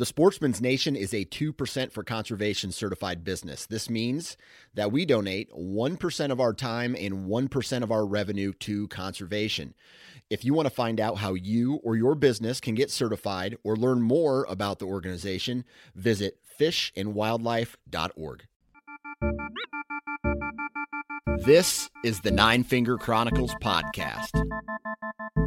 The 0.00 0.06
Sportsman's 0.06 0.62
Nation 0.62 0.96
is 0.96 1.12
a 1.12 1.26
2% 1.26 1.92
for 1.92 2.02
conservation 2.02 2.72
certified 2.72 3.22
business. 3.22 3.66
This 3.66 3.90
means 3.90 4.38
that 4.72 4.90
we 4.90 5.04
donate 5.04 5.52
1% 5.52 6.32
of 6.32 6.40
our 6.40 6.54
time 6.54 6.96
and 6.98 7.28
1% 7.28 7.82
of 7.82 7.92
our 7.92 8.06
revenue 8.06 8.54
to 8.60 8.88
conservation. 8.88 9.74
If 10.30 10.42
you 10.42 10.54
want 10.54 10.64
to 10.64 10.74
find 10.74 11.02
out 11.02 11.18
how 11.18 11.34
you 11.34 11.80
or 11.84 11.96
your 11.96 12.14
business 12.14 12.60
can 12.60 12.74
get 12.74 12.90
certified 12.90 13.58
or 13.62 13.76
learn 13.76 14.00
more 14.00 14.46
about 14.48 14.78
the 14.78 14.86
organization, 14.86 15.66
visit 15.94 16.38
fishandwildlife.org. 16.58 18.46
This 21.44 21.88
is 22.04 22.20
the 22.20 22.30
Nine 22.30 22.64
Finger 22.64 22.98
Chronicles 22.98 23.54
podcast, 23.62 24.30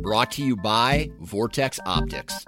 brought 0.01 0.31
to 0.31 0.43
you 0.43 0.55
by 0.55 1.11
Vortex 1.19 1.79
Optics. 1.85 2.43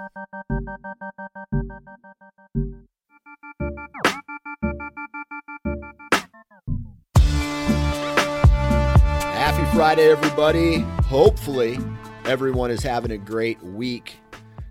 Happy 9.35 9.75
Friday, 9.75 10.09
everybody. 10.09 10.79
Hopefully, 11.03 11.77
everyone 12.25 12.71
is 12.71 12.81
having 12.81 13.11
a 13.11 13.17
great 13.17 13.61
week, 13.61 14.15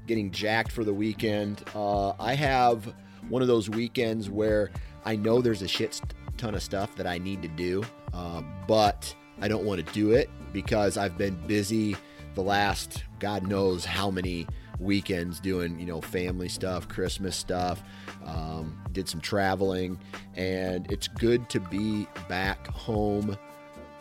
getting 0.09 0.33
jacked 0.33 0.73
for 0.73 0.83
the 0.83 0.93
weekend. 0.93 1.63
Uh, 1.77 2.11
I 2.19 2.35
have 2.35 2.93
one 3.29 3.41
of 3.41 3.47
those 3.47 3.71
weekends 3.71 4.29
where 4.29 4.73
I 5.05 5.15
know 5.15 5.41
there's 5.41 5.63
a 5.63 5.69
shit 5.69 6.01
ton 6.37 6.55
of 6.55 6.63
stuff 6.63 6.95
that 6.97 7.07
I 7.07 7.19
need 7.19 7.43
to 7.43 7.49
do, 7.49 7.85
uh, 8.13 8.43
but 8.67 9.15
I 9.41 9.49
don't 9.49 9.65
want 9.65 9.87
to 9.87 9.93
do 9.93 10.13
it 10.13 10.31
because 10.53 10.97
I've 10.97 11.19
been 11.19 11.35
busy 11.47 11.97
the 12.35 12.43
last 12.43 13.05
God 13.21 13.47
knows 13.47 13.85
how 13.85 14.11
many 14.11 14.47
weekends 14.81 15.39
doing 15.39 15.79
you 15.79 15.87
know 15.87 16.01
family 16.01 16.49
stuff 16.49 16.89
christmas 16.89 17.37
stuff 17.37 17.81
um, 18.25 18.77
did 18.91 19.09
some 19.09 19.21
traveling 19.21 19.97
and 20.35 20.91
it's 20.91 21.07
good 21.07 21.49
to 21.49 21.61
be 21.61 22.09
back 22.29 22.67
home 22.67 23.39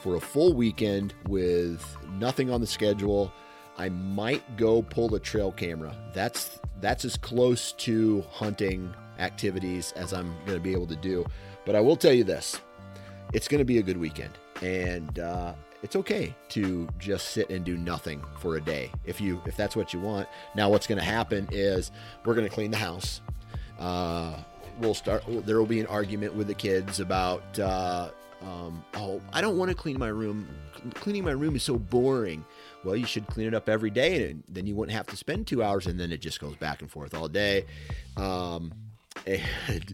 for 0.03 0.15
a 0.15 0.19
full 0.19 0.53
weekend 0.53 1.13
with 1.29 1.81
nothing 2.19 2.51
on 2.51 2.59
the 2.59 2.67
schedule. 2.67 3.31
I 3.77 3.87
might 3.87 4.57
go 4.57 4.81
pull 4.81 5.07
the 5.07 5.19
trail 5.19 5.51
camera. 5.53 5.95
That's 6.13 6.59
that's 6.81 7.05
as 7.05 7.15
close 7.15 7.71
to 7.71 8.21
hunting 8.29 8.93
activities 9.19 9.93
as 9.93 10.11
i'm 10.11 10.33
going 10.45 10.57
to 10.57 10.59
be 10.59 10.71
able 10.71 10.87
to 10.87 10.95
do 10.95 11.23
but 11.65 11.75
i 11.75 11.79
will 11.79 11.95
tell 11.95 12.13
you 12.13 12.23
this. 12.23 12.59
It's 13.33 13.47
going 13.47 13.59
to 13.59 13.65
be 13.65 13.79
a 13.79 13.81
good 13.81 13.97
weekend. 13.97 14.31
And 14.61 15.17
uh, 15.19 15.53
it's 15.81 15.95
okay 15.97 16.33
to 16.49 16.87
just 16.99 17.29
sit 17.29 17.49
and 17.49 17.65
do 17.65 17.77
nothing 17.77 18.23
for 18.39 18.55
a 18.55 18.61
day. 18.61 18.91
If 19.05 19.19
you 19.19 19.41
if 19.45 19.57
that's 19.57 19.75
what 19.75 19.93
you 19.93 19.99
want. 19.99 20.29
Now 20.55 20.69
what's 20.69 20.87
going 20.87 20.99
to 20.99 21.03
happen 21.03 21.47
is 21.51 21.91
we're 22.23 22.35
going 22.35 22.47
to 22.47 22.53
clean 22.53 22.71
the 22.71 22.77
house. 22.77 23.21
Uh, 23.79 24.37
we'll 24.79 24.93
start 24.93 25.23
there 25.45 25.57
will 25.57 25.65
be 25.65 25.79
an 25.79 25.87
argument 25.87 26.35
with 26.35 26.47
the 26.47 26.53
kids 26.53 26.99
about 26.99 27.59
uh, 27.59 28.09
um, 28.41 28.83
oh 28.95 29.21
i 29.31 29.39
don't 29.39 29.57
want 29.57 29.69
to 29.69 29.75
clean 29.75 29.99
my 29.99 30.07
room. 30.07 30.47
Cleaning 30.95 31.23
my 31.23 31.31
room 31.31 31.55
is 31.55 31.63
so 31.63 31.77
boring. 31.77 32.45
Well 32.83 32.95
you 32.95 33.05
should 33.05 33.27
clean 33.27 33.47
it 33.47 33.53
up 33.53 33.67
every 33.67 33.89
day 33.89 34.29
and 34.29 34.43
then 34.47 34.65
you 34.65 34.75
wouldn't 34.75 34.95
have 34.95 35.07
to 35.07 35.17
spend 35.17 35.47
two 35.47 35.63
hours 35.63 35.87
and 35.87 35.99
then 35.99 36.11
it 36.11 36.21
just 36.21 36.39
goes 36.39 36.55
back 36.55 36.81
and 36.81 36.89
forth 36.89 37.13
all 37.13 37.27
day. 37.27 37.65
Um, 38.15 38.73
and 39.27 39.93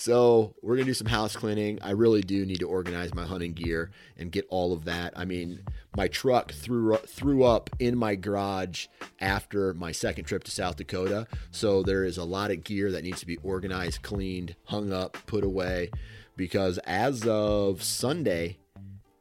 so 0.00 0.54
we're 0.62 0.76
gonna 0.76 0.86
do 0.86 0.94
some 0.94 1.08
house 1.08 1.36
cleaning. 1.36 1.78
I 1.82 1.90
really 1.90 2.22
do 2.22 2.46
need 2.46 2.60
to 2.60 2.68
organize 2.68 3.14
my 3.14 3.26
hunting 3.26 3.52
gear 3.52 3.90
and 4.16 4.32
get 4.32 4.46
all 4.48 4.72
of 4.72 4.86
that. 4.86 5.12
I 5.14 5.26
mean, 5.26 5.60
my 5.94 6.08
truck 6.08 6.52
threw 6.52 6.96
threw 6.96 7.44
up 7.44 7.68
in 7.78 7.98
my 7.98 8.14
garage 8.14 8.86
after 9.20 9.74
my 9.74 9.92
second 9.92 10.24
trip 10.24 10.44
to 10.44 10.50
South 10.50 10.76
Dakota. 10.76 11.26
So 11.50 11.82
there 11.82 12.04
is 12.04 12.16
a 12.16 12.24
lot 12.24 12.50
of 12.50 12.64
gear 12.64 12.90
that 12.92 13.04
needs 13.04 13.20
to 13.20 13.26
be 13.26 13.36
organized, 13.42 14.00
cleaned, 14.00 14.56
hung 14.64 14.90
up, 14.90 15.18
put 15.26 15.44
away. 15.44 15.90
Because 16.34 16.78
as 16.86 17.26
of 17.26 17.82
Sunday, 17.82 18.56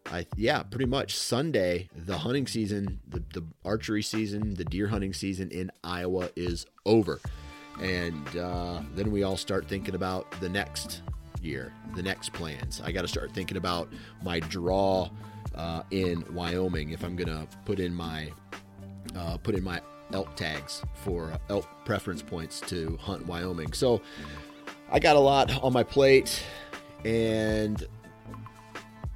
I 0.05 0.27
yeah, 0.37 0.63
pretty 0.63 0.85
much 0.85 1.17
Sunday, 1.17 1.89
the 1.93 2.19
hunting 2.19 2.47
season, 2.47 3.01
the, 3.05 3.21
the 3.33 3.45
archery 3.65 4.01
season, 4.01 4.53
the 4.53 4.63
deer 4.63 4.87
hunting 4.87 5.11
season 5.11 5.51
in 5.51 5.71
Iowa 5.83 6.29
is 6.37 6.65
over. 6.85 7.19
And 7.81 8.37
uh, 8.37 8.81
then 8.95 9.11
we 9.11 9.23
all 9.23 9.37
start 9.37 9.67
thinking 9.67 9.95
about 9.95 10.29
the 10.41 10.49
next 10.49 11.01
year, 11.41 11.73
the 11.95 12.03
next 12.03 12.33
plans. 12.33 12.81
I 12.83 12.91
got 12.91 13.03
to 13.03 13.07
start 13.07 13.31
thinking 13.31 13.57
about 13.57 13.91
my 14.21 14.39
draw 14.39 15.09
uh, 15.55 15.83
in 15.91 16.23
Wyoming 16.33 16.91
if 16.91 17.03
I'm 17.03 17.15
gonna 17.15 17.47
put 17.65 17.79
in 17.79 17.93
my 17.93 18.31
uh, 19.15 19.37
put 19.37 19.55
in 19.55 19.63
my 19.63 19.81
elk 20.13 20.35
tags 20.35 20.81
for 21.03 21.31
elk 21.49 21.67
preference 21.85 22.21
points 22.21 22.59
to 22.61 22.97
hunt 23.01 23.25
Wyoming. 23.25 23.73
So 23.73 24.01
I 24.91 24.99
got 24.99 25.15
a 25.15 25.19
lot 25.19 25.51
on 25.63 25.73
my 25.73 25.83
plate, 25.83 26.43
and 27.05 27.85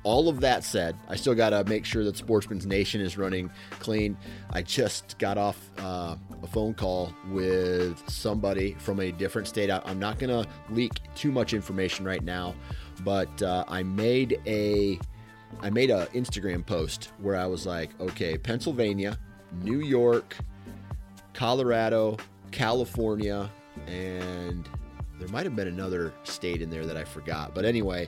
all 0.04 0.28
of 0.28 0.42
that 0.42 0.64
said, 0.64 0.98
I 1.08 1.16
still 1.16 1.34
got 1.34 1.52
to 1.52 1.64
make 1.64 1.86
sure 1.86 2.04
that 2.04 2.18
Sportsman's 2.18 2.66
Nation 2.66 3.00
is 3.00 3.18
running 3.18 3.50
clean. 3.80 4.18
I 4.52 4.62
just 4.62 5.18
got 5.18 5.38
off 5.38 5.72
uh, 5.80 6.16
a 6.42 6.48
phone 6.48 6.74
call 6.74 7.14
with 7.30 8.02
somebody 8.10 8.74
from 8.80 9.00
a 9.00 9.12
different 9.12 9.48
state. 9.48 9.70
I, 9.70 9.82
am 9.86 10.00
not 10.00 10.20
going 10.20 10.30
to 10.30 10.50
leak 10.70 11.00
too 11.16 11.32
much 11.32 11.54
information 11.54 12.06
right 12.06 12.24
now, 12.24 12.54
but 13.04 13.42
uh, 13.42 13.64
I 13.68 13.84
made 13.84 14.40
a 14.46 15.00
I 15.62 15.70
made 15.70 15.92
an 15.92 16.08
Instagram 16.08 16.66
post 16.66 17.12
where 17.20 17.36
I 17.36 17.46
was 17.46 17.66
like, 17.66 17.92
okay, 18.02 18.38
Pennsylvania, 18.38 19.18
New 19.62 19.82
York, 19.82 20.36
Colorado, 21.34 22.18
California, 22.52 23.50
and 23.86 24.68
there 25.20 25.28
might 25.30 25.46
have 25.46 25.56
been 25.56 25.68
another 25.68 26.12
state 26.24 26.62
in 26.62 26.72
there 26.72 26.86
that 26.88 26.98
I 26.98 27.04
forgot. 27.04 27.54
But 27.54 27.66
anyway, 27.66 28.08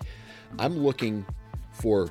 I'm 0.57 0.77
looking 0.77 1.25
for 1.75 2.09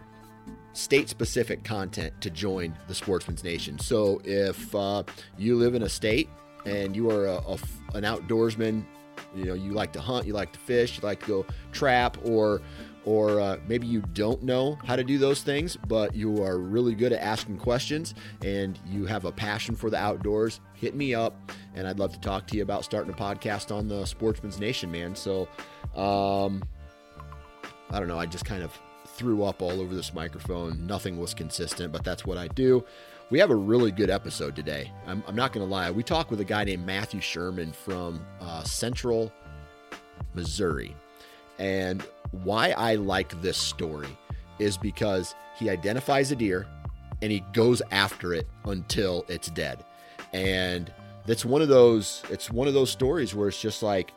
state 0.72 1.08
specific 1.08 1.64
content 1.64 2.12
to 2.20 2.30
join 2.30 2.76
the 2.88 2.94
Sportsman's 2.94 3.44
Nation. 3.44 3.78
So 3.78 4.20
if 4.24 4.74
uh, 4.74 5.04
you 5.38 5.56
live 5.56 5.74
in 5.74 5.82
a 5.82 5.88
state 5.88 6.28
and 6.66 6.94
you 6.94 7.10
are 7.10 7.26
a, 7.26 7.36
a, 7.36 7.58
an 7.94 8.04
outdoorsman, 8.04 8.84
you 9.34 9.44
know, 9.44 9.54
you 9.54 9.72
like 9.72 9.92
to 9.92 10.00
hunt, 10.00 10.26
you 10.26 10.32
like 10.32 10.52
to 10.52 10.58
fish, 10.58 10.96
you 10.96 11.06
like 11.06 11.20
to 11.20 11.26
go 11.26 11.46
trap, 11.72 12.16
or 12.24 12.60
or 13.04 13.38
uh, 13.38 13.58
maybe 13.68 13.86
you 13.86 14.00
don't 14.14 14.42
know 14.42 14.78
how 14.84 14.96
to 14.96 15.04
do 15.04 15.18
those 15.18 15.42
things, 15.42 15.76
but 15.88 16.14
you 16.14 16.42
are 16.42 16.58
really 16.58 16.94
good 16.94 17.12
at 17.12 17.20
asking 17.20 17.58
questions 17.58 18.14
and 18.42 18.78
you 18.86 19.04
have 19.04 19.26
a 19.26 19.32
passion 19.32 19.76
for 19.76 19.90
the 19.90 19.98
outdoors, 19.98 20.60
hit 20.72 20.94
me 20.94 21.14
up 21.14 21.52
and 21.74 21.86
I'd 21.86 21.98
love 21.98 22.12
to 22.14 22.20
talk 22.20 22.46
to 22.46 22.56
you 22.56 22.62
about 22.62 22.82
starting 22.82 23.12
a 23.12 23.16
podcast 23.16 23.74
on 23.74 23.88
the 23.88 24.06
Sportsman's 24.06 24.58
Nation, 24.58 24.90
man. 24.90 25.14
So, 25.14 25.48
um, 25.94 26.62
I 27.90 27.98
don't 27.98 28.08
know. 28.08 28.18
I 28.18 28.24
just 28.24 28.46
kind 28.46 28.62
of 28.62 28.72
threw 29.16 29.44
up 29.44 29.62
all 29.62 29.80
over 29.80 29.94
this 29.94 30.12
microphone. 30.12 30.86
Nothing 30.86 31.18
was 31.18 31.34
consistent, 31.34 31.92
but 31.92 32.04
that's 32.04 32.24
what 32.24 32.38
I 32.38 32.48
do. 32.48 32.84
We 33.30 33.38
have 33.38 33.50
a 33.50 33.56
really 33.56 33.90
good 33.90 34.10
episode 34.10 34.54
today. 34.54 34.92
I'm, 35.06 35.22
I'm 35.26 35.36
not 35.36 35.52
going 35.52 35.66
to 35.66 35.70
lie. 35.70 35.90
We 35.90 36.02
talk 36.02 36.30
with 36.30 36.40
a 36.40 36.44
guy 36.44 36.64
named 36.64 36.84
Matthew 36.84 37.20
Sherman 37.20 37.72
from 37.72 38.24
uh, 38.40 38.62
Central 38.64 39.32
Missouri. 40.34 40.94
And 41.58 42.02
why 42.42 42.70
I 42.70 42.96
like 42.96 43.40
this 43.40 43.56
story 43.56 44.08
is 44.58 44.76
because 44.76 45.34
he 45.58 45.70
identifies 45.70 46.32
a 46.32 46.36
deer 46.36 46.66
and 47.22 47.30
he 47.30 47.40
goes 47.52 47.80
after 47.90 48.34
it 48.34 48.46
until 48.64 49.24
it's 49.28 49.48
dead. 49.48 49.84
And 50.32 50.92
that's 51.26 51.44
one 51.44 51.62
of 51.62 51.68
those 51.68 52.22
it's 52.28 52.50
one 52.50 52.68
of 52.68 52.74
those 52.74 52.90
stories 52.90 53.34
where 53.34 53.48
it's 53.48 53.60
just 53.60 53.82
like 53.82 54.12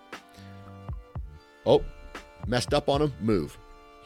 oh, 1.65 1.83
messed 2.47 2.73
up 2.73 2.89
on 2.89 3.01
him, 3.01 3.13
move. 3.21 3.57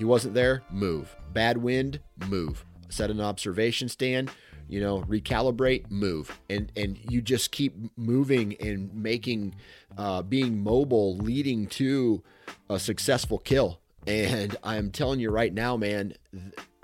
He 0.02 0.06
wasn't 0.06 0.34
there, 0.34 0.64
move. 0.72 1.16
Bad 1.32 1.58
wind, 1.58 2.00
move. 2.28 2.66
Set 2.90 3.12
an 3.12 3.22
observation 3.22 3.88
stand. 3.88 4.32
you 4.68 4.80
know, 4.80 5.02
recalibrate, 5.02 5.92
move, 5.92 6.40
and 6.50 6.72
and 6.78 6.98
you 7.12 7.22
just 7.22 7.52
keep 7.52 7.76
moving 7.98 8.56
and 8.62 8.92
making, 8.96 9.54
uh, 9.98 10.22
being 10.22 10.64
mobile, 10.64 11.18
leading 11.18 11.68
to 11.68 12.24
a 12.70 12.80
successful 12.80 13.38
kill. 13.38 13.80
And 14.08 14.56
I'm 14.64 14.90
telling 14.90 15.20
you 15.20 15.30
right 15.30 15.54
now, 15.54 15.76
man, 15.76 16.14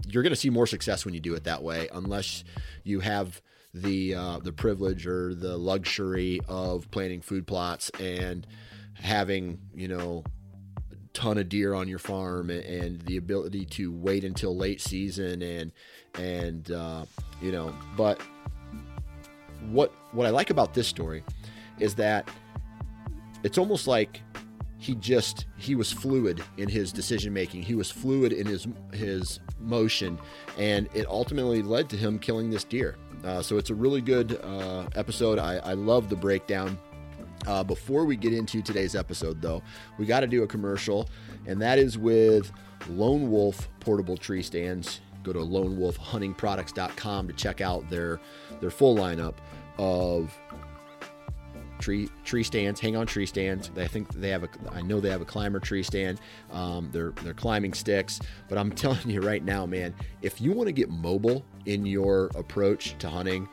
you're 0.05 0.21
going 0.21 0.33
to 0.33 0.35
see 0.35 0.49
more 0.49 0.67
success 0.67 1.05
when 1.05 1.13
you 1.13 1.21
do 1.21 1.33
it 1.33 1.45
that 1.45 1.63
way, 1.63 1.87
unless 1.93 2.43
you 2.83 2.99
have 2.99 3.41
the 3.73 4.13
uh, 4.13 4.39
the 4.39 4.51
privilege 4.51 5.07
or 5.07 5.33
the 5.33 5.57
luxury 5.57 6.41
of 6.47 6.91
planting 6.91 7.21
food 7.21 7.47
plots 7.47 7.89
and 7.99 8.45
having 8.95 9.59
you 9.73 9.87
know 9.87 10.23
ton 11.17 11.39
of 11.39 11.49
deer 11.49 11.73
on 11.73 11.87
your 11.87 11.97
farm 11.97 12.51
and, 12.51 12.63
and 12.63 13.01
the 13.01 13.17
ability 13.17 13.65
to 13.65 13.91
wait 13.91 14.23
until 14.23 14.55
late 14.55 14.79
season 14.79 15.41
and 15.41 15.71
and 16.13 16.69
uh, 16.71 17.03
you 17.41 17.51
know 17.51 17.73
but 17.97 18.21
what 19.71 19.91
what 20.11 20.27
I 20.27 20.29
like 20.29 20.51
about 20.51 20.75
this 20.75 20.87
story 20.87 21.23
is 21.79 21.95
that 21.95 22.29
it's 23.43 23.57
almost 23.57 23.87
like 23.87 24.21
he 24.77 24.93
just 24.93 25.47
he 25.57 25.73
was 25.73 25.91
fluid 25.91 26.43
in 26.57 26.69
his 26.69 26.91
decision 26.91 27.33
making. 27.33 27.63
He 27.63 27.73
was 27.73 27.89
fluid 27.89 28.31
in 28.31 28.45
his 28.45 28.67
his 28.93 29.39
motion 29.59 30.19
and 30.59 30.87
it 30.93 31.07
ultimately 31.07 31.63
led 31.63 31.89
to 31.89 31.97
him 31.97 32.19
killing 32.19 32.51
this 32.51 32.63
deer. 32.63 32.95
Uh, 33.23 33.41
so 33.41 33.57
it's 33.57 33.71
a 33.71 33.75
really 33.75 34.01
good 34.01 34.39
uh, 34.43 34.85
episode. 34.95 35.39
I, 35.39 35.55
I 35.57 35.73
love 35.73 36.09
the 36.09 36.15
breakdown 36.15 36.77
uh, 37.47 37.63
before 37.63 38.05
we 38.05 38.15
get 38.15 38.33
into 38.33 38.61
today's 38.61 38.95
episode 38.95 39.41
though 39.41 39.63
we 39.97 40.05
got 40.05 40.19
to 40.19 40.27
do 40.27 40.43
a 40.43 40.47
commercial 40.47 41.09
and 41.47 41.61
that 41.61 41.79
is 41.79 41.97
with 41.97 42.51
lone 42.89 43.31
wolf 43.31 43.69
portable 43.79 44.17
tree 44.17 44.43
stands 44.43 45.01
go 45.23 45.33
to 45.33 45.39
lonewolfhuntingproducts.com 45.39 47.27
to 47.27 47.33
check 47.33 47.61
out 47.61 47.89
their 47.89 48.19
their 48.61 48.69
full 48.69 48.95
lineup 48.95 49.35
of 49.77 50.37
tree 51.79 52.09
tree 52.23 52.43
stands, 52.43 52.79
hang 52.79 52.95
on 52.95 53.05
tree 53.05 53.25
stands. 53.25 53.71
I 53.77 53.87
think 53.87 54.13
they 54.13 54.29
have 54.29 54.43
a, 54.43 54.49
I 54.71 54.81
know 54.81 54.99
they 54.99 55.09
have 55.09 55.21
a 55.21 55.25
climber 55.25 55.59
tree 55.59 55.83
stand. 55.83 56.19
Um, 56.51 56.89
they're 56.91 57.11
they're 57.23 57.33
climbing 57.33 57.73
sticks. 57.73 58.19
But 58.49 58.57
I'm 58.57 58.71
telling 58.83 59.09
you 59.09 59.21
right 59.21 59.43
now, 59.43 59.65
man, 59.65 59.93
if 60.21 60.41
you 60.41 60.51
want 60.51 60.67
to 60.67 60.73
get 60.73 60.89
mobile 60.89 61.45
in 61.65 61.85
your 61.85 62.27
approach 62.35 62.97
to 62.99 63.09
hunting, 63.09 63.47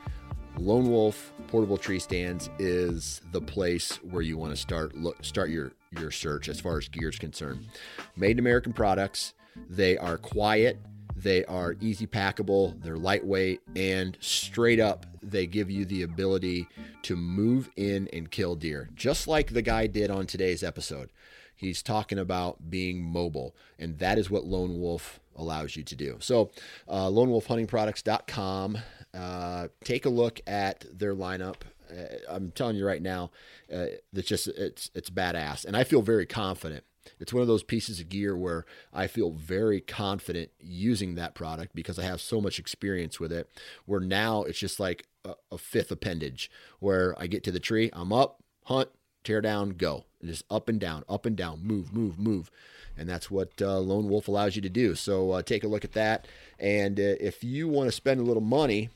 Lone 0.57 0.89
Wolf 0.89 1.33
portable 1.47 1.77
tree 1.77 1.99
stands 1.99 2.49
is 2.59 3.21
the 3.31 3.41
place 3.41 3.97
where 4.03 4.21
you 4.21 4.37
want 4.37 4.51
to 4.51 4.57
start 4.57 4.95
look 4.95 5.23
start 5.23 5.49
your 5.49 5.73
your 5.91 6.11
search 6.11 6.49
as 6.49 6.59
far 6.59 6.77
as 6.77 6.87
gear 6.87 7.09
is 7.09 7.19
concerned. 7.19 7.67
Made 8.15 8.31
in 8.31 8.39
American 8.39 8.73
products. 8.73 9.33
They 9.69 9.97
are 9.97 10.17
quiet. 10.17 10.79
They 11.15 11.45
are 11.45 11.77
easy 11.79 12.07
packable, 12.07 12.81
they're 12.83 12.97
lightweight, 12.97 13.61
and 13.75 14.17
straight 14.19 14.81
up, 14.81 15.05
they 15.23 15.47
give 15.47 15.71
you 15.71 15.85
the 15.85 16.03
ability 16.03 16.67
to 17.03 17.15
move 17.15 17.69
in 17.77 18.09
and 18.11 18.29
kill 18.29 18.55
deer, 18.55 18.89
just 18.95 19.25
like 19.25 19.53
the 19.53 19.61
guy 19.61 19.87
did 19.87 20.11
on 20.11 20.27
today's 20.27 20.61
episode. 20.61 21.09
He's 21.55 21.81
talking 21.81 22.19
about 22.19 22.69
being 22.69 23.01
mobile, 23.01 23.55
and 23.79 23.97
that 23.99 24.17
is 24.17 24.29
what 24.29 24.43
Lone 24.43 24.77
Wolf 24.79 25.21
allows 25.37 25.77
you 25.77 25.83
to 25.83 25.95
do. 25.95 26.17
So, 26.19 26.51
uh, 26.87 27.07
lonewolfhuntingproducts.com. 27.07 28.77
Uh, 29.15 29.67
take 29.83 30.05
a 30.05 30.09
look 30.09 30.41
at 30.45 30.85
their 30.91 31.15
lineup. 31.15 31.57
Uh, 31.89 32.17
I'm 32.27 32.51
telling 32.51 32.75
you 32.75 32.85
right 32.85 33.01
now, 33.01 33.31
uh, 33.73 33.85
it's 34.13 34.27
just 34.27 34.47
it's 34.47 34.89
it's 34.93 35.09
badass, 35.09 35.65
and 35.65 35.77
I 35.77 35.83
feel 35.83 36.01
very 36.01 36.25
confident 36.25 36.83
it's 37.19 37.33
one 37.33 37.41
of 37.41 37.47
those 37.47 37.63
pieces 37.63 37.99
of 37.99 38.09
gear 38.09 38.35
where 38.35 38.65
I 38.93 39.07
feel 39.07 39.31
very 39.31 39.81
confident 39.81 40.51
using 40.59 41.15
that 41.15 41.35
product 41.35 41.75
because 41.75 41.99
I 41.99 42.03
have 42.03 42.21
so 42.21 42.41
much 42.41 42.59
experience 42.59 43.19
with 43.19 43.31
it. 43.31 43.49
Where 43.85 43.99
now 43.99 44.43
it's 44.43 44.59
just 44.59 44.79
like 44.79 45.07
a, 45.23 45.33
a 45.51 45.57
fifth 45.57 45.91
appendage 45.91 46.49
where 46.79 47.15
I 47.17 47.27
get 47.27 47.43
to 47.45 47.51
the 47.51 47.59
tree, 47.59 47.89
I'm 47.93 48.11
up, 48.11 48.43
hunt, 48.65 48.89
tear 49.23 49.41
down, 49.41 49.71
go. 49.71 50.05
And 50.19 50.29
just 50.29 50.45
up 50.49 50.67
and 50.69 50.79
down, 50.79 51.03
up 51.07 51.25
and 51.25 51.35
down, 51.35 51.61
move, 51.63 51.93
move, 51.93 52.19
move. 52.19 52.49
And 52.97 53.09
that's 53.09 53.29
what 53.29 53.61
uh, 53.61 53.79
Lone 53.79 54.09
Wolf 54.09 54.27
allows 54.27 54.55
you 54.55 54.61
to 54.61 54.69
do. 54.69 54.95
So 54.95 55.31
uh, 55.31 55.41
take 55.41 55.63
a 55.63 55.67
look 55.67 55.83
at 55.83 55.93
that. 55.93 56.27
And 56.59 56.99
uh, 56.99 57.15
if 57.19 57.43
you 57.43 57.67
want 57.67 57.87
to 57.87 57.91
spend 57.91 58.19
a 58.19 58.23
little 58.23 58.41
money 58.41 58.89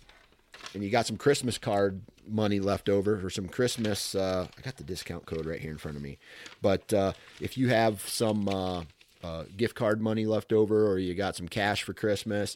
and 0.74 0.84
you 0.84 0.90
got 0.90 1.06
some 1.06 1.18
Christmas 1.18 1.58
card 1.58 2.02
money 2.28 2.60
left 2.60 2.90
over 2.90 3.18
for 3.18 3.30
some 3.30 3.48
Christmas. 3.48 4.16
Uh, 4.16 4.48
I 4.58 4.62
got 4.62 4.78
the 4.78 4.84
discount 4.84 5.26
code 5.26 5.46
right 5.46 5.60
here 5.60 5.72
in 5.72 5.78
front 5.78 5.98
of 5.98 6.04
me. 6.04 6.18
But 6.62 6.94
uh, 6.94 7.14
if 7.40 7.58
you 7.58 7.70
have 7.70 8.08
some 8.08 8.48
uh, 8.48 8.84
uh, 9.24 9.46
gift 9.58 9.76
card 9.76 10.02
money 10.02 10.26
left 10.26 10.54
over 10.54 10.88
or 10.88 11.00
you 11.00 11.16
got 11.16 11.36
some 11.36 11.48
cash 11.48 11.84
for 11.84 11.94
Christmas, 11.94 12.56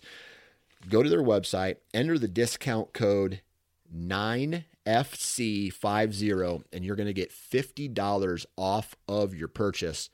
go 0.90 1.04
to 1.04 1.10
their 1.10 1.24
website, 1.24 1.78
enter 1.94 2.18
the 2.18 2.28
discount 2.28 2.94
code 2.94 3.42
9FC50, 3.96 6.64
and 6.72 6.86
you're 6.86 6.96
going 6.96 7.08
to 7.08 7.14
get 7.14 7.32
$50 7.32 8.46
off 8.58 8.96
of 9.08 9.36
your 9.36 9.48
purchase 9.48 10.10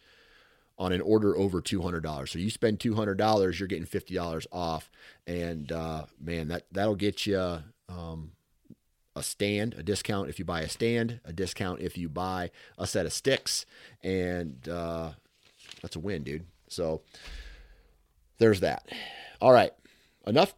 on 0.77 0.92
an 0.94 1.01
order 1.01 1.35
over 1.38 1.62
$200. 1.62 2.30
So 2.30 2.39
you 2.39 2.50
spend 2.50 2.80
$200, 2.80 3.59
you're 3.59 3.68
getting 3.68 3.85
$50 3.85 4.47
off. 4.51 4.89
And 5.27 5.71
uh, 5.71 6.06
man, 6.19 6.47
that, 6.47 6.65
that'll 6.71 6.95
get 6.95 7.25
you 7.25 7.63
um, 7.89 8.31
a 9.15 9.24
stand, 9.24 9.75
a 9.77 9.83
discount 9.83 10.30
if 10.30 10.39
you 10.39 10.45
buy 10.45 10.62
a 10.62 10.69
stand, 10.69 11.19
a 11.25 11.33
discount 11.33 11.81
if 11.81 11.97
you 11.97 12.07
buy 12.07 12.51
a 12.77 12.88
set 12.88 13.06
of 13.06 13.13
sticks, 13.13 13.65
and 14.03 14.68
uh, 14.69 15.12
that's 15.81 15.95
a 15.95 16.00
win, 16.00 16.24
dude. 16.24 16.45
So 16.68 17.01
there's 18.38 18.62
that. 18.62 18.88
All 19.41 19.51
right, 19.51 19.71
enough 20.25 20.53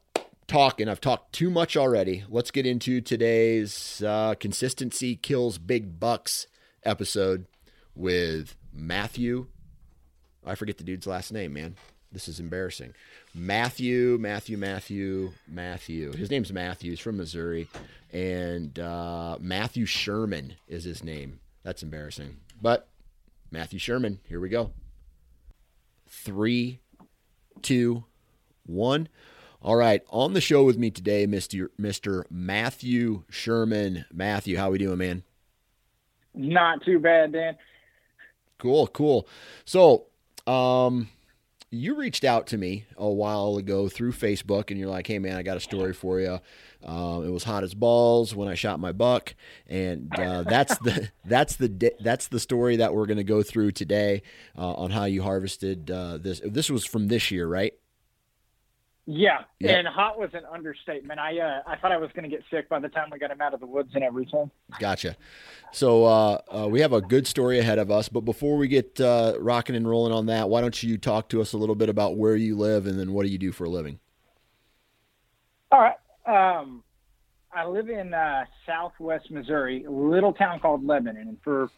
talking. 0.47 0.89
I've 0.89 1.01
talked 1.01 1.33
too 1.33 1.49
much 1.49 1.77
already. 1.77 2.23
Let's 2.29 2.51
get 2.51 2.65
into 2.65 3.01
today's 3.01 4.03
uh, 4.05 4.35
consistency 4.39 5.15
kills 5.15 5.57
big 5.57 5.99
bucks 5.99 6.47
episode 6.83 7.45
with 7.95 8.55
Matthew. 8.73 9.47
I 10.45 10.55
forget 10.55 10.77
the 10.77 10.83
dude's 10.83 11.07
last 11.07 11.31
name, 11.31 11.53
man. 11.53 11.75
This 12.11 12.27
is 12.27 12.39
embarrassing. 12.39 12.93
Matthew, 13.33 14.17
Matthew, 14.19 14.57
Matthew, 14.57 15.31
Matthew. 15.47 16.11
His 16.13 16.29
name's 16.29 16.51
Matthew. 16.51 16.91
He's 16.91 16.99
from 16.99 17.17
Missouri. 17.17 17.67
And 18.11 18.77
uh, 18.77 19.37
Matthew 19.39 19.85
Sherman 19.85 20.55
is 20.67 20.83
his 20.83 21.03
name. 21.03 21.39
That's 21.63 21.83
embarrassing. 21.83 22.37
But 22.61 22.87
Matthew 23.51 23.79
Sherman, 23.79 24.19
here 24.27 24.39
we 24.39 24.49
go. 24.49 24.71
Three, 26.07 26.79
two, 27.61 28.03
one. 28.65 29.07
All 29.61 29.75
right, 29.75 30.01
on 30.09 30.33
the 30.33 30.41
show 30.41 30.63
with 30.63 30.77
me 30.77 30.89
today, 30.89 31.27
Mr. 31.27 31.69
Mr. 31.79 32.23
Matthew 32.31 33.23
Sherman. 33.29 34.05
Matthew, 34.11 34.57
how 34.57 34.71
we 34.71 34.79
doing, 34.79 34.97
man? 34.97 35.23
Not 36.33 36.83
too 36.83 36.97
bad, 36.97 37.33
Dan. 37.33 37.57
Cool, 38.57 38.87
cool. 38.87 39.27
So, 39.65 40.05
um, 40.47 41.09
you 41.71 41.95
reached 41.95 42.25
out 42.25 42.47
to 42.47 42.57
me 42.57 42.85
a 42.97 43.09
while 43.09 43.55
ago 43.55 43.87
through 43.87 44.11
Facebook, 44.11 44.69
and 44.69 44.79
you're 44.79 44.89
like, 44.89 45.07
"Hey, 45.07 45.19
man, 45.19 45.37
I 45.37 45.41
got 45.41 45.55
a 45.55 45.61
story 45.61 45.93
for 45.93 46.19
you." 46.19 46.39
Uh, 46.85 47.21
it 47.25 47.29
was 47.29 47.45
hot 47.45 47.63
as 47.63 47.73
balls 47.73 48.35
when 48.35 48.49
I 48.49 48.55
shot 48.55 48.79
my 48.79 48.91
buck, 48.91 49.33
and 49.67 50.13
uh, 50.19 50.43
that's 50.43 50.77
the 50.79 51.09
that's 51.25 51.55
the 51.55 51.93
that's 52.01 52.27
the 52.27 52.39
story 52.39 52.75
that 52.75 52.93
we're 52.93 53.05
going 53.05 53.17
to 53.17 53.23
go 53.23 53.41
through 53.41 53.71
today 53.71 54.21
uh, 54.57 54.73
on 54.73 54.91
how 54.91 55.05
you 55.05 55.23
harvested 55.23 55.89
uh, 55.89 56.17
this. 56.17 56.41
This 56.43 56.69
was 56.69 56.85
from 56.85 57.07
this 57.07 57.31
year, 57.31 57.47
right? 57.47 57.73
Yeah, 59.07 59.39
yep. 59.59 59.79
and 59.79 59.87
hot 59.87 60.19
was 60.19 60.29
an 60.33 60.43
understatement. 60.51 61.19
I 61.19 61.39
uh, 61.39 61.61
I 61.65 61.75
thought 61.77 61.91
I 61.91 61.97
was 61.97 62.11
going 62.13 62.29
to 62.29 62.29
get 62.29 62.43
sick 62.51 62.69
by 62.69 62.79
the 62.79 62.89
time 62.89 63.09
we 63.11 63.17
got 63.17 63.31
him 63.31 63.41
out 63.41 63.53
of 63.53 63.59
the 63.59 63.65
woods 63.65 63.91
and 63.95 64.03
everything. 64.03 64.51
Gotcha. 64.77 65.15
So 65.73 66.03
uh, 66.03 66.41
uh, 66.53 66.67
we 66.67 66.81
have 66.81 66.93
a 66.93 67.01
good 67.01 67.25
story 67.25 67.59
ahead 67.59 67.79
of 67.79 67.89
us, 67.89 68.09
but 68.09 68.21
before 68.21 68.57
we 68.57 68.67
get 68.67 68.99
uh, 68.99 69.35
rocking 69.39 69.75
and 69.75 69.87
rolling 69.87 70.11
on 70.11 70.25
that, 70.25 70.49
why 70.49 70.61
don't 70.61 70.83
you 70.83 70.97
talk 70.97 71.29
to 71.29 71.41
us 71.41 71.53
a 71.53 71.57
little 71.57 71.75
bit 71.75 71.87
about 71.87 72.17
where 72.17 72.35
you 72.35 72.57
live 72.57 72.87
and 72.87 72.99
then 72.99 73.13
what 73.13 73.25
do 73.25 73.29
you 73.29 73.37
do 73.37 73.51
for 73.51 73.63
a 73.63 73.69
living? 73.69 73.99
All 75.71 75.79
right. 75.79 75.95
Um, 76.25 76.83
I 77.53 77.65
live 77.65 77.89
in 77.89 78.13
uh, 78.13 78.45
Southwest 78.65 79.31
Missouri, 79.31 79.85
a 79.85 79.91
little 79.91 80.33
town 80.33 80.59
called 80.59 80.85
Lebanon, 80.85 81.27
and 81.27 81.37
for 81.43 81.69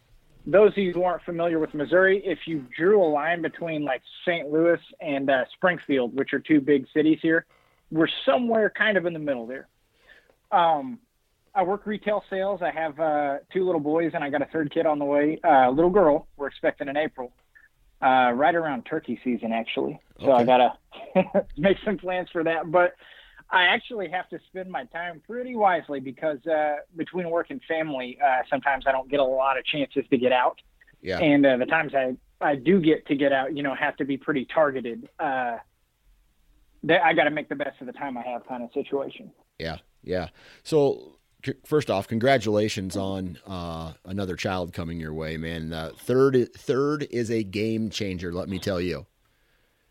those 0.45 0.71
of 0.71 0.77
you 0.77 0.91
who 0.91 1.03
aren't 1.03 1.23
familiar 1.23 1.59
with 1.59 1.73
Missouri, 1.73 2.21
if 2.25 2.39
you 2.45 2.65
drew 2.75 3.01
a 3.01 3.07
line 3.07 3.41
between 3.41 3.83
like 3.83 4.01
St. 4.25 4.49
Louis 4.49 4.79
and 4.99 5.29
uh, 5.29 5.45
Springfield, 5.53 6.15
which 6.15 6.33
are 6.33 6.39
two 6.39 6.59
big 6.59 6.85
cities 6.93 7.19
here, 7.21 7.45
we're 7.91 8.09
somewhere 8.25 8.69
kind 8.69 8.97
of 8.97 9.05
in 9.05 9.13
the 9.13 9.19
middle 9.19 9.47
there. 9.47 9.67
Um, 10.51 10.99
I 11.55 11.63
work 11.63 11.85
retail 11.85 12.23
sales. 12.29 12.61
I 12.63 12.71
have 12.71 12.99
uh, 12.99 13.37
two 13.51 13.65
little 13.65 13.81
boys, 13.81 14.11
and 14.15 14.23
I 14.23 14.29
got 14.29 14.41
a 14.41 14.45
third 14.45 14.73
kid 14.73 14.85
on 14.85 14.97
the 14.97 15.05
way. 15.05 15.39
Uh, 15.43 15.69
little 15.69 15.91
girl, 15.91 16.27
we're 16.35 16.47
expecting 16.47 16.87
in 16.87 16.97
April, 16.97 17.31
uh, 18.01 18.31
right 18.31 18.55
around 18.55 18.83
turkey 18.83 19.19
season, 19.23 19.51
actually. 19.51 19.99
So 20.19 20.31
okay. 20.31 20.41
I 20.41 20.45
gotta 20.45 21.45
make 21.57 21.77
some 21.85 21.97
plans 21.97 22.29
for 22.31 22.43
that. 22.43 22.71
But 22.71 22.95
I 23.51 23.65
actually 23.65 24.09
have 24.09 24.27
to 24.29 24.39
spend 24.49 24.71
my 24.71 24.85
time 24.85 25.21
pretty 25.27 25.55
wisely 25.55 25.99
because 25.99 26.43
uh, 26.47 26.77
between 26.95 27.29
work 27.29 27.47
and 27.51 27.61
family, 27.67 28.17
uh, 28.23 28.41
sometimes 28.49 28.85
I 28.87 28.91
don't 28.91 29.09
get 29.09 29.19
a 29.19 29.23
lot 29.23 29.59
of 29.59 29.65
chances 29.65 30.05
to 30.09 30.17
get 30.17 30.31
out. 30.31 30.59
Yeah. 31.03 31.19
And 31.19 31.45
uh, 31.45 31.57
the 31.57 31.67
times 31.67 31.93
I, 31.93 32.15
I 32.41 32.55
do 32.55 32.81
get 32.81 33.05
to 33.07 33.15
get 33.15 33.31
out, 33.31 33.55
you 33.55 33.61
know, 33.61 33.75
have 33.75 33.95
to 33.97 34.05
be 34.05 34.17
pretty 34.17 34.45
targeted. 34.45 35.07
Uh, 35.19 35.57
I 36.89 37.13
got 37.13 37.25
to 37.25 37.29
make 37.29 37.47
the 37.47 37.55
best 37.55 37.79
of 37.79 37.87
the 37.87 37.93
time 37.93 38.17
I 38.17 38.23
have 38.23 38.47
kind 38.47 38.63
of 38.63 38.71
situation. 38.73 39.31
Yeah. 39.59 39.77
Yeah. 40.01 40.29
So 40.63 41.17
first 41.65 41.89
off, 41.89 42.07
congratulations 42.07 42.95
on 42.95 43.37
uh, 43.45 43.93
another 44.05 44.35
child 44.35 44.73
coming 44.73 44.99
your 44.99 45.13
way, 45.13 45.37
man. 45.37 45.73
Uh, 45.73 45.91
third, 45.97 46.53
third 46.55 47.07
is 47.11 47.29
a 47.29 47.43
game 47.43 47.89
changer. 47.89 48.33
Let 48.33 48.49
me 48.49 48.59
tell 48.59 48.79
you. 48.79 49.05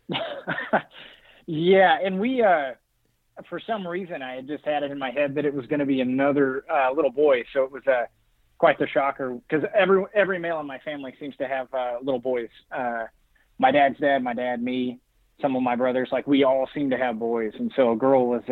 yeah, 1.45 1.97
and 2.03 2.19
we, 2.19 2.41
uh, 2.41 2.73
for 3.49 3.59
some 3.59 3.87
reason, 3.87 4.21
I 4.21 4.35
had 4.35 4.47
just 4.47 4.65
had 4.65 4.83
it 4.83 4.91
in 4.91 4.99
my 4.99 5.11
head 5.11 5.35
that 5.35 5.45
it 5.45 5.53
was 5.53 5.65
going 5.67 5.79
to 5.79 5.85
be 5.85 6.01
another 6.01 6.65
uh, 6.71 6.91
little 6.91 7.11
boy, 7.11 7.43
so 7.53 7.63
it 7.63 7.71
was 7.71 7.85
uh, 7.87 8.05
quite 8.57 8.79
the 8.79 8.87
shocker 8.87 9.37
because 9.47 9.67
every 9.75 10.03
every 10.13 10.39
male 10.39 10.59
in 10.59 10.67
my 10.67 10.79
family 10.79 11.13
seems 11.19 11.35
to 11.37 11.47
have 11.47 11.73
uh, 11.73 11.97
little 12.01 12.19
boys. 12.19 12.49
My 13.59 13.71
dad's 13.71 13.99
dad, 13.99 14.23
my 14.23 14.33
dad, 14.33 14.61
me, 14.63 14.99
some 15.39 15.55
of 15.55 15.61
my 15.61 15.75
brothers, 15.75 16.09
like 16.11 16.25
we 16.25 16.43
all 16.43 16.67
seem 16.73 16.89
to 16.89 16.97
have 16.97 17.19
boys, 17.19 17.53
and 17.57 17.71
so 17.75 17.91
a 17.91 17.95
girl 17.95 18.27
was 18.27 18.43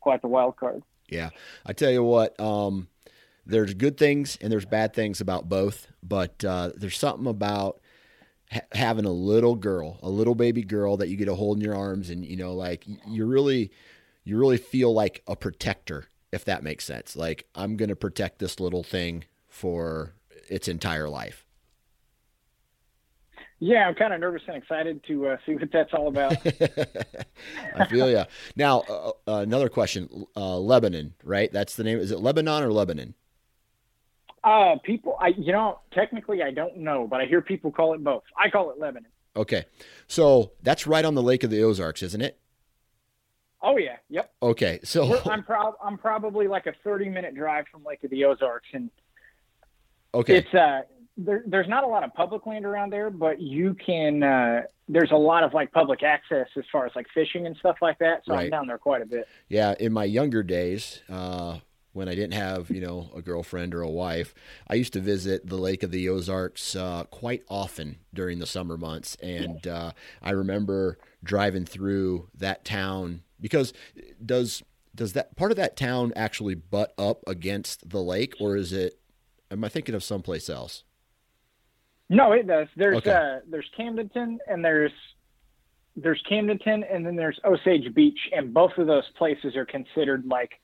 quite 0.00 0.20
the 0.22 0.28
wild 0.28 0.56
card. 0.56 0.82
Yeah, 1.10 1.30
I 1.66 1.72
tell 1.72 1.90
you 1.90 2.02
what, 2.02 2.38
um, 2.40 2.88
there's 3.44 3.74
good 3.74 3.96
things 3.96 4.38
and 4.40 4.52
there's 4.52 4.64
bad 4.64 4.94
things 4.94 5.20
about 5.20 5.48
both, 5.48 5.88
but 6.02 6.44
uh, 6.44 6.70
there's 6.76 6.96
something 6.98 7.26
about 7.26 7.80
ha- 8.50 8.60
having 8.72 9.04
a 9.04 9.12
little 9.12 9.56
girl, 9.56 9.98
a 10.02 10.08
little 10.08 10.34
baby 10.34 10.62
girl 10.62 10.96
that 10.98 11.08
you 11.08 11.16
get 11.16 11.26
to 11.26 11.34
hold 11.34 11.58
in 11.58 11.64
your 11.64 11.74
arms, 11.74 12.10
and 12.10 12.24
you 12.24 12.36
know, 12.36 12.54
like 12.54 12.84
you 13.06 13.26
really, 13.26 13.70
you 14.24 14.38
really 14.38 14.56
feel 14.56 14.92
like 14.92 15.22
a 15.26 15.34
protector, 15.36 16.06
if 16.32 16.44
that 16.44 16.62
makes 16.62 16.84
sense. 16.84 17.16
Like 17.16 17.46
I'm 17.54 17.76
gonna 17.76 17.96
protect 17.96 18.38
this 18.38 18.60
little 18.60 18.84
thing 18.84 19.24
for 19.48 20.14
its 20.48 20.68
entire 20.68 21.08
life. 21.08 21.44
Yeah, 23.62 23.86
I'm 23.86 23.94
kind 23.94 24.14
of 24.14 24.20
nervous 24.20 24.40
and 24.46 24.56
excited 24.56 25.04
to 25.06 25.28
uh, 25.28 25.36
see 25.44 25.54
what 25.54 25.70
that's 25.70 25.92
all 25.92 26.08
about. 26.08 26.34
I 27.76 27.84
feel 27.90 28.10
you. 28.10 28.24
Now, 28.56 28.80
uh, 28.80 29.12
uh, 29.28 29.40
another 29.40 29.68
question: 29.68 30.26
uh, 30.34 30.58
Lebanon, 30.58 31.12
right? 31.22 31.52
That's 31.52 31.76
the 31.76 31.84
name. 31.84 31.98
Is 31.98 32.10
it 32.10 32.20
Lebanon 32.20 32.62
or 32.62 32.72
Lebanon? 32.72 33.14
Uh, 34.42 34.76
people, 34.82 35.14
I 35.20 35.28
you 35.28 35.52
know, 35.52 35.80
technically 35.92 36.42
I 36.42 36.50
don't 36.50 36.78
know, 36.78 37.06
but 37.06 37.20
I 37.20 37.26
hear 37.26 37.42
people 37.42 37.70
call 37.70 37.92
it 37.92 38.02
both. 38.02 38.22
I 38.42 38.48
call 38.48 38.70
it 38.70 38.78
Lebanon. 38.78 39.10
Okay, 39.36 39.66
so 40.06 40.52
that's 40.62 40.86
right 40.86 41.04
on 41.04 41.14
the 41.14 41.22
Lake 41.22 41.44
of 41.44 41.50
the 41.50 41.62
Ozarks, 41.62 42.02
isn't 42.02 42.22
it? 42.22 42.40
Oh 43.60 43.76
yeah, 43.76 43.96
yep. 44.08 44.32
Okay, 44.42 44.80
so 44.84 45.06
We're, 45.06 45.20
I'm 45.30 45.42
proud. 45.42 45.74
I'm 45.84 45.98
probably 45.98 46.48
like 46.48 46.64
a 46.64 46.72
30 46.82 47.10
minute 47.10 47.34
drive 47.34 47.66
from 47.70 47.84
Lake 47.84 48.02
of 48.04 48.10
the 48.10 48.24
Ozarks, 48.24 48.68
and 48.72 48.90
okay, 50.14 50.38
it's 50.38 50.54
uh 50.54 50.80
there, 51.24 51.42
there's 51.46 51.68
not 51.68 51.84
a 51.84 51.86
lot 51.86 52.02
of 52.02 52.14
public 52.14 52.46
land 52.46 52.64
around 52.64 52.90
there, 52.90 53.10
but 53.10 53.40
you 53.40 53.74
can. 53.74 54.22
Uh, 54.22 54.62
there's 54.88 55.10
a 55.12 55.16
lot 55.16 55.44
of 55.44 55.54
like 55.54 55.70
public 55.72 56.02
access 56.02 56.48
as 56.56 56.64
far 56.72 56.86
as 56.86 56.92
like 56.96 57.06
fishing 57.14 57.46
and 57.46 57.56
stuff 57.58 57.76
like 57.80 57.98
that. 57.98 58.22
So 58.26 58.34
Right. 58.34 58.44
I'm 58.44 58.50
down 58.50 58.66
there 58.66 58.78
quite 58.78 59.02
a 59.02 59.06
bit. 59.06 59.28
Yeah, 59.48 59.74
in 59.78 59.92
my 59.92 60.04
younger 60.04 60.42
days, 60.42 61.02
uh, 61.08 61.58
when 61.92 62.08
I 62.08 62.14
didn't 62.14 62.34
have 62.34 62.70
you 62.70 62.80
know 62.80 63.10
a 63.14 63.22
girlfriend 63.22 63.74
or 63.74 63.82
a 63.82 63.90
wife, 63.90 64.34
I 64.68 64.74
used 64.74 64.92
to 64.94 65.00
visit 65.00 65.46
the 65.46 65.56
Lake 65.56 65.82
of 65.82 65.90
the 65.90 66.08
Ozarks 66.08 66.74
uh, 66.74 67.04
quite 67.10 67.42
often 67.48 67.98
during 68.14 68.38
the 68.38 68.46
summer 68.46 68.76
months, 68.76 69.16
and 69.22 69.66
uh, 69.66 69.92
I 70.22 70.30
remember 70.30 70.98
driving 71.22 71.66
through 71.66 72.28
that 72.34 72.64
town 72.64 73.22
because 73.40 73.72
does 74.24 74.62
does 74.94 75.12
that 75.12 75.36
part 75.36 75.50
of 75.50 75.56
that 75.56 75.76
town 75.76 76.12
actually 76.16 76.54
butt 76.54 76.94
up 76.98 77.22
against 77.26 77.90
the 77.90 78.02
lake, 78.02 78.34
or 78.40 78.56
is 78.56 78.72
it? 78.72 78.98
Am 79.52 79.64
I 79.64 79.68
thinking 79.68 79.94
of 79.96 80.04
someplace 80.04 80.48
else? 80.48 80.84
No, 82.10 82.32
it 82.32 82.46
does. 82.46 82.68
There's 82.76 82.98
Okay. 82.98 83.10
uh, 83.12 83.40
there's 83.48 83.70
Camdenton 83.78 84.36
and 84.46 84.62
there's 84.64 84.92
there's 85.96 86.22
Camdenton 86.30 86.82
and 86.92 87.06
then 87.06 87.16
there's 87.16 87.38
Osage 87.44 87.92
Beach, 87.94 88.18
and 88.36 88.52
both 88.52 88.72
of 88.78 88.86
those 88.86 89.08
places 89.16 89.56
are 89.56 89.64
considered 89.64 90.26
like 90.26 90.60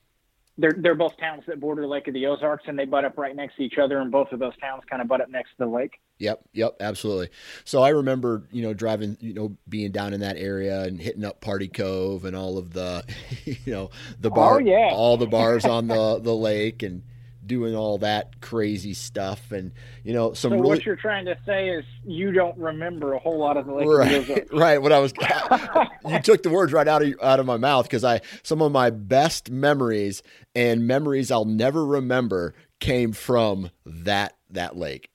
they're 0.58 0.74
they're 0.78 0.94
both 0.94 1.16
towns 1.18 1.42
that 1.46 1.60
border 1.60 1.86
Lake 1.86 2.08
of 2.08 2.14
the 2.14 2.26
Ozarks, 2.26 2.64
and 2.66 2.78
they 2.78 2.84
butt 2.84 3.04
up 3.04 3.16
right 3.18 3.34
next 3.36 3.56
to 3.56 3.62
each 3.62 3.78
other, 3.78 3.98
and 3.98 4.10
both 4.10 4.32
of 4.32 4.38
those 4.40 4.56
towns 4.58 4.82
kind 4.90 5.00
of 5.02 5.08
butt 5.08 5.20
up 5.20 5.28
next 5.30 5.50
to 5.50 5.56
the 5.58 5.66
lake. 5.66 6.00
Yep, 6.18 6.40
yep, 6.54 6.76
absolutely. 6.80 7.28
So 7.64 7.82
I 7.82 7.90
remember, 7.90 8.44
you 8.50 8.62
know, 8.62 8.72
driving, 8.72 9.18
you 9.20 9.34
know, 9.34 9.54
being 9.68 9.92
down 9.92 10.14
in 10.14 10.20
that 10.20 10.36
area 10.38 10.82
and 10.84 10.98
hitting 10.98 11.26
up 11.26 11.42
Party 11.42 11.68
Cove 11.68 12.24
and 12.24 12.34
all 12.34 12.56
of 12.56 12.72
the, 12.72 13.04
you 13.44 13.56
know, 13.66 13.90
the 14.18 14.30
bar, 14.30 14.54
Oh, 14.54 14.58
yeah. 14.58 14.88
all 14.94 15.16
the 15.18 15.26
bars 15.26 15.64
on 15.66 15.88
the 15.88 16.18
the 16.20 16.34
lake 16.34 16.82
and 16.82 17.02
doing 17.46 17.74
all 17.74 17.98
that 17.98 18.40
crazy 18.40 18.94
stuff 18.94 19.52
and 19.52 19.72
you 20.04 20.12
know 20.12 20.32
some 20.32 20.50
So 20.50 20.56
really 20.56 20.68
what 20.68 20.86
you're 20.86 20.96
trying 20.96 21.24
to 21.26 21.36
say 21.46 21.68
is 21.68 21.84
you 22.04 22.32
don't 22.32 22.56
remember 22.58 23.14
a 23.14 23.18
whole 23.18 23.38
lot 23.38 23.56
of 23.56 23.66
the 23.66 23.74
Lake 23.74 23.88
right, 24.28 24.52
right. 24.52 24.82
What 24.82 24.92
I 24.92 24.98
was, 24.98 25.12
you 26.08 26.20
took 26.20 26.42
the 26.42 26.50
words 26.50 26.72
right 26.72 26.88
out 26.88 27.02
of 27.02 27.14
out 27.22 27.40
of 27.40 27.46
my 27.46 27.56
mouth 27.56 27.84
because 27.86 28.04
I 28.04 28.20
some 28.42 28.62
of 28.62 28.72
my 28.72 28.90
best 28.90 29.50
memories 29.50 30.22
and 30.54 30.86
memories 30.86 31.30
I'll 31.30 31.44
never 31.44 31.84
remember 31.84 32.54
came 32.80 33.12
from 33.12 33.70
that 33.84 34.36
that 34.50 34.76
lake. 34.76 35.10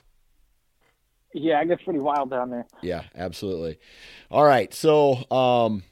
Yeah, 1.33 1.61
it 1.61 1.67
gets 1.67 1.83
pretty 1.83 1.99
wild 1.99 2.29
down 2.29 2.49
there. 2.49 2.67
Yeah, 2.81 3.03
absolutely. 3.15 3.79
All 4.29 4.43
right, 4.43 4.73
so 4.73 5.23
um, 5.31 5.83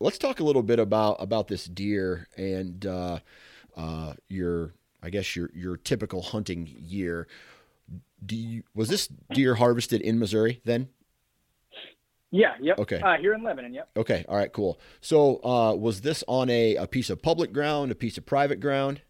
let's 0.00 0.18
talk 0.18 0.40
a 0.40 0.44
little 0.44 0.62
bit 0.62 0.78
about 0.78 1.16
about 1.20 1.48
this 1.48 1.64
deer 1.64 2.28
and 2.36 2.84
uh, 2.84 3.20
uh, 3.76 4.14
your, 4.28 4.72
I 5.04 5.10
guess 5.10 5.36
your 5.36 5.50
your 5.54 5.76
typical 5.76 6.22
hunting 6.22 6.68
year. 6.78 7.28
Do 8.24 8.36
you, 8.36 8.62
was 8.74 8.88
this 8.88 9.08
deer 9.34 9.56
harvested 9.56 10.00
in 10.00 10.18
Missouri 10.18 10.62
then? 10.64 10.88
Yeah, 12.30 12.54
yep. 12.60 12.78
Okay. 12.80 13.00
Uh, 13.00 13.16
here 13.18 13.34
in 13.34 13.44
Lebanon, 13.44 13.74
yep. 13.74 13.90
Okay, 13.96 14.24
all 14.28 14.36
right, 14.36 14.52
cool. 14.52 14.80
So 15.00 15.44
uh, 15.44 15.74
was 15.74 16.00
this 16.00 16.24
on 16.26 16.50
a, 16.50 16.74
a 16.76 16.86
piece 16.86 17.10
of 17.10 17.22
public 17.22 17.52
ground, 17.52 17.92
a 17.92 17.94
piece 17.94 18.18
of 18.18 18.26
private 18.26 18.58
ground? 18.60 19.02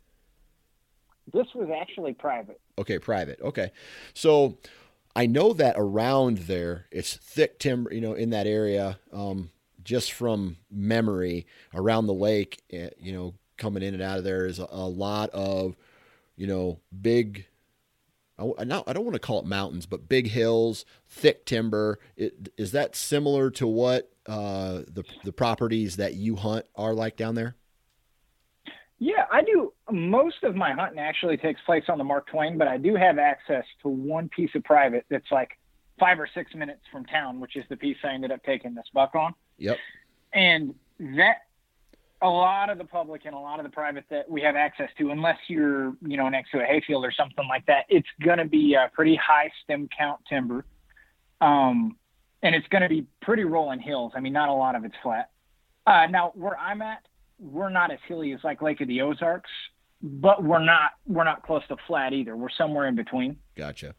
This 1.33 1.47
was 1.55 1.71
actually 1.81 2.13
private. 2.13 2.61
Okay, 2.77 2.99
private. 2.99 3.41
Okay. 3.41 3.71
So 4.13 4.59
I 5.17 5.27
know 5.27 5.53
that 5.55 5.77
around 5.79 6.39
there 6.39 6.87
it's 6.91 7.17
thick 7.17 7.59
timber, 7.59 7.95
you 7.95 8.01
know, 8.01 8.13
in 8.13 8.31
that 8.31 8.47
area, 8.47 8.99
um, 9.13 9.51
just 9.83 10.13
from 10.13 10.59
memory 10.71 11.47
around 11.73 12.07
the 12.07 12.15
lake, 12.15 12.63
eh, 12.73 12.91
you 12.99 13.13
know, 13.13 13.35
coming 13.57 13.83
in 13.83 13.95
and 13.95 14.03
out 14.03 14.19
of 14.19 14.25
there 14.25 14.47
is 14.47 14.59
a, 14.59 14.67
a 14.71 14.87
lot 14.87 15.31
of, 15.31 15.77
you 16.37 16.47
know, 16.47 16.81
big. 17.00 17.47
I, 18.37 18.64
not- 18.64 18.88
I 18.88 18.93
don't 18.93 19.05
want 19.05 19.14
to 19.14 19.21
call 19.21 19.38
it 19.38 19.47
mountains, 19.47 19.87
but 19.87 20.09
big 20.09 20.29
hills, 20.29 20.85
thick 21.09 21.47
timber. 21.47 22.00
It, 22.17 22.53
is 22.57 22.73
that 22.73 22.97
similar 22.97 23.50
to 23.53 23.67
what 23.67 24.11
uh, 24.26 24.83
the 24.88 25.05
the 25.23 25.33
properties 25.33 25.97
that 25.97 26.14
you 26.14 26.37
hunt 26.37 26.67
are 26.75 26.95
like 26.95 27.17
down 27.17 27.35
there? 27.37 27.57
Yeah, 28.99 29.26
I 29.31 29.43
do. 29.43 29.73
Most 29.91 30.43
of 30.45 30.57
my 30.57 30.73
hunting 30.73 30.99
actually 30.99 31.37
takes 31.37 31.61
place 31.67 31.85
on 31.88 31.99
the 31.99 32.05
Mark 32.05 32.26
Twain, 32.29 32.57
but 32.57 32.69
I 32.69 32.79
do 32.79 32.95
have 32.95 33.19
access 33.19 33.64
to 33.83 33.88
one 33.88 34.29
piece 34.29 34.50
of 34.55 34.64
private 34.64 35.05
that's 35.11 35.31
like 35.31 35.50
five 35.99 36.19
or 36.19 36.29
six 36.33 36.55
minutes 36.55 36.81
from 36.91 37.05
town, 37.05 37.38
which 37.38 37.57
is 37.57 37.64
the 37.69 37.76
piece 37.76 37.97
I 38.03 38.14
ended 38.14 38.33
up 38.33 38.43
taking 38.45 38.75
this 38.75 38.87
buck 38.93 39.14
on. 39.14 39.35
Yep. 39.59 39.79
And 40.33 40.75
that 40.99 41.43
a 42.25 42.28
lot 42.28 42.71
of 42.71 42.78
the 42.78 42.85
public 42.85 43.26
and 43.26 43.35
a 43.35 43.38
lot 43.38 43.61
of 43.61 43.64
the 43.64 43.71
private 43.71 44.04
that 44.11 44.28
we 44.31 44.40
have 44.40 44.57
access 44.57 44.88
to, 44.99 45.11
unless 45.11 45.37
you're, 45.49 45.93
you 46.00 46.16
know, 46.16 46.28
next 46.31 46.50
to 46.52 46.61
a 46.61 46.64
hayfield 46.64 47.04
or 47.04 47.12
something 47.12 47.47
like 47.49 47.66
that, 47.66 47.85
it's 47.90 48.09
going 48.25 48.38
to 48.38 48.47
be 48.47 48.75
a 48.75 48.90
pretty 48.95 49.14
high 49.14 49.50
stem 49.62 49.88
count 49.97 50.21
timber. 50.28 50.64
Um, 51.40 51.97
and 52.43 52.54
it's 52.54 52.66
going 52.69 52.83
to 52.83 52.88
be 52.88 53.07
pretty 53.21 53.45
rolling 53.45 53.78
hills. 53.81 54.12
I 54.16 54.21
mean, 54.21 54.33
not 54.33 54.49
a 54.49 54.52
lot 54.54 54.75
of 54.75 54.85
it's 54.85 54.95
flat. 55.02 55.31
Uh, 55.87 56.07
now 56.11 56.33
where 56.35 56.59
I'm 56.59 56.81
at, 56.83 57.07
we're 57.38 57.69
not 57.69 57.90
as 57.93 57.99
hilly 58.09 58.33
as 58.33 58.40
like 58.43 58.62
Lake 58.62 58.81
of 58.81 58.88
the 58.88 59.02
Ozarks, 59.02 59.50
but 60.02 60.43
we're 60.43 60.64
not, 60.64 60.93
we're 61.07 61.25
not 61.25 61.43
close 61.43 61.62
to 61.69 61.76
flat 61.87 62.12
either. 62.14 62.37
We're 62.37 62.49
somewhere 62.57 62.87
in 62.87 62.95
between. 62.97 63.37
Gotcha. 63.57 63.95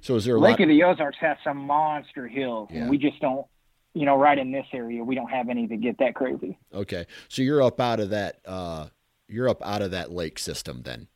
So 0.00 0.16
is 0.16 0.24
there 0.24 0.36
a 0.36 0.40
Lake 0.40 0.58
lot? 0.58 0.62
of 0.62 0.68
the 0.68 0.82
Ozarks 0.82 1.18
has 1.20 1.36
some 1.44 1.58
monster 1.58 2.26
hills 2.26 2.68
Yeah. 2.72 2.80
and 2.82 2.90
we 2.90 2.98
just 2.98 3.20
don't, 3.20 3.46
you 3.94 4.06
know, 4.06 4.16
right 4.16 4.38
in 4.38 4.52
this 4.52 4.66
area, 4.72 5.02
we 5.02 5.14
don't 5.14 5.30
have 5.30 5.48
any 5.48 5.66
that 5.66 5.80
get 5.80 5.98
that 5.98 6.14
crazy. 6.14 6.58
Okay, 6.72 7.06
so 7.28 7.42
you're 7.42 7.62
up 7.62 7.80
out 7.80 8.00
of 8.00 8.10
that. 8.10 8.40
Uh, 8.46 8.86
you're 9.28 9.48
up 9.48 9.62
out 9.64 9.82
of 9.82 9.90
that 9.92 10.10
lake 10.12 10.38
system 10.38 10.82
then. 10.82 11.08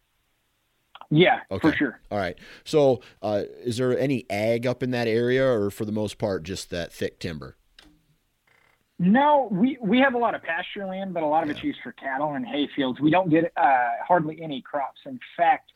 Yeah, 1.10 1.40
Okay. 1.50 1.70
for 1.70 1.76
sure. 1.76 2.00
All 2.10 2.18
right. 2.18 2.36
So 2.64 3.00
uh, 3.22 3.42
is 3.62 3.76
there 3.76 3.96
any 3.96 4.24
ag 4.30 4.66
up 4.66 4.82
in 4.82 4.90
that 4.92 5.06
area, 5.06 5.46
or 5.46 5.70
for 5.70 5.84
the 5.84 5.92
most 5.92 6.18
part 6.18 6.42
just 6.42 6.70
that 6.70 6.92
thick 6.92 7.18
timber? 7.20 7.56
No, 8.98 9.48
we 9.50 9.76
we 9.80 9.98
have 9.98 10.14
a 10.14 10.18
lot 10.18 10.34
of 10.34 10.42
pasture 10.42 10.86
land, 10.86 11.14
but 11.14 11.22
a 11.22 11.26
lot 11.26 11.42
of 11.42 11.50
it's 11.50 11.62
used 11.62 11.80
for 11.82 11.92
cattle 11.92 12.34
and 12.34 12.46
hay 12.46 12.68
fields. 12.74 13.00
We 13.00 13.10
don't 13.10 13.28
get 13.28 13.52
uh, 13.56 13.88
hardly 14.06 14.40
any 14.40 14.62
crops. 14.62 15.00
In 15.04 15.18
fact, 15.36 15.72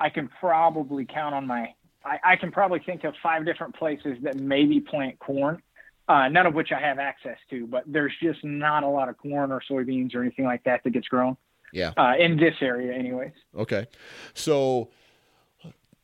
I 0.00 0.08
can 0.08 0.28
probably 0.40 1.04
count 1.04 1.34
on 1.34 1.46
my. 1.46 1.74
I, 2.04 2.18
I 2.32 2.36
can 2.36 2.52
probably 2.52 2.80
think 2.86 3.02
of 3.04 3.14
five 3.22 3.44
different 3.44 3.74
places 3.74 4.18
that 4.22 4.36
maybe 4.36 4.78
plant 4.80 5.18
corn, 5.18 5.60
uh, 6.08 6.28
none 6.28 6.46
of 6.46 6.54
which 6.54 6.70
I 6.72 6.80
have 6.80 6.98
access 6.98 7.38
to. 7.50 7.66
But 7.66 7.84
there's 7.86 8.12
just 8.22 8.42
not 8.44 8.82
a 8.82 8.88
lot 8.88 9.08
of 9.08 9.16
corn 9.18 9.50
or 9.52 9.62
soybeans 9.70 10.14
or 10.14 10.22
anything 10.22 10.44
like 10.44 10.64
that 10.64 10.82
that 10.84 10.90
gets 10.90 11.08
grown 11.08 11.36
Yeah. 11.72 11.92
uh, 11.96 12.14
in 12.18 12.36
this 12.36 12.54
area, 12.60 12.92
anyways. 12.92 13.32
Okay. 13.56 13.86
So 14.34 14.90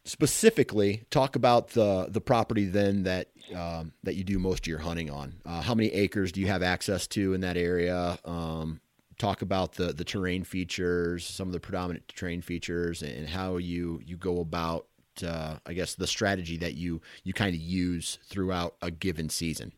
specifically, 0.05 1.05
talk 1.11 1.37
about 1.37 1.69
the 1.71 2.07
the 2.11 2.21
property 2.21 2.65
then 2.67 3.03
that 3.05 3.29
um, 3.55 3.93
that 4.03 4.15
you 4.15 4.25
do 4.25 4.39
most 4.39 4.61
of 4.65 4.67
your 4.69 4.79
hunting 4.79 5.11
on. 5.11 5.35
Uh, 5.45 5.61
how 5.61 5.75
many 5.75 5.89
acres 5.93 6.33
do 6.33 6.41
you 6.41 6.47
have 6.47 6.63
access 6.63 7.07
to 7.09 7.35
in 7.35 7.41
that 7.43 7.57
area? 7.57 8.19
Um, 8.25 8.81
talk 9.19 9.43
about 9.43 9.73
the 9.75 9.93
the 9.93 10.05
terrain 10.05 10.45
features, 10.45 11.27
some 11.27 11.49
of 11.49 11.53
the 11.53 11.61
predominant 11.61 12.09
terrain 12.09 12.41
features, 12.43 13.03
and 13.03 13.29
how 13.29 13.59
you 13.59 14.01
you 14.05 14.17
go 14.17 14.41
about, 14.41 14.87
uh, 15.27 15.57
I 15.67 15.73
guess, 15.75 15.95
the 15.95 16.07
strategy 16.07 16.57
that 16.59 16.75
you 16.75 17.01
you 17.25 17.33
kind 17.33 17.55
of 17.55 17.61
use 17.61 18.19
throughout 18.25 18.77
a 18.81 18.91
given 18.91 19.29
season. 19.29 19.73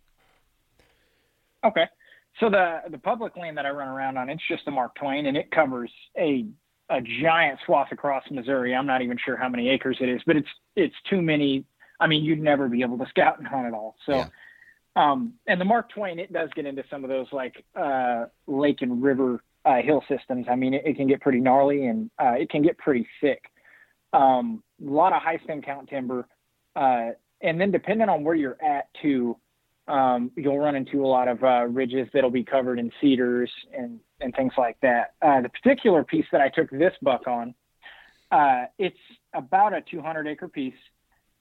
Okay. 1.65 1.87
So 2.41 2.49
the 2.49 2.81
the 2.91 2.99
public 2.99 3.37
land 3.37 3.57
that 3.59 3.67
I 3.67 3.71
run 3.71 3.89
around 3.89 4.17
on, 4.17 4.31
it's 4.31 4.43
just 4.49 4.65
the 4.65 4.71
Mark 4.71 4.95
Twain, 4.95 5.27
and 5.27 5.37
it 5.37 5.51
covers 5.51 5.91
a 6.19 6.47
a 6.89 7.01
giant 7.23 7.59
swath 7.65 7.89
across 7.93 8.25
Missouri. 8.31 8.75
I'm 8.75 8.87
not 8.87 9.03
even 9.03 9.19
sure 9.23 9.37
how 9.37 9.49
many 9.49 9.69
acres 9.69 9.99
it 10.01 10.09
is, 10.09 10.21
but 10.27 10.37
it's 10.37 10.49
it's 10.77 10.95
too 11.09 11.23
many. 11.23 11.65
I 12.01 12.07
mean, 12.07 12.25
you'd 12.25 12.41
never 12.41 12.69
be 12.69 12.83
able 12.83 12.99
to 12.99 13.07
scout 13.11 13.39
and 13.39 13.47
hunt 13.47 13.67
it 13.67 13.75
all. 13.75 13.97
So, 14.07 14.17
yeah. 14.17 14.29
um, 14.97 15.35
and 15.47 15.61
the 15.61 15.65
Mark 15.65 15.91
Twain, 15.91 16.19
it 16.19 16.33
does 16.33 16.51
get 16.55 16.67
into 16.67 16.83
some 16.91 17.05
of 17.05 17.11
those 17.11 17.27
like 17.33 17.65
uh, 17.77 18.25
lake 18.47 18.83
and 18.83 19.03
river 19.03 19.43
uh, 19.65 19.83
hill 19.83 20.03
systems. 20.09 20.47
I 20.51 20.57
mean, 20.57 20.75
it, 20.75 20.83
it, 20.85 20.97
can 20.97 21.07
get 21.07 21.21
pretty 21.21 21.39
gnarly 21.39 21.87
and 21.87 22.11
uh, 22.21 22.33
it 22.33 22.51
can 22.51 22.63
get 22.63 22.77
pretty 22.79 23.07
thick. 23.21 23.43
Um, 24.13 24.65
a 24.85 24.91
lot 24.91 25.13
of 25.13 25.23
high 25.23 25.39
stem 25.45 25.63
count 25.63 25.89
timber, 25.89 26.27
uh, 26.75 27.11
and 27.41 27.61
then 27.61 27.71
depending 27.71 28.09
on 28.09 28.25
where 28.25 28.35
you're 28.35 28.63
at 28.63 28.89
too, 29.01 29.37
um, 29.89 30.31
you'll 30.37 30.59
run 30.59 30.77
into 30.77 31.05
a 31.05 31.09
lot 31.09 31.29
of 31.29 31.43
uh, 31.43 31.67
ridges 31.69 32.09
that'll 32.13 32.31
be 32.31 32.45
covered 32.45 32.79
in 32.79 32.91
cedars 33.01 33.51
and, 33.77 33.99
and 34.21 34.35
things 34.35 34.53
like 34.57 34.79
that. 34.83 35.15
Uh, 35.21 35.41
the 35.41 35.49
particular 35.49 36.05
piece 36.05 36.27
that 36.33 36.41
I 36.41 36.49
took 36.49 36.71
this 36.71 36.93
buck 37.03 37.27
on, 37.27 37.55
uh, 38.31 38.67
it's 38.79 38.97
about 39.35 39.75
a 39.75 39.83
200 39.83 40.27
acre 40.29 40.49
piece, 40.49 40.75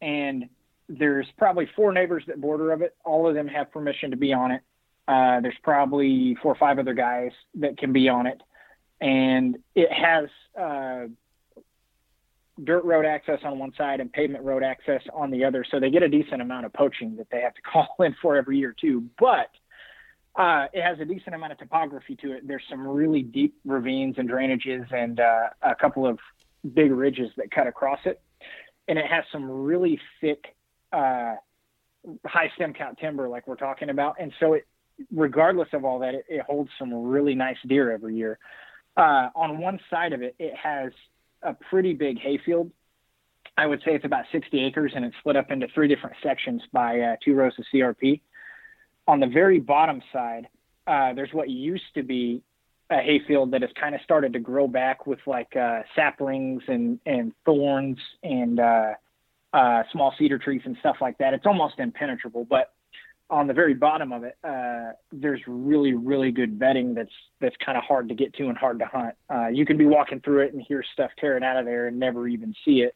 and 0.01 0.49
there's 0.89 1.27
probably 1.37 1.69
four 1.75 1.93
neighbors 1.93 2.23
that 2.27 2.41
border 2.41 2.71
of 2.71 2.81
it. 2.81 2.95
All 3.05 3.27
of 3.27 3.35
them 3.35 3.47
have 3.47 3.71
permission 3.71 4.11
to 4.11 4.17
be 4.17 4.33
on 4.33 4.51
it. 4.51 4.61
Uh, 5.07 5.39
there's 5.41 5.55
probably 5.63 6.35
four 6.41 6.51
or 6.51 6.57
five 6.57 6.79
other 6.79 6.93
guys 6.93 7.31
that 7.55 7.77
can 7.77 7.93
be 7.93 8.09
on 8.09 8.27
it, 8.27 8.41
and 8.99 9.57
it 9.75 9.91
has 9.91 10.29
uh, 10.59 11.07
dirt 12.63 12.83
road 12.83 13.05
access 13.05 13.39
on 13.43 13.59
one 13.59 13.73
side 13.77 13.99
and 13.99 14.11
pavement 14.11 14.43
road 14.43 14.63
access 14.63 15.01
on 15.13 15.31
the 15.31 15.43
other. 15.43 15.65
So 15.69 15.79
they 15.79 15.89
get 15.89 16.03
a 16.03 16.09
decent 16.09 16.41
amount 16.41 16.65
of 16.65 16.73
poaching 16.73 17.15
that 17.17 17.27
they 17.31 17.41
have 17.41 17.53
to 17.55 17.61
call 17.73 17.95
in 17.99 18.15
for 18.21 18.35
every 18.35 18.57
year 18.57 18.75
too. 18.79 19.05
But 19.19 19.49
uh, 20.35 20.67
it 20.73 20.81
has 20.81 20.99
a 20.99 21.05
decent 21.05 21.35
amount 21.35 21.51
of 21.51 21.57
topography 21.59 22.15
to 22.17 22.33
it. 22.33 22.47
There's 22.47 22.63
some 22.69 22.87
really 22.87 23.21
deep 23.21 23.55
ravines 23.65 24.15
and 24.17 24.29
drainages 24.29 24.91
and 24.93 25.19
uh, 25.19 25.49
a 25.61 25.75
couple 25.75 26.07
of 26.07 26.19
big 26.73 26.91
ridges 26.91 27.31
that 27.37 27.51
cut 27.51 27.67
across 27.67 27.99
it. 28.05 28.21
And 28.87 28.97
it 28.97 29.05
has 29.05 29.23
some 29.31 29.49
really 29.49 29.99
thick, 30.21 30.55
uh, 30.93 31.35
high 32.25 32.51
stem 32.55 32.73
count 32.73 32.97
timber 32.99 33.27
like 33.27 33.47
we're 33.47 33.55
talking 33.55 33.89
about. 33.89 34.15
And 34.19 34.31
so 34.39 34.53
it, 34.53 34.65
regardless 35.13 35.69
of 35.73 35.83
all 35.83 35.99
that, 35.99 36.15
it, 36.15 36.25
it 36.29 36.41
holds 36.41 36.69
some 36.79 36.93
really 36.93 37.35
nice 37.35 37.57
deer 37.67 37.91
every 37.91 38.15
year. 38.15 38.39
Uh, 38.95 39.29
on 39.35 39.59
one 39.59 39.79
side 39.89 40.13
of 40.13 40.21
it, 40.21 40.35
it 40.39 40.53
has 40.55 40.91
a 41.43 41.53
pretty 41.53 41.93
big 41.93 42.19
hayfield. 42.19 42.71
I 43.57 43.65
would 43.65 43.79
say 43.79 43.93
it's 43.93 44.05
about 44.05 44.25
60 44.31 44.63
acres 44.65 44.93
and 44.95 45.03
it's 45.05 45.15
split 45.19 45.35
up 45.35 45.51
into 45.51 45.67
three 45.73 45.87
different 45.87 46.15
sections 46.23 46.61
by 46.71 46.99
uh, 46.99 47.15
two 47.23 47.33
rows 47.33 47.53
of 47.59 47.65
CRP. 47.73 48.21
On 49.07 49.19
the 49.19 49.27
very 49.27 49.59
bottom 49.59 50.01
side, 50.13 50.47
uh, 50.87 51.13
there's 51.13 51.33
what 51.33 51.49
used 51.49 51.93
to 51.95 52.03
be 52.03 52.43
a 52.89 53.01
hayfield 53.01 53.51
that 53.51 53.61
has 53.61 53.71
kind 53.79 53.95
of 53.95 54.01
started 54.01 54.33
to 54.33 54.39
grow 54.39 54.67
back 54.67 55.05
with 55.07 55.19
like 55.25 55.55
uh, 55.55 55.81
saplings 55.95 56.61
and, 56.67 56.99
and 57.05 57.33
thorns 57.45 57.97
and 58.23 58.59
uh, 58.59 58.93
uh, 59.53 59.83
small 59.91 60.13
cedar 60.17 60.37
trees 60.37 60.61
and 60.65 60.77
stuff 60.79 60.97
like 61.01 61.17
that. 61.17 61.33
It's 61.33 61.45
almost 61.45 61.75
impenetrable, 61.79 62.45
but 62.45 62.73
on 63.31 63.47
the 63.47 63.53
very 63.53 63.73
bottom 63.73 64.11
of 64.11 64.23
it, 64.25 64.35
uh, 64.43 64.91
there's 65.13 65.39
really, 65.47 65.93
really 65.93 66.31
good 66.31 66.59
bedding 66.59 66.93
that's 66.93 67.13
that's 67.39 67.55
kind 67.65 67.77
of 67.77 67.83
hard 67.85 68.09
to 68.09 68.13
get 68.15 68.33
to 68.33 68.49
and 68.49 68.57
hard 68.57 68.77
to 68.79 68.85
hunt. 68.85 69.15
Uh, 69.33 69.47
you 69.47 69.65
can 69.65 69.77
be 69.77 69.85
walking 69.85 70.19
through 70.19 70.41
it 70.41 70.53
and 70.53 70.61
hear 70.61 70.83
stuff 70.93 71.09
tearing 71.17 71.43
out 71.43 71.55
of 71.57 71.65
there 71.65 71.87
and 71.87 71.97
never 71.97 72.27
even 72.27 72.53
see 72.65 72.81
it. 72.81 72.93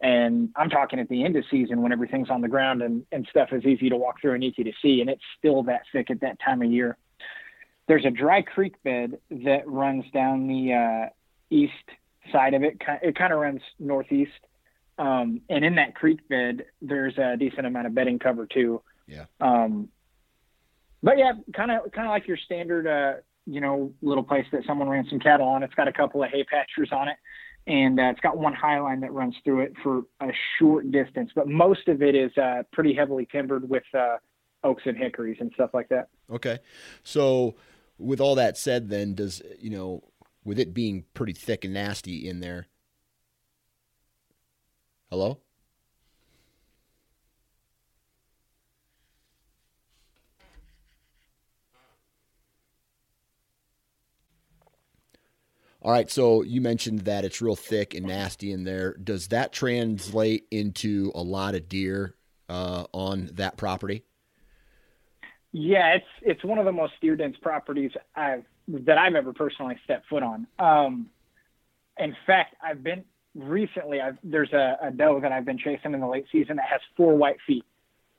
And 0.00 0.50
I'm 0.56 0.70
talking 0.70 1.00
at 1.00 1.08
the 1.08 1.24
end 1.24 1.36
of 1.36 1.44
season 1.50 1.82
when 1.82 1.92
everything's 1.92 2.30
on 2.30 2.40
the 2.40 2.48
ground 2.48 2.80
and, 2.80 3.04
and 3.12 3.26
stuff 3.28 3.52
is 3.52 3.64
easy 3.64 3.88
to 3.90 3.96
walk 3.96 4.20
through 4.20 4.34
and 4.34 4.44
easy 4.44 4.64
to 4.64 4.72
see, 4.80 5.00
and 5.00 5.10
it's 5.10 5.22
still 5.36 5.64
that 5.64 5.82
thick 5.92 6.10
at 6.10 6.20
that 6.20 6.38
time 6.40 6.62
of 6.62 6.70
year. 6.70 6.96
There's 7.88 8.04
a 8.04 8.10
dry 8.10 8.42
creek 8.42 8.80
bed 8.84 9.18
that 9.30 9.66
runs 9.66 10.04
down 10.12 10.46
the 10.46 10.72
uh, 10.72 11.08
east 11.50 11.72
side 12.30 12.54
of 12.54 12.62
it. 12.62 12.80
It 13.02 13.16
kind 13.16 13.32
of 13.32 13.40
runs 13.40 13.60
northeast, 13.80 14.30
um, 14.98 15.40
and 15.48 15.64
in 15.64 15.74
that 15.74 15.96
creek 15.96 16.28
bed, 16.28 16.66
there's 16.80 17.18
a 17.18 17.36
decent 17.36 17.66
amount 17.66 17.88
of 17.88 17.94
bedding 17.94 18.20
cover 18.20 18.46
too 18.46 18.80
yeah. 19.06 19.24
Um, 19.40 19.88
but 21.02 21.18
yeah, 21.18 21.32
kind 21.54 21.70
of 21.70 21.90
kind 21.92 22.06
of 22.06 22.10
like 22.10 22.26
your 22.28 22.36
standard, 22.36 22.86
uh, 22.86 23.20
you 23.46 23.60
know, 23.60 23.92
little 24.02 24.22
place 24.22 24.46
that 24.52 24.62
someone 24.66 24.88
ran 24.88 25.06
some 25.08 25.18
cattle 25.18 25.48
on. 25.48 25.62
It's 25.62 25.74
got 25.74 25.88
a 25.88 25.92
couple 25.92 26.22
of 26.22 26.30
hay 26.30 26.44
pastures 26.44 26.90
on 26.92 27.08
it, 27.08 27.16
and 27.66 27.98
uh, 27.98 28.04
it's 28.04 28.20
got 28.20 28.38
one 28.38 28.54
high 28.54 28.78
line 28.80 29.00
that 29.00 29.12
runs 29.12 29.34
through 29.44 29.62
it 29.62 29.72
for 29.82 30.02
a 30.20 30.28
short 30.58 30.90
distance. 30.90 31.30
But 31.34 31.48
most 31.48 31.88
of 31.88 32.02
it 32.02 32.14
is 32.14 32.36
uh, 32.38 32.62
pretty 32.72 32.94
heavily 32.94 33.26
timbered 33.30 33.68
with 33.68 33.82
uh, 33.94 34.18
oaks 34.62 34.82
and 34.86 34.96
hickories 34.96 35.38
and 35.40 35.50
stuff 35.54 35.70
like 35.74 35.88
that. 35.88 36.08
Okay, 36.30 36.60
so 37.02 37.56
with 37.98 38.20
all 38.20 38.36
that 38.36 38.56
said, 38.56 38.88
then 38.88 39.14
does 39.14 39.42
you 39.58 39.70
know, 39.70 40.04
with 40.44 40.58
it 40.58 40.72
being 40.72 41.04
pretty 41.14 41.32
thick 41.32 41.64
and 41.64 41.74
nasty 41.74 42.28
in 42.28 42.40
there. 42.40 42.66
Hello. 45.10 45.40
All 55.84 55.90
right, 55.90 56.08
so 56.08 56.42
you 56.42 56.60
mentioned 56.60 57.00
that 57.00 57.24
it's 57.24 57.42
real 57.42 57.56
thick 57.56 57.94
and 57.94 58.06
nasty 58.06 58.52
in 58.52 58.62
there. 58.62 58.94
Does 59.02 59.28
that 59.28 59.52
translate 59.52 60.46
into 60.52 61.10
a 61.12 61.22
lot 61.22 61.56
of 61.56 61.68
deer 61.68 62.14
uh, 62.48 62.84
on 62.92 63.30
that 63.34 63.56
property? 63.56 64.04
Yeah, 65.50 65.94
it's 65.96 66.06
it's 66.22 66.44
one 66.44 66.58
of 66.58 66.66
the 66.66 66.72
most 66.72 66.92
deer 67.00 67.16
dense 67.16 67.36
properties 67.42 67.90
I've 68.14 68.44
that 68.68 68.96
I've 68.96 69.16
ever 69.16 69.32
personally 69.32 69.76
stepped 69.82 70.08
foot 70.08 70.22
on. 70.22 70.46
Um, 70.60 71.06
in 71.98 72.16
fact, 72.26 72.54
I've 72.62 72.84
been 72.84 73.04
recently. 73.34 74.00
I've, 74.00 74.18
there's 74.22 74.52
a, 74.52 74.78
a, 74.82 74.90
doe 74.92 75.18
that 75.20 75.32
I've 75.32 75.44
been 75.44 75.58
chasing 75.58 75.94
in 75.94 76.00
the 76.00 76.06
late 76.06 76.26
season 76.30 76.56
that 76.56 76.66
has 76.70 76.80
four 76.96 77.16
white 77.16 77.38
feet. 77.46 77.64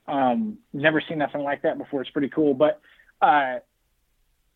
Um, 0.08 0.58
never 0.74 1.02
seen 1.08 1.18
nothing 1.18 1.42
like 1.42 1.62
that 1.62 1.78
before. 1.78 2.02
It's 2.02 2.12
pretty 2.12 2.30
cool, 2.30 2.54
but 2.54 2.82
uh, 3.22 3.60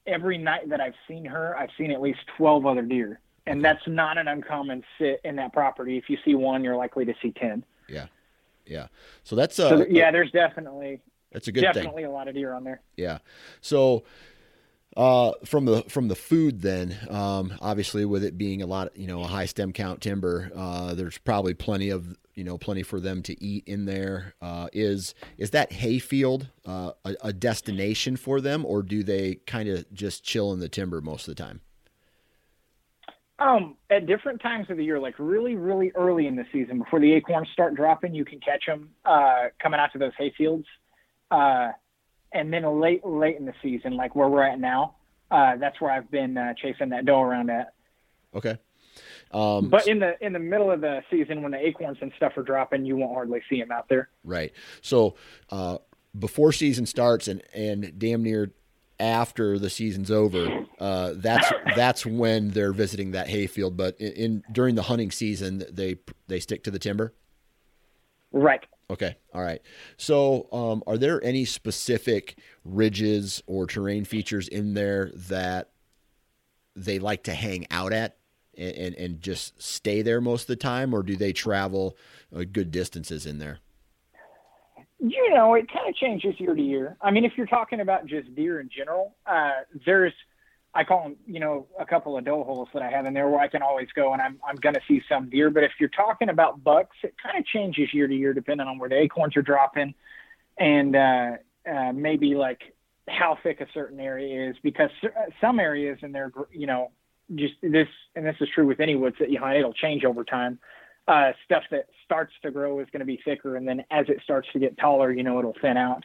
every 0.07 0.37
night 0.37 0.69
that 0.69 0.81
I've 0.81 0.95
seen 1.07 1.25
her, 1.25 1.57
I've 1.57 1.69
seen 1.77 1.91
at 1.91 2.01
least 2.01 2.19
12 2.37 2.65
other 2.65 2.81
deer. 2.81 3.19
And 3.45 3.63
that's 3.63 3.87
not 3.87 4.17
an 4.17 4.27
uncommon 4.27 4.83
sit 4.99 5.21
in 5.23 5.37
that 5.37 5.53
property. 5.53 5.97
If 5.97 6.09
you 6.09 6.17
see 6.25 6.35
one, 6.35 6.65
you're 6.65 6.75
likely 6.75 7.05
to 7.05 7.13
see 7.21 7.31
10. 7.31 7.63
Yeah. 7.87 8.07
Yeah. 8.65 8.87
So 9.23 9.37
that's 9.37 9.57
uh, 9.57 9.69
so, 9.69 9.85
yeah, 9.89 10.11
there's 10.11 10.31
definitely 10.31 10.99
that's 11.31 11.47
a 11.47 11.51
good 11.51 11.61
definitely 11.61 12.03
thing. 12.03 12.11
a 12.11 12.13
lot 12.13 12.27
of 12.27 12.35
deer 12.35 12.53
on 12.53 12.65
there. 12.65 12.81
Yeah. 12.97 13.19
So 13.61 14.03
uh, 14.97 15.31
from 15.45 15.65
the 15.65 15.83
from 15.83 16.07
the 16.07 16.15
food, 16.15 16.61
then 16.61 16.97
um, 17.11 17.53
obviously 17.61 18.03
with 18.03 18.23
it 18.23 18.35
being 18.35 18.63
a 18.63 18.65
lot, 18.65 18.97
you 18.97 19.05
know, 19.05 19.21
a 19.21 19.27
high 19.27 19.45
stem 19.45 19.71
count 19.71 20.01
timber, 20.01 20.51
uh, 20.55 20.95
there's 20.95 21.19
probably 21.19 21.53
plenty 21.53 21.91
of 21.91 22.17
you 22.33 22.43
know 22.43 22.57
plenty 22.57 22.81
for 22.81 22.99
them 22.99 23.21
to 23.21 23.43
eat 23.43 23.63
in 23.67 23.85
there. 23.85 24.33
Uh, 24.41 24.69
is 24.73 25.13
is 25.37 25.51
that 25.51 25.71
hayfield 25.71 26.47
uh, 26.65 26.93
a, 27.05 27.15
a 27.25 27.31
destination 27.31 28.17
for 28.17 28.41
them, 28.41 28.65
or 28.65 28.81
do 28.81 29.03
they 29.03 29.35
kind 29.45 29.69
of 29.69 29.85
just 29.93 30.23
chill 30.23 30.51
in 30.51 30.59
the 30.59 30.67
timber 30.67 30.99
most 30.99 31.27
of 31.27 31.35
the 31.35 31.43
time? 31.43 31.61
Um, 33.37 33.75
at 33.91 34.07
different 34.07 34.41
times 34.41 34.65
of 34.71 34.77
the 34.77 34.83
year, 34.83 34.99
like 34.99 35.13
really, 35.19 35.53
really 35.53 35.91
early 35.93 36.25
in 36.25 36.35
the 36.35 36.45
season, 36.51 36.79
before 36.79 36.99
the 36.99 37.13
acorns 37.13 37.47
start 37.53 37.75
dropping, 37.75 38.15
you 38.15 38.25
can 38.25 38.39
catch 38.39 38.65
them 38.65 38.89
uh, 39.05 39.49
coming 39.61 39.79
out 39.79 39.91
to 39.93 39.99
those 39.99 40.13
hayfields. 40.19 40.65
And 42.37 42.53
then 42.53 42.79
late, 42.79 43.05
late 43.05 43.37
in 43.37 43.45
the 43.45 43.53
season, 43.61 43.97
like 43.97 44.15
where 44.15 44.29
we're 44.29 44.43
at 44.43 44.59
now, 44.59 44.95
uh, 45.31 45.57
that's 45.57 45.81
where 45.81 45.91
I've 45.91 46.09
been 46.11 46.37
uh, 46.37 46.53
chasing 46.53 46.89
that 46.89 47.05
doe 47.05 47.21
around 47.21 47.49
at. 47.49 47.73
Okay. 48.35 48.57
Um, 49.31 49.69
but 49.69 49.87
in 49.87 49.99
the 49.99 50.13
in 50.25 50.33
the 50.33 50.39
middle 50.39 50.71
of 50.71 50.81
the 50.81 51.01
season, 51.11 51.41
when 51.41 51.51
the 51.51 51.65
acorns 51.65 51.97
and 52.01 52.11
stuff 52.15 52.37
are 52.37 52.43
dropping, 52.43 52.85
you 52.85 52.95
won't 52.95 53.13
hardly 53.13 53.41
see 53.49 53.59
them 53.59 53.71
out 53.71 53.89
there. 53.89 54.09
Right. 54.23 54.53
So 54.81 55.15
uh, 55.49 55.79
before 56.17 56.51
season 56.53 56.85
starts 56.85 57.27
and 57.27 57.41
and 57.53 57.97
damn 57.97 58.23
near 58.23 58.53
after 58.99 59.59
the 59.59 59.69
season's 59.69 60.09
over, 60.09 60.65
uh, 60.79 61.13
that's 61.15 61.51
that's 61.75 62.05
when 62.05 62.51
they're 62.51 62.73
visiting 62.73 63.11
that 63.11 63.27
hayfield. 63.27 63.75
But 63.75 63.99
in, 63.99 64.11
in, 64.13 64.43
during 64.51 64.75
the 64.75 64.83
hunting 64.83 65.11
season, 65.11 65.63
they 65.69 65.97
they 66.27 66.39
stick 66.39 66.63
to 66.63 66.71
the 66.71 66.79
timber. 66.79 67.13
Right. 68.31 68.65
Okay. 68.89 69.17
All 69.33 69.41
right. 69.41 69.61
So, 69.97 70.47
um, 70.51 70.81
are 70.87 70.97
there 70.97 71.23
any 71.23 71.43
specific 71.43 72.37
ridges 72.63 73.43
or 73.45 73.67
terrain 73.67 74.05
features 74.05 74.47
in 74.47 74.73
there 74.73 75.11
that 75.13 75.71
they 76.75 76.99
like 76.99 77.23
to 77.23 77.33
hang 77.33 77.67
out 77.69 77.91
at? 77.91 78.17
and, 78.57 78.75
and, 78.75 78.95
and 78.95 79.21
just 79.21 79.61
stay 79.61 80.01
there 80.01 80.19
most 80.19 80.43
of 80.43 80.47
the 80.47 80.55
time, 80.55 80.93
or 80.93 81.03
do 81.03 81.15
they 81.15 81.31
travel 81.31 81.95
uh, 82.35 82.43
good 82.51 82.71
distances 82.71 83.25
in 83.25 83.39
there? 83.39 83.59
You 84.99 85.33
know, 85.33 85.53
it 85.53 85.71
kind 85.71 85.87
of 85.87 85.95
changes 85.95 86.33
year 86.39 86.55
to 86.55 86.61
year. 86.61 86.97
I 87.01 87.11
mean, 87.11 87.23
if 87.23 87.33
you're 87.37 87.45
talking 87.45 87.81
about 87.81 88.07
just 88.07 88.33
deer 88.35 88.59
in 88.59 88.69
general, 88.75 89.15
uh, 89.27 89.61
there's 89.85 90.13
I 90.77 90.83
call 90.83 91.01
them, 91.01 91.15
you 91.25 91.39
know, 91.39 91.65
a 91.79 91.85
couple 91.87 92.15
of 92.15 92.23
doe 92.23 92.43
holes 92.43 92.69
that 92.75 92.83
I 92.83 92.91
have 92.91 93.07
in 93.07 93.15
there 93.15 93.27
where 93.27 93.39
I 93.39 93.47
can 93.47 93.63
always 93.63 93.87
go 93.95 94.13
and 94.13 94.21
I'm, 94.21 94.39
I'm 94.47 94.57
going 94.57 94.75
to 94.75 94.81
see 94.87 95.01
some 95.09 95.27
deer. 95.27 95.49
But 95.49 95.63
if 95.63 95.71
you're 95.79 95.89
talking 95.89 96.29
about 96.29 96.63
bucks, 96.63 96.95
it 97.03 97.15
kind 97.21 97.35
of 97.35 97.47
changes 97.47 97.91
year 97.95 98.05
to 98.05 98.13
year 98.13 98.31
depending 98.31 98.67
on 98.67 98.77
where 98.77 98.87
the 98.87 98.99
acorns 98.99 99.35
are 99.35 99.41
dropping 99.41 99.95
and 100.59 100.95
uh, 100.95 101.31
uh, 101.67 101.93
maybe 101.93 102.35
like 102.35 102.61
how 103.09 103.39
thick 103.41 103.59
a 103.59 103.65
certain 103.73 103.99
area 103.99 104.51
is 104.51 104.55
because 104.61 104.91
some 105.41 105.59
areas 105.59 105.97
in 106.03 106.11
there, 106.11 106.31
you 106.51 106.67
know, 106.67 106.91
just 107.33 107.55
this, 107.63 107.87
and 108.15 108.23
this 108.23 108.35
is 108.39 108.47
true 108.53 108.67
with 108.67 108.79
any 108.79 108.95
woods 108.95 109.15
that 109.19 109.31
you 109.31 109.39
hunt, 109.39 109.57
it'll 109.57 109.73
change 109.73 110.05
over 110.05 110.23
time. 110.23 110.59
Uh, 111.07 111.31
stuff 111.43 111.63
that 111.71 111.87
starts 112.05 112.33
to 112.43 112.51
grow 112.51 112.79
is 112.81 112.87
going 112.91 112.99
to 112.99 113.05
be 113.05 113.19
thicker. 113.25 113.55
And 113.55 113.67
then 113.67 113.83
as 113.89 114.05
it 114.09 114.17
starts 114.23 114.47
to 114.53 114.59
get 114.59 114.77
taller, 114.77 115.11
you 115.11 115.23
know, 115.23 115.39
it'll 115.39 115.55
thin 115.59 115.75
out 115.75 116.03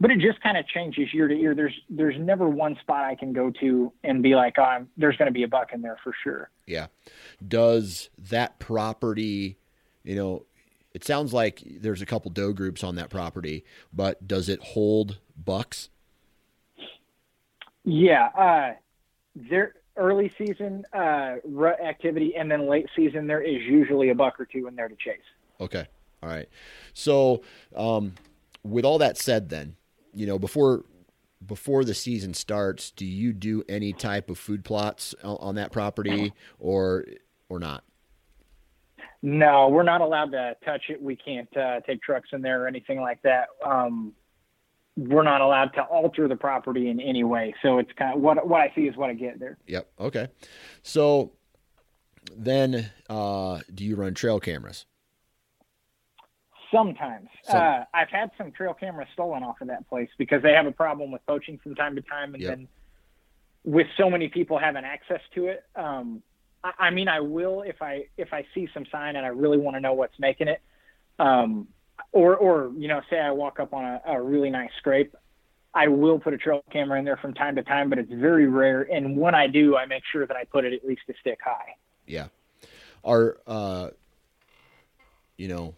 but 0.00 0.10
it 0.10 0.18
just 0.18 0.40
kind 0.42 0.56
of 0.56 0.66
changes 0.66 1.12
year 1.12 1.28
to 1.28 1.34
year. 1.34 1.54
There's 1.54 1.74
there's 1.88 2.18
never 2.18 2.48
one 2.48 2.76
spot 2.80 3.04
I 3.04 3.14
can 3.14 3.32
go 3.32 3.50
to 3.60 3.92
and 4.02 4.22
be 4.22 4.34
like, 4.34 4.58
oh, 4.58 4.86
there's 4.96 5.16
going 5.16 5.26
to 5.26 5.32
be 5.32 5.44
a 5.44 5.48
buck 5.48 5.72
in 5.72 5.82
there 5.82 5.96
for 6.02 6.14
sure. 6.22 6.50
Yeah. 6.66 6.86
Does 7.46 8.10
that 8.18 8.58
property, 8.58 9.58
you 10.02 10.16
know, 10.16 10.46
it 10.92 11.04
sounds 11.04 11.32
like 11.32 11.62
there's 11.64 12.02
a 12.02 12.06
couple 12.06 12.30
doe 12.30 12.52
groups 12.52 12.84
on 12.84 12.96
that 12.96 13.10
property, 13.10 13.64
but 13.92 14.26
does 14.26 14.48
it 14.48 14.60
hold 14.60 15.18
bucks? 15.36 15.90
Yeah, 17.84 18.28
uh, 18.38 18.74
there 19.34 19.74
early 19.96 20.32
season 20.38 20.84
uh, 20.92 21.36
rut 21.44 21.80
activity, 21.80 22.34
and 22.36 22.50
then 22.50 22.68
late 22.68 22.86
season 22.96 23.26
there 23.26 23.42
is 23.42 23.62
usually 23.62 24.10
a 24.10 24.14
buck 24.14 24.40
or 24.40 24.46
two 24.46 24.66
in 24.66 24.76
there 24.76 24.88
to 24.88 24.96
chase. 24.96 25.18
Okay, 25.60 25.86
all 26.22 26.28
right. 26.28 26.48
So, 26.94 27.42
um, 27.76 28.14
with 28.62 28.84
all 28.84 28.98
that 28.98 29.18
said, 29.18 29.50
then 29.50 29.76
you 30.14 30.26
know, 30.26 30.38
before 30.38 30.84
before 31.46 31.84
the 31.84 31.94
season 31.94 32.34
starts, 32.34 32.90
do 32.90 33.04
you 33.04 33.32
do 33.32 33.62
any 33.68 33.92
type 33.92 34.30
of 34.30 34.38
food 34.38 34.64
plots 34.64 35.14
on 35.22 35.56
that 35.56 35.72
property 35.72 36.32
or 36.58 37.04
or 37.48 37.58
not? 37.58 37.84
No, 39.22 39.68
we're 39.68 39.84
not 39.84 40.02
allowed 40.02 40.32
to 40.32 40.54
touch 40.64 40.82
it. 40.90 41.00
We 41.00 41.16
can't 41.16 41.54
uh, 41.56 41.80
take 41.80 42.02
trucks 42.02 42.28
in 42.32 42.42
there 42.42 42.64
or 42.64 42.68
anything 42.68 43.00
like 43.00 43.22
that. 43.22 43.48
Um, 43.64 44.12
we're 44.96 45.22
not 45.22 45.40
allowed 45.40 45.68
to 45.74 45.82
alter 45.82 46.28
the 46.28 46.36
property 46.36 46.88
in 46.88 47.00
any 47.00 47.24
way. 47.24 47.54
So 47.62 47.78
it's 47.78 47.90
kind 47.98 48.14
of 48.14 48.20
what 48.20 48.46
what 48.46 48.60
I 48.60 48.72
see 48.74 48.82
is 48.82 48.96
what 48.96 49.10
I 49.10 49.14
get 49.14 49.40
there. 49.40 49.56
Yep. 49.66 49.90
Okay. 49.98 50.28
So 50.82 51.32
then, 52.36 52.90
uh, 53.08 53.60
do 53.74 53.84
you 53.84 53.96
run 53.96 54.14
trail 54.14 54.40
cameras? 54.40 54.86
Sometimes. 56.74 57.28
Some. 57.44 57.56
Uh, 57.56 57.84
I've 57.94 58.08
had 58.10 58.30
some 58.36 58.50
trail 58.52 58.74
cameras 58.74 59.08
stolen 59.12 59.42
off 59.42 59.60
of 59.60 59.68
that 59.68 59.88
place 59.88 60.08
because 60.18 60.42
they 60.42 60.52
have 60.52 60.66
a 60.66 60.72
problem 60.72 61.10
with 61.10 61.24
poaching 61.26 61.58
from 61.62 61.74
time 61.74 61.94
to 61.94 62.02
time. 62.02 62.34
And 62.34 62.42
yep. 62.42 62.56
then 62.56 62.68
with 63.64 63.86
so 63.96 64.10
many 64.10 64.28
people 64.28 64.58
having 64.58 64.84
access 64.84 65.20
to 65.34 65.46
it, 65.46 65.64
um, 65.76 66.22
I, 66.64 66.72
I, 66.78 66.90
mean, 66.90 67.08
I 67.08 67.20
will 67.20 67.62
if 67.62 67.80
I 67.80 68.06
if 68.16 68.32
I 68.32 68.44
see 68.54 68.68
some 68.74 68.84
sign 68.90 69.16
and 69.16 69.24
I 69.24 69.28
really 69.28 69.58
want 69.58 69.76
to 69.76 69.80
know 69.80 69.92
what's 69.92 70.18
making 70.18 70.48
it, 70.48 70.60
um, 71.18 71.68
or 72.12 72.36
or 72.36 72.72
you 72.76 72.88
know, 72.88 73.00
say 73.08 73.20
I 73.20 73.30
walk 73.30 73.60
up 73.60 73.72
on 73.72 73.84
a, 73.84 74.00
a 74.06 74.20
really 74.20 74.50
nice 74.50 74.70
scrape, 74.78 75.14
I 75.74 75.88
will 75.88 76.18
put 76.18 76.34
a 76.34 76.38
trail 76.38 76.62
camera 76.72 76.98
in 76.98 77.04
there 77.04 77.16
from 77.16 77.34
time 77.34 77.56
to 77.56 77.62
time, 77.62 77.88
but 77.88 77.98
it's 77.98 78.12
very 78.12 78.48
rare. 78.48 78.82
And 78.82 79.16
when 79.16 79.34
I 79.34 79.46
do, 79.46 79.76
I 79.76 79.86
make 79.86 80.02
sure 80.10 80.26
that 80.26 80.36
I 80.36 80.44
put 80.44 80.64
it 80.64 80.72
at 80.72 80.84
least 80.84 81.02
a 81.08 81.14
stick 81.20 81.38
high. 81.44 81.76
Yeah. 82.06 82.28
Are 83.04 83.38
uh, 83.46 83.90
you 85.36 85.48
know 85.48 85.74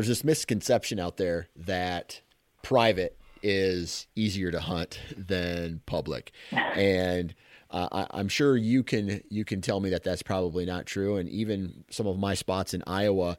there's 0.00 0.08
this 0.08 0.24
misconception 0.24 0.98
out 0.98 1.18
there 1.18 1.46
that 1.54 2.22
private 2.62 3.18
is 3.42 4.06
easier 4.16 4.50
to 4.50 4.58
hunt 4.58 4.98
than 5.14 5.82
public, 5.84 6.32
and 6.52 7.34
uh, 7.70 8.06
I, 8.10 8.18
am 8.18 8.28
sure 8.28 8.56
you 8.56 8.82
can 8.82 9.20
you 9.28 9.44
can 9.44 9.60
tell 9.60 9.78
me 9.78 9.90
that 9.90 10.02
that's 10.02 10.22
probably 10.22 10.64
not 10.64 10.86
true. 10.86 11.18
And 11.18 11.28
even 11.28 11.84
some 11.90 12.06
of 12.06 12.18
my 12.18 12.32
spots 12.32 12.72
in 12.72 12.82
Iowa, 12.86 13.36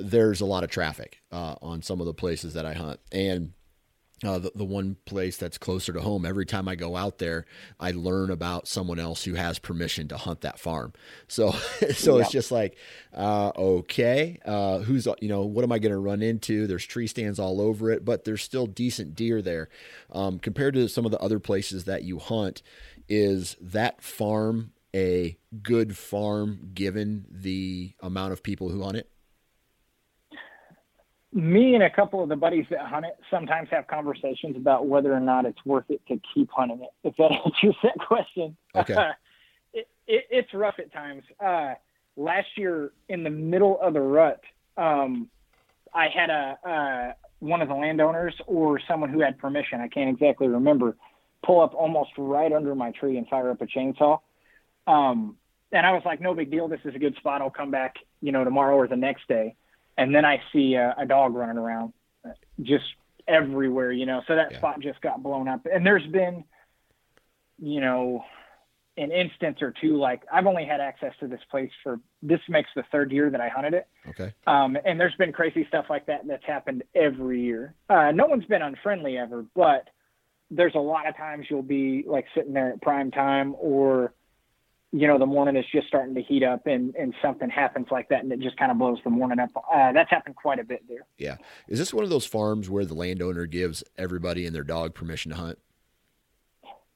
there's 0.00 0.40
a 0.40 0.46
lot 0.46 0.62
of 0.62 0.70
traffic 0.70 1.18
uh, 1.32 1.56
on 1.60 1.82
some 1.82 1.98
of 1.98 2.06
the 2.06 2.14
places 2.14 2.54
that 2.54 2.64
I 2.64 2.74
hunt, 2.74 3.00
and 3.10 3.52
uh, 4.24 4.38
the, 4.38 4.52
the 4.54 4.64
one 4.64 4.96
place 5.04 5.36
that's 5.36 5.58
closer 5.58 5.92
to 5.92 6.00
home. 6.00 6.26
Every 6.26 6.46
time 6.46 6.68
I 6.68 6.74
go 6.74 6.96
out 6.96 7.18
there, 7.18 7.46
I 7.78 7.92
learn 7.92 8.30
about 8.30 8.66
someone 8.66 8.98
else 8.98 9.24
who 9.24 9.34
has 9.34 9.58
permission 9.58 10.08
to 10.08 10.16
hunt 10.16 10.40
that 10.40 10.58
farm. 10.58 10.92
So, 11.28 11.50
so 11.94 12.18
it's 12.18 12.30
just 12.30 12.50
like, 12.50 12.76
uh, 13.14 13.52
okay, 13.56 14.38
uh, 14.44 14.80
who's 14.80 15.06
you 15.20 15.28
know 15.28 15.44
what 15.44 15.64
am 15.64 15.72
I 15.72 15.78
going 15.78 15.92
to 15.92 15.98
run 15.98 16.22
into? 16.22 16.66
There's 16.66 16.84
tree 16.84 17.06
stands 17.06 17.38
all 17.38 17.60
over 17.60 17.90
it, 17.90 18.04
but 18.04 18.24
there's 18.24 18.42
still 18.42 18.66
decent 18.66 19.14
deer 19.14 19.40
there 19.40 19.68
um, 20.12 20.38
compared 20.38 20.74
to 20.74 20.88
some 20.88 21.04
of 21.04 21.10
the 21.10 21.20
other 21.20 21.38
places 21.38 21.84
that 21.84 22.02
you 22.02 22.18
hunt. 22.18 22.62
Is 23.08 23.56
that 23.60 24.02
farm 24.02 24.72
a 24.94 25.38
good 25.62 25.96
farm 25.96 26.70
given 26.74 27.26
the 27.30 27.94
amount 28.00 28.32
of 28.32 28.42
people 28.42 28.68
who 28.68 28.82
hunt 28.82 28.96
it? 28.96 29.10
Me 31.32 31.74
and 31.74 31.82
a 31.82 31.90
couple 31.90 32.22
of 32.22 32.28
the 32.28 32.36
buddies 32.36 32.64
that 32.70 32.80
hunt 32.80 33.04
it 33.04 33.18
sometimes 33.30 33.68
have 33.70 33.86
conversations 33.86 34.56
about 34.56 34.86
whether 34.86 35.12
or 35.12 35.20
not 35.20 35.44
it's 35.44 35.58
worth 35.64 35.84
it 35.90 36.00
to 36.08 36.20
keep 36.34 36.50
hunting 36.50 36.82
it. 36.82 36.90
If 37.04 37.16
that 37.16 37.30
answers 37.44 37.76
that 37.82 37.98
question, 37.98 38.56
okay. 38.74 38.94
it, 39.74 39.88
it, 40.06 40.24
it's 40.30 40.54
rough 40.54 40.76
at 40.78 40.92
times. 40.92 41.22
Uh, 41.38 41.74
last 42.16 42.48
year, 42.56 42.92
in 43.08 43.24
the 43.24 43.30
middle 43.30 43.78
of 43.80 43.92
the 43.92 44.00
rut, 44.00 44.40
um, 44.76 45.28
I 45.92 46.08
had 46.08 46.30
a 46.30 46.58
uh, 46.68 47.12
one 47.40 47.62
of 47.62 47.68
the 47.68 47.74
landowners 47.74 48.34
or 48.46 48.80
someone 48.88 49.10
who 49.10 49.20
had 49.20 49.38
permission. 49.38 49.80
I 49.80 49.88
can't 49.88 50.10
exactly 50.10 50.48
remember. 50.48 50.96
Pull 51.44 51.60
up 51.60 51.74
almost 51.74 52.10
right 52.18 52.52
under 52.52 52.74
my 52.74 52.90
tree 52.90 53.16
and 53.16 53.28
fire 53.28 53.50
up 53.50 53.60
a 53.62 53.66
chainsaw. 53.66 54.18
Um, 54.88 55.36
and 55.70 55.86
I 55.86 55.92
was 55.92 56.02
like, 56.04 56.20
no 56.20 56.34
big 56.34 56.50
deal. 56.50 56.66
This 56.66 56.80
is 56.84 56.94
a 56.96 56.98
good 56.98 57.14
spot. 57.16 57.42
I'll 57.42 57.50
come 57.50 57.70
back, 57.70 57.94
you 58.20 58.32
know, 58.32 58.42
tomorrow 58.42 58.74
or 58.74 58.88
the 58.88 58.96
next 58.96 59.28
day 59.28 59.54
and 59.98 60.14
then 60.14 60.24
I 60.24 60.40
see 60.52 60.74
a, 60.74 60.94
a 60.96 61.04
dog 61.04 61.34
running 61.34 61.58
around 61.58 61.92
just 62.62 62.84
everywhere, 63.26 63.92
you 63.92 64.06
know. 64.06 64.22
So 64.26 64.36
that 64.36 64.52
yeah. 64.52 64.58
spot 64.58 64.80
just 64.80 65.00
got 65.00 65.22
blown 65.22 65.48
up. 65.48 65.66
And 65.70 65.84
there's 65.84 66.06
been, 66.06 66.44
you 67.58 67.80
know, 67.80 68.24
an 68.96 69.10
instance 69.10 69.58
or 69.60 69.74
two. 69.80 69.98
Like 69.98 70.22
I've 70.32 70.46
only 70.46 70.64
had 70.64 70.80
access 70.80 71.12
to 71.20 71.26
this 71.26 71.40
place 71.50 71.70
for 71.82 72.00
this 72.22 72.40
makes 72.48 72.70
the 72.76 72.84
third 72.92 73.10
year 73.10 73.28
that 73.28 73.40
I 73.40 73.48
hunted 73.48 73.74
it. 73.74 73.88
Okay. 74.08 74.32
Um, 74.46 74.78
and 74.86 75.00
there's 75.00 75.14
been 75.16 75.32
crazy 75.32 75.66
stuff 75.68 75.86
like 75.90 76.06
that 76.06 76.26
that's 76.26 76.46
happened 76.46 76.84
every 76.94 77.42
year. 77.42 77.74
Uh, 77.90 78.12
no 78.12 78.26
one's 78.26 78.46
been 78.46 78.62
unfriendly 78.62 79.18
ever, 79.18 79.44
but 79.54 79.88
there's 80.50 80.74
a 80.76 80.80
lot 80.80 81.08
of 81.08 81.16
times 81.16 81.46
you'll 81.50 81.62
be 81.62 82.04
like 82.06 82.24
sitting 82.34 82.52
there 82.52 82.72
at 82.72 82.80
prime 82.80 83.10
time 83.10 83.54
or 83.58 84.14
you 84.92 85.06
know 85.06 85.18
the 85.18 85.26
morning 85.26 85.56
is 85.56 85.66
just 85.70 85.86
starting 85.86 86.14
to 86.14 86.22
heat 86.22 86.42
up 86.42 86.66
and 86.66 86.94
and 86.94 87.14
something 87.20 87.50
happens 87.50 87.88
like 87.90 88.08
that 88.08 88.22
and 88.22 88.32
it 88.32 88.40
just 88.40 88.56
kind 88.56 88.70
of 88.70 88.78
blows 88.78 88.98
the 89.04 89.10
morning 89.10 89.38
up. 89.38 89.50
Uh, 89.56 89.92
that's 89.92 90.10
happened 90.10 90.36
quite 90.36 90.58
a 90.58 90.64
bit 90.64 90.82
there. 90.88 91.06
Yeah. 91.18 91.36
Is 91.68 91.78
this 91.78 91.92
one 91.92 92.04
of 92.04 92.10
those 92.10 92.24
farms 92.24 92.70
where 92.70 92.84
the 92.84 92.94
landowner 92.94 93.46
gives 93.46 93.84
everybody 93.98 94.46
and 94.46 94.54
their 94.54 94.64
dog 94.64 94.94
permission 94.94 95.30
to 95.32 95.36
hunt? 95.36 95.58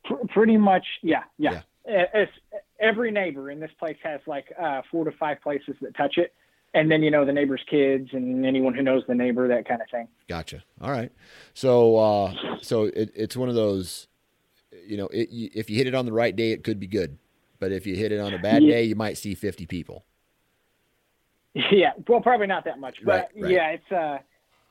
P- 0.07 0.15
pretty 0.29 0.57
much 0.57 0.87
yeah 1.03 1.25
yeah, 1.37 1.63
yeah. 1.87 2.07
It's, 2.15 2.33
every 2.81 3.11
neighbor 3.11 3.51
in 3.51 3.61
this 3.61 3.71
place 3.79 3.99
has 4.03 4.21
like 4.27 4.47
uh, 4.61 4.83
four 4.91 5.05
to 5.05 5.13
five 5.13 5.41
places 5.43 5.75
that 5.83 5.95
touch 5.97 6.17
it. 6.17 6.33
And 6.75 6.91
then 6.91 7.03
you 7.03 7.11
know 7.11 7.27
the 7.27 7.33
neighbor's 7.33 7.63
kids 7.69 8.09
and 8.13 8.47
anyone 8.47 8.73
who 8.73 8.83
knows 8.83 9.03
the 9.07 9.15
neighbor 9.15 9.49
that 9.49 9.69
kind 9.69 9.83
of 9.83 9.91
thing. 9.91 10.09
Gotcha. 10.29 10.65
All 10.81 10.91
right. 10.91 11.13
So 11.53 11.97
uh 11.97 12.35
so 12.63 12.85
it, 12.85 13.13
it's 13.15 13.37
one 13.37 13.51
of 13.51 13.55
those 13.55 14.09
you 14.87 14.97
know 14.97 15.09
it, 15.09 15.29
if 15.31 15.69
you 15.69 15.77
hit 15.77 15.87
it 15.87 15.95
on 15.95 16.07
the 16.07 16.13
right 16.13 16.35
day 16.35 16.53
it 16.53 16.65
could 16.65 16.81
be 16.81 16.87
good 16.87 17.19
but 17.63 17.71
if 17.71 17.87
you 17.87 17.95
hit 17.95 18.11
it 18.11 18.19
on 18.19 18.35
a 18.35 18.41
bad 18.41 18.61
yeah. 18.65 18.73
day, 18.73 18.83
you 18.83 18.97
might 18.97 19.17
see 19.17 19.37
50 19.37 19.67
people. 19.67 20.05
Yeah, 21.55 21.93
well, 22.09 22.21
probably 22.21 22.49
not 22.49 22.65
that 22.65 22.81
much, 22.81 22.97
but 23.05 23.31
right, 23.37 23.43
right. 23.43 23.53
yeah, 23.53 23.69
it's 23.69 23.93
uh, 23.93 24.19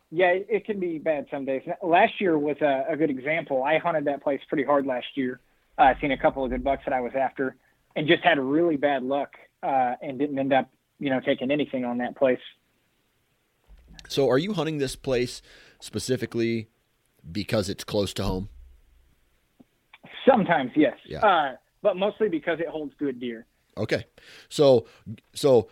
yeah, 0.10 0.34
it 0.34 0.65
can 0.65 0.77
be 0.77 0.97
bad 0.97 1.25
some 1.32 1.45
days. 1.45 1.62
Last 1.82 2.19
year 2.19 2.38
was 2.38 2.58
a, 2.60 2.86
a 2.89 2.97
good 2.97 3.10
example. 3.10 3.63
I 3.63 3.77
hunted 3.77 4.04
that 4.06 4.21
place 4.21 4.41
pretty 4.49 4.65
hard 4.65 4.86
last 4.86 5.06
year. 5.15 5.39
I 5.77 5.91
uh, 5.91 5.93
seen 6.01 6.12
a 6.12 6.17
couple 6.17 6.43
of 6.43 6.49
good 6.49 6.65
bucks 6.65 6.82
that 6.86 6.93
I 6.93 6.99
was 6.99 7.13
after, 7.17 7.56
and 7.95 8.08
just 8.08 8.23
had 8.23 8.39
really 8.39 8.75
bad 8.75 9.04
luck 9.04 9.36
uh, 9.63 9.93
and 10.01 10.19
didn't 10.19 10.38
end 10.38 10.51
up, 10.51 10.69
you 10.99 11.10
know, 11.10 11.21
taking 11.21 11.49
anything 11.49 11.86
on 11.86 11.99
that 11.99 12.17
place. 12.17 12.41
So, 14.10 14.27
are 14.27 14.39
you 14.39 14.51
hunting 14.51 14.80
this 14.80 14.97
place 14.97 15.41
specifically 15.80 16.67
because 17.32 17.69
it's 17.69 17.86
close 17.86 18.13
to 18.15 18.23
home? 18.23 18.49
Sometimes, 20.27 20.71
yes. 20.75 20.97
Yeah. 21.06 21.19
Uh, 21.19 21.56
but 21.82 21.98
mostly 21.98 22.30
because 22.30 22.60
it 22.60 22.67
holds 22.67 22.94
good 22.98 23.20
deer. 23.20 23.46
Okay. 23.78 24.06
So 24.50 24.86
so 25.34 25.70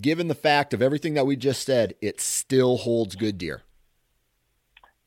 given 0.00 0.28
the 0.28 0.34
fact 0.34 0.74
of 0.74 0.82
everything 0.82 1.14
that 1.14 1.26
we 1.26 1.36
just 1.36 1.64
said, 1.64 1.94
it 2.00 2.20
still 2.20 2.76
holds 2.76 3.16
good 3.16 3.38
deer. 3.38 3.62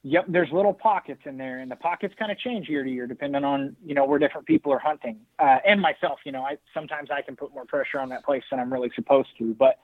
Yep, 0.04 0.26
there's 0.30 0.50
little 0.52 0.74
pockets 0.74 1.22
in 1.26 1.38
there, 1.38 1.60
and 1.60 1.70
the 1.70 1.76
pockets 1.76 2.16
kind 2.18 2.32
of 2.32 2.40
change 2.40 2.68
year 2.68 2.84
to 2.84 2.90
year 2.90 3.06
depending 3.06 3.44
on 3.44 3.76
you 3.86 3.94
know 3.94 4.06
where 4.06 4.18
different 4.18 4.48
people 4.48 4.74
are 4.74 4.80
hunting. 4.80 5.20
Uh, 5.38 5.58
and 5.66 5.80
myself, 5.80 6.20
you 6.26 6.32
know, 6.32 6.42
I 6.42 6.58
sometimes 6.74 7.10
I 7.12 7.22
can 7.22 7.36
put 7.36 7.54
more 7.54 7.66
pressure 7.66 8.00
on 8.00 8.10
that 8.10 8.26
place 8.26 8.44
than 8.50 8.60
I'm 8.60 8.74
really 8.74 8.92
supposed 8.96 9.30
to. 9.38 9.54
But 9.54 9.78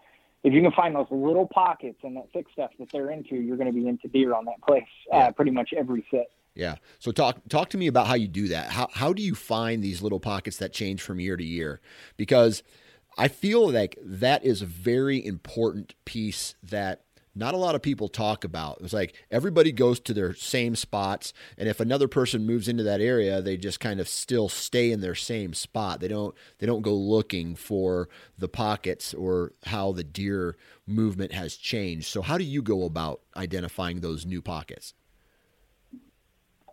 if 0.44 0.54
you 0.54 0.62
can 0.62 0.72
find 0.72 0.96
those 0.96 1.08
little 1.12 1.46
pockets 1.46 2.00
and 2.04 2.16
that 2.16 2.32
thick 2.34 2.48
stuff 2.52 2.72
that 2.80 2.88
they're 2.92 3.12
into, 3.12 3.36
you're 3.36 3.58
going 3.58 3.72
to 3.72 3.80
be 3.80 3.88
into 3.88 4.08
deer 4.08 4.34
on 4.34 4.46
that 4.46 4.62
place 4.66 4.84
uh, 5.14 5.18
yeah. 5.18 5.32
pretty 5.32 5.52
much 5.52 5.72
every 5.78 6.04
sit. 6.10 6.32
Yeah. 6.58 6.78
So 6.98 7.12
talk 7.12 7.38
talk 7.50 7.70
to 7.70 7.78
me 7.78 7.86
about 7.86 8.08
how 8.08 8.16
you 8.16 8.28
do 8.28 8.48
that. 8.48 8.72
How 8.72 8.90
how 8.92 9.14
do 9.14 9.22
you 9.22 9.36
find 9.36 9.84
these 9.84 10.02
little 10.02 10.20
pockets 10.20 10.58
that 10.58 10.74
change 10.74 11.04
from 11.04 11.20
year 11.20 11.38
to 11.38 11.44
year? 11.44 11.80
Because 12.18 12.64
I 13.16 13.28
feel 13.28 13.70
like 13.70 13.98
that 14.04 14.44
is 14.44 14.64
a 14.64 14.66
very 14.66 15.24
important 15.24 15.94
piece 16.04 16.56
that 16.64 17.04
not 17.36 17.54
a 17.54 17.58
lot 17.58 17.76
of 17.76 17.84
people 17.84 18.08
talk 18.10 18.44
about. 18.44 18.80
It's 18.82 18.92
like 18.92 19.14
everybody 19.30 19.72
goes 19.72 20.00
to 20.00 20.16
their 20.16 20.34
same 20.34 20.76
spots, 20.76 21.32
and 21.60 21.70
if 21.70 21.80
another 21.80 22.08
person 22.08 22.48
moves 22.48 22.68
into 22.68 22.82
that 22.82 23.02
area, 23.02 23.40
they 23.40 23.56
just 23.56 23.80
kind 23.80 24.00
of 24.00 24.08
still 24.08 24.50
stay 24.50 24.92
in 24.92 25.02
their 25.02 25.14
same 25.14 25.54
spot. 25.54 26.00
They 26.00 26.08
don't 26.08 26.34
they 26.58 26.66
don't 26.66 26.82
go 26.82 26.96
looking 26.96 27.56
for 27.56 28.10
the 28.36 28.50
pockets 28.50 29.14
or 29.14 29.54
how 29.68 29.92
the 29.92 30.04
deer 30.04 30.58
movement 30.88 31.34
has 31.34 31.56
changed. 31.56 32.08
So 32.08 32.24
how 32.24 32.40
do 32.40 32.44
you 32.44 32.64
go 32.64 32.84
about 32.84 33.22
identifying 33.36 34.00
those 34.00 34.26
new 34.26 34.42
pockets? 34.42 34.96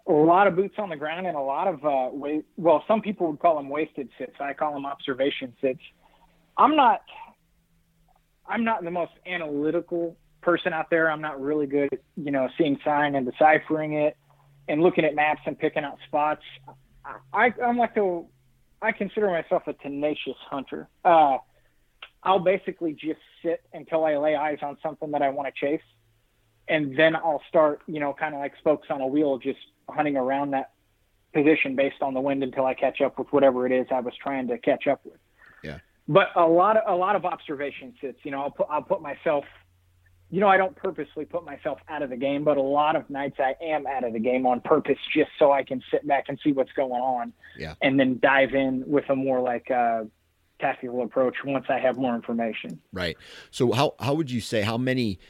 A 0.06 0.12
lot 0.12 0.46
of 0.46 0.54
boots 0.54 0.74
on 0.78 0.90
the 0.90 0.96
ground 0.96 1.26
and 1.26 1.36
a 1.36 1.40
lot 1.40 1.66
of 1.66 1.76
uh, 1.76 2.08
wa- 2.12 2.42
well, 2.56 2.84
some 2.86 3.00
people 3.00 3.28
would 3.28 3.38
call 3.38 3.56
them 3.56 3.68
wasted 3.68 4.08
sits. 4.18 4.34
I 4.38 4.52
call 4.52 4.74
them 4.74 4.84
observation 4.84 5.54
sits. 5.60 5.80
I'm 6.58 6.76
not 6.76 7.00
I'm 8.46 8.64
not 8.64 8.84
the 8.84 8.90
most 8.90 9.12
analytical 9.26 10.16
person 10.42 10.72
out 10.72 10.90
there. 10.90 11.10
I'm 11.10 11.22
not 11.22 11.40
really 11.40 11.66
good 11.66 11.88
at, 11.92 12.00
you 12.16 12.30
know, 12.30 12.48
seeing 12.58 12.78
sign 12.84 13.14
and 13.14 13.26
deciphering 13.30 13.94
it 13.94 14.16
and 14.68 14.82
looking 14.82 15.04
at 15.04 15.14
maps 15.14 15.40
and 15.46 15.58
picking 15.58 15.84
out 15.84 15.98
spots. 16.06 16.42
I, 17.32 17.52
I'm 17.64 17.78
like 17.78 17.96
a, 17.96 18.22
I 18.82 18.92
consider 18.92 19.30
myself 19.30 19.62
a 19.66 19.72
tenacious 19.72 20.36
hunter. 20.50 20.88
Uh, 21.04 21.38
I'll 22.22 22.38
basically 22.40 22.92
just 22.92 23.20
sit 23.42 23.62
until 23.72 24.04
I 24.04 24.16
lay 24.16 24.34
eyes 24.34 24.58
on 24.62 24.76
something 24.82 25.10
that 25.12 25.22
I 25.22 25.30
want 25.30 25.52
to 25.54 25.66
chase. 25.66 25.82
And 26.68 26.98
then 26.98 27.14
I'll 27.14 27.42
start, 27.48 27.80
you 27.86 28.00
know, 28.00 28.14
kind 28.18 28.34
of 28.34 28.40
like 28.40 28.52
spokes 28.58 28.88
on 28.90 29.00
a 29.02 29.06
wheel, 29.06 29.38
just 29.38 29.58
hunting 29.88 30.16
around 30.16 30.52
that 30.52 30.72
position 31.32 31.74
based 31.76 32.00
on 32.00 32.14
the 32.14 32.20
wind 32.20 32.42
until 32.42 32.66
I 32.66 32.74
catch 32.74 33.00
up 33.00 33.18
with 33.18 33.28
whatever 33.32 33.66
it 33.66 33.72
is 33.72 33.86
I 33.90 34.00
was 34.00 34.14
trying 34.20 34.48
to 34.48 34.58
catch 34.58 34.86
up 34.86 35.00
with. 35.04 35.18
Yeah. 35.62 35.78
But 36.06 36.28
a 36.36 36.46
lot 36.46 36.76
of, 36.76 36.82
a 36.86 36.96
lot 36.96 37.16
of 37.16 37.24
observation 37.24 37.94
sits, 38.00 38.18
you 38.22 38.30
know, 38.30 38.42
I'll 38.42 38.50
put, 38.50 38.66
I'll 38.70 38.82
put 38.82 39.02
myself 39.02 39.44
you 40.30 40.40
know, 40.40 40.48
I 40.48 40.56
don't 40.56 40.74
purposely 40.74 41.24
put 41.24 41.44
myself 41.44 41.78
out 41.88 42.02
of 42.02 42.10
the 42.10 42.16
game, 42.16 42.42
but 42.42 42.56
a 42.56 42.62
lot 42.62 42.96
of 42.96 43.08
nights 43.08 43.36
I 43.38 43.54
am 43.62 43.86
out 43.86 44.02
of 44.02 44.12
the 44.12 44.18
game 44.18 44.46
on 44.46 44.60
purpose 44.60 44.98
just 45.14 45.30
so 45.38 45.52
I 45.52 45.62
can 45.62 45.80
sit 45.92 46.06
back 46.08 46.24
and 46.28 46.40
see 46.42 46.50
what's 46.50 46.72
going 46.72 46.90
on. 46.90 47.32
Yeah. 47.56 47.74
And 47.82 48.00
then 48.00 48.18
dive 48.20 48.52
in 48.52 48.82
with 48.84 49.08
a 49.10 49.14
more 49.14 49.40
like 49.40 49.70
uh, 49.70 50.04
tactical 50.60 51.02
approach 51.02 51.36
once 51.44 51.66
I 51.68 51.78
have 51.78 51.96
more 51.96 52.16
information. 52.16 52.80
Right. 52.92 53.16
So 53.50 53.72
how 53.72 53.94
how 54.00 54.14
would 54.14 54.30
you 54.30 54.40
say 54.40 54.62
how 54.62 54.76
many 54.76 55.20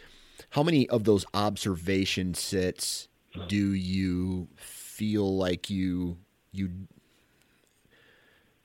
how 0.51 0.63
many 0.63 0.89
of 0.89 1.05
those 1.05 1.27
observation 1.35 2.33
sits 2.33 3.09
do 3.49 3.75
you 3.75 4.49
feel 4.57 5.37
like 5.37 5.71
you 5.71 6.17
you 6.53 6.71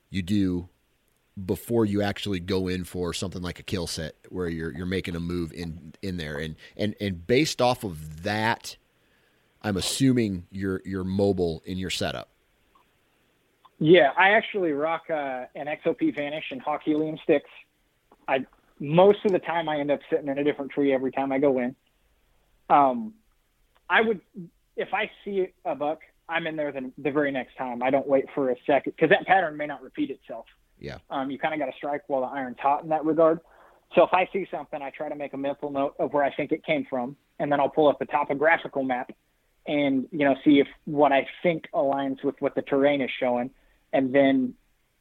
you 0.09 0.21
do 0.21 0.67
before 1.45 1.85
you 1.85 2.01
actually 2.01 2.39
go 2.39 2.67
in 2.67 2.83
for 2.83 3.13
something 3.13 3.41
like 3.41 3.59
a 3.59 3.63
kill 3.63 3.87
set 3.87 4.15
where 4.29 4.47
you're 4.47 4.75
you're 4.75 4.85
making 4.85 5.15
a 5.15 5.19
move 5.19 5.51
in 5.53 5.93
in 6.01 6.17
there 6.17 6.37
and 6.37 6.55
and 6.77 6.95
and 6.99 7.25
based 7.25 7.61
off 7.61 7.83
of 7.83 8.23
that 8.23 8.75
I'm 9.61 9.77
assuming 9.77 10.45
you're 10.51 10.81
you're 10.85 11.03
mobile 11.03 11.61
in 11.65 11.77
your 11.77 11.89
setup. 11.89 12.29
Yeah, 13.79 14.11
I 14.17 14.31
actually 14.31 14.71
rock 14.71 15.09
uh, 15.09 15.45
an 15.55 15.67
XOP 15.67 16.15
Vanish 16.15 16.45
and 16.51 16.61
Hawk 16.61 16.81
Helium 16.83 17.17
sticks. 17.23 17.49
I 18.27 18.45
most 18.79 19.19
of 19.25 19.31
the 19.31 19.39
time 19.39 19.67
I 19.67 19.79
end 19.79 19.91
up 19.91 19.99
sitting 20.09 20.27
in 20.27 20.37
a 20.37 20.43
different 20.43 20.71
tree 20.71 20.93
every 20.93 21.11
time 21.11 21.31
I 21.31 21.39
go 21.39 21.59
in. 21.59 21.75
Um, 22.69 23.13
I 23.89 24.01
would 24.01 24.21
if 24.75 24.93
I 24.93 25.09
see 25.23 25.47
a 25.65 25.75
buck, 25.75 25.99
I'm 26.27 26.47
in 26.47 26.55
there 26.55 26.71
the, 26.71 26.91
the 26.97 27.11
very 27.11 27.31
next 27.31 27.55
time. 27.57 27.81
I 27.81 27.89
don't 27.89 28.07
wait 28.07 28.25
for 28.35 28.51
a 28.51 28.55
second 28.65 28.93
because 28.95 29.09
that 29.09 29.25
pattern 29.25 29.57
may 29.57 29.65
not 29.65 29.81
repeat 29.81 30.11
itself. 30.11 30.45
Yeah. 30.79 30.99
Um, 31.09 31.31
you 31.31 31.39
kind 31.39 31.53
of 31.53 31.59
got 31.59 31.65
to 31.65 31.77
strike 31.77 32.03
while 32.07 32.21
the 32.21 32.27
iron's 32.27 32.59
hot 32.59 32.83
in 32.83 32.89
that 32.89 33.03
regard. 33.03 33.39
So 33.95 34.03
if 34.03 34.13
I 34.13 34.29
see 34.31 34.47
something, 34.51 34.81
I 34.81 34.91
try 34.91 35.09
to 35.09 35.15
make 35.15 35.33
a 35.33 35.37
mental 35.37 35.71
note 35.71 35.95
of 35.99 36.13
where 36.13 36.23
I 36.23 36.33
think 36.33 36.51
it 36.51 36.63
came 36.63 36.85
from, 36.89 37.15
and 37.39 37.51
then 37.51 37.59
I'll 37.59 37.69
pull 37.69 37.87
up 37.87 38.01
a 38.01 38.05
topographical 38.05 38.83
map 38.83 39.11
and 39.67 40.07
you 40.11 40.25
know 40.25 40.35
see 40.43 40.59
if 40.59 40.67
what 40.85 41.11
I 41.11 41.27
think 41.43 41.65
aligns 41.73 42.23
with 42.23 42.35
what 42.39 42.55
the 42.55 42.61
terrain 42.61 43.01
is 43.01 43.09
showing, 43.19 43.49
and 43.91 44.13
then 44.13 44.53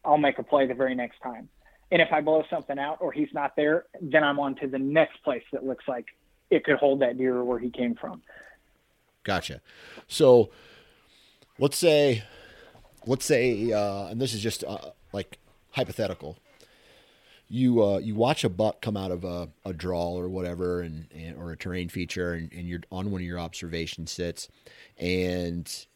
I'll 0.04 0.18
make 0.18 0.38
a 0.38 0.42
play 0.42 0.66
the 0.66 0.74
very 0.74 0.94
next 0.94 1.20
time. 1.22 1.48
And 1.90 2.02
if 2.02 2.08
I 2.12 2.20
blow 2.20 2.44
something 2.50 2.78
out 2.78 2.98
or 3.00 3.12
he's 3.12 3.32
not 3.32 3.56
there, 3.56 3.86
then 4.00 4.22
I'm 4.22 4.38
on 4.38 4.56
to 4.56 4.66
the 4.66 4.78
next 4.78 5.22
place 5.22 5.42
that 5.52 5.64
looks 5.64 5.84
like 5.88 6.06
it 6.50 6.64
could 6.64 6.76
hold 6.76 7.00
that 7.00 7.16
deer 7.16 7.42
where 7.44 7.58
he 7.58 7.70
came 7.70 7.94
from. 7.94 8.22
Gotcha. 9.28 9.60
So 10.06 10.48
let's 11.58 11.76
say, 11.76 12.24
let's 13.04 13.26
say, 13.26 13.70
uh, 13.70 14.06
and 14.06 14.18
this 14.18 14.32
is 14.32 14.40
just 14.40 14.64
uh, 14.64 14.92
like 15.12 15.38
hypothetical. 15.72 16.38
You 17.46 17.84
uh, 17.84 17.98
you 17.98 18.14
watch 18.14 18.42
a 18.44 18.48
buck 18.48 18.80
come 18.80 18.96
out 18.96 19.10
of 19.10 19.24
a, 19.24 19.50
a 19.66 19.74
draw 19.74 20.18
or 20.18 20.30
whatever, 20.30 20.80
and, 20.80 21.08
and 21.14 21.36
or 21.36 21.52
a 21.52 21.58
terrain 21.58 21.90
feature, 21.90 22.32
and, 22.32 22.50
and 22.54 22.66
you're 22.66 22.80
on 22.90 23.10
one 23.10 23.20
of 23.20 23.26
your 23.26 23.38
observation 23.38 24.06
sits, 24.06 24.48
and 24.96 25.86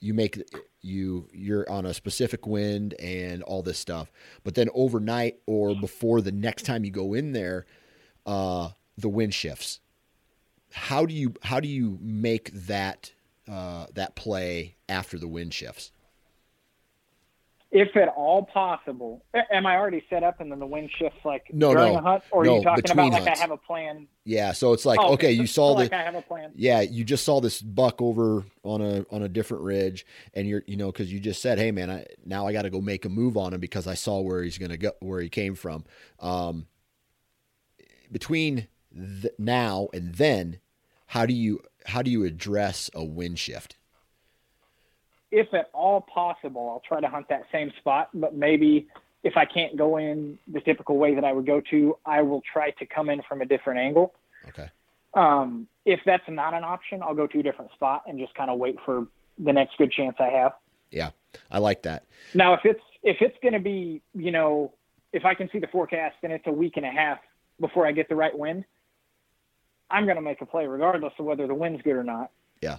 you 0.00 0.12
make 0.12 0.42
you 0.80 1.28
you're 1.32 1.70
on 1.70 1.86
a 1.86 1.94
specific 1.94 2.48
wind 2.48 2.94
and 2.94 3.44
all 3.44 3.62
this 3.62 3.78
stuff. 3.78 4.10
But 4.42 4.56
then 4.56 4.68
overnight 4.74 5.36
or 5.46 5.76
before 5.76 6.20
the 6.20 6.32
next 6.32 6.64
time 6.64 6.84
you 6.84 6.90
go 6.90 7.14
in 7.14 7.30
there, 7.30 7.64
uh, 8.26 8.70
the 8.98 9.08
wind 9.08 9.34
shifts. 9.34 9.78
How 10.72 11.06
do 11.06 11.14
you 11.14 11.34
how 11.42 11.60
do 11.60 11.68
you 11.68 11.98
make 12.00 12.50
that 12.52 13.12
uh, 13.48 13.86
that 13.94 14.14
play 14.16 14.76
after 14.88 15.18
the 15.18 15.28
wind 15.28 15.54
shifts? 15.54 15.92
if 17.72 17.96
at 17.96 18.08
all 18.08 18.44
possible, 18.44 19.24
am 19.50 19.64
I 19.64 19.76
already 19.76 20.04
set 20.10 20.22
up 20.22 20.42
and 20.42 20.52
then 20.52 20.58
the 20.58 20.66
wind 20.66 20.90
shifts 20.98 21.20
like 21.24 21.46
no, 21.54 21.72
during 21.72 21.94
no, 21.94 21.98
a 22.00 22.02
hunt, 22.02 22.22
or 22.30 22.44
no, 22.44 22.52
are 22.52 22.56
you 22.58 22.62
talking 22.62 22.90
about 22.90 23.12
hunts. 23.12 23.26
like 23.26 23.38
I 23.38 23.40
have 23.40 23.50
a 23.50 23.56
plan? 23.56 24.06
Yeah, 24.24 24.52
so 24.52 24.74
it's 24.74 24.84
like 24.84 25.00
Oh, 25.00 25.14
okay, 25.14 25.34
so- 25.34 25.40
you 25.40 25.46
so 25.46 25.52
saw 25.52 25.66
like 25.72 25.88
the 25.88 25.96
I 25.96 26.02
have 26.02 26.14
a 26.14 26.20
plan. 26.20 26.52
yeah, 26.54 26.82
you 26.82 27.02
just 27.02 27.24
saw 27.24 27.40
this 27.40 27.62
buck 27.62 28.02
over 28.02 28.44
on 28.62 28.82
a 28.82 29.06
on 29.10 29.22
a 29.22 29.28
different 29.28 29.62
ridge, 29.64 30.04
and 30.34 30.46
you're 30.46 30.62
you 30.66 30.76
know 30.76 30.92
because 30.92 31.10
you 31.10 31.18
just 31.18 31.40
said, 31.40 31.58
hey 31.58 31.72
man, 31.72 31.90
I, 31.90 32.04
now 32.26 32.46
I 32.46 32.52
got 32.52 32.62
to 32.62 32.70
go 32.70 32.82
make 32.82 33.06
a 33.06 33.08
move 33.08 33.38
on 33.38 33.54
him 33.54 33.60
because 33.60 33.86
I 33.86 33.94
saw 33.94 34.20
where 34.20 34.42
he's 34.42 34.58
gonna 34.58 34.76
go, 34.76 34.92
where 35.00 35.22
he 35.22 35.30
came 35.30 35.54
from. 35.54 35.84
Um, 36.20 36.66
between 38.10 38.68
th- 38.94 39.32
now 39.38 39.88
and 39.94 40.14
then, 40.16 40.58
how 41.12 41.26
do 41.26 41.34
you 41.34 41.60
how 41.84 42.00
do 42.00 42.10
you 42.10 42.24
address 42.24 42.88
a 42.94 43.04
wind 43.04 43.38
shift? 43.38 43.76
If 45.30 45.52
at 45.52 45.68
all 45.74 46.00
possible, 46.00 46.70
I'll 46.70 46.82
try 46.88 47.02
to 47.02 47.08
hunt 47.08 47.28
that 47.28 47.42
same 47.52 47.70
spot, 47.78 48.08
but 48.14 48.34
maybe 48.34 48.88
if 49.22 49.36
I 49.36 49.44
can't 49.44 49.76
go 49.76 49.98
in 49.98 50.38
the 50.50 50.62
typical 50.62 50.96
way 50.96 51.14
that 51.14 51.22
I 51.22 51.34
would 51.34 51.44
go 51.44 51.60
to, 51.70 51.98
I 52.06 52.22
will 52.22 52.40
try 52.50 52.70
to 52.70 52.86
come 52.86 53.10
in 53.10 53.20
from 53.28 53.42
a 53.42 53.44
different 53.44 53.78
angle. 53.80 54.14
Okay, 54.48 54.70
Um, 55.12 55.68
if 55.84 56.00
that's 56.06 56.24
not 56.28 56.54
an 56.54 56.64
option, 56.64 57.02
I'll 57.02 57.14
go 57.14 57.26
to 57.26 57.40
a 57.40 57.42
different 57.42 57.72
spot 57.72 58.04
and 58.06 58.18
just 58.18 58.34
kind 58.34 58.50
of 58.50 58.58
wait 58.58 58.76
for 58.84 59.06
the 59.38 59.52
next 59.52 59.76
good 59.76 59.92
chance 59.92 60.16
I 60.18 60.30
have. 60.30 60.52
yeah, 60.90 61.10
I 61.50 61.58
like 61.58 61.82
that. 61.82 62.06
Now, 62.32 62.54
if 62.54 62.60
it's 62.64 62.84
if 63.02 63.18
it's 63.20 63.36
going 63.42 63.54
to 63.54 63.60
be, 63.60 64.00
you 64.14 64.30
know, 64.30 64.72
if 65.12 65.26
I 65.26 65.34
can 65.34 65.50
see 65.52 65.58
the 65.58 65.66
forecast 65.66 66.16
and 66.22 66.32
it's 66.32 66.46
a 66.46 66.52
week 66.52 66.78
and 66.78 66.86
a 66.86 66.90
half 66.90 67.18
before 67.60 67.86
I 67.86 67.92
get 67.92 68.08
the 68.08 68.16
right 68.16 68.36
wind, 68.36 68.64
I'm 69.92 70.04
going 70.04 70.16
to 70.16 70.22
make 70.22 70.40
a 70.40 70.46
play 70.46 70.66
regardless 70.66 71.12
of 71.18 71.26
whether 71.26 71.46
the 71.46 71.54
wind's 71.54 71.82
good 71.82 71.94
or 71.94 72.04
not, 72.04 72.30
Yeah, 72.60 72.78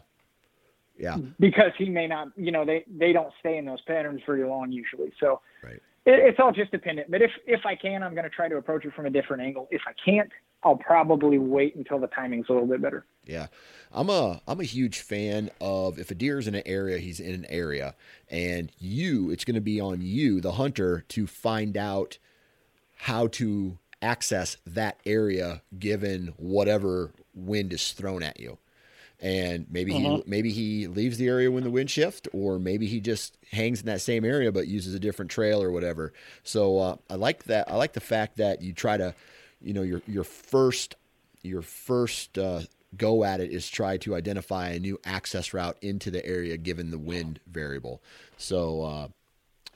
yeah, 0.97 1.17
because 1.39 1.71
he 1.77 1.89
may 1.89 2.07
not. 2.07 2.29
You 2.35 2.51
know, 2.51 2.65
they 2.65 2.83
they 2.87 3.13
don't 3.13 3.31
stay 3.39 3.57
in 3.57 3.65
those 3.65 3.81
patterns 3.81 4.21
very 4.25 4.47
long 4.47 4.71
usually. 4.71 5.13
So 5.19 5.41
right. 5.63 5.75
it, 5.75 5.81
it's 6.05 6.39
all 6.39 6.51
just 6.51 6.71
dependent. 6.71 7.09
But 7.09 7.21
if 7.21 7.31
if 7.45 7.65
I 7.65 7.75
can, 7.75 8.03
I'm 8.03 8.13
going 8.13 8.25
to 8.25 8.29
try 8.29 8.49
to 8.49 8.57
approach 8.57 8.85
it 8.85 8.93
from 8.93 9.05
a 9.05 9.09
different 9.09 9.43
angle. 9.43 9.67
If 9.71 9.81
I 9.87 9.93
can't, 10.03 10.31
I'll 10.63 10.75
probably 10.75 11.37
wait 11.37 11.75
until 11.75 11.99
the 11.99 12.07
timing's 12.07 12.47
a 12.49 12.53
little 12.53 12.67
bit 12.67 12.81
better. 12.81 13.05
Yeah, 13.25 13.47
I'm 13.91 14.09
a 14.09 14.41
I'm 14.47 14.59
a 14.59 14.65
huge 14.65 14.99
fan 14.99 15.49
of 15.61 15.99
if 15.99 16.11
a 16.11 16.15
deer 16.15 16.39
is 16.39 16.47
in 16.47 16.55
an 16.55 16.63
area, 16.65 16.97
he's 16.97 17.19
in 17.19 17.33
an 17.33 17.45
area, 17.49 17.95
and 18.29 18.71
you, 18.79 19.29
it's 19.29 19.45
going 19.45 19.55
to 19.55 19.61
be 19.61 19.79
on 19.79 20.01
you, 20.01 20.41
the 20.41 20.53
hunter, 20.53 21.05
to 21.09 21.27
find 21.27 21.77
out 21.77 22.17
how 22.95 23.27
to 23.27 23.77
access 24.03 24.57
that 24.67 24.99
area 25.05 25.61
given 25.79 26.33
whatever 26.37 27.11
wind 27.33 27.73
is 27.73 27.91
thrown 27.93 28.21
at 28.21 28.39
you. 28.39 28.57
And 29.19 29.67
maybe 29.69 29.93
he 29.93 30.23
maybe 30.27 30.51
he 30.51 30.87
leaves 30.87 31.17
the 31.17 31.29
area 31.29 31.49
when 31.49 31.63
the 31.63 31.71
wind 31.71 31.89
shift, 31.89 32.27
or 32.33 32.59
maybe 32.59 32.87
he 32.87 32.99
just 32.99 33.37
hangs 33.51 33.79
in 33.79 33.85
that 33.85 34.01
same 34.01 34.25
area 34.25 34.51
but 34.51 34.67
uses 34.67 34.93
a 34.93 34.99
different 34.99 35.31
trail 35.31 35.63
or 35.63 35.71
whatever. 35.71 36.11
So 36.43 36.77
uh, 36.77 36.95
I 37.09 37.15
like 37.15 37.45
that. 37.45 37.71
I 37.71 37.77
like 37.77 37.93
the 37.93 38.01
fact 38.01 38.35
that 38.37 38.61
you 38.61 38.73
try 38.73 38.97
to, 38.97 39.15
you 39.61 39.73
know, 39.73 39.81
your 39.81 40.01
your 40.07 40.25
first 40.25 40.95
your 41.41 41.61
first 41.61 42.37
uh, 42.37 42.61
go 42.97 43.23
at 43.23 43.39
it 43.39 43.51
is 43.51 43.69
try 43.69 43.95
to 43.97 44.13
identify 44.13 44.69
a 44.69 44.79
new 44.79 44.99
access 45.05 45.53
route 45.53 45.77
into 45.81 46.11
the 46.11 46.25
area 46.25 46.57
given 46.57 46.91
the 46.91 46.99
wind 46.99 47.39
variable. 47.47 48.01
So 48.37 48.81
uh, 48.81 49.07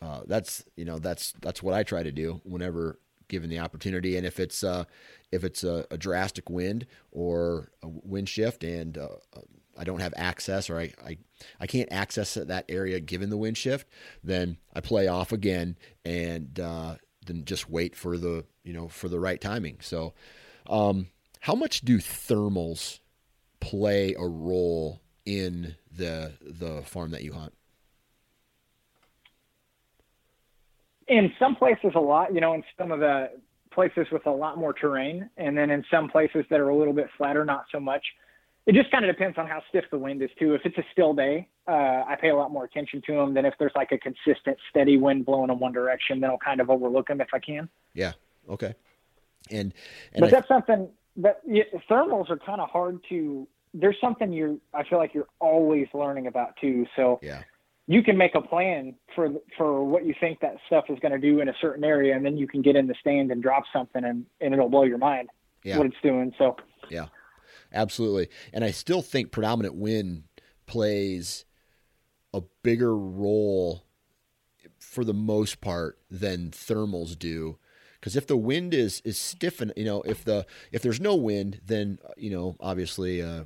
uh, 0.01 0.21
that's 0.27 0.63
you 0.75 0.83
know 0.83 0.99
that's 0.99 1.33
that's 1.41 1.63
what 1.63 1.73
I 1.73 1.83
try 1.83 2.03
to 2.03 2.11
do 2.11 2.41
whenever 2.43 2.99
given 3.27 3.49
the 3.49 3.59
opportunity. 3.59 4.17
And 4.17 4.25
if 4.25 4.39
it's 4.39 4.63
uh, 4.63 4.85
if 5.31 5.43
it's 5.43 5.63
a, 5.63 5.85
a 5.91 5.97
drastic 5.97 6.49
wind 6.49 6.85
or 7.11 7.71
a 7.83 7.87
wind 7.87 8.29
shift 8.29 8.63
and 8.63 8.97
uh, 8.97 9.07
I 9.77 9.83
don't 9.83 10.01
have 10.01 10.13
access 10.17 10.69
or 10.69 10.79
I, 10.79 10.93
I, 11.05 11.17
I 11.59 11.67
can't 11.67 11.91
access 11.91 12.33
that 12.33 12.65
area 12.67 12.99
given 12.99 13.29
the 13.29 13.37
wind 13.37 13.57
shift, 13.57 13.87
then 14.23 14.57
I 14.73 14.81
play 14.81 15.07
off 15.07 15.31
again 15.31 15.77
and 16.03 16.59
uh, 16.59 16.95
then 17.25 17.45
just 17.45 17.69
wait 17.69 17.95
for 17.95 18.17
the 18.17 18.45
you 18.63 18.73
know 18.73 18.87
for 18.87 19.09
the 19.09 19.19
right 19.19 19.39
timing. 19.39 19.77
So, 19.81 20.13
um, 20.67 21.07
how 21.41 21.55
much 21.55 21.81
do 21.81 21.99
thermals 21.99 22.99
play 23.59 24.15
a 24.17 24.25
role 24.25 25.01
in 25.25 25.75
the 25.95 26.33
the 26.41 26.81
farm 26.83 27.11
that 27.11 27.23
you 27.23 27.33
hunt? 27.33 27.53
In 31.07 31.31
some 31.39 31.55
places, 31.55 31.91
a 31.95 31.99
lot. 31.99 32.33
You 32.33 32.41
know, 32.41 32.53
in 32.53 32.63
some 32.77 32.91
of 32.91 32.99
the 32.99 33.31
places 33.77 34.07
with 34.11 34.25
a 34.25 34.31
lot 34.31 34.57
more 34.57 34.73
terrain, 34.73 35.29
and 35.37 35.55
then 35.55 35.69
in 35.69 35.85
some 35.91 36.09
places 36.09 36.43
that 36.49 36.59
are 36.59 36.69
a 36.69 36.75
little 36.75 36.93
bit 36.93 37.07
flatter, 37.15 37.45
not 37.45 37.65
so 37.71 37.79
much. 37.79 38.03
It 38.65 38.73
just 38.73 38.91
kind 38.91 39.05
of 39.05 39.15
depends 39.15 39.37
on 39.37 39.47
how 39.47 39.61
stiff 39.69 39.85
the 39.91 39.99
wind 39.99 40.21
is 40.21 40.31
too. 40.37 40.55
If 40.55 40.61
it's 40.65 40.77
a 40.79 40.83
still 40.91 41.13
day, 41.13 41.47
uh, 41.67 42.03
I 42.07 42.17
pay 42.19 42.29
a 42.29 42.35
lot 42.35 42.51
more 42.51 42.65
attention 42.65 43.01
to 43.05 43.13
them 43.13 43.33
than 43.35 43.45
if 43.45 43.53
there's 43.59 43.71
like 43.75 43.91
a 43.91 43.99
consistent, 43.99 44.57
steady 44.69 44.97
wind 44.97 45.25
blowing 45.25 45.51
in 45.51 45.59
one 45.59 45.71
direction. 45.71 46.19
Then 46.19 46.31
I'll 46.31 46.39
kind 46.39 46.59
of 46.59 46.69
overlook 46.69 47.07
them 47.07 47.21
if 47.21 47.29
I 47.33 47.39
can. 47.39 47.69
Yeah. 47.93 48.13
Okay. 48.49 48.73
And, 49.51 49.73
and 50.13 50.19
but 50.19 50.27
I, 50.27 50.31
that's 50.31 50.47
something 50.47 50.89
that 51.17 51.41
yeah, 51.47 51.63
thermals 51.89 52.29
are 52.29 52.37
kind 52.37 52.59
of 52.59 52.69
hard 52.69 52.99
to. 53.09 53.47
There's 53.75 53.97
something 54.01 54.33
you're. 54.33 54.57
I 54.73 54.83
feel 54.83 54.97
like 54.97 55.13
you're 55.13 55.29
always 55.39 55.87
learning 55.93 56.25
about 56.25 56.57
too. 56.59 56.87
So 56.95 57.19
yeah 57.21 57.43
you 57.87 58.03
can 58.03 58.17
make 58.17 58.35
a 58.35 58.41
plan 58.41 58.95
for 59.15 59.29
for 59.57 59.83
what 59.83 60.05
you 60.05 60.13
think 60.19 60.41
that 60.41 60.57
stuff 60.67 60.85
is 60.89 60.99
going 60.99 61.13
to 61.13 61.19
do 61.19 61.39
in 61.39 61.49
a 61.49 61.53
certain 61.61 61.83
area, 61.83 62.15
and 62.15 62.25
then 62.25 62.37
you 62.37 62.47
can 62.47 62.61
get 62.61 62.75
in 62.75 62.87
the 62.87 62.95
stand 62.99 63.31
and 63.31 63.41
drop 63.41 63.63
something, 63.71 64.03
and 64.03 64.25
and 64.41 64.53
it'll 64.53 64.69
blow 64.69 64.83
your 64.83 64.97
mind 64.97 65.29
yeah. 65.63 65.77
what 65.77 65.87
it's 65.87 65.95
doing. 66.03 66.33
So 66.37 66.57
yeah, 66.89 67.07
absolutely. 67.73 68.29
And 68.53 68.63
I 68.63 68.71
still 68.71 69.01
think 69.01 69.31
predominant 69.31 69.75
wind 69.75 70.23
plays 70.65 71.45
a 72.33 72.41
bigger 72.61 72.95
role 72.95 73.85
for 74.79 75.03
the 75.03 75.13
most 75.13 75.61
part 75.61 75.97
than 76.11 76.51
thermals 76.51 77.17
do 77.17 77.57
because 77.99 78.15
if 78.15 78.27
the 78.27 78.37
wind 78.37 78.73
is 78.73 79.01
is 79.05 79.17
stiff 79.17 79.61
and 79.61 79.73
you 79.75 79.85
know 79.85 80.01
if 80.03 80.23
the 80.23 80.45
if 80.71 80.81
there's 80.81 80.99
no 80.99 81.15
wind 81.15 81.59
then 81.65 81.97
you 82.15 82.29
know 82.29 82.55
obviously 82.59 83.21
uh, 83.21 83.43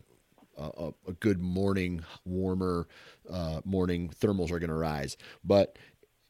a, 0.62 0.94
a 1.10 1.14
good 1.14 1.42
morning, 1.42 2.04
warmer 2.26 2.88
uh, 3.30 3.62
morning, 3.66 4.10
thermals 4.20 4.52
are 4.52 4.60
going 4.60 4.70
to 4.70 4.76
rise. 4.76 5.18
But 5.44 5.78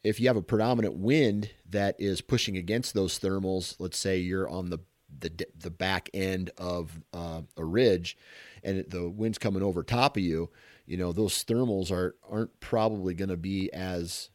if 0.04 0.20
you 0.20 0.28
have 0.28 0.38
a 0.38 0.42
predominant 0.42 0.96
wind 0.96 1.52
that 1.70 1.96
is 2.00 2.22
pushing 2.22 2.58
against 2.58 2.94
those 2.94 3.20
thermals, 3.20 3.76
let's 3.80 3.98
say 3.98 4.18
you're 4.18 4.50
on 4.50 4.70
the 4.70 4.80
the, 5.20 5.46
the 5.60 5.70
back 5.70 6.10
end 6.14 6.52
of 6.58 7.02
uh, 7.14 7.42
a 7.58 7.66
ridge, 7.66 8.18
and 8.64 8.86
the 8.88 9.10
wind's 9.10 9.38
coming 9.38 9.62
over 9.62 9.84
top 9.84 10.16
of 10.16 10.24
you, 10.24 10.50
you 10.86 10.98
know 10.98 11.12
those 11.12 11.44
thermals 11.44 11.92
are 11.92 12.16
aren't 12.30 12.60
probably 12.60 13.14
going 13.14 13.30
to 13.30 13.38
be 13.38 13.72
as 13.74 14.30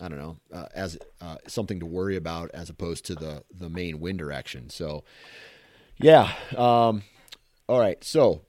I 0.00 0.08
don't 0.08 0.18
know 0.18 0.36
uh, 0.52 0.66
as 0.74 0.98
uh, 1.20 1.36
something 1.46 1.80
to 1.80 1.86
worry 1.86 2.16
about 2.16 2.50
as 2.54 2.70
opposed 2.70 3.04
to 3.06 3.14
the 3.14 3.44
the 3.52 3.68
main 3.68 4.00
wind 4.00 4.18
direction. 4.18 4.70
So, 4.70 5.04
yeah. 5.98 6.32
Um, 6.56 7.02
all 7.68 7.78
right. 7.78 8.02
So 8.02 8.42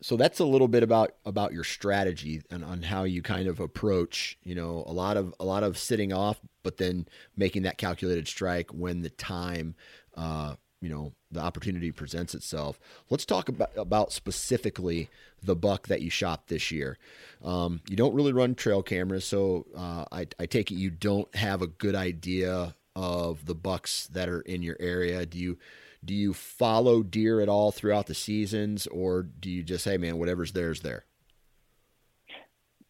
so 0.00 0.16
that's 0.16 0.38
a 0.38 0.44
little 0.44 0.68
bit 0.68 0.82
about 0.82 1.14
about 1.24 1.52
your 1.52 1.64
strategy 1.64 2.42
and 2.50 2.64
on 2.64 2.82
how 2.82 3.04
you 3.04 3.22
kind 3.22 3.48
of 3.48 3.60
approach 3.60 4.38
you 4.44 4.54
know 4.54 4.84
a 4.86 4.92
lot 4.92 5.16
of 5.16 5.34
a 5.40 5.44
lot 5.44 5.62
of 5.62 5.76
sitting 5.76 6.12
off 6.12 6.40
but 6.62 6.76
then 6.76 7.06
making 7.36 7.62
that 7.62 7.78
calculated 7.78 8.28
strike 8.28 8.70
when 8.70 9.02
the 9.02 9.10
time 9.10 9.74
uh, 10.16 10.54
you 10.80 10.88
know 10.88 11.12
the 11.30 11.40
opportunity 11.40 11.90
presents 11.92 12.34
itself. 12.34 12.78
Let's 13.10 13.24
talk 13.24 13.48
about 13.48 13.70
about 13.76 14.12
specifically 14.12 15.08
the 15.42 15.56
buck 15.56 15.88
that 15.88 16.02
you 16.02 16.10
shot 16.10 16.48
this 16.48 16.70
year. 16.70 16.98
Um, 17.44 17.80
you 17.88 17.96
don't 17.96 18.14
really 18.14 18.32
run 18.32 18.54
trail 18.54 18.82
cameras 18.82 19.24
so 19.24 19.66
uh, 19.76 20.04
I, 20.10 20.26
I 20.38 20.46
take 20.46 20.70
it 20.70 20.76
you 20.76 20.90
don't 20.90 21.32
have 21.34 21.62
a 21.62 21.66
good 21.66 21.94
idea 21.94 22.74
of 22.96 23.46
the 23.46 23.54
bucks 23.54 24.08
that 24.08 24.28
are 24.28 24.40
in 24.40 24.62
your 24.62 24.76
area. 24.80 25.24
Do 25.26 25.38
you 25.38 25.58
do 26.04 26.14
you 26.14 26.32
follow 26.32 27.02
deer 27.02 27.40
at 27.40 27.48
all 27.48 27.72
throughout 27.72 28.06
the 28.06 28.14
seasons, 28.14 28.86
or 28.86 29.22
do 29.22 29.50
you 29.50 29.62
just 29.62 29.84
say, 29.84 29.96
man, 29.96 30.18
whatever's 30.18 30.52
there 30.52 30.70
is 30.70 30.80
there? 30.80 31.04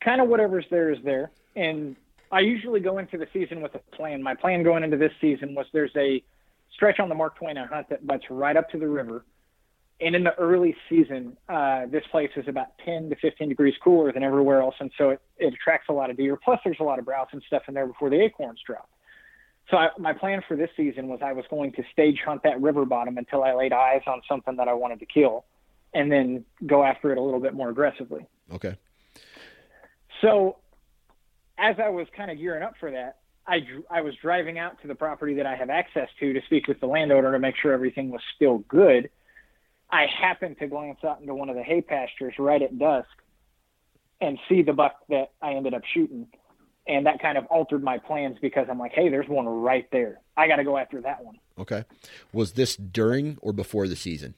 Kind 0.04 0.20
of 0.20 0.28
whatever's 0.28 0.66
there 0.70 0.92
is 0.92 0.98
there. 1.04 1.30
And 1.56 1.96
I 2.30 2.40
usually 2.40 2.80
go 2.80 2.98
into 2.98 3.16
the 3.18 3.26
season 3.32 3.62
with 3.62 3.74
a 3.74 3.78
plan. 3.96 4.22
My 4.22 4.34
plan 4.34 4.62
going 4.62 4.84
into 4.84 4.96
this 4.96 5.12
season 5.20 5.54
was 5.54 5.66
there's 5.72 5.94
a 5.96 6.22
stretch 6.72 7.00
on 7.00 7.08
the 7.08 7.14
Mark 7.14 7.36
Twain 7.36 7.56
I 7.56 7.66
hunt 7.66 7.88
that 7.88 8.06
butts 8.06 8.24
right 8.30 8.56
up 8.56 8.70
to 8.70 8.78
the 8.78 8.88
river. 8.88 9.24
And 10.00 10.14
in 10.14 10.22
the 10.22 10.34
early 10.38 10.76
season, 10.88 11.36
uh, 11.48 11.86
this 11.86 12.04
place 12.12 12.30
is 12.36 12.46
about 12.46 12.68
10 12.84 13.10
to 13.10 13.16
15 13.16 13.48
degrees 13.48 13.74
cooler 13.82 14.12
than 14.12 14.22
everywhere 14.22 14.60
else. 14.60 14.76
And 14.78 14.92
so 14.96 15.10
it, 15.10 15.20
it 15.38 15.54
attracts 15.54 15.88
a 15.88 15.92
lot 15.92 16.10
of 16.10 16.16
deer. 16.16 16.36
Plus, 16.36 16.60
there's 16.64 16.78
a 16.78 16.84
lot 16.84 17.00
of 17.00 17.04
browse 17.04 17.26
and 17.32 17.42
stuff 17.46 17.62
in 17.66 17.74
there 17.74 17.86
before 17.86 18.08
the 18.08 18.22
acorns 18.22 18.60
drop. 18.64 18.88
So 19.70 19.76
I, 19.76 19.88
my 19.98 20.12
plan 20.14 20.42
for 20.46 20.56
this 20.56 20.70
season 20.76 21.08
was 21.08 21.20
I 21.22 21.32
was 21.32 21.44
going 21.50 21.72
to 21.72 21.82
stage 21.92 22.20
hunt 22.24 22.42
that 22.44 22.60
river 22.60 22.84
bottom 22.84 23.18
until 23.18 23.44
I 23.44 23.54
laid 23.54 23.72
eyes 23.72 24.02
on 24.06 24.22
something 24.28 24.56
that 24.56 24.68
I 24.68 24.74
wanted 24.74 25.00
to 25.00 25.06
kill, 25.06 25.44
and 25.92 26.10
then 26.10 26.44
go 26.66 26.82
after 26.82 27.12
it 27.12 27.18
a 27.18 27.22
little 27.22 27.40
bit 27.40 27.54
more 27.54 27.68
aggressively. 27.68 28.26
Okay. 28.52 28.76
So, 30.22 30.56
as 31.58 31.76
I 31.78 31.90
was 31.90 32.06
kind 32.16 32.30
of 32.30 32.38
gearing 32.38 32.62
up 32.62 32.74
for 32.80 32.90
that, 32.90 33.18
I 33.46 33.66
I 33.90 34.00
was 34.00 34.14
driving 34.22 34.58
out 34.58 34.80
to 34.82 34.88
the 34.88 34.94
property 34.94 35.34
that 35.34 35.46
I 35.46 35.54
have 35.54 35.70
access 35.70 36.08
to 36.20 36.32
to 36.32 36.40
speak 36.46 36.66
with 36.66 36.80
the 36.80 36.86
landowner 36.86 37.32
to 37.32 37.38
make 37.38 37.56
sure 37.56 37.72
everything 37.72 38.10
was 38.10 38.22
still 38.36 38.58
good. 38.68 39.10
I 39.90 40.06
happened 40.06 40.58
to 40.58 40.66
glance 40.66 40.98
out 41.04 41.20
into 41.20 41.34
one 41.34 41.48
of 41.48 41.56
the 41.56 41.62
hay 41.62 41.80
pastures 41.80 42.34
right 42.38 42.60
at 42.60 42.78
dusk 42.78 43.08
and 44.20 44.38
see 44.48 44.62
the 44.62 44.72
buck 44.72 44.96
that 45.08 45.32
I 45.40 45.52
ended 45.52 45.74
up 45.74 45.82
shooting 45.94 46.26
and 46.88 47.06
that 47.06 47.20
kind 47.20 47.36
of 47.36 47.44
altered 47.46 47.84
my 47.84 47.98
plans 47.98 48.38
because 48.40 48.66
I'm 48.70 48.78
like, 48.78 48.92
hey, 48.92 49.10
there's 49.10 49.28
one 49.28 49.46
right 49.46 49.86
there. 49.92 50.20
I 50.36 50.48
got 50.48 50.56
to 50.56 50.64
go 50.64 50.78
after 50.78 51.00
that 51.02 51.22
one. 51.22 51.38
Okay. 51.58 51.84
Was 52.32 52.52
this 52.52 52.76
during 52.76 53.36
or 53.42 53.52
before 53.52 53.86
the 53.86 53.96
season? 53.96 54.34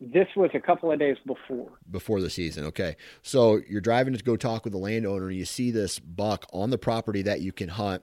This 0.00 0.28
was 0.36 0.50
a 0.54 0.60
couple 0.60 0.92
of 0.92 0.98
days 0.98 1.16
before. 1.26 1.70
Before 1.90 2.20
the 2.20 2.30
season. 2.30 2.64
Okay. 2.66 2.96
So 3.22 3.60
you're 3.68 3.80
driving 3.80 4.14
to 4.14 4.22
go 4.22 4.36
talk 4.36 4.64
with 4.64 4.72
the 4.72 4.78
landowner. 4.78 5.30
You 5.30 5.44
see 5.44 5.70
this 5.70 5.98
buck 5.98 6.46
on 6.52 6.70
the 6.70 6.78
property 6.78 7.22
that 7.22 7.40
you 7.40 7.52
can 7.52 7.68
hunt. 7.68 8.02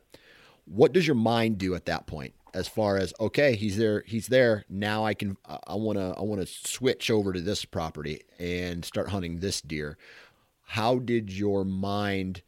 What 0.66 0.94
does 0.94 1.06
your 1.06 1.16
mind 1.16 1.58
do 1.58 1.76
at 1.76 1.86
that 1.86 2.08
point? 2.08 2.34
As 2.54 2.70
far 2.70 2.98
as 2.98 3.14
okay, 3.20 3.56
he's 3.56 3.78
there, 3.78 4.04
he's 4.08 4.28
there. 4.28 4.64
Now 4.70 5.06
I 5.06 5.14
can, 5.14 5.36
I 5.46 5.76
want 5.76 5.98
to, 6.00 6.16
I 6.18 6.22
want 6.22 6.40
to 6.40 6.48
switch 6.48 7.12
over 7.12 7.34
to 7.34 7.42
this 7.42 7.66
property 7.66 8.22
and 8.40 8.86
start 8.86 9.10
hunting 9.10 9.40
this 9.40 9.62
deer. 9.62 9.98
How 10.68 11.00
did 11.00 11.32
your 11.32 11.66
mind 11.66 12.42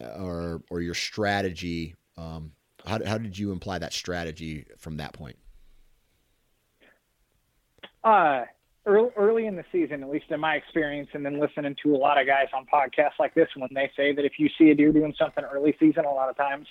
or 0.00 0.62
or 0.70 0.80
your 0.80 0.94
strategy. 0.94 1.94
Um, 2.16 2.52
how 2.86 3.04
how 3.04 3.18
did 3.18 3.38
you 3.38 3.52
imply 3.52 3.78
that 3.78 3.92
strategy 3.92 4.66
from 4.78 4.96
that 4.98 5.12
point? 5.12 5.36
Uh, 8.02 8.44
early, 8.86 9.10
early 9.16 9.46
in 9.46 9.56
the 9.56 9.64
season, 9.72 10.02
at 10.02 10.10
least 10.10 10.26
in 10.30 10.40
my 10.40 10.54
experience, 10.56 11.08
and 11.14 11.24
then 11.24 11.40
listening 11.40 11.74
to 11.82 11.94
a 11.94 11.96
lot 11.96 12.20
of 12.20 12.26
guys 12.26 12.48
on 12.54 12.66
podcasts 12.66 13.18
like 13.18 13.34
this 13.34 13.48
one, 13.56 13.70
they 13.74 13.90
say 13.96 14.12
that 14.12 14.24
if 14.24 14.32
you 14.38 14.48
see 14.58 14.70
a 14.70 14.74
deer 14.74 14.92
doing 14.92 15.14
something 15.18 15.44
early 15.44 15.74
season, 15.80 16.04
a 16.04 16.10
lot 16.10 16.28
of 16.28 16.36
times 16.36 16.66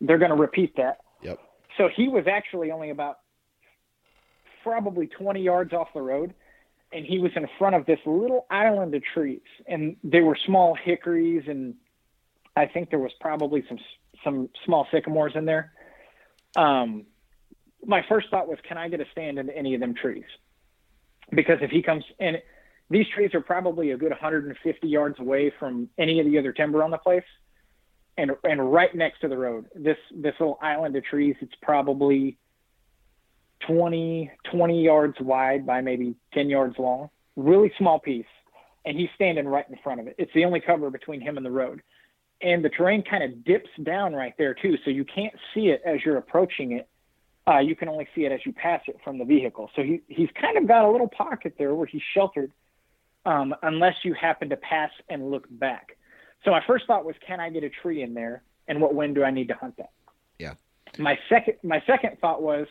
they're 0.00 0.18
going 0.18 0.30
to 0.30 0.36
repeat 0.36 0.74
that. 0.76 0.98
Yep. 1.22 1.38
So 1.76 1.88
he 1.94 2.08
was 2.08 2.24
actually 2.26 2.70
only 2.70 2.90
about 2.90 3.18
probably 4.62 5.06
20 5.06 5.42
yards 5.42 5.72
off 5.72 5.88
the 5.94 6.00
road, 6.00 6.34
and 6.92 7.04
he 7.04 7.18
was 7.18 7.30
in 7.36 7.46
front 7.58 7.76
of 7.76 7.86
this 7.86 8.00
little 8.06 8.46
island 8.50 8.94
of 8.94 9.02
trees, 9.14 9.40
and 9.66 9.96
they 10.02 10.20
were 10.20 10.36
small 10.46 10.74
hickories 10.74 11.44
and 11.46 11.74
I 12.56 12.66
think 12.66 12.90
there 12.90 12.98
was 12.98 13.12
probably 13.20 13.64
some 13.68 13.78
some 14.24 14.48
small 14.64 14.86
sycamores 14.90 15.32
in 15.34 15.44
there. 15.44 15.72
Um, 16.56 17.06
my 17.84 18.04
first 18.08 18.28
thought 18.30 18.48
was, 18.48 18.58
can 18.68 18.76
I 18.76 18.88
get 18.88 19.00
a 19.00 19.06
stand 19.12 19.38
into 19.38 19.56
any 19.56 19.74
of 19.74 19.80
them 19.80 19.94
trees? 19.94 20.24
Because 21.30 21.58
if 21.62 21.70
he 21.70 21.82
comes 21.82 22.04
in, 22.18 22.36
these 22.90 23.06
trees 23.14 23.34
are 23.34 23.40
probably 23.40 23.92
a 23.92 23.96
good 23.96 24.10
150 24.10 24.88
yards 24.88 25.18
away 25.20 25.52
from 25.58 25.88
any 25.96 26.20
of 26.20 26.26
the 26.26 26.38
other 26.38 26.52
timber 26.52 26.82
on 26.82 26.90
the 26.90 26.98
place, 26.98 27.24
and 28.18 28.32
and 28.44 28.72
right 28.72 28.94
next 28.94 29.20
to 29.20 29.28
the 29.28 29.36
road. 29.36 29.66
This 29.74 29.96
this 30.14 30.34
little 30.40 30.58
island 30.60 30.96
of 30.96 31.04
trees, 31.04 31.36
it's 31.40 31.54
probably 31.62 32.36
20 33.66 34.30
20 34.50 34.82
yards 34.82 35.20
wide 35.20 35.64
by 35.64 35.80
maybe 35.80 36.16
10 36.34 36.50
yards 36.50 36.78
long. 36.78 37.10
Really 37.36 37.72
small 37.78 38.00
piece, 38.00 38.26
and 38.84 38.98
he's 38.98 39.10
standing 39.14 39.46
right 39.46 39.68
in 39.68 39.76
front 39.84 40.00
of 40.00 40.08
it. 40.08 40.16
It's 40.18 40.32
the 40.34 40.44
only 40.44 40.60
cover 40.60 40.90
between 40.90 41.20
him 41.20 41.36
and 41.36 41.46
the 41.46 41.50
road 41.50 41.80
and 42.42 42.64
the 42.64 42.68
terrain 42.68 43.02
kind 43.02 43.22
of 43.22 43.44
dips 43.44 43.70
down 43.82 44.14
right 44.14 44.34
there 44.38 44.54
too, 44.54 44.76
so 44.84 44.90
you 44.90 45.04
can't 45.04 45.34
see 45.54 45.68
it 45.68 45.82
as 45.84 46.00
you're 46.04 46.16
approaching 46.16 46.72
it. 46.72 46.88
Uh, 47.46 47.58
you 47.58 47.74
can 47.74 47.88
only 47.88 48.06
see 48.14 48.24
it 48.24 48.32
as 48.32 48.40
you 48.44 48.52
pass 48.52 48.80
it 48.86 48.96
from 49.02 49.18
the 49.18 49.24
vehicle. 49.24 49.70
So 49.74 49.82
he 49.82 50.00
he's 50.08 50.28
kind 50.40 50.56
of 50.56 50.68
got 50.68 50.84
a 50.84 50.90
little 50.90 51.08
pocket 51.08 51.54
there 51.58 51.74
where 51.74 51.86
he's 51.86 52.02
sheltered, 52.14 52.52
um, 53.24 53.54
unless 53.62 53.94
you 54.04 54.14
happen 54.14 54.50
to 54.50 54.56
pass 54.56 54.90
and 55.08 55.30
look 55.30 55.46
back. 55.50 55.96
So 56.44 56.50
my 56.50 56.62
first 56.66 56.86
thought 56.86 57.04
was, 57.04 57.14
can 57.26 57.40
I 57.40 57.50
get 57.50 57.64
a 57.64 57.70
tree 57.70 58.02
in 58.02 58.14
there, 58.14 58.42
and 58.68 58.80
what 58.80 58.94
wind 58.94 59.14
do 59.14 59.24
I 59.24 59.30
need 59.30 59.48
to 59.48 59.54
hunt 59.54 59.76
that? 59.78 59.90
Yeah. 60.38 60.54
My 60.98 61.18
second 61.28 61.54
my 61.62 61.82
second 61.86 62.18
thought 62.20 62.42
was, 62.42 62.66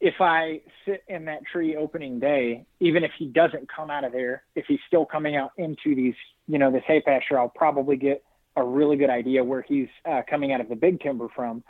if 0.00 0.14
I 0.20 0.62
sit 0.86 1.02
in 1.08 1.26
that 1.26 1.40
tree 1.50 1.76
opening 1.76 2.18
day, 2.18 2.66
even 2.80 3.04
if 3.04 3.12
he 3.18 3.26
doesn't 3.26 3.68
come 3.74 3.90
out 3.90 4.04
of 4.04 4.12
there, 4.12 4.42
if 4.54 4.64
he's 4.66 4.80
still 4.86 5.04
coming 5.04 5.36
out 5.36 5.52
into 5.56 5.94
these, 5.94 6.14
you 6.48 6.58
know, 6.58 6.70
this 6.70 6.82
hay 6.86 7.00
pasture, 7.00 7.38
I'll 7.38 7.48
probably 7.48 7.96
get 7.96 8.24
a 8.56 8.62
really 8.64 8.96
good 8.96 9.10
idea 9.10 9.42
where 9.44 9.62
he's 9.62 9.88
uh, 10.04 10.22
coming 10.28 10.52
out 10.52 10.60
of 10.60 10.68
the 10.68 10.76
big 10.76 11.00
timber 11.00 11.28
from. 11.34 11.62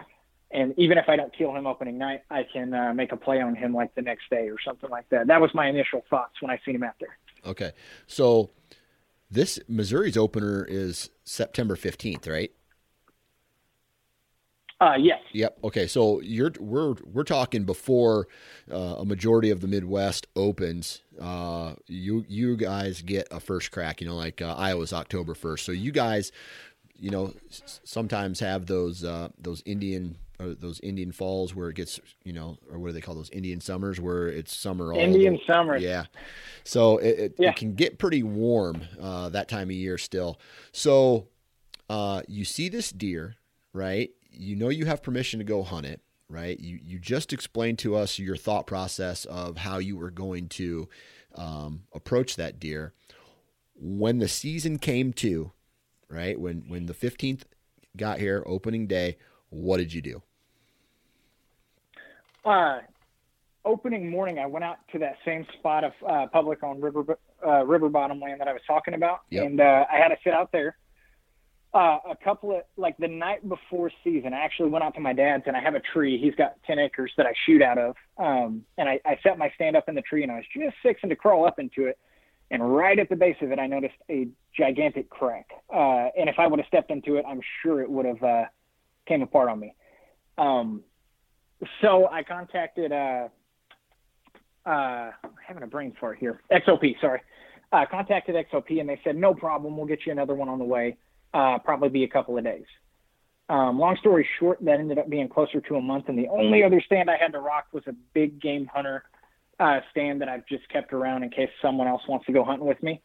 And 0.53 0.75
even 0.77 0.99
if 0.99 1.09
I 1.09 1.15
don't 1.15 1.33
kill 1.37 1.55
him 1.55 1.67
opening 1.67 1.97
night, 1.97 2.23
I 2.31 2.45
can 2.53 2.75
uh, 2.75 2.93
make 2.93 3.13
a 3.13 3.17
play 3.17 3.41
on 3.41 3.55
him 3.55 3.73
like 3.73 3.95
the 3.95 4.03
next 4.03 4.31
day 4.31 4.49
or 4.49 4.57
something 4.65 4.91
like 4.91 5.09
that. 5.11 5.29
That 5.29 5.41
was 5.41 5.51
my 5.55 5.69
initial 5.69 6.03
thoughts 6.11 6.35
when 6.41 6.51
I 6.51 6.59
seen 6.65 6.75
him 6.75 6.83
out 6.83 6.95
there. 6.99 7.17
Okay, 7.47 7.73
so 8.07 8.51
this 9.31 9.61
Missouri's 9.69 10.17
opener 10.17 10.67
is 10.69 11.11
September 11.25 11.77
fifteenth, 11.77 12.27
right? 12.27 12.51
Uh, 14.81 14.97
yes. 14.99 15.21
Yep. 15.33 15.59
Okay. 15.63 15.87
So 15.87 16.21
you're 16.23 16.53
we're 16.59 16.95
we're 17.05 17.23
talking 17.23 17.65
before 17.65 18.29
uh, 18.73 18.97
a 18.99 19.05
majority 19.05 19.51
of 19.51 19.61
the 19.61 19.69
Midwest 19.69 20.27
opens. 20.35 21.03
Uh, 21.21 21.75
you 21.87 22.25
you 22.29 22.57
guys 22.57 23.03
get 23.03 23.29
a 23.31 23.41
first 23.41 23.73
crack. 23.73 24.01
You 24.01 24.09
know, 24.09 24.17
like 24.17 24.41
uh, 24.41 24.55
Iowa's 24.57 24.95
October 24.95 25.35
first. 25.35 25.67
So 25.67 25.73
you 25.73 25.93
guys, 25.93 26.33
you 27.01 27.11
know, 27.11 27.33
sometimes 27.49 28.41
have 28.41 28.67
those 28.67 29.03
uh, 29.03 29.31
those 29.39 29.63
Indian 29.65 30.17
or 30.39 30.55
those 30.55 30.81
Indian 30.81 31.13
falls 31.13 31.55
where 31.55 31.71
it 31.71 31.77
gets 31.77 31.99
you 32.25 32.33
know, 32.33 32.59
or 32.71 32.79
what 32.79 32.89
do 32.89 32.93
they 32.93 33.01
call 33.01 33.15
those 33.15 33.31
Indian 33.31 33.61
summers 33.61 33.99
where 34.01 34.29
it's 34.29 34.55
summer 34.57 34.93
all 34.93 35.01
Indian 35.01 35.35
the, 35.35 35.41
summer. 35.47 35.77
Yeah. 35.77 36.05
So 36.65 36.99
it 36.99 37.19
it, 37.19 37.35
Yeah. 37.39 37.51
it 37.51 37.57
can 37.57 37.75
get 37.75 37.99
pretty 37.99 38.23
warm 38.23 38.83
uh, 39.01 39.31
that 39.31 39.49
time 39.49 39.69
of 39.69 39.77
year 39.77 39.99
still. 39.99 40.39
So 40.73 41.29
uh, 41.89 42.23
you 42.29 42.45
see 42.45 42.69
this 42.69 42.91
deer, 42.91 43.37
right? 43.73 44.11
You 44.31 44.57
know 44.57 44.69
you 44.69 44.85
have 44.87 45.03
permission 45.03 45.39
to 45.41 45.45
go 45.45 45.63
hunt 45.63 45.87
it, 45.87 46.01
right? 46.29 46.59
You 46.61 46.79
you 46.83 46.99
just 46.99 47.33
explained 47.33 47.79
to 47.81 47.97
us 47.97 48.19
your 48.19 48.37
thought 48.37 48.67
process 48.67 49.25
of 49.25 49.57
how 49.57 49.79
you 49.79 49.97
were 49.97 50.11
going 50.11 50.49
to 50.51 50.89
um, 51.35 51.83
approach 51.95 52.37
that 52.37 52.61
deer. 52.61 52.93
When 53.75 54.19
the 54.19 54.29
season 54.29 54.79
came 54.79 55.13
to, 55.15 55.53
right? 56.11 56.39
When 56.39 56.65
when 56.69 56.87
the 56.87 56.95
fifteenth 56.95 57.45
got 57.97 58.19
here, 58.19 58.43
opening 58.47 58.87
day, 58.87 59.17
what 59.49 59.79
did 59.79 59.93
you 59.93 60.03
do? 60.03 60.23
Uh, 62.45 62.81
opening 63.65 64.09
morning, 64.11 64.39
I 64.39 64.47
went 64.47 64.65
out 64.65 64.79
to 64.93 64.99
that 65.01 65.17
same 65.25 65.47
spot 65.59 65.85
of 65.85 65.93
uh, 66.09 66.27
public 66.33 66.63
on 66.63 66.81
river 66.81 67.19
uh, 67.47 67.65
river 67.65 67.89
bottom 67.89 68.21
land 68.21 68.41
that 68.41 68.49
I 68.49 68.53
was 68.53 68.63
talking 68.67 68.95
about, 68.95 69.21
Yep. 69.31 69.47
and 69.47 69.61
uh, 69.61 69.85
I 69.91 69.97
had 69.97 70.09
to 70.09 70.17
sit 70.25 70.33
out 70.33 70.53
there. 70.53 70.77
Uh, 71.73 71.99
a 72.11 72.17
couple 72.25 72.51
of 72.51 72.63
like 72.77 72.97
the 72.99 73.07
night 73.07 73.49
before 73.49 73.93
season, 74.03 74.35
I 74.35 74.41
actually 74.41 74.71
went 74.71 74.83
out 74.83 74.95
to 74.95 75.01
my 75.01 75.13
dad's, 75.13 75.45
and 75.47 75.57
I 75.57 75.61
have 75.61 75.77
a 75.77 75.81
tree. 75.81 76.19
He's 76.21 76.35
got 76.35 76.57
ten 76.67 76.81
acres 76.81 77.13
that 77.17 77.27
I 77.27 77.33
shoot 77.47 77.63
out 77.63 77.79
of, 77.79 77.95
um, 78.19 78.65
and 78.77 78.89
I, 78.89 78.99
I 79.05 79.19
set 79.23 79.39
my 79.39 79.53
stand 79.55 79.77
up 79.77 79.89
in 79.89 79.95
the 79.95 80.03
tree, 80.03 80.25
and 80.25 80.33
I 80.33 80.37
was 80.37 80.45
just 80.53 80.77
fixing 80.83 81.11
to 81.11 81.17
crawl 81.17 81.47
up 81.47 81.61
into 81.61 81.87
it, 81.87 81.97
and 82.51 82.75
right 82.75 82.99
at 82.99 83.09
the 83.09 83.17
base 83.17 83.37
of 83.43 83.53
it, 83.53 83.59
I 83.59 83.67
noticed 83.67 83.95
a 84.11 84.29
gigantic 84.57 85.09
crack. 85.09 85.47
Uh, 85.73 86.09
and 86.19 86.29
if 86.29 86.37
I 86.39 86.47
would 86.47 86.59
have 86.59 86.67
stepped 86.67 86.91
into 86.91 87.17
it, 87.17 87.25
I'm 87.27 87.41
sure 87.63 87.81
it 87.81 87.89
would 87.89 88.07
have 88.07 88.23
uh, 88.23 88.45
came 89.07 89.23
apart 89.23 89.49
on 89.49 89.61
me. 89.61 89.75
Um, 90.37 90.83
so 91.81 92.09
I 92.09 92.23
contacted 92.23 92.91
uh, 92.91 93.29
uh, 94.67 95.11
having 95.47 95.63
a 95.63 95.67
brain 95.67 95.95
fart 96.01 96.19
here. 96.19 96.41
XOP, 96.51 97.01
sorry. 97.01 97.21
Uh, 97.73 97.85
contacted 97.89 98.35
XOP 98.35 98.81
and 98.81 98.89
they 98.89 99.01
said 99.05 99.17
no 99.17 99.33
problem. 99.33 99.77
We'll 99.77 99.87
get 99.87 100.01
you 100.05 100.13
another 100.13 100.35
one 100.35 100.49
on 100.49 100.59
the 100.59 100.65
way. 100.65 100.97
Uh, 101.33 101.59
probably 101.59 101.89
be 101.89 102.03
a 102.03 102.09
couple 102.09 102.37
of 102.37 102.43
days. 102.43 102.65
Um, 103.49 103.79
long 103.79 103.97
story 103.97 104.27
short, 104.39 104.59
that 104.65 104.81
ended 104.81 104.99
up 104.99 105.09
being 105.09 105.29
closer 105.29 105.61
to 105.61 105.75
a 105.75 105.81
month, 105.81 106.05
and 106.09 106.17
the 106.17 106.29
only 106.29 106.63
other 106.63 106.81
stand 106.87 107.11
I 107.11 107.17
had 107.17 107.33
to 107.33 107.41
rock 107.41 107.67
was 107.73 107.83
a 107.89 107.93
big 108.15 108.41
game 108.41 108.71
hunter 108.73 109.03
uh, 109.61 109.81
stand 109.91 110.21
that 110.23 110.29
I've 110.29 110.47
just 110.47 110.69
kept 110.71 110.93
around 110.93 111.23
in 111.23 111.31
case 111.31 111.51
someone 111.61 111.87
else 111.87 112.03
wants 112.09 112.27
to 112.27 112.33
go 112.33 112.43
hunting 112.45 112.67
with 112.67 112.83
me. 112.83 113.01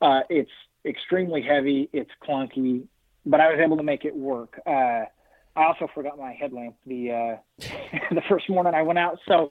Uh, 0.00 0.20
it's 0.28 0.50
extremely 0.84 1.42
heavy, 1.42 1.88
it's 1.92 2.10
clunky, 2.22 2.86
but 3.24 3.40
I 3.40 3.50
was 3.50 3.58
able 3.58 3.78
to 3.78 3.82
make 3.82 4.04
it 4.04 4.14
work. 4.14 4.60
Uh, 4.66 5.04
I 5.56 5.64
also 5.66 5.88
forgot 5.94 6.18
my 6.18 6.32
headlamp 6.32 6.76
the 6.86 7.10
uh, 7.10 7.64
the 8.14 8.22
first 8.28 8.50
morning 8.50 8.74
I 8.74 8.82
went 8.82 8.98
out, 8.98 9.18
so 9.26 9.50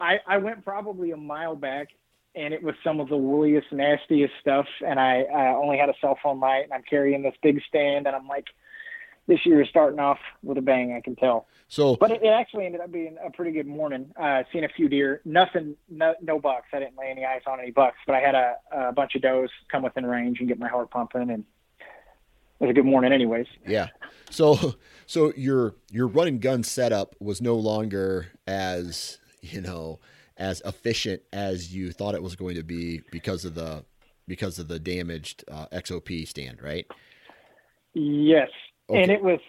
I, 0.00 0.16
I 0.26 0.38
went 0.38 0.64
probably 0.64 1.12
a 1.12 1.16
mile 1.16 1.54
back, 1.54 1.88
and 2.34 2.52
it 2.52 2.62
was 2.62 2.74
some 2.82 2.98
of 2.98 3.08
the 3.08 3.16
wooliest, 3.16 3.70
nastiest 3.70 4.32
stuff. 4.40 4.66
And 4.84 4.98
I 4.98 5.22
uh, 5.22 5.56
only 5.56 5.78
had 5.78 5.88
a 5.88 5.94
cell 6.00 6.18
phone 6.22 6.40
light, 6.40 6.64
and 6.64 6.72
I'm 6.72 6.82
carrying 6.88 7.22
this 7.22 7.34
big 7.42 7.60
stand, 7.68 8.06
and 8.06 8.16
I'm 8.16 8.26
like, 8.26 8.46
this 9.26 9.44
year 9.46 9.62
is 9.62 9.68
starting 9.68 10.00
off 10.00 10.18
with 10.42 10.58
a 10.58 10.62
bang. 10.62 10.92
I 10.92 11.00
can 11.00 11.16
tell. 11.16 11.46
So 11.68 11.96
But 11.96 12.10
it, 12.10 12.22
it 12.22 12.28
actually 12.28 12.66
ended 12.66 12.80
up 12.80 12.92
being 12.92 13.16
a 13.24 13.30
pretty 13.30 13.52
good 13.52 13.66
morning. 13.66 14.12
Uh, 14.20 14.42
seen 14.52 14.64
a 14.64 14.68
few 14.68 14.88
deer, 14.88 15.22
nothing, 15.24 15.76
no, 15.88 16.14
no 16.20 16.38
bucks. 16.38 16.66
I 16.72 16.80
didn't 16.80 16.98
lay 16.98 17.06
any 17.10 17.24
eyes 17.24 17.40
on 17.46 17.60
any 17.60 17.70
bucks, 17.70 17.96
but 18.06 18.14
I 18.14 18.20
had 18.20 18.34
a, 18.34 18.56
a 18.70 18.92
bunch 18.92 19.14
of 19.14 19.22
does 19.22 19.48
come 19.70 19.82
within 19.82 20.04
range 20.04 20.40
and 20.40 20.48
get 20.48 20.58
my 20.58 20.68
heart 20.68 20.90
pumping, 20.90 21.30
and 21.30 21.44
it 21.80 21.86
was 22.66 22.70
a 22.70 22.74
good 22.74 22.84
morning, 22.84 23.12
anyways. 23.12 23.46
Yeah. 23.66 23.88
So 24.30 24.74
so 25.06 25.32
your 25.36 25.74
your 25.90 26.08
run 26.08 26.28
and 26.28 26.40
gun 26.40 26.62
setup 26.62 27.16
was 27.20 27.40
no 27.40 27.54
longer 27.54 28.28
as, 28.46 29.18
you 29.40 29.60
know, 29.60 30.00
as 30.36 30.60
efficient 30.64 31.22
as 31.32 31.74
you 31.74 31.92
thought 31.92 32.14
it 32.14 32.22
was 32.22 32.36
going 32.36 32.56
to 32.56 32.62
be 32.62 33.02
because 33.10 33.44
of 33.44 33.54
the 33.54 33.84
because 34.28 34.58
of 34.58 34.68
the 34.68 34.78
damaged 34.78 35.44
uh, 35.50 35.66
XOP 35.72 36.26
stand, 36.28 36.62
right? 36.62 36.86
Yes, 37.94 38.48
Okay. 38.90 39.02
and 39.02 39.10
it 39.10 39.22
was. 39.22 39.40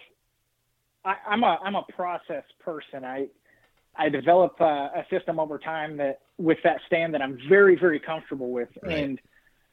I, 1.04 1.16
I'm 1.28 1.42
a 1.42 1.58
I'm 1.62 1.74
a 1.74 1.82
process 1.94 2.44
person. 2.60 3.04
I 3.04 3.28
I 3.96 4.08
develop 4.08 4.56
a, 4.60 4.90
a 4.96 5.06
system 5.10 5.38
over 5.38 5.58
time 5.58 5.96
that 5.98 6.20
with 6.38 6.58
that 6.64 6.80
stand 6.86 7.14
that 7.14 7.22
I'm 7.22 7.38
very 7.48 7.76
very 7.76 8.00
comfortable 8.00 8.50
with, 8.50 8.68
Right. 8.82 8.98
and 8.98 9.20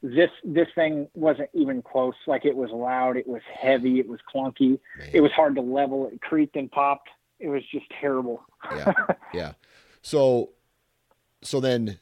this 0.02 0.30
this 0.44 0.68
thing 0.74 1.08
wasn't 1.14 1.48
even 1.54 1.80
close. 1.82 2.14
Like 2.26 2.44
it 2.44 2.54
was 2.56 2.70
loud, 2.70 3.16
it 3.16 3.26
was 3.26 3.42
heavy, 3.52 3.98
it 4.00 4.08
was 4.08 4.20
clunky, 4.34 4.78
Man. 4.98 5.10
it 5.12 5.20
was 5.20 5.32
hard 5.32 5.54
to 5.56 5.62
level. 5.62 6.08
It 6.12 6.20
creaked 6.20 6.56
and 6.56 6.70
popped. 6.70 7.08
It 7.38 7.48
was 7.48 7.62
just 7.72 7.86
terrible. 8.00 8.42
yeah 8.76 8.92
yeah 9.34 9.52
so 10.02 10.50
so 11.42 11.58
then 11.60 11.98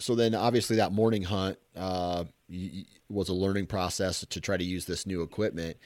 so 0.00 0.14
then 0.14 0.34
obviously 0.34 0.76
that 0.76 0.92
morning 0.92 1.22
hunt 1.22 1.58
uh 1.76 2.24
was 3.08 3.28
a 3.28 3.34
learning 3.34 3.66
process 3.66 4.24
to 4.28 4.40
try 4.40 4.56
to 4.56 4.64
use 4.64 4.84
this 4.86 5.06
new 5.06 5.22
equipment. 5.22 5.76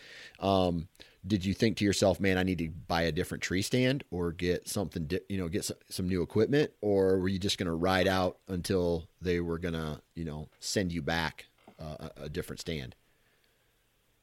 Um 0.40 0.88
did 1.24 1.44
you 1.44 1.54
think 1.54 1.76
to 1.76 1.84
yourself 1.84 2.18
man 2.18 2.36
i 2.36 2.42
need 2.42 2.58
to 2.58 2.68
buy 2.68 3.02
a 3.02 3.12
different 3.12 3.44
tree 3.44 3.62
stand 3.62 4.02
or 4.10 4.32
get 4.32 4.66
something 4.68 5.04
di- 5.04 5.20
you 5.28 5.38
know 5.38 5.48
get 5.48 5.64
some, 5.64 5.76
some 5.88 6.08
new 6.08 6.22
equipment? 6.22 6.72
Or 6.80 7.18
were 7.18 7.28
you 7.28 7.38
just 7.38 7.58
going 7.58 7.66
to 7.68 7.74
ride 7.74 8.08
out 8.08 8.38
until 8.48 9.08
they 9.20 9.40
were 9.40 9.58
going 9.58 9.74
to 9.74 10.00
you 10.14 10.24
know 10.24 10.48
send 10.60 10.92
you 10.92 11.02
back 11.02 11.46
uh, 11.80 12.08
a, 12.18 12.24
a 12.24 12.28
different 12.28 12.60
stand? 12.60 12.94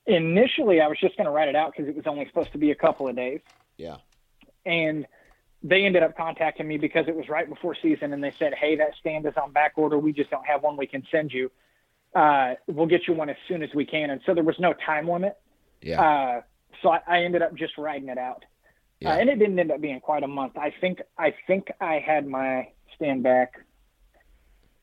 Initially, 0.08 0.82
I 0.82 0.88
was 0.88 0.98
just 1.00 1.16
going 1.18 1.26
to 1.26 1.32
write 1.32 1.50
it 1.50 1.56
out 1.56 1.72
because 1.72 1.88
it 1.88 1.96
was 1.96 2.08
only 2.08 2.26
supposed 2.28 2.52
to 2.54 2.58
be 2.58 2.72
a 2.72 2.76
couple 2.76 3.08
of 3.08 3.16
days. 3.16 3.42
yeah. 3.78 3.98
And 4.66 5.06
they 5.62 5.86
ended 5.86 6.04
up 6.04 6.16
contacting 6.16 6.68
me 6.68 6.78
because 6.78 7.06
it 7.08 7.16
was 7.16 7.28
right 7.30 7.48
before 7.50 7.76
season 7.82 8.14
and 8.14 8.24
they 8.24 8.32
said 8.40 8.54
hey 8.54 8.76
that 8.78 8.92
stand 9.00 9.26
is 9.26 9.34
on 9.42 9.52
back 9.52 9.74
order. 9.76 9.98
We 9.98 10.14
just 10.14 10.30
don't 10.30 10.46
have 10.46 10.64
one 10.64 10.78
we 10.78 10.88
can 10.88 11.04
send 11.12 11.32
you. 11.34 11.52
Uh, 12.16 12.54
we'll 12.68 12.88
get 12.88 13.08
you 13.08 13.14
one 13.14 13.30
as 13.30 13.36
soon 13.48 13.62
as 13.62 13.70
we 13.76 13.86
can. 13.86 14.10
And 14.10 14.22
so 14.26 14.34
there 14.34 14.44
was 14.44 14.56
no 14.60 14.74
time 14.86 15.08
limit. 15.10 15.38
Yeah. 15.82 16.02
Uh, 16.02 16.42
so 16.82 16.90
I, 16.90 17.02
I 17.08 17.24
ended 17.24 17.42
up 17.42 17.54
just 17.56 17.78
writing 17.78 18.10
it 18.10 18.18
out. 18.18 18.46
Yeah. 19.00 19.12
uh, 19.12 19.18
and 19.18 19.30
it 19.30 19.38
didn't 19.40 19.60
end 19.60 19.72
up 19.72 19.80
being 19.82 20.00
quite 20.00 20.24
a 20.24 20.28
month. 20.28 20.58
I 20.58 20.74
think 20.82 21.02
i 21.18 21.34
think 21.48 21.72
i 21.80 22.00
had 22.06 22.28
my 22.28 22.70
stand 22.96 23.24
back 23.24 23.54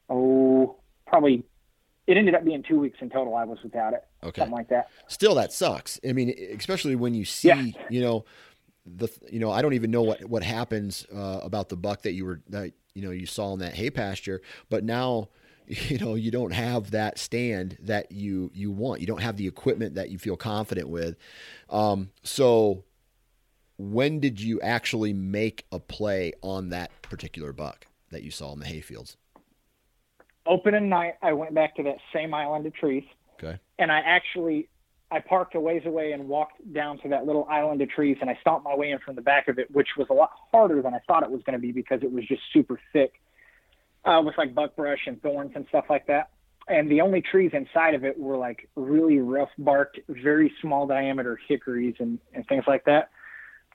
oh 0.08 0.76
probably 1.06 1.42
it 2.06 2.16
ended 2.16 2.34
up 2.34 2.44
being 2.44 2.62
two 2.62 2.78
weeks 2.78 2.98
in 3.00 3.10
total 3.10 3.34
i 3.34 3.44
was 3.44 3.58
without 3.62 3.92
it. 3.92 4.04
Okay. 4.22 4.40
Something 4.42 4.54
like 4.54 4.68
that. 4.68 4.88
Still 5.08 5.34
that 5.36 5.52
sucks. 5.52 6.00
I 6.08 6.12
mean, 6.12 6.34
especially 6.56 6.96
when 6.96 7.14
you 7.14 7.24
see, 7.24 7.48
Yeah. 7.48 7.64
you 7.90 8.00
know, 8.00 8.24
the 8.86 9.08
you 9.30 9.40
know, 9.40 9.50
I 9.50 9.62
don't 9.62 9.74
even 9.74 9.90
know 9.90 10.02
what 10.02 10.24
what 10.24 10.42
happens 10.42 11.06
uh, 11.14 11.40
about 11.42 11.68
the 11.68 11.76
buck 11.76 12.02
that 12.02 12.12
you 12.12 12.24
were 12.24 12.40
that 12.48 12.72
you 12.94 13.02
know 13.02 13.10
you 13.10 13.26
saw 13.26 13.52
in 13.52 13.58
that 13.60 13.74
hay 13.74 13.90
pasture, 13.90 14.40
but 14.70 14.84
now 14.84 15.28
you 15.66 15.98
know 15.98 16.14
you 16.14 16.30
don't 16.30 16.52
have 16.52 16.92
that 16.92 17.18
stand 17.18 17.76
that 17.80 18.12
you 18.12 18.50
you 18.54 18.70
want. 18.70 19.00
You 19.00 19.06
don't 19.06 19.22
have 19.22 19.36
the 19.36 19.46
equipment 19.46 19.94
that 19.94 20.10
you 20.10 20.18
feel 20.18 20.36
confident 20.36 20.88
with. 20.88 21.16
Um, 21.68 22.10
so 22.22 22.84
when 23.78 24.20
did 24.20 24.40
you 24.40 24.60
actually 24.62 25.12
make 25.12 25.66
a 25.70 25.78
play 25.78 26.32
on 26.40 26.70
that 26.70 26.90
particular 27.02 27.52
buck 27.52 27.86
that 28.10 28.22
you 28.22 28.30
saw 28.30 28.52
in 28.52 28.60
the 28.60 28.66
hayfields? 28.66 29.16
opening 30.48 30.88
night 30.88 31.14
i 31.22 31.32
went 31.32 31.52
back 31.52 31.74
to 31.74 31.82
that 31.82 31.96
same 32.14 32.32
island 32.32 32.64
of 32.64 32.72
trees 32.72 33.02
Okay. 33.42 33.58
and 33.80 33.90
I 33.90 33.98
actually 33.98 34.68
I 35.10 35.20
parked 35.20 35.54
a 35.54 35.60
ways 35.60 35.82
away 35.86 36.12
and 36.12 36.28
walked 36.28 36.72
down 36.72 36.98
to 36.98 37.08
that 37.10 37.26
little 37.26 37.46
island 37.48 37.80
of 37.80 37.88
trees 37.88 38.16
and 38.20 38.28
I 38.28 38.36
stomped 38.40 38.64
my 38.64 38.74
way 38.74 38.90
in 38.90 38.98
from 38.98 39.14
the 39.14 39.22
back 39.22 39.46
of 39.46 39.58
it, 39.58 39.70
which 39.70 39.88
was 39.96 40.08
a 40.10 40.12
lot 40.12 40.30
harder 40.50 40.82
than 40.82 40.94
I 40.94 40.98
thought 41.06 41.22
it 41.22 41.30
was 41.30 41.42
going 41.44 41.54
to 41.54 41.60
be 41.60 41.70
because 41.70 42.02
it 42.02 42.10
was 42.10 42.26
just 42.26 42.42
super 42.52 42.80
thick 42.92 43.20
uh, 44.04 44.20
with 44.24 44.36
like 44.36 44.54
buckbrush 44.54 45.06
and 45.06 45.20
thorns 45.22 45.52
and 45.54 45.66
stuff 45.68 45.84
like 45.88 46.06
that. 46.08 46.30
And 46.68 46.90
the 46.90 47.00
only 47.00 47.20
trees 47.20 47.52
inside 47.54 47.94
of 47.94 48.04
it 48.04 48.18
were 48.18 48.36
like 48.36 48.68
really 48.74 49.20
rough 49.20 49.50
barked, 49.58 50.00
very 50.08 50.52
small 50.60 50.88
diameter 50.88 51.38
hickories 51.46 51.94
and, 52.00 52.18
and 52.34 52.44
things 52.48 52.64
like 52.66 52.84
that. 52.86 53.10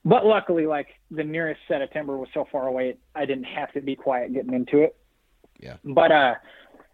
but 0.03 0.25
luckily, 0.25 0.65
like 0.65 0.87
the 1.09 1.23
nearest 1.23 1.61
set 1.69 1.81
of 1.81 1.89
timber 1.91 2.17
was 2.17 2.27
so 2.33 2.45
far 2.51 2.67
away, 2.67 2.97
I 3.15 3.25
didn't 3.25 3.45
have 3.45 3.71
to 3.73 3.81
be 3.81 3.95
quiet 3.95 4.33
getting 4.33 4.53
into 4.53 4.79
it. 4.79 4.97
Yeah. 5.61 5.77
But 5.85 6.11
uh, 6.11 6.35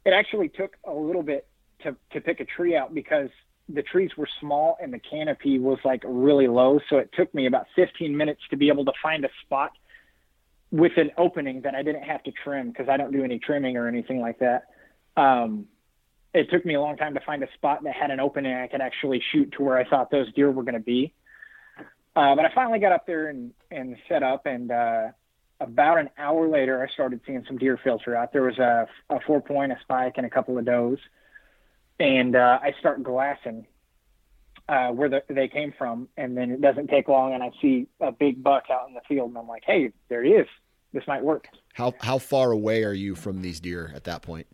it 0.05 0.11
actually 0.11 0.49
took 0.49 0.77
a 0.85 0.93
little 0.93 1.23
bit 1.23 1.47
to 1.81 1.95
to 2.11 2.21
pick 2.21 2.39
a 2.39 2.45
tree 2.45 2.75
out 2.75 2.93
because 2.93 3.29
the 3.69 3.81
trees 3.81 4.11
were 4.17 4.27
small 4.39 4.77
and 4.81 4.93
the 4.93 4.99
canopy 4.99 5.59
was 5.59 5.79
like 5.83 6.01
really 6.05 6.47
low. 6.47 6.79
So 6.89 6.97
it 6.97 7.09
took 7.13 7.33
me 7.33 7.47
about 7.47 7.67
15 7.75 8.15
minutes 8.15 8.41
to 8.49 8.57
be 8.57 8.69
able 8.69 8.85
to 8.85 8.93
find 9.01 9.25
a 9.25 9.29
spot 9.45 9.71
with 10.71 10.93
an 10.97 11.11
opening 11.17 11.61
that 11.61 11.75
I 11.75 11.83
didn't 11.83 12.03
have 12.03 12.23
to 12.23 12.31
trim 12.43 12.69
because 12.69 12.89
I 12.89 12.97
don't 12.97 13.11
do 13.11 13.23
any 13.23 13.39
trimming 13.39 13.77
or 13.77 13.87
anything 13.87 14.19
like 14.19 14.39
that. 14.39 14.63
Um, 15.15 15.65
it 16.33 16.49
took 16.51 16.65
me 16.65 16.75
a 16.75 16.81
long 16.81 16.97
time 16.97 17.13
to 17.13 17.19
find 17.21 17.43
a 17.43 17.47
spot 17.53 17.83
that 17.83 17.95
had 17.95 18.11
an 18.11 18.19
opening 18.19 18.53
I 18.53 18.67
could 18.67 18.81
actually 18.81 19.21
shoot 19.31 19.53
to 19.53 19.63
where 19.63 19.77
I 19.77 19.87
thought 19.89 20.11
those 20.11 20.31
deer 20.33 20.51
were 20.51 20.63
going 20.63 20.75
to 20.75 20.79
be. 20.79 21.13
Uh, 22.15 22.35
but 22.35 22.45
I 22.45 22.53
finally 22.53 22.79
got 22.79 22.91
up 22.91 23.05
there 23.05 23.27
and, 23.29 23.51
and 23.69 23.95
set 24.09 24.23
up, 24.23 24.45
and 24.45 24.71
uh, 24.71 25.07
about 25.59 25.99
an 25.99 26.09
hour 26.17 26.47
later, 26.47 26.83
I 26.83 26.91
started 26.91 27.21
seeing 27.25 27.43
some 27.47 27.57
deer 27.57 27.79
filter 27.83 28.15
out. 28.15 28.33
There 28.33 28.43
was 28.43 28.57
a, 28.57 28.87
a 29.09 29.19
four 29.25 29.41
point, 29.41 29.71
a 29.71 29.77
spike, 29.81 30.13
and 30.17 30.25
a 30.25 30.29
couple 30.29 30.57
of 30.57 30.65
does. 30.65 30.97
And 31.99 32.35
uh, 32.35 32.59
I 32.61 32.73
start 32.79 33.01
glassing 33.03 33.65
uh, 34.69 34.89
where 34.89 35.09
the, 35.09 35.23
they 35.29 35.47
came 35.47 35.73
from, 35.77 36.09
and 36.17 36.37
then 36.37 36.51
it 36.51 36.61
doesn't 36.61 36.87
take 36.87 37.07
long, 37.07 37.33
and 37.33 37.41
I 37.41 37.51
see 37.61 37.87
a 38.01 38.11
big 38.11 38.43
buck 38.43 38.65
out 38.69 38.87
in 38.87 38.93
the 38.93 39.01
field, 39.07 39.29
and 39.29 39.37
I'm 39.37 39.47
like, 39.47 39.63
"Hey, 39.65 39.91
there 40.09 40.23
he 40.23 40.31
is. 40.31 40.47
This 40.93 41.03
might 41.07 41.23
work." 41.23 41.47
How 41.73 41.93
how 42.01 42.17
far 42.17 42.51
away 42.51 42.83
are 42.83 42.93
you 42.93 43.15
from 43.15 43.41
these 43.41 43.59
deer 43.59 43.91
at 43.95 44.03
that 44.05 44.21
point? 44.21 44.47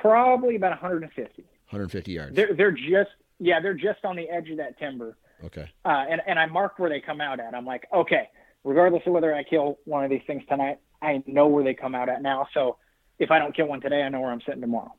Probably 0.00 0.56
about 0.56 0.70
150. 0.70 1.42
150 1.42 2.12
yards. 2.12 2.34
They're 2.34 2.54
they're 2.54 2.72
just 2.72 3.10
yeah, 3.38 3.60
they're 3.60 3.74
just 3.74 4.04
on 4.04 4.16
the 4.16 4.28
edge 4.28 4.48
of 4.50 4.56
that 4.56 4.78
timber. 4.78 5.16
Okay. 5.44 5.70
Uh, 5.84 6.04
and 6.08 6.22
and 6.26 6.38
I 6.38 6.46
mark 6.46 6.78
where 6.78 6.90
they 6.90 7.00
come 7.00 7.20
out 7.20 7.40
at. 7.40 7.54
I'm 7.54 7.66
like, 7.66 7.86
okay, 7.92 8.28
regardless 8.64 9.02
of 9.06 9.12
whether 9.12 9.34
I 9.34 9.44
kill 9.44 9.78
one 9.84 10.04
of 10.04 10.10
these 10.10 10.22
things 10.26 10.42
tonight, 10.48 10.78
I 11.02 11.22
know 11.26 11.46
where 11.46 11.62
they 11.62 11.74
come 11.74 11.94
out 11.94 12.08
at 12.08 12.22
now. 12.22 12.48
So 12.54 12.78
if 13.18 13.30
I 13.30 13.38
don't 13.38 13.54
kill 13.54 13.66
one 13.66 13.80
today, 13.80 14.02
I 14.02 14.08
know 14.08 14.20
where 14.20 14.30
I'm 14.30 14.40
sitting 14.40 14.60
tomorrow. 14.60 14.94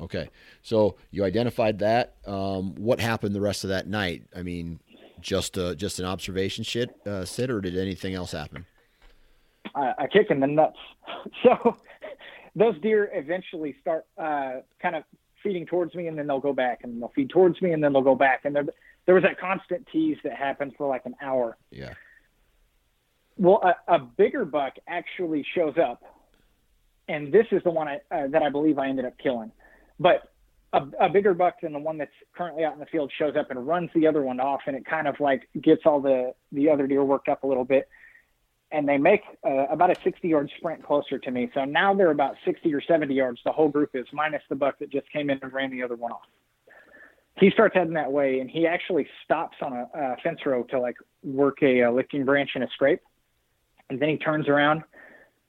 Okay. 0.00 0.30
So 0.62 0.96
you 1.10 1.24
identified 1.24 1.80
that. 1.80 2.14
Um, 2.26 2.74
what 2.76 3.00
happened 3.00 3.34
the 3.34 3.40
rest 3.40 3.64
of 3.64 3.70
that 3.70 3.86
night? 3.86 4.24
I 4.34 4.42
mean, 4.42 4.80
just 5.20 5.58
uh, 5.58 5.74
just 5.74 5.98
an 5.98 6.04
observation 6.04 6.64
shit 6.64 6.90
uh, 7.06 7.24
sit, 7.24 7.50
or 7.50 7.60
did 7.60 7.76
anything 7.76 8.14
else 8.14 8.32
happen? 8.32 8.66
I, 9.74 9.92
I 9.98 10.06
kick 10.06 10.30
in 10.30 10.40
the 10.40 10.46
nuts. 10.46 10.78
So 11.42 11.76
those 12.54 12.78
deer 12.80 13.10
eventually 13.12 13.74
start 13.80 14.06
uh, 14.18 14.60
kind 14.80 14.94
of 14.94 15.04
feeding 15.42 15.66
towards 15.66 15.94
me, 15.94 16.06
and 16.06 16.18
then 16.18 16.26
they'll 16.26 16.40
go 16.40 16.52
back, 16.52 16.80
and 16.82 17.00
they'll 17.00 17.12
feed 17.14 17.30
towards 17.30 17.60
me, 17.62 17.72
and 17.72 17.82
then 17.82 17.92
they'll 17.92 18.02
go 18.02 18.14
back, 18.14 18.44
and 18.44 18.54
there 18.54 18.64
there 19.06 19.14
was 19.14 19.24
that 19.24 19.40
constant 19.40 19.86
tease 19.90 20.18
that 20.22 20.34
happened 20.34 20.74
for 20.76 20.86
like 20.86 21.06
an 21.06 21.14
hour. 21.22 21.56
Yeah. 21.70 21.94
Well, 23.36 23.62
a, 23.62 23.94
a 23.94 23.98
bigger 23.98 24.44
buck 24.44 24.74
actually 24.86 25.46
shows 25.54 25.74
up, 25.78 26.02
and 27.08 27.32
this 27.32 27.46
is 27.52 27.62
the 27.62 27.70
one 27.70 27.88
I, 27.88 28.00
uh, 28.10 28.28
that 28.28 28.42
I 28.42 28.50
believe 28.50 28.78
I 28.78 28.88
ended 28.88 29.06
up 29.06 29.16
killing. 29.18 29.50
But 29.98 30.30
a, 30.72 30.82
a 31.00 31.08
bigger 31.08 31.34
buck 31.34 31.60
than 31.62 31.72
the 31.72 31.78
one 31.78 31.98
that's 31.98 32.12
currently 32.36 32.64
out 32.64 32.74
in 32.74 32.78
the 32.78 32.86
field 32.86 33.10
shows 33.18 33.36
up 33.36 33.50
and 33.50 33.66
runs 33.66 33.90
the 33.94 34.06
other 34.06 34.22
one 34.22 34.40
off, 34.40 34.60
and 34.66 34.76
it 34.76 34.84
kind 34.84 35.08
of 35.08 35.18
like 35.20 35.48
gets 35.60 35.82
all 35.86 36.00
the 36.00 36.34
the 36.52 36.68
other 36.68 36.86
deer 36.86 37.04
worked 37.04 37.28
up 37.28 37.42
a 37.42 37.46
little 37.46 37.64
bit. 37.64 37.88
And 38.70 38.86
they 38.86 38.98
make 38.98 39.22
uh, 39.46 39.66
about 39.70 39.90
a 39.90 39.96
60 40.04 40.28
yard 40.28 40.50
sprint 40.58 40.84
closer 40.84 41.18
to 41.18 41.30
me. 41.30 41.50
So 41.54 41.64
now 41.64 41.94
they're 41.94 42.10
about 42.10 42.36
60 42.44 42.72
or 42.74 42.82
70 42.82 43.14
yards. 43.14 43.40
The 43.42 43.52
whole 43.52 43.70
group 43.70 43.90
is 43.94 44.06
minus 44.12 44.42
the 44.50 44.56
buck 44.56 44.78
that 44.80 44.90
just 44.90 45.10
came 45.10 45.30
in 45.30 45.38
and 45.42 45.50
ran 45.54 45.70
the 45.70 45.82
other 45.82 45.96
one 45.96 46.12
off. 46.12 46.26
He 47.40 47.50
starts 47.50 47.74
heading 47.74 47.94
that 47.94 48.12
way, 48.12 48.40
and 48.40 48.50
he 48.50 48.66
actually 48.66 49.08
stops 49.24 49.56
on 49.62 49.72
a, 49.72 49.88
a 49.94 50.16
fence 50.22 50.40
row 50.44 50.64
to 50.64 50.80
like 50.80 50.96
work 51.22 51.62
a, 51.62 51.80
a 51.82 51.90
lifting 51.90 52.26
branch 52.26 52.50
and 52.56 52.64
a 52.64 52.68
scrape, 52.74 53.00
and 53.88 53.98
then 53.98 54.10
he 54.10 54.18
turns 54.18 54.48
around 54.48 54.82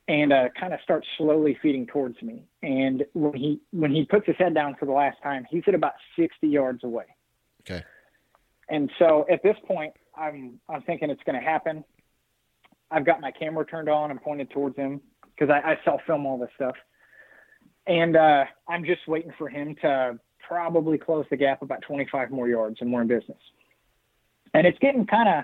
and 0.10 0.34
uh, 0.34 0.49
kind 0.60 0.74
of 0.74 0.80
starts 0.84 1.07
slowly 1.18 1.55
feeding 1.62 1.86
towards 1.86 2.20
me. 2.24 2.43
And 2.64 3.05
when 3.14 3.36
he 3.36 3.62
when 3.72 3.91
he 3.91 4.05
puts 4.05 4.26
his 4.26 4.36
head 4.38 4.55
down 4.55 4.76
for 4.80 4.88
the 4.88 4.91
last 4.91 5.18
time, 5.22 5.45
he's 5.49 5.62
at 5.68 5.76
about 5.76 5.93
60 6.18 6.47
yards 6.47 6.84
away. 6.84 7.05
Okay. 7.62 7.84
And 8.70 8.91
so 8.97 9.28
at 9.32 9.43
this 9.43 9.55
point, 9.68 9.93
I'm 10.18 10.60
I'm 10.68 10.82
thinking 10.82 11.12
it's 11.12 11.22
going 11.26 11.39
to 11.39 11.47
happen. 11.47 11.86
I've 12.89 13.05
got 13.05 13.22
my 13.22 13.30
camera 13.30 13.64
turned 13.66 13.88
on 13.88 14.10
and 14.10 14.20
pointed 14.20 14.49
towards 14.49 14.76
him 14.76 14.99
because 15.38 15.53
I, 15.53 15.74
I 15.74 15.80
self 15.86 16.01
film 16.07 16.26
all 16.26 16.39
this 16.39 16.49
stuff, 16.55 16.76
and 17.86 18.18
uh, 18.18 18.45
I'm 18.68 18.84
just 18.84 19.07
waiting 19.07 19.32
for 19.38 19.47
him 19.47 19.76
to 19.84 20.20
probably 20.39 20.97
close 20.97 21.26
the 21.30 21.38
gap 21.38 21.62
about 21.62 21.84
25 21.84 22.32
more 22.32 22.47
yards, 22.47 22.78
and 22.82 22.91
we're 22.91 23.03
in 23.03 23.07
business. 23.07 23.38
And 24.55 24.66
it's 24.66 24.80
getting 24.80 25.05
kind 25.05 25.30
of 25.30 25.43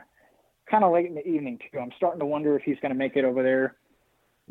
kind 0.72 0.84
of 0.84 0.92
late 0.92 1.06
in 1.06 1.14
the 1.14 1.28
evening 1.28 1.60
too. 1.72 1.78
I'm 1.78 1.92
starting 1.98 2.20
to 2.20 2.26
wonder 2.26 2.58
if 2.58 2.64
he's 2.64 2.78
going 2.82 2.92
to 2.92 2.98
make 2.98 3.16
it 3.16 3.26
over 3.26 3.44
there 3.44 3.76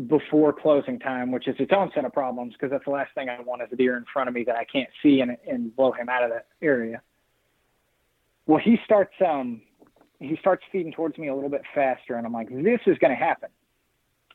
before 0.08 0.52
closing 0.52 0.98
time, 0.98 1.30
which 1.30 1.46
is 1.46 1.54
its 1.58 1.72
own 1.74 1.90
set 1.94 2.04
of 2.04 2.12
problems 2.12 2.52
because 2.52 2.70
that's 2.70 2.84
the 2.84 2.90
last 2.90 3.14
thing 3.14 3.28
I 3.28 3.40
want 3.40 3.62
is 3.62 3.68
a 3.72 3.76
deer 3.76 3.96
in 3.96 4.04
front 4.12 4.28
of 4.28 4.34
me 4.34 4.42
that 4.44 4.56
I 4.56 4.64
can't 4.64 4.90
see 5.02 5.20
and, 5.20 5.36
and 5.48 5.74
blow 5.74 5.92
him 5.92 6.08
out 6.08 6.24
of 6.24 6.30
that 6.30 6.46
area. 6.60 7.00
Well, 8.46 8.60
he 8.62 8.78
starts 8.84 9.14
um, 9.24 9.62
he 10.18 10.36
starts 10.40 10.64
feeding 10.72 10.92
towards 10.92 11.16
me 11.16 11.28
a 11.28 11.34
little 11.34 11.50
bit 11.50 11.62
faster, 11.74 12.16
and 12.16 12.26
I'm 12.26 12.32
like, 12.32 12.48
this 12.50 12.80
is 12.86 12.98
going 12.98 13.10
to 13.10 13.16
happen. 13.16 13.50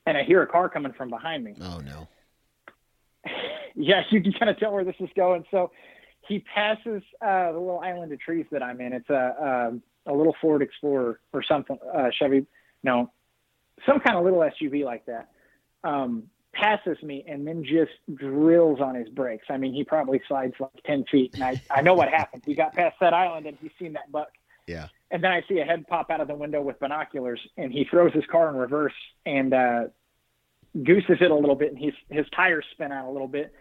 And 0.06 0.18
I 0.18 0.24
hear 0.24 0.42
a 0.42 0.48
car 0.48 0.70
coming 0.70 0.94
from 0.94 1.10
behind 1.10 1.44
me. 1.44 1.56
Oh 1.62 1.80
no. 1.80 2.08
yeah, 3.76 4.02
you 4.12 4.22
can 4.22 4.32
kind 4.34 4.50
of 4.50 4.58
tell 4.58 4.72
where 4.72 4.86
this 4.86 4.96
is 5.00 5.10
going. 5.16 5.44
So 5.52 5.72
he 6.28 6.40
passes 6.40 7.04
uh, 7.22 7.52
the 7.52 7.60
little 7.60 7.82
island 7.82 8.14
of 8.14 8.20
trees 8.20 8.46
that 8.52 8.64
I'm 8.64 8.80
in. 8.80 8.94
It's 8.94 9.10
a 9.10 9.74
a, 10.08 10.12
a 10.12 10.14
little 10.14 10.36
Ford 10.42 10.62
Explorer 10.62 11.20
or 11.34 11.44
something, 11.44 11.78
uh, 11.94 12.10
Chevy, 12.18 12.46
no, 12.82 13.12
some 13.86 14.00
kind 14.00 14.18
of 14.18 14.24
little 14.24 14.40
SUV 14.40 14.86
like 14.86 15.06
that. 15.06 15.30
Um, 15.84 16.30
passes 16.54 17.02
me 17.04 17.24
and 17.28 17.48
then 17.48 17.64
just 17.64 17.92
drills 18.16 18.80
on 18.82 18.96
his 18.96 19.08
brakes. 19.10 19.46
I 19.50 19.58
mean, 19.58 19.74
he 19.74 19.84
probably 19.84 20.22
slides 20.28 20.56
like 20.60 20.84
10 20.86 21.06
feet. 21.12 21.34
And 21.36 21.44
I, 21.44 21.62
I 21.70 21.82
know 21.82 21.94
what 21.94 22.10
happened. 22.10 22.44
He 22.46 22.56
got 22.56 22.74
past 22.74 22.98
that 23.02 23.14
island 23.14 23.46
and 23.46 23.58
he's 23.62 23.72
seen 23.80 23.94
that 23.94 24.12
buck. 24.12 24.30
Yeah. 24.68 24.88
And 25.12 25.24
then 25.24 25.32
I 25.32 25.44
see 25.48 25.60
a 25.60 25.64
head 25.64 25.88
pop 25.88 26.10
out 26.12 26.22
of 26.22 26.28
the 26.28 26.36
window 26.36 26.62
with 26.62 26.80
binoculars 26.80 27.40
and 27.58 27.72
he 27.72 27.86
throws 27.86 28.14
his 28.14 28.26
car 28.32 28.50
in 28.50 28.56
reverse 28.56 28.94
and 29.26 29.54
uh, 29.54 29.84
gooses 30.84 31.18
it 31.22 31.32
a 31.32 31.36
little 31.36 31.56
bit 31.56 31.70
and 31.72 31.80
his, 31.80 31.94
his 32.10 32.26
tires 32.36 32.66
spin 32.72 32.92
out 32.92 33.08
a 33.08 33.12
little 33.12 33.28
bit. 33.28 33.54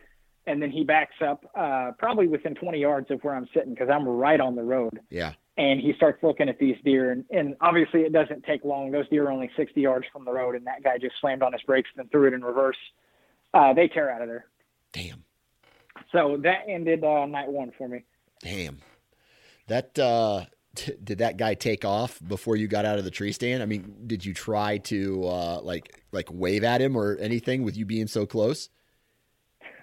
And 0.46 0.62
then 0.62 0.70
he 0.70 0.82
backs 0.82 1.16
up 1.20 1.44
uh, 1.54 1.92
probably 1.98 2.26
within 2.26 2.54
20 2.54 2.80
yards 2.80 3.10
of 3.10 3.22
where 3.22 3.34
I'm 3.34 3.48
sitting 3.52 3.74
because 3.74 3.90
I'm 3.90 4.08
right 4.08 4.40
on 4.40 4.56
the 4.56 4.62
road. 4.62 4.98
Yeah. 5.10 5.34
And 5.58 5.80
he 5.80 5.92
starts 5.94 6.22
looking 6.22 6.48
at 6.48 6.58
these 6.58 6.76
deer. 6.84 7.10
And, 7.10 7.24
and 7.30 7.56
obviously, 7.60 8.02
it 8.02 8.12
doesn't 8.12 8.44
take 8.44 8.64
long. 8.64 8.92
Those 8.92 9.08
deer 9.08 9.26
are 9.26 9.32
only 9.32 9.50
60 9.56 9.80
yards 9.80 10.06
from 10.12 10.24
the 10.24 10.32
road. 10.32 10.54
And 10.54 10.66
that 10.66 10.82
guy 10.82 10.98
just 10.98 11.16
slammed 11.20 11.42
on 11.42 11.52
his 11.52 11.62
brakes 11.62 11.90
and 11.96 12.10
threw 12.10 12.28
it 12.28 12.32
in 12.32 12.42
reverse. 12.44 12.76
Uh, 13.52 13.74
they 13.74 13.88
tear 13.88 14.10
out 14.10 14.22
of 14.22 14.28
there. 14.28 14.46
Damn. 14.92 15.24
So 16.12 16.38
that 16.44 16.62
ended 16.68 17.02
uh, 17.02 17.26
night 17.26 17.48
one 17.48 17.72
for 17.76 17.88
me. 17.88 18.04
Damn. 18.40 18.78
That 19.66 19.98
uh 19.98 20.44
t- 20.74 20.94
did 21.04 21.18
that 21.18 21.36
guy 21.36 21.54
take 21.54 21.84
off 21.84 22.18
before 22.26 22.56
you 22.56 22.66
got 22.68 22.84
out 22.84 22.98
of 22.98 23.04
the 23.04 23.10
tree 23.10 23.32
stand? 23.32 23.62
I 23.62 23.66
mean, 23.66 23.94
did 24.06 24.24
you 24.24 24.34
try 24.34 24.78
to 24.78 25.24
uh 25.26 25.60
like 25.62 26.02
like 26.12 26.28
wave 26.32 26.64
at 26.64 26.80
him 26.80 26.96
or 26.96 27.16
anything 27.18 27.62
with 27.62 27.76
you 27.76 27.84
being 27.84 28.06
so 28.06 28.26
close? 28.26 28.68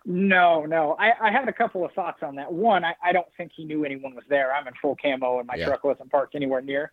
No, 0.05 0.65
no. 0.65 0.95
I, 0.99 1.13
I 1.19 1.31
had 1.31 1.47
a 1.47 1.53
couple 1.53 1.83
of 1.83 1.91
thoughts 1.93 2.19
on 2.21 2.35
that. 2.35 2.51
One, 2.51 2.85
I, 2.85 2.93
I 3.03 3.11
don't 3.11 3.27
think 3.37 3.51
he 3.55 3.65
knew 3.65 3.83
anyone 3.85 4.13
was 4.13 4.23
there. 4.29 4.53
I'm 4.53 4.67
in 4.67 4.73
full 4.81 4.95
camo 5.01 5.39
and 5.39 5.47
my 5.47 5.55
Yeah. 5.55 5.65
truck 5.67 5.83
wasn't 5.83 6.11
parked 6.11 6.35
anywhere 6.35 6.61
near. 6.61 6.91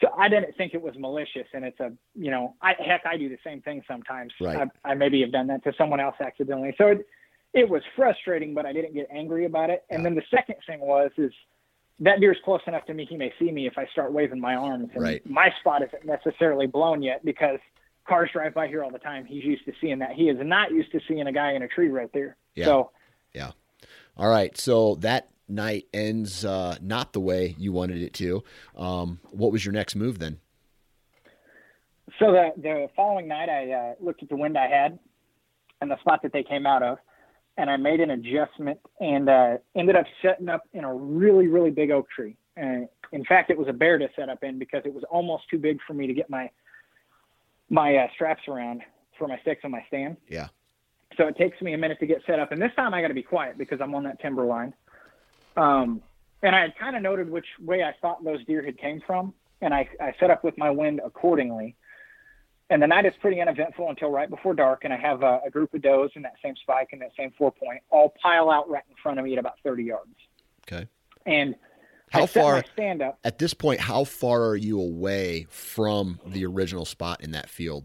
So 0.00 0.08
I 0.18 0.28
didn't 0.28 0.56
think 0.56 0.74
it 0.74 0.82
was 0.82 0.94
malicious. 0.98 1.46
And 1.52 1.64
it's 1.64 1.78
a, 1.78 1.92
you 2.14 2.30
know, 2.30 2.54
I, 2.60 2.74
heck, 2.84 3.02
I 3.06 3.16
do 3.16 3.28
the 3.28 3.38
same 3.44 3.60
thing 3.60 3.82
sometimes. 3.86 4.32
Right. 4.40 4.68
I, 4.84 4.90
I 4.90 4.94
maybe 4.94 5.20
have 5.20 5.30
done 5.30 5.46
that 5.48 5.62
to 5.64 5.72
someone 5.78 6.00
else 6.00 6.16
accidentally. 6.20 6.74
So 6.76 6.88
it, 6.88 7.06
it 7.52 7.68
was 7.68 7.82
frustrating, 7.94 8.52
but 8.54 8.66
I 8.66 8.72
didn't 8.72 8.94
get 8.94 9.06
angry 9.12 9.44
about 9.44 9.70
it. 9.70 9.84
And 9.90 10.04
then 10.04 10.14
the 10.14 10.22
second 10.30 10.56
thing 10.66 10.80
was, 10.80 11.10
is 11.18 11.32
that 12.00 12.18
deer's 12.18 12.38
close 12.44 12.62
enough 12.66 12.86
to 12.86 12.94
me. 12.94 13.04
He 13.08 13.16
may 13.16 13.32
see 13.38 13.52
me 13.52 13.66
if 13.66 13.76
I 13.76 13.86
start 13.92 14.12
waving 14.12 14.40
my 14.40 14.54
arms. 14.56 14.88
And 14.94 15.02
Right. 15.02 15.24
my 15.30 15.52
spot 15.60 15.82
isn't 15.82 16.04
necessarily 16.04 16.66
blown 16.66 17.02
yet 17.02 17.24
because 17.24 17.58
cars 18.10 18.28
drive 18.32 18.52
by 18.52 18.66
here 18.66 18.82
all 18.82 18.90
the 18.90 18.98
time. 18.98 19.24
He's 19.24 19.44
used 19.44 19.64
to 19.66 19.72
seeing 19.80 20.00
that. 20.00 20.12
He 20.12 20.24
is 20.24 20.36
not 20.40 20.72
used 20.72 20.92
to 20.92 21.00
seeing 21.06 21.26
a 21.26 21.32
guy 21.32 21.52
in 21.52 21.62
a 21.62 21.68
tree 21.68 21.88
right 21.88 22.10
there. 22.12 22.36
Yeah. 22.54 22.64
So 22.66 22.90
All 24.16 24.28
right. 24.28 24.56
So 24.58 24.96
that 24.96 25.28
night 25.48 25.86
ends 25.94 26.44
uh 26.44 26.76
not 26.80 27.12
the 27.12 27.20
way 27.20 27.54
you 27.58 27.72
wanted 27.72 28.02
it 28.02 28.12
to. 28.14 28.42
Um 28.76 29.20
what 29.30 29.52
was 29.52 29.64
your 29.64 29.72
next 29.72 29.94
move 29.94 30.18
then? 30.18 30.40
So 32.18 32.32
the 32.32 32.50
the 32.56 32.88
following 32.96 33.28
night, 33.28 33.48
I 33.48 33.72
uh, 33.72 33.94
looked 34.00 34.22
at 34.22 34.28
the 34.28 34.36
wind 34.36 34.58
I 34.58 34.68
had 34.68 34.98
and 35.80 35.90
the 35.90 35.98
spot 36.00 36.20
that 36.22 36.32
they 36.32 36.42
came 36.42 36.66
out 36.66 36.82
of, 36.82 36.98
and 37.56 37.70
I 37.70 37.76
made 37.76 38.00
an 38.00 38.10
adjustment 38.10 38.80
and 39.00 39.28
uh, 39.28 39.56
ended 39.74 39.96
up 39.96 40.06
setting 40.20 40.48
up 40.48 40.62
in 40.72 40.84
a 40.84 40.92
really 40.92 41.46
really 41.46 41.70
big 41.70 41.90
oak 41.90 42.10
tree. 42.10 42.36
Uh, 42.60 42.86
in 43.12 43.24
fact, 43.24 43.50
it 43.50 43.56
was 43.58 43.68
a 43.68 43.72
bear 43.72 43.96
to 43.98 44.08
set 44.16 44.28
up 44.28 44.42
in 44.42 44.58
because 44.58 44.82
it 44.84 44.92
was 44.92 45.04
almost 45.10 45.44
too 45.48 45.58
big 45.58 45.78
for 45.86 45.94
me 45.94 46.06
to 46.06 46.12
get 46.12 46.28
my 46.28 46.50
my 47.70 47.96
uh, 47.96 48.08
straps 48.14 48.42
around 48.48 48.82
for 49.18 49.28
my 49.28 49.38
sticks 49.40 49.62
on 49.64 49.70
my 49.70 49.84
stand. 49.86 50.16
Yeah. 50.28 50.48
So 51.16 51.26
it 51.26 51.36
takes 51.36 51.60
me 51.60 51.72
a 51.72 51.78
minute 51.78 51.98
to 52.00 52.06
get 52.06 52.22
set 52.26 52.38
up, 52.38 52.52
and 52.52 52.60
this 52.60 52.72
time 52.76 52.94
I 52.94 53.00
got 53.00 53.08
to 53.08 53.14
be 53.14 53.22
quiet 53.22 53.56
because 53.56 53.80
I'm 53.80 53.94
on 53.94 54.04
that 54.04 54.20
timber 54.20 54.44
line. 54.44 54.74
Um, 55.56 56.02
and 56.42 56.54
I 56.54 56.60
had 56.62 56.78
kind 56.78 56.96
of 56.96 57.02
noted 57.02 57.30
which 57.30 57.46
way 57.60 57.82
I 57.82 57.92
thought 58.00 58.24
those 58.24 58.44
deer 58.44 58.64
had 58.64 58.78
came 58.78 59.02
from, 59.06 59.34
and 59.60 59.74
I, 59.74 59.88
I 60.00 60.14
set 60.18 60.30
up 60.30 60.44
with 60.44 60.56
my 60.56 60.70
wind 60.70 61.00
accordingly. 61.04 61.76
And 62.70 62.80
the 62.80 62.86
night 62.86 63.04
is 63.04 63.12
pretty 63.20 63.40
uneventful 63.40 63.90
until 63.90 64.10
right 64.10 64.30
before 64.30 64.54
dark, 64.54 64.84
and 64.84 64.92
I 64.92 64.96
have 64.96 65.22
a, 65.22 65.40
a 65.44 65.50
group 65.50 65.74
of 65.74 65.82
does 65.82 66.10
in 66.14 66.22
that 66.22 66.34
same 66.42 66.54
spike 66.62 66.90
and 66.92 67.02
that 67.02 67.10
same 67.18 67.32
four 67.36 67.50
point 67.50 67.82
all 67.90 68.14
pile 68.22 68.48
out 68.48 68.70
right 68.70 68.84
in 68.88 68.94
front 69.02 69.18
of 69.18 69.24
me 69.24 69.32
at 69.32 69.38
about 69.38 69.54
30 69.64 69.82
yards. 69.82 70.14
Okay. 70.66 70.86
And 71.26 71.56
how 72.10 72.26
far 72.26 72.64
stand 72.72 73.02
up 73.02 73.18
at 73.24 73.38
this 73.38 73.54
point? 73.54 73.80
How 73.80 74.04
far 74.04 74.44
are 74.44 74.56
you 74.56 74.80
away 74.80 75.46
from 75.48 76.18
the 76.26 76.44
original 76.44 76.84
spot 76.84 77.22
in 77.22 77.30
that 77.32 77.48
field? 77.48 77.84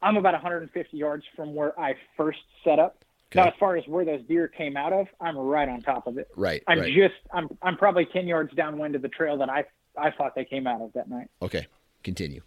I'm 0.00 0.16
about 0.16 0.34
150 0.34 0.96
yards 0.96 1.24
from 1.34 1.54
where 1.54 1.78
I 1.80 1.94
first 2.16 2.40
set 2.62 2.78
up. 2.78 3.04
Okay. 3.32 3.40
Now, 3.40 3.48
as 3.48 3.54
far 3.58 3.76
as 3.76 3.84
where 3.88 4.04
those 4.04 4.22
deer 4.28 4.46
came 4.46 4.76
out 4.76 4.92
of, 4.92 5.08
I'm 5.20 5.36
right 5.36 5.68
on 5.68 5.80
top 5.80 6.06
of 6.06 6.18
it. 6.18 6.28
Right. 6.36 6.62
I'm 6.68 6.80
right. 6.80 6.94
just 6.94 7.14
I'm 7.32 7.48
I'm 7.62 7.76
probably 7.76 8.06
10 8.06 8.28
yards 8.28 8.54
downwind 8.54 8.94
of 8.94 9.02
the 9.02 9.08
trail 9.08 9.36
that 9.38 9.50
I 9.50 9.64
I 9.98 10.10
thought 10.10 10.34
they 10.34 10.44
came 10.44 10.66
out 10.66 10.82
of 10.82 10.92
that 10.92 11.08
night. 11.08 11.28
okay. 11.42 11.66
Continue. 12.04 12.42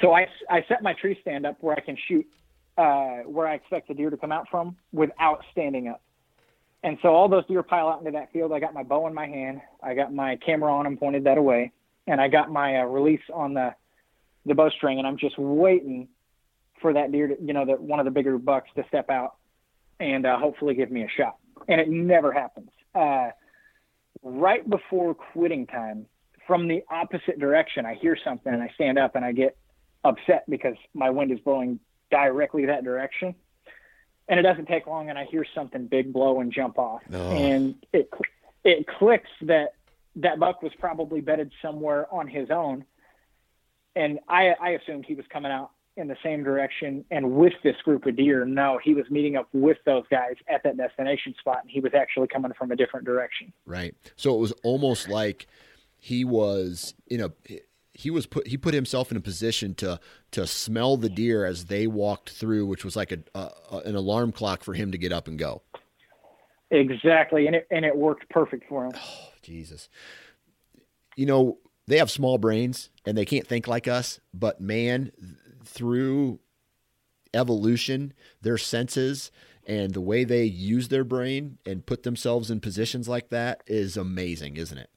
So 0.00 0.12
I 0.12 0.26
I 0.50 0.64
set 0.68 0.82
my 0.82 0.94
tree 0.94 1.18
stand 1.20 1.46
up 1.46 1.58
where 1.60 1.76
I 1.76 1.80
can 1.80 1.96
shoot 2.08 2.26
uh, 2.76 3.18
where 3.26 3.46
I 3.46 3.54
expect 3.54 3.88
the 3.88 3.94
deer 3.94 4.10
to 4.10 4.16
come 4.16 4.32
out 4.32 4.48
from 4.50 4.76
without 4.92 5.44
standing 5.52 5.88
up. 5.88 6.01
And 6.82 6.98
so 7.02 7.10
all 7.10 7.28
those 7.28 7.46
deer 7.46 7.62
pile 7.62 7.88
out 7.88 8.00
into 8.00 8.10
that 8.12 8.32
field. 8.32 8.52
I 8.52 8.58
got 8.58 8.74
my 8.74 8.82
bow 8.82 9.06
in 9.06 9.14
my 9.14 9.26
hand. 9.26 9.60
I 9.82 9.94
got 9.94 10.12
my 10.12 10.36
camera 10.36 10.74
on 10.74 10.86
and 10.86 10.98
pointed 10.98 11.24
that 11.24 11.38
away, 11.38 11.72
and 12.06 12.20
I 12.20 12.28
got 12.28 12.50
my 12.50 12.80
uh, 12.80 12.84
release 12.84 13.22
on 13.32 13.54
the 13.54 13.74
the 14.44 14.54
bowstring, 14.54 14.98
and 14.98 15.06
I'm 15.06 15.18
just 15.18 15.38
waiting 15.38 16.08
for 16.80 16.92
that 16.92 17.12
deer 17.12 17.28
to, 17.28 17.36
you 17.40 17.52
know, 17.52 17.64
that 17.64 17.80
one 17.80 18.00
of 18.00 18.04
the 18.04 18.10
bigger 18.10 18.36
bucks 18.38 18.68
to 18.74 18.84
step 18.88 19.08
out 19.08 19.36
and 20.00 20.26
uh, 20.26 20.36
hopefully 20.36 20.74
give 20.74 20.90
me 20.90 21.02
a 21.02 21.08
shot. 21.16 21.36
And 21.68 21.80
it 21.80 21.88
never 21.88 22.32
happens. 22.32 22.70
Uh, 22.92 23.30
right 24.24 24.68
before 24.68 25.14
quitting 25.14 25.66
time, 25.68 26.06
from 26.46 26.66
the 26.66 26.82
opposite 26.90 27.38
direction, 27.38 27.86
I 27.86 27.94
hear 27.94 28.18
something 28.24 28.52
and 28.52 28.62
I 28.62 28.68
stand 28.74 28.98
up 28.98 29.14
and 29.14 29.24
I 29.24 29.30
get 29.30 29.56
upset 30.04 30.44
because 30.48 30.74
my 30.92 31.08
wind 31.08 31.30
is 31.30 31.38
blowing 31.38 31.78
directly 32.10 32.66
that 32.66 32.82
direction. 32.82 33.34
And 34.28 34.38
it 34.38 34.44
doesn't 34.44 34.66
take 34.66 34.86
long, 34.86 35.10
and 35.10 35.18
I 35.18 35.24
hear 35.24 35.44
something 35.54 35.86
big 35.86 36.12
blow 36.12 36.40
and 36.40 36.52
jump 36.52 36.78
off, 36.78 37.02
Oh. 37.12 37.30
and 37.32 37.74
it 37.92 38.08
it 38.64 38.86
clicks 38.86 39.30
that 39.42 39.74
that 40.16 40.38
buck 40.38 40.62
was 40.62 40.72
probably 40.78 41.20
bedded 41.20 41.50
somewhere 41.60 42.06
on 42.14 42.28
his 42.28 42.50
own, 42.50 42.84
and 43.96 44.20
I 44.28 44.54
I 44.60 44.70
assumed 44.70 45.04
he 45.06 45.14
was 45.14 45.26
coming 45.28 45.50
out 45.52 45.70
in 45.96 46.08
the 46.08 46.16
same 46.22 46.42
direction 46.42 47.04
and 47.10 47.32
with 47.32 47.52
this 47.62 47.76
group 47.84 48.06
of 48.06 48.16
deer. 48.16 48.46
No, 48.46 48.78
he 48.82 48.94
was 48.94 49.10
meeting 49.10 49.36
up 49.36 49.46
with 49.52 49.76
those 49.84 50.04
guys 50.10 50.36
at 50.48 50.62
that 50.62 50.76
destination 50.78 51.34
spot, 51.38 51.58
and 51.62 51.70
he 51.70 51.80
was 51.80 51.92
actually 51.92 52.28
coming 52.28 52.52
from 52.54 52.70
a 52.72 52.76
different 52.76 53.04
direction. 53.04 53.52
Right. 53.66 53.94
So 54.16 54.34
it 54.34 54.38
was 54.38 54.52
almost 54.62 55.08
like 55.10 55.46
he 55.98 56.24
was 56.24 56.94
in 57.08 57.20
a 57.20 57.30
he 57.94 58.10
was 58.10 58.26
put 58.26 58.46
he 58.46 58.56
put 58.56 58.74
himself 58.74 59.10
in 59.10 59.16
a 59.16 59.20
position 59.20 59.74
to 59.76 60.00
to 60.30 60.46
smell 60.46 60.96
the 60.96 61.08
deer 61.08 61.44
as 61.44 61.66
they 61.66 61.86
walked 61.86 62.30
through, 62.30 62.66
which 62.66 62.84
was 62.84 62.96
like 62.96 63.12
a, 63.12 63.18
a 63.34 63.78
an 63.84 63.96
alarm 63.96 64.32
clock 64.32 64.62
for 64.62 64.74
him 64.74 64.92
to 64.92 64.98
get 64.98 65.12
up 65.12 65.28
and 65.28 65.38
go. 65.38 65.62
Exactly, 66.70 67.46
and 67.46 67.56
it 67.56 67.66
and 67.70 67.84
it 67.84 67.96
worked 67.96 68.28
perfect 68.30 68.68
for 68.68 68.86
him. 68.86 68.92
Oh, 68.96 69.28
Jesus. 69.42 69.88
You 71.16 71.26
know, 71.26 71.58
they 71.86 71.98
have 71.98 72.10
small 72.10 72.38
brains 72.38 72.88
and 73.04 73.18
they 73.18 73.26
can't 73.26 73.46
think 73.46 73.68
like 73.68 73.86
us, 73.86 74.20
but 74.32 74.60
man, 74.60 75.12
th- 75.18 75.34
through 75.64 76.40
evolution, 77.34 78.14
their 78.40 78.56
senses 78.56 79.30
and 79.66 79.92
the 79.92 80.00
way 80.00 80.24
they 80.24 80.44
use 80.44 80.88
their 80.88 81.04
brain 81.04 81.58
and 81.66 81.84
put 81.84 82.02
themselves 82.02 82.50
in 82.50 82.60
positions 82.60 83.08
like 83.08 83.28
that 83.28 83.62
is 83.66 83.96
amazing, 83.96 84.56
isn't 84.56 84.78
it? 84.78 84.90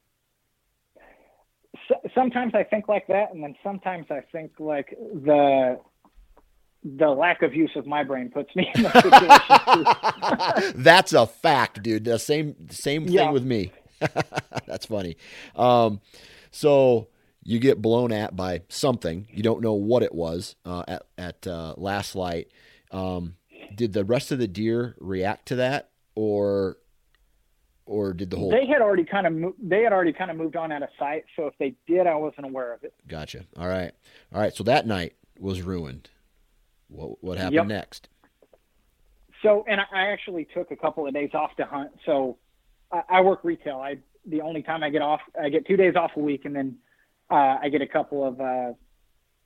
So, 2.16 2.22
sometimes 2.22 2.54
I 2.56 2.64
think 2.64 2.88
like 2.88 3.08
that, 3.08 3.34
and 3.34 3.44
then 3.44 3.56
sometimes 3.64 4.08
I 4.10 4.22
think 4.32 4.54
like 4.60 4.90
the 5.00 5.80
the 6.84 7.10
lack 7.10 7.42
of 7.42 7.54
use 7.56 7.72
of 7.76 7.86
my 7.88 8.04
brain 8.04 8.30
puts 8.30 8.56
me 8.56 8.70
in 8.76 8.84
that 8.84 8.94
situation. 10.64 10.74
That's 10.84 11.14
a 11.14 11.26
fact, 11.26 11.82
dude. 11.84 12.06
The 12.06 12.20
same 12.20 12.70
same 12.70 13.06
thing 13.06 13.14
Yeah. 13.14 13.32
with 13.32 13.44
me. 13.44 13.72
That's 14.68 14.86
funny. 14.86 15.18
Um, 15.56 16.00
so 16.52 17.08
you 17.44 17.60
get 17.60 17.82
blown 17.82 18.12
at 18.12 18.36
by 18.36 18.62
something. 18.70 19.28
You 19.32 19.44
don't 19.44 19.62
know 19.62 19.74
what 19.74 20.04
it 20.04 20.14
was 20.14 20.56
uh, 20.66 20.84
at 20.88 21.04
at 21.18 21.48
uh, 21.48 21.74
last 21.78 22.16
light. 22.16 22.50
Um, 22.92 23.36
did 23.74 23.94
the 23.94 24.06
rest 24.06 24.32
of 24.32 24.38
the 24.40 24.48
deer 24.48 24.96
react 25.00 25.48
to 25.48 25.56
that, 25.56 25.90
or 26.14 26.78
or 27.86 28.14
did 28.14 28.30
the 28.30 28.38
whole? 28.38 28.50
they 28.50 28.66
had 28.66 28.82
already 28.82 29.04
kind 29.04 29.28
of 29.28 29.34
mo- 29.34 29.56
they 29.62 29.84
had 29.84 29.94
already 29.94 30.14
kind 30.14 30.32
of 30.32 30.38
moved 30.38 30.56
on 30.56 30.72
out 30.72 30.84
of 30.84 30.90
sight. 30.98 31.26
So 31.36 31.48
if 31.48 31.54
they 31.60 31.76
did, 31.88 32.08
I 32.08 32.16
wasn't 32.16 32.46
aware 32.48 32.74
of 32.74 32.84
it. 32.84 32.94
Gotcha. 33.08 33.46
All 33.58 33.68
right. 33.68 33.92
All 34.34 34.42
right. 34.42 34.54
So 34.54 34.64
that 34.64 34.88
night 34.88 35.14
was 35.40 35.62
ruined. 35.62 36.10
What 36.88 37.24
what 37.24 37.38
happened 37.38 37.56
Yep. 37.56 37.68
next? 37.68 38.10
So, 39.42 39.66
and 39.68 39.80
I- 39.82 39.86
actually 40.08 40.46
took 40.46 40.72
a 40.72 40.76
couple 40.76 41.06
of 41.08 41.14
days 41.14 41.32
off 41.34 41.56
to 41.58 41.66
hunt. 41.66 41.92
So, 42.06 42.38
I, 42.92 43.02
I 43.10 43.22
work 43.22 43.42
retail. 43.44 43.78
I 43.80 43.98
the 44.26 44.42
only 44.42 44.64
time 44.64 44.82
I 44.84 44.90
get 44.90 45.04
off, 45.04 45.22
I 45.40 45.50
get 45.50 45.68
two 45.68 45.78
days 45.78 45.96
off 45.96 46.12
a 46.16 46.20
week, 46.20 46.46
and 46.46 46.56
then 46.56 46.78
uh, 47.30 47.58
I 47.62 47.70
get 47.70 47.82
a 47.82 47.88
couple 47.88 48.24
of, 48.28 48.42
uh, 48.42 48.74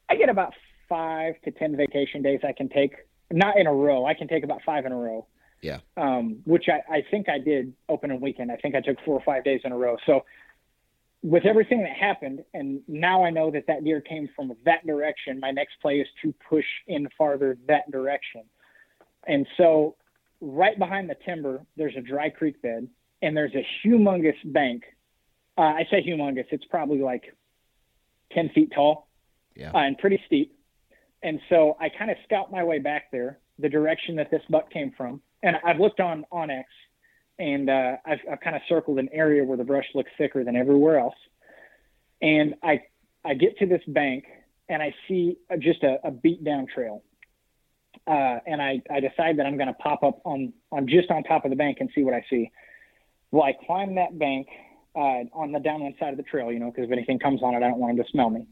I 0.08 0.16
get 0.16 0.30
about 0.30 0.54
five 0.88 1.34
to 1.44 1.52
ten 1.52 1.76
vacation 1.76 2.22
days 2.22 2.40
I 2.48 2.54
can 2.54 2.70
take, 2.70 2.94
not 3.30 3.58
in 3.58 3.68
a 3.68 3.74
row. 3.74 4.06
I 4.06 4.14
can 4.14 4.30
take 4.30 4.44
about 4.46 4.62
five 4.66 4.86
in 4.86 4.94
a 4.94 4.96
row. 4.98 5.26
Yeah. 5.62 5.80
Um, 5.98 6.40
which 6.46 6.66
I, 6.70 6.82
I 6.94 7.04
think 7.12 7.28
I 7.30 7.38
did 7.38 7.74
opening 7.90 8.22
weekend. 8.22 8.52
I 8.52 8.56
think 8.56 8.76
I 8.76 8.82
took 8.82 8.98
four 9.06 9.16
or 9.16 9.24
five 9.24 9.44
days 9.44 9.62
in 9.64 9.72
a 9.72 9.78
row. 9.78 9.98
So, 10.06 10.26
with 11.22 11.46
everything 11.46 11.82
that 11.84 11.92
happened, 11.98 12.46
and 12.54 12.80
now 12.88 13.26
I 13.26 13.30
know 13.30 13.52
that 13.52 13.68
that 13.68 13.84
deer 13.84 14.00
came 14.00 14.30
from 14.38 14.54
that 14.64 14.88
direction. 14.88 15.42
My 15.42 15.52
next 15.52 15.74
play 15.82 15.96
is 16.00 16.08
to 16.22 16.34
push 16.50 16.64
in 16.88 17.10
farther 17.18 17.58
that 17.68 17.92
direction. 17.92 18.44
And 19.28 19.46
so, 19.58 19.96
right 20.40 20.80
behind 20.80 21.10
the 21.10 21.18
timber, 21.26 21.66
there's 21.76 21.96
a 21.98 22.02
dry 22.02 22.30
creek 22.30 22.62
bed, 22.62 22.88
and 23.22 23.36
there's 23.36 23.54
a 23.54 23.66
humongous 23.86 24.38
bank. 24.46 24.84
Uh, 25.58 25.62
I 25.62 25.86
say 25.92 26.02
humongous; 26.02 26.46
it's 26.52 26.64
probably 26.66 27.00
like 27.00 27.36
ten 28.32 28.48
feet 28.56 28.72
tall, 28.74 29.10
Yeah. 29.56 29.72
uh, 29.72 29.80
and 29.80 29.98
pretty 29.98 30.22
steep. 30.26 30.56
And 31.22 31.42
so, 31.50 31.76
I 31.82 31.90
kind 31.90 32.10
of 32.10 32.16
scout 32.24 32.50
my 32.50 32.64
way 32.64 32.80
back 32.80 33.12
there, 33.12 33.40
the 33.58 33.68
direction 33.68 34.16
that 34.16 34.32
this 34.32 34.42
buck 34.50 34.72
came 34.72 34.94
from, 34.96 35.22
and 35.44 35.56
I've 35.64 35.80
looked 35.80 36.00
on 36.00 36.26
onX, 36.32 36.66
and 37.38 37.70
uh, 37.70 37.98
I've, 38.06 38.20
I've 38.32 38.40
kind 38.42 38.56
of 38.56 38.62
circled 38.68 39.00
an 39.00 39.10
area 39.12 39.44
where 39.44 39.58
the 39.58 39.64
brush 39.64 39.86
looks 39.96 40.12
thicker 40.18 40.44
than 40.44 40.56
everywhere 40.56 41.00
else. 41.00 41.16
And 42.22 42.56
I 42.64 42.82
I 43.26 43.34
get 43.34 43.58
to 43.60 43.66
this 43.66 43.82
bank, 43.88 44.26
and 44.68 44.82
I 44.82 44.94
see 45.08 45.38
uh, 45.52 45.58
just 45.58 45.84
a, 45.84 45.98
a 46.04 46.12
beat 46.12 46.44
down 46.44 46.68
trail 46.74 47.04
uh, 48.08 48.40
and 48.46 48.62
I, 48.62 48.82
I 48.92 49.00
decide 49.00 49.38
that 49.38 49.46
I'm 49.46 49.56
going 49.56 49.68
to 49.68 49.74
pop 49.74 50.04
up 50.04 50.20
on, 50.26 50.54
on 50.72 50.88
just 50.88 51.12
on 51.12 51.24
top 51.24 51.46
of 51.46 51.52
the 51.52 51.56
bank 51.56 51.78
and 51.80 51.90
see 51.94 52.04
what 52.04 52.14
I 52.14 52.24
see. 52.30 52.52
Well, 53.32 53.44
I 53.44 53.54
climb 53.66 53.96
that 53.96 54.18
bank 54.18 54.48
uh, 54.96 55.30
on 55.34 55.52
the 55.52 55.60
downwind 55.60 55.96
side 56.00 56.12
of 56.12 56.18
the 56.18 56.24
trail, 56.24 56.52
you 56.52 56.60
know, 56.60 56.72
because 56.72 56.86
if 56.86 56.92
anything 56.92 57.20
comes 57.20 57.44
on 57.44 57.54
it, 57.54 57.58
I 57.58 57.70
don't 57.70 57.78
want 57.78 57.96
them 57.96 58.04
to 58.04 58.12
smell 58.12 58.30
me. 58.30 58.48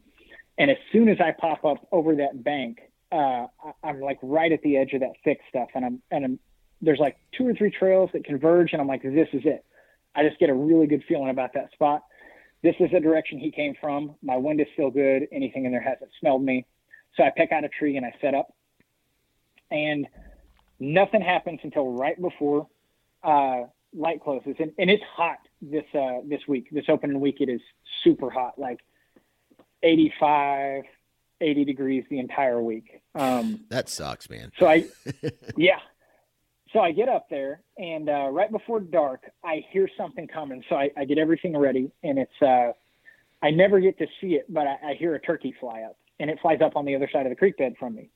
And 0.60 0.70
as 0.70 0.78
soon 0.92 1.10
as 1.10 1.18
I 1.20 1.32
pop 1.32 1.66
up 1.66 1.88
over 1.92 2.16
that 2.16 2.44
bank, 2.44 2.80
uh, 3.12 3.16
I, 3.16 3.72
I'm 3.84 4.00
like 4.00 4.20
right 4.22 4.52
at 4.52 4.62
the 4.62 4.78
edge 4.78 4.94
of 4.94 5.02
that 5.02 5.14
thick 5.24 5.40
stuff, 5.50 5.70
and 5.74 5.86
I'm 5.86 6.02
and 6.12 6.26
I'm, 6.26 6.40
there's 6.82 7.00
like 7.00 7.18
two 7.32 7.48
or 7.48 7.54
three 7.54 7.72
trails 7.72 8.10
that 8.14 8.24
converge, 8.24 8.74
and 8.74 8.82
I'm 8.82 8.88
like, 8.88 9.04
this 9.04 9.28
is 9.34 9.42
it. 9.46 9.66
I 10.16 10.24
just 10.28 10.40
get 10.40 10.50
a 10.50 10.54
really 10.54 10.88
good 10.88 11.04
feeling 11.08 11.30
about 11.30 11.54
that 11.54 11.72
spot. 11.74 12.04
This 12.64 12.76
is 12.80 12.90
the 12.92 13.00
direction 13.00 13.40
he 13.40 13.52
came 13.52 13.76
from. 13.80 14.16
My 14.24 14.38
wind 14.38 14.60
is 14.62 14.68
still 14.74 14.90
good. 14.90 15.28
Anything 15.32 15.66
in 15.66 15.72
there 15.72 15.82
hasn't 15.82 16.10
smelled 16.20 16.44
me. 16.44 16.66
So 17.16 17.24
I 17.24 17.32
pick 17.36 17.52
out 17.52 17.64
a 17.64 17.70
tree 17.70 17.98
and 17.98 18.06
I 18.06 18.14
set 18.20 18.34
up 18.34 18.54
and 19.72 20.08
nothing 20.80 21.22
happens 21.22 21.60
until 21.64 21.92
right 21.94 22.20
before 22.20 22.68
uh, 23.24 23.64
light 23.94 24.22
closes, 24.24 24.56
and, 24.60 24.72
and 24.78 24.90
it's 24.90 25.04
hot 25.16 25.40
this 25.62 25.84
uh, 25.94 26.20
this 26.26 26.42
week. 26.48 26.68
This 26.72 26.86
opening 26.88 27.20
week, 27.20 27.38
it 27.42 27.50
is 27.50 27.62
super 28.04 28.30
hot, 28.30 28.58
like 28.58 28.80
85, 29.84 30.84
80 31.42 31.66
degrees 31.66 32.04
the 32.10 32.20
entire 32.20 32.62
week. 32.62 33.02
Um, 33.16 33.62
That 33.70 33.90
sucks, 33.90 34.30
man. 34.30 34.52
so 34.60 34.68
I, 34.68 34.86
yeah. 35.58 35.80
So 36.74 36.80
I 36.80 36.92
get 36.92 37.08
up 37.08 37.28
there, 37.30 37.62
and 37.78 38.10
uh, 38.10 38.28
right 38.30 38.52
before 38.52 38.80
dark, 38.80 39.24
I 39.44 39.64
hear 39.72 39.90
something 39.98 40.28
coming. 40.28 40.64
So 40.68 40.76
I, 40.76 40.90
I 40.98 41.06
get 41.06 41.18
everything 41.18 41.56
ready, 41.56 41.92
and 42.04 42.20
it's 42.20 42.42
uh, 42.42 42.74
I 43.42 43.52
never 43.52 43.80
get 43.80 43.98
to 44.00 44.08
see 44.20 44.36
it, 44.36 44.46
but 44.50 44.68
I, 44.68 44.92
I 44.92 44.94
hear 44.96 45.16
a 45.16 45.20
turkey 45.20 45.54
fly 45.60 45.84
up, 45.84 45.98
and 46.20 46.30
it 46.30 46.40
flies 46.42 46.60
up 46.62 46.76
on 46.76 46.86
the 46.86 46.96
other 46.96 47.10
side 47.12 47.26
of 47.26 47.30
the 47.30 47.36
creek 47.36 47.58
bed 47.58 47.76
from 47.80 47.96
me. 47.96 48.10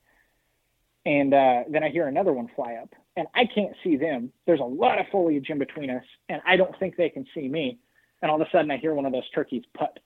And 1.04 1.34
uh, 1.34 1.62
then 1.68 1.82
I 1.82 1.88
hear 1.88 2.06
another 2.06 2.32
one 2.32 2.48
fly 2.54 2.74
up, 2.74 2.94
and 3.16 3.26
I 3.34 3.46
can't 3.52 3.74
see 3.82 3.96
them. 3.96 4.32
There's 4.46 4.60
a 4.60 4.64
lot 4.64 5.00
of 5.00 5.06
foliage 5.10 5.48
in 5.48 5.58
between 5.58 5.90
us, 5.90 6.04
and 6.28 6.40
I 6.46 6.56
don't 6.56 6.78
think 6.78 6.96
they 6.96 7.08
can 7.08 7.26
see 7.34 7.48
me. 7.48 7.78
And 8.20 8.30
all 8.30 8.40
of 8.40 8.46
a 8.46 8.50
sudden, 8.52 8.70
I 8.70 8.76
hear 8.76 8.94
one 8.94 9.06
of 9.06 9.12
those 9.12 9.28
turkeys 9.30 9.64
putt, 9.76 9.98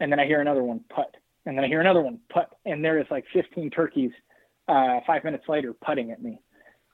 and 0.00 0.10
then 0.10 0.20
I 0.20 0.26
hear 0.26 0.40
another 0.40 0.62
one 0.62 0.80
putt, 0.88 1.14
and 1.44 1.56
then 1.56 1.64
I 1.64 1.68
hear 1.68 1.80
another 1.80 2.00
one 2.00 2.18
putt, 2.32 2.54
and 2.64 2.82
there 2.82 2.98
is 2.98 3.06
like 3.10 3.24
15 3.34 3.70
turkeys 3.70 4.10
uh, 4.68 5.00
five 5.06 5.24
minutes 5.24 5.44
later 5.48 5.74
putting 5.74 6.12
at 6.12 6.22
me, 6.22 6.40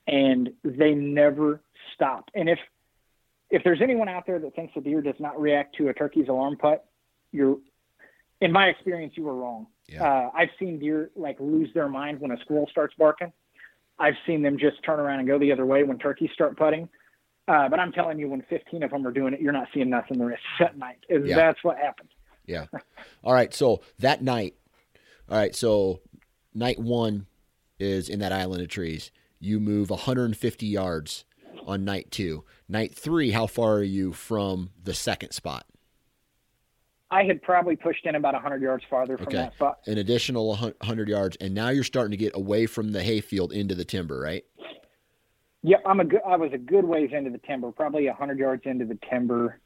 and 0.09 0.50
they 0.64 0.94
never 0.94 1.61
stop. 1.94 2.30
And 2.34 2.48
if 2.48 2.59
if 3.50 3.62
there's 3.64 3.80
anyone 3.80 4.09
out 4.09 4.26
there 4.26 4.38
that 4.38 4.54
thinks 4.54 4.74
a 4.76 4.80
deer 4.80 5.00
does 5.00 5.14
not 5.18 5.40
react 5.40 5.76
to 5.76 5.88
a 5.88 5.94
turkey's 5.94 6.28
alarm 6.28 6.56
putt, 6.56 6.84
you're, 7.32 7.56
in 8.42 8.52
my 8.52 8.66
experience, 8.66 9.14
you 9.16 9.24
were 9.24 9.34
wrong. 9.34 9.66
Yeah. 9.86 10.04
Uh, 10.04 10.30
I've 10.34 10.50
seen 10.59 10.78
deer 10.78 11.11
like 11.16 11.38
lose 11.40 11.70
their 11.72 11.88
mind 11.88 12.20
when 12.20 12.30
a 12.30 12.36
squirrel 12.40 12.68
starts 12.70 12.94
barking. 12.98 13.32
I've 13.98 14.16
seen 14.26 14.42
them 14.42 14.59
just 14.59 14.82
turn 14.84 15.00
around 15.00 15.20
and 15.20 15.28
go 15.28 15.38
the 15.38 15.50
other 15.50 15.64
way 15.64 15.82
when 15.82 15.98
turkeys 15.98 16.30
start 16.34 16.59
putting. 16.59 16.88
Uh, 17.48 17.68
but 17.70 17.80
I'm 17.80 17.90
telling 17.92 18.18
you, 18.18 18.28
when 18.28 18.42
15 18.42 18.82
of 18.82 18.90
them 18.90 19.06
are 19.06 19.12
doing 19.12 19.32
it, 19.32 19.40
you're 19.40 19.52
not 19.52 19.68
seeing 19.72 19.88
nothing 19.88 20.18
the 20.18 20.26
rest 20.26 20.42
of 20.61 20.66
that 20.66 20.78
night. 20.78 20.98
Yeah. 21.09 21.34
That's 21.34 21.64
what 21.64 21.78
happened. 21.78 22.11
Yeah. 22.46 22.66
All 23.24 23.32
right. 23.32 23.52
So 23.54 23.80
that 23.98 24.22
night, 24.22 24.54
all 25.30 25.38
right. 25.38 25.54
So 25.54 26.00
night 26.54 26.78
one 26.78 27.26
is 27.78 28.11
in 28.11 28.18
that 28.20 28.32
island 28.32 28.62
of 28.62 28.68
trees. 28.68 29.11
You 29.41 29.61
move 29.61 29.91
150 29.91 30.66
yards 30.66 31.24
on 31.66 31.84
night 31.84 32.11
two. 32.11 32.45
Night 32.68 32.95
three, 32.95 33.30
how 33.30 33.47
far 33.47 33.74
are 33.76 33.82
you 33.82 34.12
from 34.12 34.70
the 34.82 34.95
second 34.95 35.32
spot? 35.32 35.64
I 37.11 37.24
had 37.24 37.41
probably 37.41 37.74
pushed 37.76 38.05
in 38.05 38.16
about 38.16 38.34
100 38.34 38.61
yards 38.61 38.84
farther 38.91 39.16
from 39.16 39.28
Okay. 39.28 39.39
that 39.39 39.55
spot. 39.55 39.78
An 39.86 39.97
additional 39.97 40.49
100 40.49 41.09
yards. 41.09 41.36
And 41.41 41.55
now 41.55 41.70
you're 41.70 41.84
starting 41.84 42.11
to 42.11 42.18
get 42.18 42.36
away 42.36 42.66
from 42.66 42.93
the 42.93 43.03
hayfield 43.03 43.51
into 43.53 43.74
the 43.74 43.84
timber, 43.84 44.20
right? 44.20 44.45
Yeah, 45.62 45.78
I'm 45.86 46.01
a 46.01 46.05
good. 46.05 46.20
I 46.26 46.36
was 46.36 46.53
a 46.53 46.59
good 46.59 46.84
ways 46.84 47.11
into 47.12 47.30
the 47.30 47.39
timber, 47.39 47.72
probably 47.72 48.07
100 48.07 48.39
yards 48.39 48.62
into 48.66 48.84
the 48.84 48.99
timber 49.11 49.59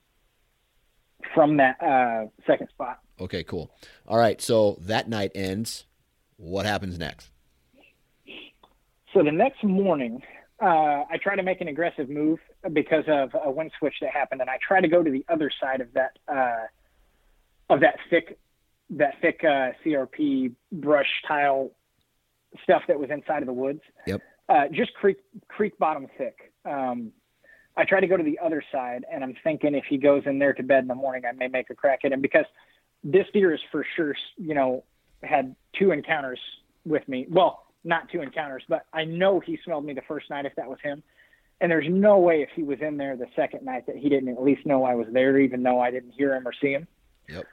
from 1.34 1.56
that 1.58 1.82
uh, 1.82 2.26
second 2.46 2.68
spot. 2.70 3.00
Okay, 3.20 3.42
cool. 3.44 3.70
All 4.06 4.16
right. 4.18 4.40
So 4.40 4.78
that 4.82 5.08
night 5.08 5.32
ends. 5.34 5.84
What 6.36 6.64
happens 6.64 6.98
next? 6.98 7.30
So 9.12 9.22
the 9.22 9.32
next 9.32 9.62
morning, 9.62 10.22
uh, 10.60 11.04
I 11.10 11.18
try 11.22 11.36
to 11.36 11.42
make 11.42 11.60
an 11.60 11.68
aggressive 11.68 12.08
move 12.08 12.38
because 12.72 13.04
of 13.08 13.30
a 13.44 13.50
wind 13.50 13.72
switch 13.78 13.94
that 14.00 14.10
happened, 14.10 14.40
and 14.40 14.48
I 14.48 14.58
try 14.66 14.80
to 14.80 14.88
go 14.88 15.02
to 15.02 15.10
the 15.10 15.24
other 15.28 15.50
side 15.60 15.80
of 15.80 15.88
that 15.94 16.18
uh, 16.28 16.66
of 17.68 17.80
that 17.80 17.96
thick 18.10 18.38
that 18.90 19.14
thick 19.20 19.40
uh, 19.42 19.72
CRP 19.84 20.52
brush 20.70 21.08
tile 21.26 21.70
stuff 22.62 22.82
that 22.88 22.98
was 22.98 23.10
inside 23.10 23.42
of 23.42 23.46
the 23.46 23.52
woods. 23.52 23.80
Yep. 24.06 24.20
Uh, 24.48 24.68
just 24.70 24.94
creek 24.94 25.18
creek 25.48 25.78
bottom 25.78 26.06
thick. 26.16 26.52
Um, 26.64 27.12
I 27.76 27.84
try 27.84 28.00
to 28.00 28.06
go 28.06 28.16
to 28.16 28.22
the 28.22 28.38
other 28.38 28.62
side, 28.70 29.04
and 29.10 29.24
I'm 29.24 29.34
thinking 29.42 29.74
if 29.74 29.84
he 29.88 29.96
goes 29.96 30.22
in 30.26 30.38
there 30.38 30.52
to 30.52 30.62
bed 30.62 30.82
in 30.82 30.88
the 30.88 30.94
morning, 30.94 31.24
I 31.26 31.32
may 31.32 31.48
make 31.48 31.70
a 31.70 31.74
crack 31.74 32.00
at 32.04 32.12
him 32.12 32.20
because 32.20 32.44
this 33.02 33.26
deer 33.32 33.52
is 33.52 33.60
for 33.70 33.84
sure, 33.96 34.14
you 34.36 34.54
know, 34.54 34.84
had 35.22 35.56
two 35.78 35.90
encounters 35.90 36.38
with 36.84 37.08
me. 37.08 37.26
Well, 37.30 37.61
not 37.84 38.08
two 38.10 38.22
encounters, 38.22 38.62
but 38.68 38.86
I 38.92 39.04
know 39.04 39.40
he 39.40 39.58
smelled 39.64 39.84
me 39.84 39.92
the 39.92 40.02
first 40.02 40.30
night 40.30 40.46
if 40.46 40.54
that 40.56 40.68
was 40.68 40.78
him. 40.82 41.02
And 41.60 41.70
there's 41.70 41.88
no 41.88 42.18
way 42.18 42.42
if 42.42 42.48
he 42.54 42.62
was 42.62 42.80
in 42.80 42.96
there 42.96 43.16
the 43.16 43.28
second 43.36 43.64
night 43.64 43.86
that 43.86 43.96
he 43.96 44.08
didn't 44.08 44.30
at 44.30 44.42
least 44.42 44.66
know 44.66 44.84
I 44.84 44.94
was 44.94 45.06
there, 45.12 45.38
even 45.38 45.62
though 45.62 45.80
I 45.80 45.90
didn't 45.90 46.10
hear 46.10 46.34
him 46.34 46.46
or 46.46 46.52
see 46.60 46.72
him. 46.72 46.88
Yep. 47.28 47.46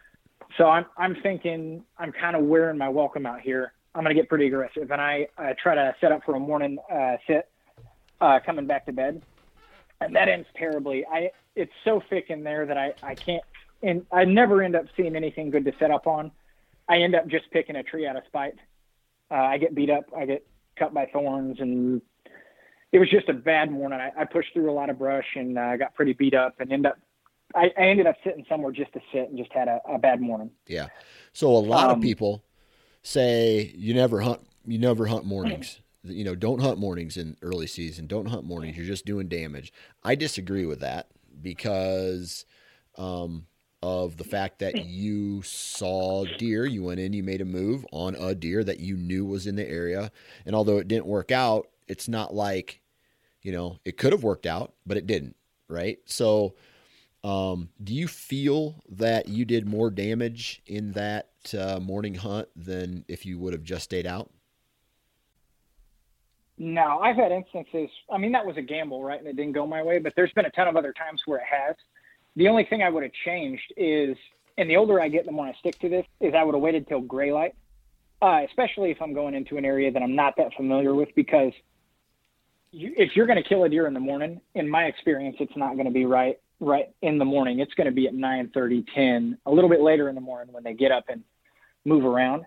So 0.57 0.67
I'm 0.67 0.85
I'm 0.97 1.15
thinking 1.21 1.83
I'm 1.97 2.11
kind 2.11 2.35
of 2.35 2.43
wearing 2.43 2.77
my 2.77 2.89
welcome 2.89 3.25
out 3.25 3.41
here. 3.41 3.73
I'm 3.93 4.03
gonna 4.03 4.15
get 4.15 4.29
pretty 4.29 4.47
aggressive, 4.47 4.91
and 4.91 5.01
I, 5.01 5.27
I 5.37 5.53
try 5.61 5.75
to 5.75 5.95
set 6.01 6.11
up 6.11 6.23
for 6.25 6.35
a 6.35 6.39
morning 6.39 6.77
uh, 6.91 7.17
sit, 7.27 7.49
uh, 8.19 8.39
coming 8.45 8.65
back 8.65 8.85
to 8.87 8.93
bed, 8.93 9.21
and 10.01 10.15
that 10.15 10.27
ends 10.27 10.47
terribly. 10.55 11.05
I 11.05 11.31
it's 11.55 11.71
so 11.83 12.01
thick 12.09 12.25
in 12.29 12.43
there 12.43 12.65
that 12.65 12.77
I 12.77 12.93
I 13.03 13.15
can't, 13.15 13.43
and 13.83 14.05
I 14.11 14.25
never 14.25 14.63
end 14.63 14.75
up 14.75 14.85
seeing 14.97 15.15
anything 15.15 15.49
good 15.51 15.65
to 15.65 15.73
set 15.79 15.91
up 15.91 16.07
on. 16.07 16.31
I 16.87 16.97
end 16.97 17.13
up 17.13 17.27
just 17.27 17.51
picking 17.51 17.75
a 17.75 17.83
tree 17.83 18.07
out 18.07 18.15
of 18.15 18.23
spite. 18.25 18.55
Uh, 19.31 19.35
I 19.35 19.57
get 19.57 19.75
beat 19.75 19.89
up. 19.89 20.05
I 20.15 20.25
get 20.25 20.45
cut 20.77 20.93
by 20.93 21.05
thorns, 21.11 21.57
and 21.59 22.01
it 22.91 22.99
was 22.99 23.09
just 23.09 23.29
a 23.29 23.33
bad 23.33 23.71
morning. 23.71 23.99
I, 23.99 24.21
I 24.21 24.25
pushed 24.25 24.53
through 24.53 24.71
a 24.71 24.73
lot 24.73 24.89
of 24.89 24.97
brush 24.97 25.27
and 25.35 25.57
uh, 25.57 25.77
got 25.77 25.93
pretty 25.95 26.13
beat 26.13 26.33
up, 26.33 26.59
and 26.59 26.71
end 26.71 26.85
up. 26.85 26.97
I, 27.55 27.71
I 27.77 27.81
ended 27.81 28.05
up 28.05 28.15
sitting 28.23 28.45
somewhere 28.47 28.71
just 28.71 28.93
to 28.93 28.99
sit 29.11 29.29
and 29.29 29.37
just 29.37 29.51
had 29.51 29.67
a, 29.67 29.79
a 29.87 29.97
bad 29.97 30.21
morning. 30.21 30.51
Yeah. 30.67 30.87
So 31.33 31.47
a 31.47 31.57
lot 31.57 31.89
of 31.89 31.95
Um, 31.95 32.01
people 32.01 32.43
say 33.01 33.73
you 33.75 33.93
never 33.93 34.21
hunt 34.21 34.41
you 34.65 34.77
never 34.77 35.07
hunt 35.07 35.25
mornings. 35.25 35.79
You 36.01 36.23
know, 36.23 36.33
don't 36.33 36.61
hunt 36.61 36.79
mornings 36.79 37.17
in 37.17 37.35
early 37.41 37.67
season. 37.67 38.07
Don't 38.07 38.27
hunt 38.27 38.45
mornings. 38.45 38.77
You're 38.77 38.85
just 38.85 39.05
doing 39.05 39.27
damage. 39.27 39.73
I 40.01 40.15
disagree 40.15 40.65
with 40.65 40.79
that 40.79 41.07
because 41.41 42.45
um, 42.97 43.47
of 43.81 44.17
the 44.17 44.23
fact 44.23 44.59
that 44.59 44.85
you 44.85 45.41
saw 45.43 46.25
deer. 46.37 46.65
You 46.65 46.83
went 46.83 46.99
in, 46.99 47.13
you 47.13 47.23
made 47.23 47.41
a 47.41 47.45
move 47.45 47.85
on 47.91 48.15
a 48.15 48.35
deer 48.35 48.63
that 48.63 48.79
you 48.79 48.95
knew 48.97 49.25
was 49.25 49.47
in 49.47 49.55
the 49.55 49.67
area. 49.67 50.11
And 50.45 50.55
although 50.55 50.77
it 50.77 50.87
didn't 50.87 51.05
work 51.05 51.31
out, 51.31 51.67
it's 51.87 52.07
not 52.07 52.33
like, 52.33 52.81
you 53.41 53.51
know, 53.51 53.79
it 53.85 53.97
could 53.97 54.13
have 54.13 54.23
worked 54.23 54.45
out, 54.45 54.73
but 54.85 54.97
it 54.97 55.07
didn't. 55.07 55.35
Right. 55.67 55.99
So, 56.05 56.55
um, 57.23 57.69
do 57.83 57.93
you 57.93 58.07
feel 58.07 58.81
that 58.89 59.27
you 59.27 59.43
did 59.43 59.67
more 59.67 59.91
damage 59.91 60.61
in 60.65 60.93
that 60.93 61.29
uh, 61.57 61.79
morning 61.79 62.15
hunt 62.15 62.47
than 62.55 63.03
if 63.07 63.25
you 63.25 63.37
would 63.39 63.53
have 63.53 63.63
just 63.63 63.83
stayed 63.83 64.07
out? 64.07 64.31
No, 66.57 66.99
I've 66.99 67.15
had 67.15 67.31
instances. 67.31 67.89
I 68.11 68.17
mean, 68.17 68.33
that 68.33 68.45
was 68.45 68.57
a 68.57 68.61
gamble, 68.61 69.01
right? 69.01 69.17
And 69.17 69.27
it 69.27 69.37
didn't 69.37 69.53
go 69.53 69.65
my 69.65 69.81
way, 69.81 69.99
but 69.99 70.13
there's 70.15 70.33
been 70.33 70.45
a 70.45 70.49
ton 70.51 70.67
of 70.67 70.75
other 70.75 70.93
times 70.93 71.21
where 71.25 71.39
it 71.39 71.45
has. 71.49 71.75
The 72.39 72.47
only 72.47 72.63
thing 72.63 72.81
I 72.81 72.89
would 72.89 73.03
have 73.03 73.11
changed 73.25 73.73
is, 73.75 74.15
and 74.57 74.69
the 74.69 74.77
older 74.77 75.01
I 75.01 75.09
get, 75.09 75.25
the 75.25 75.31
more 75.33 75.45
I 75.45 75.53
stick 75.59 75.77
to 75.79 75.89
this, 75.89 76.05
is 76.21 76.33
I 76.33 76.41
would 76.41 76.55
have 76.55 76.61
waited 76.61 76.87
till 76.87 77.01
gray 77.01 77.33
light, 77.33 77.53
uh, 78.21 78.43
especially 78.47 78.91
if 78.91 79.01
I'm 79.01 79.13
going 79.13 79.35
into 79.35 79.57
an 79.57 79.65
area 79.65 79.91
that 79.91 80.01
I'm 80.01 80.15
not 80.15 80.35
that 80.37 80.53
familiar 80.55 80.95
with, 80.95 81.09
because 81.17 81.51
you, 82.71 82.93
if 82.95 83.09
you're 83.13 83.25
going 83.25 83.43
to 83.43 83.47
kill 83.47 83.65
a 83.65 83.69
deer 83.69 83.87
in 83.87 83.93
the 83.93 83.99
morning, 83.99 84.39
in 84.55 84.69
my 84.69 84.85
experience, 84.85 85.35
it's 85.41 85.57
not 85.57 85.73
going 85.73 85.87
to 85.87 85.91
be 85.91 86.05
right 86.05 86.39
right 86.61 86.85
in 87.01 87.17
the 87.17 87.25
morning. 87.25 87.59
It's 87.59 87.73
going 87.73 87.87
to 87.87 87.93
be 87.93 88.07
at 88.07 88.13
9, 88.13 88.51
10, 88.53 89.37
a 89.45 89.51
little 89.51 89.69
bit 89.69 89.81
later 89.81 90.07
in 90.07 90.15
the 90.15 90.21
morning 90.21 90.53
when 90.53 90.63
they 90.63 90.73
get 90.73 90.93
up 90.93 91.05
and 91.09 91.23
move 91.83 92.05
around. 92.05 92.45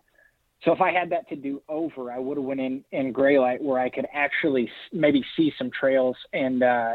So 0.65 0.73
if 0.73 0.81
I 0.81 0.91
had 0.91 1.11
that 1.11 1.29
to 1.29 1.37
do 1.37 1.61
over, 1.69 2.11
I 2.11 2.19
would 2.19 2.39
have 2.39 2.45
went 2.47 2.61
in 2.61 2.83
in 2.93 3.13
gray 3.13 3.39
light 3.39 3.63
where 3.63 3.79
I 3.79 3.91
could 3.91 4.07
actually 4.15 4.71
maybe 4.91 5.23
see 5.37 5.53
some 5.59 5.71
trails 5.71 6.17
and 6.33 6.63
uh, 6.63 6.95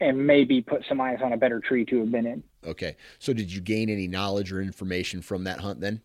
and 0.00 0.26
maybe 0.26 0.60
put 0.60 0.84
some 0.88 1.00
eyes 1.00 1.18
on 1.22 1.32
a 1.32 1.36
better 1.36 1.60
tree 1.60 1.84
to 1.86 1.98
have 2.00 2.10
been 2.10 2.26
in. 2.26 2.42
Okay. 2.66 2.96
So, 3.18 3.32
did 3.32 3.52
you 3.52 3.60
gain 3.60 3.88
any 3.88 4.08
knowledge 4.08 4.52
or 4.52 4.60
information 4.60 5.22
from 5.22 5.44
that 5.44 5.60
hunt 5.60 5.80
then? 5.80 6.00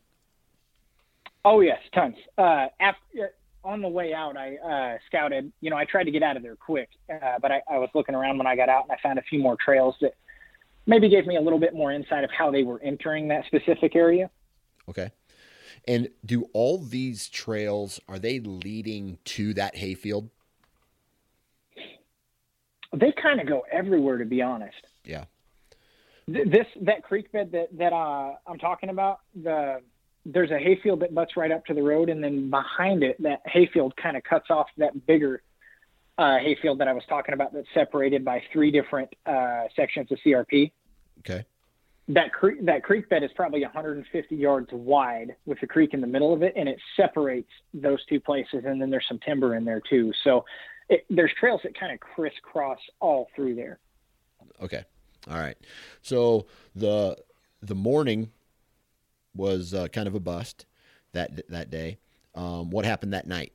Oh 1.45 1.59
yes, 1.59 1.79
tons. 1.93 2.15
Uh, 2.37 2.67
after, 2.79 3.33
on 3.63 3.81
the 3.81 3.87
way 3.87 4.13
out, 4.13 4.37
I 4.37 4.55
uh, 4.57 4.97
scouted. 5.07 5.51
You 5.61 5.69
know, 5.69 5.75
I 5.75 5.85
tried 5.85 6.05
to 6.05 6.11
get 6.11 6.23
out 6.23 6.37
of 6.37 6.43
there 6.43 6.55
quick, 6.55 6.89
uh, 7.09 7.39
but 7.41 7.51
I, 7.51 7.61
I 7.69 7.77
was 7.77 7.89
looking 7.93 8.15
around 8.15 8.37
when 8.37 8.47
I 8.47 8.55
got 8.55 8.69
out, 8.69 8.83
and 8.83 8.91
I 8.91 8.97
found 9.01 9.19
a 9.19 9.23
few 9.23 9.39
more 9.39 9.57
trails 9.63 9.95
that 10.01 10.15
maybe 10.85 11.09
gave 11.09 11.25
me 11.25 11.35
a 11.37 11.41
little 11.41 11.59
bit 11.59 11.73
more 11.73 11.91
insight 11.91 12.23
of 12.23 12.29
how 12.31 12.51
they 12.51 12.63
were 12.63 12.81
entering 12.81 13.27
that 13.29 13.45
specific 13.45 13.95
area. 13.95 14.29
Okay. 14.89 15.11
And 15.87 16.09
do 16.25 16.47
all 16.53 16.77
these 16.77 17.27
trails 17.29 17.99
are 18.07 18.19
they 18.19 18.39
leading 18.39 19.17
to 19.25 19.53
that 19.55 19.75
hayfield? 19.75 20.29
They 22.93 23.11
kind 23.11 23.39
of 23.39 23.47
go 23.47 23.63
everywhere, 23.71 24.17
to 24.17 24.25
be 24.25 24.41
honest. 24.41 24.75
Yeah. 25.03 25.25
Th- 26.31 26.47
this 26.47 26.67
that 26.81 27.03
creek 27.03 27.31
bed 27.31 27.51
that 27.51 27.77
that 27.77 27.93
uh, 27.93 28.33
I'm 28.47 28.59
talking 28.59 28.89
about 28.89 29.19
the 29.35 29.81
there's 30.25 30.51
a 30.51 30.57
hayfield 30.57 31.01
that 31.01 31.13
butts 31.13 31.35
right 31.35 31.51
up 31.51 31.65
to 31.65 31.73
the 31.73 31.83
road 31.83 32.09
and 32.09 32.23
then 32.23 32.49
behind 32.49 33.03
it 33.03 33.21
that 33.21 33.41
hayfield 33.45 33.95
kind 33.97 34.15
of 34.15 34.23
cuts 34.23 34.49
off 34.49 34.67
that 34.77 35.05
bigger 35.05 35.41
uh, 36.17 36.37
hayfield 36.39 36.79
that 36.79 36.87
I 36.87 36.93
was 36.93 37.03
talking 37.09 37.33
about 37.33 37.53
that's 37.53 37.67
separated 37.73 38.23
by 38.23 38.41
three 38.51 38.71
different 38.71 39.13
uh, 39.25 39.63
sections 39.75 40.11
of 40.11 40.19
CRP. 40.25 40.71
Okay. 41.19 41.45
That 42.09 42.33
creek 42.33 42.65
that 42.65 42.83
creek 42.83 43.09
bed 43.09 43.23
is 43.23 43.31
probably 43.35 43.61
150 43.61 44.35
yards 44.35 44.69
wide 44.71 45.35
with 45.45 45.59
the 45.61 45.67
creek 45.67 45.93
in 45.93 46.01
the 46.01 46.07
middle 46.07 46.33
of 46.33 46.43
it 46.43 46.53
and 46.55 46.69
it 46.69 46.79
separates 46.95 47.49
those 47.73 48.05
two 48.05 48.19
places 48.19 48.63
and 48.65 48.81
then 48.81 48.89
there's 48.89 49.07
some 49.07 49.19
timber 49.19 49.55
in 49.55 49.65
there 49.65 49.81
too. 49.89 50.11
So 50.23 50.45
it, 50.89 51.05
there's 51.09 51.31
trails 51.39 51.61
that 51.63 51.77
kind 51.77 51.93
of 51.93 51.99
crisscross 51.99 52.79
all 52.99 53.27
through 53.35 53.55
there. 53.55 53.79
Okay. 54.61 54.83
All 55.29 55.37
right. 55.37 55.57
So 56.01 56.47
the 56.75 57.17
the 57.61 57.75
morning 57.75 58.31
was 59.35 59.73
uh, 59.73 59.87
kind 59.87 60.07
of 60.07 60.15
a 60.15 60.19
bust 60.19 60.65
that 61.13 61.49
that 61.49 61.69
day. 61.69 61.97
Um, 62.35 62.69
what 62.69 62.85
happened 62.85 63.13
that 63.13 63.27
night? 63.27 63.53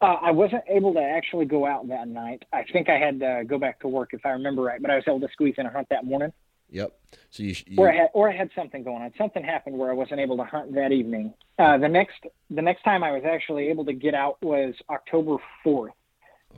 Uh, 0.00 0.16
I 0.22 0.30
wasn't 0.30 0.62
able 0.68 0.94
to 0.94 1.00
actually 1.00 1.46
go 1.46 1.66
out 1.66 1.88
that 1.88 2.06
night. 2.06 2.44
I 2.52 2.64
think 2.72 2.88
I 2.88 2.98
had 2.98 3.18
to 3.20 3.42
go 3.46 3.58
back 3.58 3.80
to 3.80 3.88
work 3.88 4.10
if 4.12 4.24
I 4.24 4.30
remember 4.30 4.62
right, 4.62 4.80
but 4.80 4.90
I 4.90 4.94
was 4.94 5.04
able 5.08 5.20
to 5.20 5.28
squeeze 5.32 5.54
in 5.58 5.66
a 5.66 5.70
hunt 5.70 5.88
that 5.90 6.04
morning. 6.04 6.32
Yep. 6.70 6.92
So 7.30 7.42
you, 7.42 7.54
you 7.66 7.76
Or 7.78 7.90
I 7.90 7.96
had, 7.96 8.08
or 8.12 8.30
I 8.30 8.36
had 8.36 8.50
something 8.54 8.82
going 8.82 9.02
on. 9.02 9.12
Something 9.16 9.42
happened 9.42 9.78
where 9.78 9.90
I 9.90 9.94
wasn't 9.94 10.20
able 10.20 10.36
to 10.38 10.44
hunt 10.44 10.74
that 10.74 10.92
evening. 10.92 11.34
Uh, 11.58 11.78
the 11.78 11.88
next, 11.88 12.24
the 12.50 12.62
next 12.62 12.82
time 12.82 13.02
I 13.02 13.12
was 13.12 13.22
actually 13.24 13.68
able 13.68 13.84
to 13.86 13.92
get 13.92 14.14
out 14.14 14.36
was 14.42 14.74
October 14.90 15.36
fourth, 15.64 15.92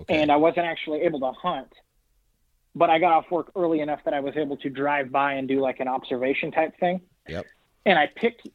okay. 0.01 0.21
and 0.21 0.31
I 0.31 0.37
wasn't 0.37 0.67
actually 0.67 1.03
able 1.03 1.21
to 1.21 1.33
hunt. 1.33 1.73
But 2.75 2.91
I 2.91 2.99
got 2.99 3.13
off 3.13 3.31
work 3.31 3.51
early 3.57 3.81
enough 3.81 4.01
that 4.05 4.15
I 4.15 4.21
was 4.21 4.37
able 4.37 4.57
to 4.59 4.71
drive 4.71 5.11
by 5.11 5.35
and 5.35 5.49
do 5.49 5.61
like 5.61 5.81
an 5.81 5.89
observation 5.89 6.53
type 6.53 6.79
thing. 6.79 7.01
Yep. 7.29 7.47
And 7.87 7.99
I 7.99 8.09
picked, 8.15 8.49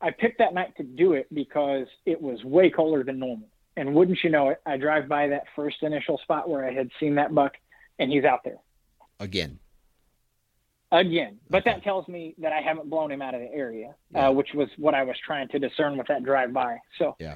I 0.00 0.10
picked 0.10 0.38
that 0.38 0.54
night 0.54 0.76
to 0.76 0.82
do 0.82 1.12
it 1.12 1.26
because 1.32 1.86
it 2.06 2.20
was 2.20 2.42
way 2.44 2.70
colder 2.70 3.02
than 3.02 3.18
normal. 3.18 3.48
And 3.76 3.94
wouldn't 3.94 4.18
you 4.24 4.30
know 4.30 4.48
it, 4.48 4.60
I 4.66 4.76
drive 4.76 5.08
by 5.08 5.28
that 5.28 5.44
first 5.54 5.82
initial 5.82 6.18
spot 6.18 6.48
where 6.48 6.64
I 6.64 6.72
had 6.72 6.90
seen 6.98 7.16
that 7.16 7.34
buck, 7.34 7.52
and 7.98 8.10
he's 8.10 8.24
out 8.24 8.44
there. 8.44 8.58
again. 9.20 9.58
Again, 10.90 11.38
but 11.50 11.64
that 11.66 11.82
tells 11.82 12.08
me 12.08 12.34
that 12.38 12.52
I 12.52 12.62
haven't 12.62 12.88
blown 12.88 13.10
him 13.12 13.20
out 13.20 13.34
of 13.34 13.40
the 13.40 13.52
area, 13.52 13.94
Yeah. 14.10 14.28
uh, 14.28 14.32
which 14.32 14.54
was 14.54 14.68
what 14.78 14.94
I 14.94 15.02
was 15.02 15.16
trying 15.24 15.48
to 15.48 15.58
discern 15.58 15.98
with 15.98 16.06
that 16.06 16.24
drive 16.24 16.52
by. 16.54 16.78
So 16.98 17.14
yeah, 17.18 17.34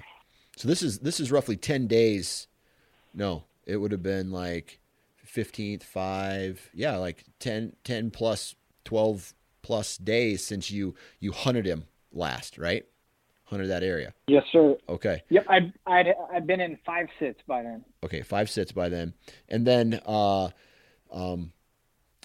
So 0.57 0.68
this 0.68 0.82
is 0.82 1.00
this 1.00 1.20
is 1.20 1.30
roughly 1.30 1.57
ten 1.57 1.86
days. 1.86 2.46
No, 3.12 3.44
it 3.66 3.76
would 3.76 3.92
have 3.92 4.03
been 4.03 4.30
like 4.30 4.80
fifteenth, 5.16 5.82
five, 5.84 6.70
yeah, 6.72 6.96
like 6.96 7.24
10, 7.40 7.74
10 7.84 8.11
plus, 8.11 8.55
twelve 8.84 9.34
plus 9.61 9.98
days 9.98 10.44
since 10.46 10.70
you 10.70 10.94
you 11.20 11.32
hunted 11.32 11.66
him 11.66 11.84
last, 12.11 12.57
right? 12.57 12.84
Hunted 13.44 13.66
that 13.68 13.82
area. 13.82 14.14
yes, 14.28 14.44
sir. 14.50 14.76
Okay, 14.88 15.22
Yep, 15.28 15.44
I'd 15.50 15.72
I'd 15.86 16.14
I'd 16.32 16.46
been 16.46 16.61
in 16.62 16.78
five 16.86 17.09
sits 17.18 17.40
by 17.46 17.62
then. 17.62 17.84
okay, 18.03 18.22
five 18.22 18.48
sits 18.48 18.72
by 18.72 18.88
then, 18.88 19.12
and 19.50 19.66
then 19.66 20.00
uh, 20.07 20.48
um, 21.12 21.53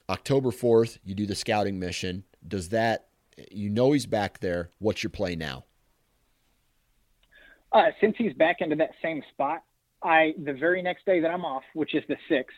October 0.09 0.51
fourth, 0.51 0.99
you 1.03 1.13
do 1.13 1.25
the 1.25 1.35
scouting 1.35 1.79
mission. 1.79 2.23
Does 2.47 2.69
that 2.69 3.07
you 3.51 3.69
know 3.69 3.91
he's 3.91 4.05
back 4.05 4.39
there? 4.39 4.71
What's 4.79 5.03
your 5.03 5.09
play 5.09 5.35
now? 5.35 5.65
Uh, 7.71 7.87
since 7.99 8.15
he's 8.17 8.33
back 8.33 8.57
into 8.61 8.75
that 8.77 8.91
same 9.01 9.21
spot, 9.33 9.63
I 10.01 10.33
the 10.43 10.53
very 10.53 10.81
next 10.81 11.05
day 11.05 11.19
that 11.19 11.29
I'm 11.29 11.43
off, 11.43 11.63
which 11.73 11.93
is 11.93 12.03
the 12.07 12.15
sixth, 12.29 12.55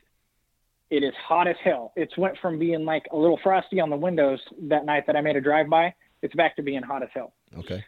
it 0.92 1.04
is 1.04 1.14
hot 1.28 1.48
as 1.48 1.56
hell. 1.64 1.92
It's 1.96 2.16
went 2.18 2.38
from 2.42 2.60
being 2.60 2.86
like 2.86 3.04
a 3.12 3.18
little 3.18 3.40
frosty 3.42 3.80
on 3.80 3.90
the 3.90 3.98
windows 3.98 4.40
that 4.64 4.86
night 4.86 5.06
that 5.08 5.16
I 5.16 5.22
made 5.22 5.36
a 5.36 5.42
drive 5.42 5.70
by. 5.70 5.94
It's 6.22 6.36
back 6.36 6.56
to 6.58 6.62
being 6.62 6.84
hot 6.84 7.02
as 7.02 7.10
hell. 7.14 7.34
Okay, 7.58 7.84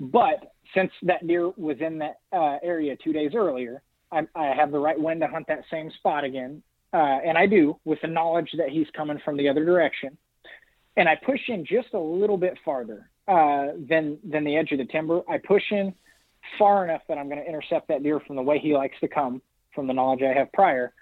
But 0.00 0.52
since 0.74 0.90
that 1.02 1.26
deer 1.26 1.50
was 1.56 1.76
in 1.80 1.98
that 1.98 2.16
uh, 2.32 2.58
area 2.62 2.96
two 3.02 3.12
days 3.12 3.32
earlier, 3.34 3.82
I, 4.12 4.26
I 4.34 4.54
have 4.54 4.70
the 4.70 4.78
right 4.78 4.98
wind 4.98 5.20
to 5.22 5.26
hunt 5.26 5.46
that 5.48 5.64
same 5.70 5.90
spot 5.92 6.24
again, 6.24 6.62
uh, 6.92 7.18
and 7.24 7.36
I 7.36 7.46
do 7.46 7.78
with 7.84 8.00
the 8.00 8.08
knowledge 8.08 8.50
that 8.58 8.68
he's 8.68 8.86
coming 8.96 9.20
from 9.24 9.36
the 9.36 9.48
other 9.48 9.64
direction. 9.64 10.16
And 10.96 11.08
I 11.08 11.16
push 11.16 11.40
in 11.48 11.64
just 11.66 11.88
a 11.92 11.98
little 11.98 12.38
bit 12.38 12.58
farther 12.64 13.10
uh, 13.28 13.72
than 13.88 14.18
than 14.24 14.44
the 14.44 14.56
edge 14.56 14.72
of 14.72 14.78
the 14.78 14.86
timber. 14.86 15.20
I 15.28 15.38
push 15.38 15.64
in 15.70 15.94
far 16.58 16.84
enough 16.84 17.02
that 17.08 17.18
I'm 17.18 17.28
going 17.28 17.40
to 17.40 17.46
intercept 17.46 17.88
that 17.88 18.02
deer 18.02 18.20
from 18.20 18.36
the 18.36 18.42
way 18.42 18.58
he 18.58 18.72
likes 18.72 18.96
to 19.00 19.08
come, 19.08 19.42
from 19.74 19.86
the 19.86 19.92
knowledge 19.92 20.22
I 20.22 20.32
have 20.32 20.52
prior, 20.52 20.94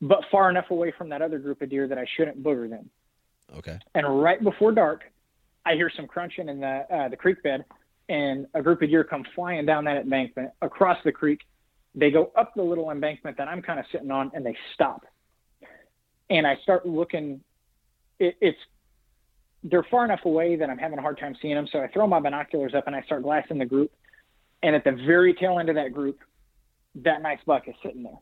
but 0.00 0.20
far 0.30 0.50
enough 0.50 0.66
away 0.70 0.92
from 0.96 1.08
that 1.10 1.22
other 1.22 1.38
group 1.38 1.62
of 1.62 1.70
deer 1.70 1.88
that 1.88 1.98
I 1.98 2.06
shouldn't 2.16 2.42
booger 2.42 2.68
them. 2.68 2.90
okay, 3.56 3.78
And 3.94 4.22
right 4.22 4.42
before 4.42 4.72
dark, 4.72 5.04
I 5.64 5.74
hear 5.74 5.90
some 5.94 6.06
crunching 6.06 6.48
in 6.48 6.60
the 6.60 6.86
uh, 6.90 7.08
the 7.08 7.16
creek 7.16 7.42
bed, 7.42 7.64
and 8.08 8.46
a 8.54 8.62
group 8.62 8.82
of 8.82 8.88
deer 8.88 9.04
come 9.04 9.24
flying 9.34 9.66
down 9.66 9.84
that 9.84 9.98
embankment 9.98 10.50
across 10.62 10.98
the 11.04 11.12
creek. 11.12 11.40
They 11.94 12.10
go 12.10 12.32
up 12.36 12.54
the 12.54 12.62
little 12.62 12.90
embankment 12.90 13.36
that 13.38 13.48
I'm 13.48 13.62
kind 13.62 13.78
of 13.78 13.86
sitting 13.92 14.10
on, 14.10 14.30
and 14.34 14.44
they 14.44 14.56
stop. 14.74 15.04
And 16.30 16.46
I 16.46 16.56
start 16.62 16.86
looking. 16.86 17.40
It, 18.18 18.36
it's 18.40 18.58
they're 19.62 19.86
far 19.90 20.04
enough 20.04 20.20
away 20.24 20.56
that 20.56 20.70
I'm 20.70 20.78
having 20.78 20.98
a 20.98 21.02
hard 21.02 21.18
time 21.18 21.36
seeing 21.42 21.54
them. 21.54 21.68
So 21.72 21.80
I 21.80 21.88
throw 21.88 22.06
my 22.06 22.20
binoculars 22.20 22.74
up 22.74 22.86
and 22.86 22.94
I 22.94 23.02
start 23.02 23.22
glassing 23.22 23.58
the 23.58 23.66
group. 23.66 23.90
And 24.62 24.74
at 24.74 24.84
the 24.84 24.92
very 24.92 25.34
tail 25.34 25.58
end 25.58 25.68
of 25.68 25.74
that 25.76 25.92
group, 25.92 26.18
that 26.96 27.22
nice 27.22 27.38
buck 27.46 27.68
is 27.68 27.74
sitting 27.82 28.02
there. 28.02 28.18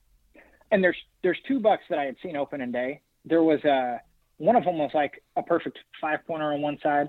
And 0.70 0.82
there's 0.82 0.96
there's 1.22 1.38
two 1.46 1.60
bucks 1.60 1.84
that 1.90 1.98
I 1.98 2.04
had 2.04 2.16
seen 2.22 2.36
opening 2.36 2.72
day. 2.72 3.00
There 3.24 3.42
was 3.42 3.62
a 3.64 4.00
one 4.38 4.56
of 4.56 4.64
them 4.64 4.78
was 4.78 4.90
like 4.94 5.22
a 5.36 5.42
perfect 5.42 5.78
five 6.00 6.20
pointer 6.26 6.52
on 6.52 6.60
one 6.60 6.78
side, 6.82 7.08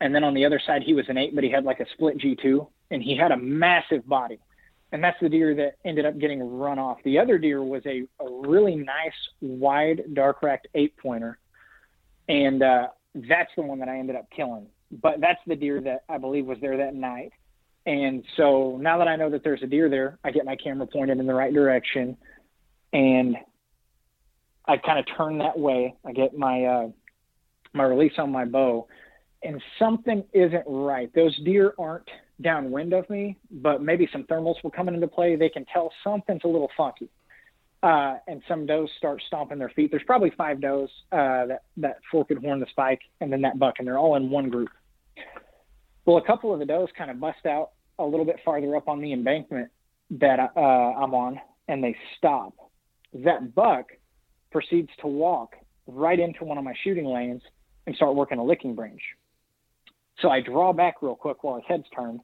and 0.00 0.14
then 0.14 0.24
on 0.24 0.34
the 0.34 0.44
other 0.44 0.60
side 0.66 0.82
he 0.82 0.94
was 0.94 1.06
an 1.08 1.16
eight, 1.16 1.34
but 1.34 1.44
he 1.44 1.50
had 1.50 1.64
like 1.64 1.80
a 1.80 1.86
split 1.94 2.18
G 2.18 2.36
two, 2.40 2.68
and 2.90 3.02
he 3.02 3.16
had 3.16 3.30
a 3.30 3.36
massive 3.36 4.06
body, 4.06 4.38
and 4.92 5.02
that's 5.02 5.18
the 5.20 5.28
deer 5.28 5.54
that 5.54 5.76
ended 5.84 6.06
up 6.06 6.18
getting 6.18 6.40
run 6.40 6.78
off. 6.78 6.98
The 7.04 7.18
other 7.18 7.38
deer 7.38 7.62
was 7.62 7.82
a, 7.86 8.02
a 8.20 8.48
really 8.48 8.76
nice 8.76 9.12
wide 9.40 10.14
dark 10.14 10.42
racked 10.42 10.68
eight 10.74 10.96
pointer, 10.96 11.38
and 12.28 12.62
uh, 12.62 12.88
that's 13.14 13.50
the 13.56 13.62
one 13.62 13.78
that 13.80 13.88
I 13.88 13.98
ended 13.98 14.16
up 14.16 14.28
killing. 14.34 14.66
But 14.90 15.20
that's 15.20 15.40
the 15.46 15.56
deer 15.56 15.80
that 15.82 16.04
I 16.08 16.16
believe 16.16 16.46
was 16.46 16.58
there 16.60 16.78
that 16.78 16.94
night. 16.94 17.32
And 17.84 18.24
so 18.36 18.78
now 18.80 18.98
that 18.98 19.08
I 19.08 19.16
know 19.16 19.30
that 19.30 19.44
there's 19.44 19.62
a 19.62 19.66
deer 19.66 19.88
there, 19.88 20.18
I 20.24 20.30
get 20.30 20.44
my 20.44 20.56
camera 20.56 20.86
pointed 20.86 21.18
in 21.18 21.26
the 21.26 21.34
right 21.34 21.52
direction, 21.52 22.16
and 22.92 23.36
I 24.66 24.76
kind 24.76 24.98
of 24.98 25.06
turn 25.16 25.38
that 25.38 25.58
way. 25.58 25.94
I 26.04 26.12
get 26.12 26.36
my 26.36 26.64
uh, 26.64 26.88
my 27.74 27.84
release 27.84 28.12
on 28.18 28.32
my 28.32 28.44
bow, 28.44 28.88
and 29.42 29.62
something 29.78 30.24
isn't 30.32 30.64
right. 30.66 31.10
Those 31.14 31.36
deer 31.44 31.74
aren't 31.78 32.08
downwind 32.40 32.92
of 32.92 33.08
me, 33.10 33.36
but 33.50 33.82
maybe 33.82 34.08
some 34.12 34.24
thermals 34.24 34.62
will 34.62 34.70
come 34.70 34.88
into 34.88 35.08
play. 35.08 35.36
They 35.36 35.48
can 35.48 35.64
tell 35.64 35.92
something's 36.04 36.42
a 36.44 36.48
little 36.48 36.70
funky. 36.76 37.08
Uh, 37.82 38.16
and 38.26 38.42
some 38.48 38.66
does 38.66 38.88
start 38.98 39.22
stomping 39.26 39.58
their 39.58 39.68
feet. 39.70 39.90
There's 39.90 40.02
probably 40.04 40.30
five 40.36 40.60
does 40.60 40.88
uh, 41.12 41.46
that 41.46 41.62
that 41.76 41.98
forked 42.10 42.32
horn, 42.42 42.58
the 42.58 42.66
spike, 42.70 43.00
and 43.20 43.32
then 43.32 43.42
that 43.42 43.58
buck, 43.58 43.76
and 43.78 43.86
they're 43.86 43.98
all 43.98 44.16
in 44.16 44.30
one 44.30 44.48
group. 44.50 44.70
Well, 46.04 46.16
a 46.16 46.26
couple 46.26 46.52
of 46.52 46.58
the 46.58 46.66
does 46.66 46.88
kind 46.96 47.10
of 47.10 47.20
bust 47.20 47.46
out 47.46 47.70
a 47.98 48.04
little 48.04 48.24
bit 48.24 48.36
farther 48.44 48.74
up 48.74 48.88
on 48.88 49.00
the 49.00 49.12
embankment 49.12 49.70
that 50.10 50.40
uh, 50.56 50.60
I'm 50.60 51.14
on, 51.14 51.40
and 51.68 51.82
they 51.84 51.94
stop. 52.16 52.54
That 53.12 53.54
buck 53.54 53.86
proceeds 54.50 54.90
to 55.00 55.06
walk 55.06 55.54
right 55.86 56.18
into 56.18 56.44
one 56.44 56.58
of 56.58 56.64
my 56.64 56.74
shooting 56.82 57.04
lanes 57.04 57.42
and 57.86 57.94
start 57.94 58.14
working 58.14 58.38
a 58.38 58.44
licking 58.44 58.74
branch. 58.74 59.00
So 60.20 60.30
I 60.30 60.40
draw 60.40 60.72
back 60.72 60.96
real 61.00 61.14
quick 61.14 61.44
while 61.44 61.56
his 61.56 61.64
head's 61.68 61.86
turned, 61.94 62.20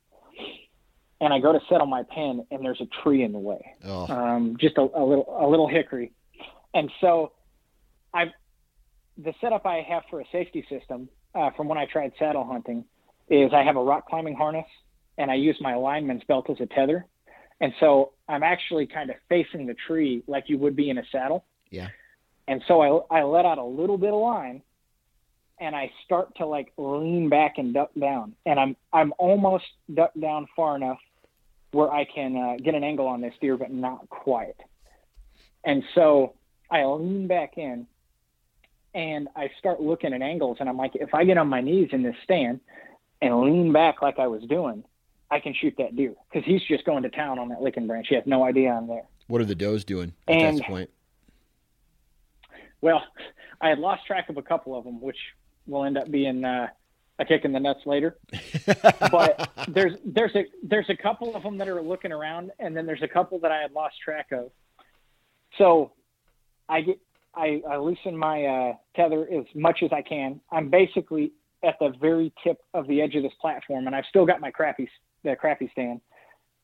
and 1.20 1.32
I 1.32 1.38
go 1.38 1.52
to 1.52 1.60
settle 1.68 1.86
my 1.86 2.02
pen, 2.02 2.46
and 2.50 2.64
there's 2.64 2.80
a 2.80 3.02
tree 3.02 3.22
in 3.22 3.32
the 3.32 3.38
way 3.38 3.74
oh, 3.84 4.06
um, 4.08 4.56
just 4.60 4.76
a, 4.76 4.82
a 4.82 5.04
little 5.04 5.26
a 5.38 5.46
little 5.48 5.68
hickory. 5.68 6.12
And 6.74 6.90
so 7.00 7.32
I've 8.12 8.28
the 9.16 9.32
setup 9.40 9.64
I 9.64 9.84
have 9.88 10.02
for 10.10 10.20
a 10.20 10.24
safety 10.32 10.66
system 10.68 11.08
uh, 11.34 11.50
from 11.56 11.68
when 11.68 11.78
I 11.78 11.86
tried 11.86 12.12
saddle 12.18 12.44
hunting 12.44 12.84
is 13.28 13.52
I 13.52 13.62
have 13.62 13.76
a 13.76 13.82
rock 13.82 14.08
climbing 14.08 14.34
harness 14.34 14.66
and 15.16 15.30
I 15.30 15.34
use 15.34 15.56
my 15.60 15.74
lineman's 15.76 16.22
belt 16.24 16.50
as 16.50 16.56
a 16.60 16.66
tether. 16.66 17.06
And 17.60 17.72
so 17.80 18.12
I'm 18.28 18.42
actually 18.42 18.86
kind 18.86 19.10
of 19.10 19.16
facing 19.28 19.66
the 19.66 19.74
tree 19.86 20.22
like 20.26 20.44
you 20.48 20.58
would 20.58 20.76
be 20.76 20.90
in 20.90 20.98
a 20.98 21.04
saddle. 21.10 21.44
Yeah. 21.70 21.88
And 22.48 22.62
so 22.66 23.06
I, 23.10 23.20
I 23.20 23.22
let 23.22 23.46
out 23.46 23.58
a 23.58 23.64
little 23.64 23.96
bit 23.96 24.12
of 24.12 24.20
line 24.20 24.62
and 25.60 25.74
I 25.76 25.90
start 26.04 26.34
to 26.36 26.46
like 26.46 26.72
lean 26.76 27.28
back 27.28 27.58
and 27.58 27.72
duck 27.72 27.90
down. 27.98 28.34
And 28.44 28.58
I'm, 28.58 28.76
I'm 28.92 29.12
almost 29.18 29.64
ducked 29.92 30.20
down 30.20 30.46
far 30.56 30.76
enough 30.76 30.98
where 31.72 31.90
I 31.90 32.04
can 32.04 32.36
uh, 32.36 32.56
get 32.62 32.74
an 32.74 32.84
angle 32.84 33.06
on 33.06 33.20
this 33.20 33.34
deer, 33.40 33.56
but 33.56 33.70
not 33.72 34.08
quite. 34.08 34.56
And 35.64 35.82
so 35.94 36.34
I 36.70 36.84
lean 36.84 37.26
back 37.26 37.56
in 37.56 37.86
and 38.94 39.28
I 39.34 39.50
start 39.58 39.80
looking 39.80 40.12
at 40.12 40.22
angles. 40.22 40.58
And 40.60 40.68
I'm 40.68 40.76
like, 40.76 40.92
if 40.94 41.14
I 41.14 41.24
get 41.24 41.38
on 41.38 41.48
my 41.48 41.60
knees 41.60 41.88
in 41.92 42.02
this 42.02 42.16
stand 42.22 42.60
and 43.22 43.40
lean 43.40 43.72
back 43.72 44.02
like 44.02 44.18
I 44.18 44.26
was 44.26 44.42
doing, 44.42 44.84
I 45.30 45.40
can 45.40 45.54
shoot 45.54 45.74
that 45.78 45.96
deer 45.96 46.14
because 46.30 46.44
he's 46.46 46.62
just 46.62 46.84
going 46.84 47.02
to 47.04 47.08
town 47.08 47.38
on 47.38 47.48
that 47.48 47.62
licking 47.62 47.86
branch. 47.86 48.06
He 48.08 48.14
has 48.14 48.24
no 48.26 48.44
idea 48.44 48.70
I'm 48.70 48.86
there. 48.86 49.04
what 49.26 49.40
are 49.40 49.44
the 49.46 49.54
does 49.54 49.84
doing 49.84 50.12
at 50.28 50.34
And- 50.34 50.58
that 50.58 50.66
point? 50.66 50.90
Well, 52.80 53.02
I 53.62 53.70
had 53.70 53.78
lost 53.78 54.04
track 54.06 54.28
of 54.28 54.36
a 54.36 54.42
couple 54.42 54.76
of 54.76 54.84
them, 54.84 55.00
which 55.00 55.16
will 55.66 55.84
end 55.84 55.98
up 55.98 56.10
being 56.10 56.44
uh, 56.44 56.68
a 57.18 57.24
kick 57.24 57.44
in 57.44 57.52
the 57.52 57.60
nuts 57.60 57.80
later. 57.86 58.16
but 59.10 59.50
there's 59.68 59.94
there's 60.04 60.34
a 60.34 60.44
there's 60.62 60.88
a 60.88 60.96
couple 60.96 61.34
of 61.34 61.42
them 61.42 61.58
that 61.58 61.68
are 61.68 61.82
looking 61.82 62.12
around, 62.12 62.50
and 62.58 62.76
then 62.76 62.86
there's 62.86 63.02
a 63.02 63.08
couple 63.08 63.38
that 63.40 63.52
I 63.52 63.60
had 63.60 63.72
lost 63.72 63.96
track 64.02 64.32
of. 64.32 64.50
So 65.58 65.92
I 66.68 66.80
get 66.80 66.98
I, 67.34 67.62
I 67.68 67.76
loosen 67.78 68.16
my 68.16 68.44
uh, 68.44 68.72
tether 68.96 69.26
as 69.32 69.44
much 69.54 69.82
as 69.82 69.90
I 69.92 70.02
can. 70.02 70.40
I'm 70.52 70.70
basically 70.70 71.32
at 71.64 71.76
the 71.80 71.92
very 72.00 72.32
tip 72.44 72.58
of 72.74 72.86
the 72.86 73.00
edge 73.00 73.14
of 73.14 73.22
this 73.22 73.32
platform, 73.40 73.86
and 73.86 73.96
I've 73.96 74.04
still 74.08 74.26
got 74.26 74.40
my 74.40 74.50
crappy 74.50 74.88
the 75.24 75.34
crappy 75.36 75.68
stand, 75.72 76.00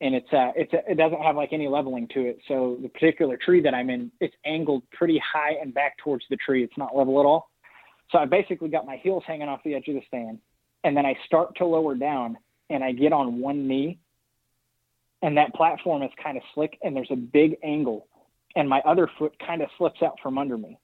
and 0.01 0.15
it's 0.15 0.33
uh 0.33 0.53
it's 0.55 0.73
it 0.73 0.97
doesn't 0.97 1.21
have 1.21 1.37
like 1.37 1.53
any 1.53 1.69
leveling 1.69 2.09
to 2.09 2.21
it. 2.21 2.39
So 2.47 2.79
the 2.81 2.89
particular 2.89 3.37
tree 3.37 3.63
that 3.63 3.75
I'm 3.75 3.91
in, 3.91 4.13
it's 4.21 4.35
angled 4.45 4.83
pretty 4.91 5.21
high 5.21 5.55
and 5.61 5.73
back 5.73 5.99
towards 5.99 6.25
the 6.31 6.37
tree. 6.37 6.63
It's 6.63 6.77
not 6.77 6.97
level 6.97 7.19
at 7.21 7.27
all. 7.27 7.50
So 8.11 8.19
I 8.19 8.25
basically 8.25 8.69
got 8.69 8.87
my 8.87 8.97
heels 8.97 9.23
hanging 9.27 9.49
off 9.49 9.63
the 9.65 9.75
edge 9.75 9.89
of 9.89 9.95
the 9.95 10.03
stand, 10.07 10.39
and 10.85 10.97
then 10.97 11.07
I 11.07 11.17
start 11.27 11.57
to 11.57 11.67
lower 11.67 11.95
down, 11.95 12.39
and 12.69 12.83
I 12.83 12.93
get 12.93 13.13
on 13.13 13.41
one 13.41 13.69
knee, 13.69 13.99
and 15.23 15.37
that 15.37 15.55
platform 15.55 16.03
is 16.03 16.11
kind 16.23 16.37
of 16.37 16.43
slick, 16.55 16.79
and 16.83 16.97
there's 16.97 17.11
a 17.11 17.17
big 17.17 17.57
angle, 17.63 18.09
and 18.57 18.69
my 18.69 18.81
other 18.81 19.09
foot 19.19 19.35
kind 19.39 19.63
of 19.63 19.69
slips 19.79 20.03
out 20.03 20.19
from 20.23 20.39
under 20.39 20.57
me, 20.57 20.79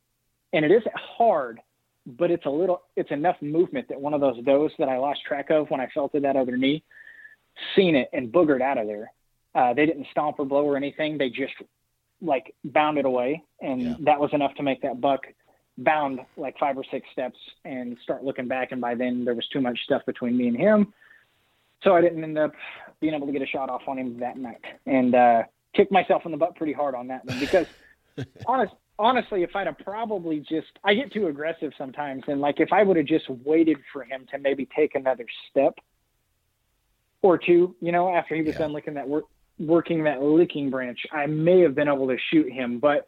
and 0.53 0.65
it 0.65 0.71
isn't 0.71 0.95
hard, 0.95 1.61
but 2.07 2.31
it's 2.31 2.47
a 2.47 2.51
little, 2.51 2.83
it's 2.95 3.11
enough 3.11 3.37
movement 3.41 3.89
that 3.89 4.01
one 4.01 4.15
of 4.15 4.21
those 4.21 4.37
does 4.45 4.71
that 4.79 4.89
I 4.89 4.99
lost 4.99 5.25
track 5.27 5.51
of 5.51 5.69
when 5.71 5.81
I 5.81 5.89
felt 5.89 6.15
at 6.15 6.23
that 6.23 6.37
other 6.37 6.57
knee, 6.57 6.85
seen 7.75 7.97
it 7.97 8.09
and 8.13 8.33
boogered 8.33 8.61
out 8.61 8.79
of 8.79 8.87
there. 8.87 9.11
Uh, 9.55 9.73
they 9.73 9.87
didn't 9.87 10.07
stomp 10.11 10.39
or 10.39 10.45
blow 10.45 10.65
or 10.65 10.77
anything. 10.77 11.17
They 11.17 11.31
just 11.31 11.55
like 12.21 12.55
bounded 12.63 13.07
away, 13.07 13.43
and 13.61 13.83
Yeah. 13.83 13.95
that 14.01 14.21
was 14.21 14.33
enough 14.35 14.55
to 14.57 14.63
make 14.63 14.83
that 14.83 15.01
buck 15.01 15.27
bound 15.79 16.21
like 16.37 16.59
five 16.59 16.77
or 16.79 16.85
six 16.91 17.07
steps 17.13 17.39
and 17.65 17.97
start 18.03 18.25
looking 18.25 18.49
back. 18.49 18.73
And 18.73 18.81
by 18.81 18.95
then, 18.95 19.25
there 19.25 19.35
was 19.35 19.47
too 19.49 19.61
much 19.61 19.79
stuff 19.85 20.03
between 20.07 20.37
me 20.37 20.49
and 20.49 20.57
him, 20.57 20.93
so 21.83 21.95
I 21.95 22.01
didn't 22.01 22.25
end 22.25 22.39
up 22.39 22.53
being 23.01 23.15
able 23.15 23.27
to 23.27 23.33
get 23.33 23.43
a 23.43 23.47
shot 23.47 23.69
off 23.69 23.83
on 23.87 23.99
him 23.99 24.19
that 24.21 24.39
night, 24.39 24.65
and 24.87 25.15
uh, 25.15 25.43
kicked 25.75 25.93
myself 25.93 26.23
in 26.25 26.33
the 26.33 26.39
butt 26.39 26.57
pretty 26.57 26.73
hard 26.73 26.95
on 26.95 27.09
that 27.09 27.25
one 27.27 27.39
because 27.39 27.67
honest, 28.47 28.73
honestly, 28.99 29.43
if 29.43 29.55
I'd 29.55 29.67
have 29.67 29.79
probably 29.79 30.41
just, 30.41 30.69
I 30.85 30.95
get 30.95 31.13
too 31.13 31.27
aggressive 31.27 31.73
sometimes. 31.77 32.25
And 32.29 32.41
like, 32.41 32.61
if 32.61 32.73
I 32.73 32.83
would 32.83 32.97
have 32.97 33.07
just 33.07 33.29
waited 33.29 33.79
for 33.93 34.05
him 34.05 34.27
to 34.33 34.39
maybe 34.39 34.69
take 34.77 34.95
another 34.95 35.27
step 35.51 35.79
or 37.23 37.39
two, 37.39 37.75
you 37.81 37.93
know, 37.93 38.15
after 38.15 38.35
he 38.35 38.43
was 38.43 38.55
yeah. 38.55 38.61
done 38.61 38.73
licking 38.73 38.95
that 38.95 39.09
work, 39.09 39.25
working 39.59 40.05
that 40.05 40.23
licking 40.23 40.71
branch, 40.71 40.99
I 41.13 41.27
may 41.27 41.61
have 41.61 41.75
been 41.75 41.89
able 41.89 42.09
to 42.09 42.17
shoot 42.31 42.51
him. 42.51 42.79
But 42.79 43.07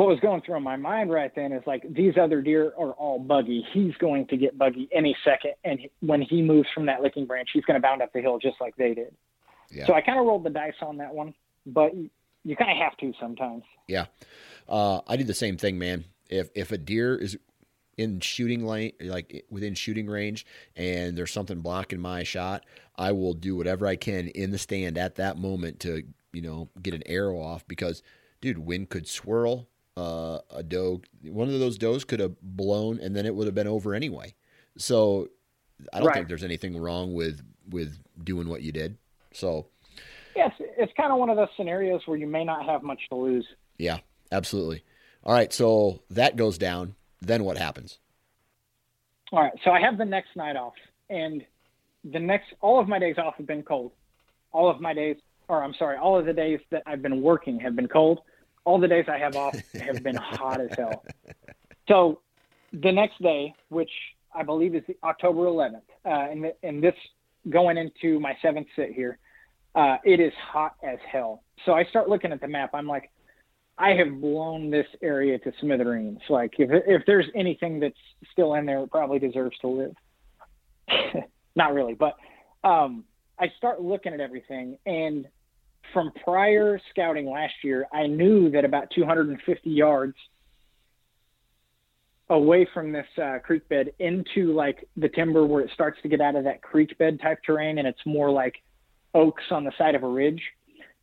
what 0.00 0.08
was 0.08 0.20
going 0.20 0.40
through 0.40 0.58
my 0.60 0.76
mind 0.76 1.10
right 1.10 1.30
then 1.34 1.52
is 1.52 1.62
like, 1.66 1.84
these 1.92 2.14
other 2.18 2.40
deer 2.40 2.72
are 2.78 2.92
all 2.92 3.18
buggy. 3.18 3.66
He's 3.70 3.94
going 3.96 4.26
to 4.28 4.36
get 4.38 4.56
buggy 4.56 4.88
any 4.92 5.14
second. 5.22 5.52
And 5.62 5.78
when 6.00 6.22
he 6.22 6.40
moves 6.40 6.68
from 6.74 6.86
that 6.86 7.02
licking 7.02 7.26
branch, 7.26 7.50
he's 7.52 7.66
going 7.66 7.74
to 7.74 7.86
bound 7.86 8.00
up 8.00 8.10
the 8.14 8.22
hill 8.22 8.38
just 8.38 8.56
like 8.62 8.74
they 8.76 8.94
did. 8.94 9.14
Yeah. 9.70 9.86
So 9.86 9.92
I 9.92 10.00
kind 10.00 10.18
of 10.18 10.24
rolled 10.24 10.44
the 10.44 10.50
dice 10.50 10.72
on 10.80 10.96
that 10.96 11.14
one, 11.14 11.34
but 11.66 11.94
you 11.94 12.56
kind 12.56 12.70
of 12.70 12.78
have 12.78 12.96
to 12.96 13.12
sometimes. 13.20 13.62
Yeah. 13.88 14.06
Uh, 14.66 15.02
I 15.06 15.18
do 15.18 15.24
the 15.24 15.34
same 15.34 15.58
thing, 15.58 15.78
man. 15.78 16.06
If 16.30 16.48
if 16.54 16.72
a 16.72 16.78
deer 16.78 17.16
is 17.16 17.36
in 17.98 18.20
shooting 18.20 18.64
lane, 18.64 18.92
like 19.00 19.44
within 19.50 19.74
shooting 19.74 20.06
range, 20.06 20.46
and 20.76 21.16
there's 21.18 21.30
something 21.32 21.60
blocking 21.60 22.00
my 22.00 22.22
shot, 22.22 22.64
I 22.96 23.12
will 23.12 23.34
do 23.34 23.54
whatever 23.54 23.86
I 23.86 23.96
can 23.96 24.28
in 24.28 24.50
the 24.50 24.58
stand 24.58 24.96
at 24.96 25.16
that 25.16 25.36
moment 25.36 25.80
to 25.80 26.04
you 26.32 26.40
know 26.40 26.70
get 26.80 26.94
an 26.94 27.02
arrow 27.04 27.38
off 27.38 27.68
because, 27.68 28.02
dude, 28.40 28.58
wind 28.58 28.88
could 28.88 29.06
swirl. 29.06 29.68
Uh, 29.96 30.38
a 30.50 30.62
doe, 30.62 31.02
one 31.22 31.48
of 31.48 31.58
those 31.58 31.76
does 31.76 32.04
could 32.04 32.20
have 32.20 32.40
blown, 32.40 32.98
and 33.00 33.14
then 33.14 33.26
it 33.26 33.34
would 33.34 33.46
have 33.46 33.54
been 33.54 33.66
over 33.66 33.94
anyway. 33.94 34.34
So 34.78 35.28
I 35.92 35.98
don't 35.98 36.08
right. 36.08 36.14
think 36.14 36.28
there's 36.28 36.44
anything 36.44 36.76
wrong 36.76 37.14
with 37.14 37.42
with 37.68 37.98
doing 38.22 38.48
what 38.48 38.62
you 38.62 38.72
did. 38.72 38.96
So 39.32 39.66
yes, 40.36 40.52
it's 40.58 40.92
kind 40.96 41.12
of 41.12 41.18
one 41.18 41.28
of 41.28 41.36
those 41.36 41.48
scenarios 41.56 42.02
where 42.06 42.16
you 42.16 42.26
may 42.26 42.44
not 42.44 42.64
have 42.66 42.82
much 42.82 43.00
to 43.10 43.16
lose. 43.16 43.46
Yeah, 43.78 43.98
absolutely. 44.32 44.84
All 45.24 45.34
right, 45.34 45.52
so 45.52 46.02
that 46.10 46.36
goes 46.36 46.56
down. 46.56 46.94
Then 47.20 47.44
what 47.44 47.58
happens? 47.58 47.98
All 49.32 49.42
right, 49.42 49.52
so 49.64 49.70
I 49.70 49.80
have 49.80 49.98
the 49.98 50.04
next 50.04 50.34
night 50.34 50.56
off, 50.56 50.74
and 51.08 51.44
the 52.04 52.18
next 52.18 52.46
all 52.60 52.80
of 52.80 52.88
my 52.88 52.98
days 52.98 53.16
off 53.18 53.34
have 53.36 53.46
been 53.46 53.62
cold. 53.62 53.92
All 54.52 54.70
of 54.70 54.80
my 54.80 54.94
days, 54.94 55.16
or 55.48 55.62
I'm 55.62 55.74
sorry, 55.78 55.98
all 55.98 56.18
of 56.18 56.26
the 56.26 56.32
days 56.32 56.60
that 56.70 56.82
I've 56.86 57.02
been 57.02 57.22
working 57.22 57.60
have 57.60 57.76
been 57.76 57.88
cold. 57.88 58.20
All 58.64 58.78
the 58.78 58.88
days 58.88 59.06
I 59.08 59.18
have 59.18 59.36
off 59.36 59.56
have 59.74 60.02
been 60.02 60.16
hot 60.16 60.60
as 60.60 60.70
hell. 60.76 61.04
So 61.88 62.20
the 62.72 62.92
next 62.92 63.20
day, 63.22 63.54
which 63.68 63.90
I 64.34 64.42
believe 64.42 64.74
is 64.74 64.82
October 65.02 65.40
11th, 65.40 65.82
uh, 66.04 66.30
and, 66.30 66.44
the, 66.44 66.54
and 66.62 66.82
this 66.82 66.94
going 67.48 67.78
into 67.78 68.20
my 68.20 68.36
seventh 68.42 68.68
sit 68.76 68.92
here, 68.92 69.18
uh, 69.74 69.96
it 70.04 70.20
is 70.20 70.32
hot 70.40 70.74
as 70.82 70.98
hell. 71.10 71.42
So 71.64 71.72
I 71.72 71.84
start 71.84 72.08
looking 72.08 72.32
at 72.32 72.40
the 72.40 72.48
map. 72.48 72.70
I'm 72.74 72.86
like, 72.86 73.10
I 73.78 73.90
have 73.94 74.20
blown 74.20 74.70
this 74.70 74.86
area 75.02 75.38
to 75.38 75.52
smithereens. 75.60 76.20
Like 76.28 76.52
if 76.58 76.68
if 76.86 77.02
there's 77.06 77.26
anything 77.34 77.80
that's 77.80 77.94
still 78.30 78.54
in 78.54 78.66
there, 78.66 78.80
it 78.80 78.90
probably 78.90 79.18
deserves 79.18 79.56
to 79.62 79.68
live. 79.68 79.94
Not 81.56 81.72
really, 81.72 81.94
but 81.94 82.14
um, 82.62 83.04
I 83.38 83.50
start 83.56 83.80
looking 83.80 84.12
at 84.12 84.20
everything, 84.20 84.76
and 84.84 85.26
from 85.92 86.12
prior 86.24 86.80
scouting 86.90 87.28
last 87.28 87.54
year, 87.62 87.86
I 87.92 88.06
knew 88.06 88.50
that 88.50 88.64
about 88.64 88.90
250 88.94 89.70
yards 89.70 90.16
away 92.28 92.66
from 92.72 92.92
this 92.92 93.06
uh, 93.20 93.38
creek 93.42 93.68
bed 93.68 93.90
into 93.98 94.52
like 94.52 94.88
the 94.96 95.08
timber 95.08 95.44
where 95.44 95.62
it 95.62 95.70
starts 95.74 95.98
to 96.02 96.08
get 96.08 96.20
out 96.20 96.36
of 96.36 96.44
that 96.44 96.62
creek 96.62 96.96
bed 96.98 97.18
type 97.20 97.38
terrain, 97.44 97.78
and 97.78 97.88
it's 97.88 98.00
more 98.06 98.30
like 98.30 98.54
oaks 99.14 99.44
on 99.50 99.64
the 99.64 99.72
side 99.76 99.94
of 99.94 100.04
a 100.04 100.08
ridge. 100.08 100.42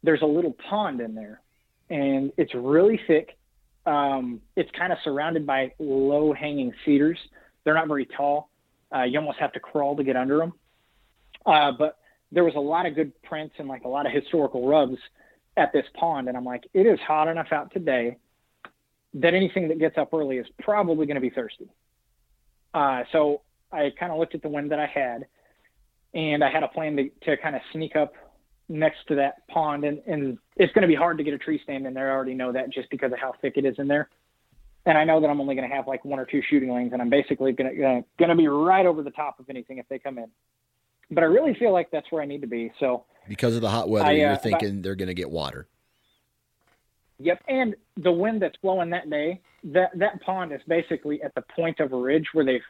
There's 0.03 0.21
a 0.21 0.25
little 0.25 0.55
pond 0.69 1.01
in 1.01 1.15
there 1.15 1.41
and 1.89 2.31
it's 2.37 2.53
really 2.53 2.99
thick. 3.07 3.37
Um, 3.85 4.41
it's 4.55 4.69
kind 4.77 4.91
of 4.91 4.99
surrounded 5.03 5.45
by 5.45 5.71
low 5.79 6.33
hanging 6.33 6.73
cedars. 6.85 7.17
They're 7.63 7.73
not 7.73 7.87
very 7.87 8.05
tall. 8.05 8.49
Uh, 8.93 9.03
you 9.03 9.19
almost 9.19 9.39
have 9.39 9.53
to 9.53 9.59
crawl 9.59 9.95
to 9.95 10.03
get 10.03 10.15
under 10.15 10.37
them. 10.37 10.53
Uh, 11.45 11.71
but 11.77 11.97
there 12.31 12.43
was 12.43 12.55
a 12.55 12.59
lot 12.59 12.85
of 12.85 12.95
good 12.95 13.11
prints 13.23 13.55
and 13.57 13.67
like 13.67 13.83
a 13.83 13.87
lot 13.87 14.05
of 14.05 14.11
historical 14.11 14.67
rubs 14.67 14.97
at 15.55 15.71
this 15.73 15.85
pond. 15.99 16.27
And 16.27 16.37
I'm 16.37 16.45
like, 16.45 16.63
it 16.73 16.85
is 16.85 16.99
hot 17.07 17.27
enough 17.27 17.47
out 17.51 17.71
today 17.73 18.17
that 19.15 19.33
anything 19.33 19.69
that 19.69 19.79
gets 19.79 19.97
up 19.97 20.13
early 20.13 20.37
is 20.37 20.47
probably 20.59 21.05
going 21.05 21.15
to 21.15 21.21
be 21.21 21.29
thirsty. 21.29 21.69
Uh, 22.73 23.03
so 23.11 23.41
I 23.71 23.91
kind 23.99 24.11
of 24.11 24.19
looked 24.19 24.35
at 24.35 24.41
the 24.41 24.49
wind 24.49 24.71
that 24.71 24.79
I 24.79 24.85
had 24.85 25.25
and 26.13 26.43
I 26.43 26.51
had 26.51 26.63
a 26.63 26.67
plan 26.67 26.95
to, 26.97 27.09
to 27.25 27.37
kind 27.37 27.55
of 27.55 27.61
sneak 27.71 27.95
up 27.95 28.13
next 28.69 28.99
to 29.07 29.15
that 29.15 29.47
pond, 29.47 29.83
and, 29.83 30.01
and 30.07 30.37
it's 30.57 30.73
going 30.73 30.81
to 30.81 30.87
be 30.87 30.95
hard 30.95 31.17
to 31.17 31.23
get 31.23 31.33
a 31.33 31.37
tree 31.37 31.59
stand 31.63 31.85
in 31.85 31.93
there. 31.93 32.11
I 32.11 32.15
already 32.15 32.33
know 32.33 32.51
that 32.51 32.71
just 32.71 32.89
because 32.89 33.11
of 33.11 33.19
how 33.19 33.33
thick 33.41 33.53
it 33.55 33.65
is 33.65 33.75
in 33.77 33.87
there. 33.87 34.09
And 34.85 34.97
I 34.97 35.03
know 35.03 35.19
that 35.19 35.27
I'm 35.29 35.39
only 35.41 35.55
going 35.55 35.69
to 35.69 35.75
have 35.75 35.87
like 35.87 36.03
one 36.05 36.19
or 36.19 36.25
two 36.25 36.41
shooting 36.49 36.73
lanes, 36.73 36.93
and 36.93 37.01
I'm 37.01 37.09
basically 37.09 37.51
going 37.51 37.69
to 37.69 38.03
going 38.17 38.29
to 38.29 38.35
be 38.35 38.47
right 38.47 38.85
over 38.85 39.03
the 39.03 39.11
top 39.11 39.39
of 39.39 39.49
anything 39.49 39.77
if 39.77 39.87
they 39.89 39.99
come 39.99 40.17
in. 40.17 40.29
But 41.09 41.23
I 41.23 41.27
really 41.27 41.53
feel 41.53 41.71
like 41.71 41.89
that's 41.91 42.11
where 42.11 42.21
I 42.21 42.25
need 42.25 42.41
to 42.41 42.47
be. 42.47 42.71
So 42.79 43.05
because 43.27 43.55
of 43.55 43.61
the 43.61 43.69
hot 43.69 43.89
weather, 43.89 44.07
I, 44.07 44.11
uh, 44.11 44.29
you're 44.29 44.37
thinking 44.37 44.81
they're 44.81 44.95
going 44.95 45.07
to 45.07 45.13
get 45.13 45.29
water. 45.29 45.67
Yep, 47.19 47.43
and 47.47 47.75
the 47.95 48.11
wind 48.11 48.41
that's 48.41 48.57
blowing 48.57 48.91
that 48.91 49.09
day, 49.09 49.41
that 49.63 49.97
that 49.97 50.21
pond 50.21 50.51
is 50.51 50.61
basically 50.67 51.21
at 51.23 51.33
the 51.33 51.43
point 51.55 51.79
of 51.79 51.91
a 51.91 51.97
ridge 51.97 52.27
where 52.33 52.45
they've 52.45 52.61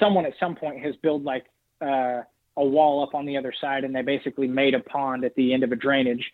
someone 0.00 0.26
at 0.26 0.32
some 0.40 0.54
point 0.56 0.82
has 0.82 0.94
built 1.02 1.22
like 1.22 1.44
uh, 1.82 2.22
a 2.56 2.64
wall 2.64 3.02
up 3.02 3.14
on 3.14 3.26
the 3.26 3.36
other 3.36 3.52
side, 3.60 3.84
and 3.84 3.94
they 3.94 4.02
basically 4.02 4.46
made 4.46 4.74
a 4.74 4.80
pond 4.80 5.24
at 5.24 5.34
the 5.34 5.52
end 5.52 5.62
of 5.62 5.72
a 5.72 5.76
drainage 5.76 6.24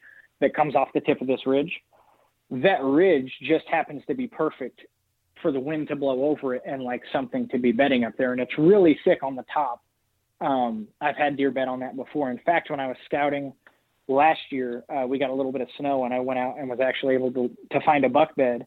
that 0.40 0.54
comes 0.54 0.74
off 0.74 0.88
the 0.94 1.00
tip 1.00 1.20
of 1.20 1.26
this 1.26 1.40
ridge. 1.46 1.72
That 2.50 2.82
ridge 2.82 3.32
just 3.42 3.66
happens 3.68 4.02
to 4.08 4.14
be 4.14 4.26
perfect 4.26 4.80
for 5.42 5.52
the 5.52 5.60
wind 5.60 5.88
to 5.88 5.96
blow 5.96 6.24
over 6.24 6.54
it 6.54 6.62
and 6.66 6.82
like 6.82 7.02
something 7.12 7.48
to 7.48 7.58
be 7.58 7.72
bedding 7.72 8.04
up 8.04 8.12
there, 8.18 8.32
and 8.32 8.40
it's 8.40 8.56
really 8.58 8.98
thick 9.04 9.22
on 9.22 9.34
the 9.34 9.44
top. 9.52 9.82
Um, 10.40 10.88
I've 11.00 11.16
had 11.16 11.36
deer 11.36 11.50
bed 11.50 11.68
on 11.68 11.80
that 11.80 11.96
before. 11.96 12.30
In 12.30 12.38
fact, 12.38 12.70
when 12.70 12.80
I 12.80 12.86
was 12.86 12.96
scouting 13.04 13.52
last 14.08 14.40
year, 14.50 14.84
uh, 14.88 15.06
we 15.06 15.18
got 15.18 15.30
a 15.30 15.34
little 15.34 15.52
bit 15.52 15.60
of 15.60 15.68
snow, 15.78 16.04
and 16.04 16.14
I 16.14 16.20
went 16.20 16.38
out 16.38 16.56
and 16.58 16.68
was 16.68 16.80
actually 16.80 17.14
able 17.14 17.32
to 17.32 17.50
to 17.72 17.80
find 17.84 18.04
a 18.04 18.08
buck 18.08 18.34
bed 18.36 18.66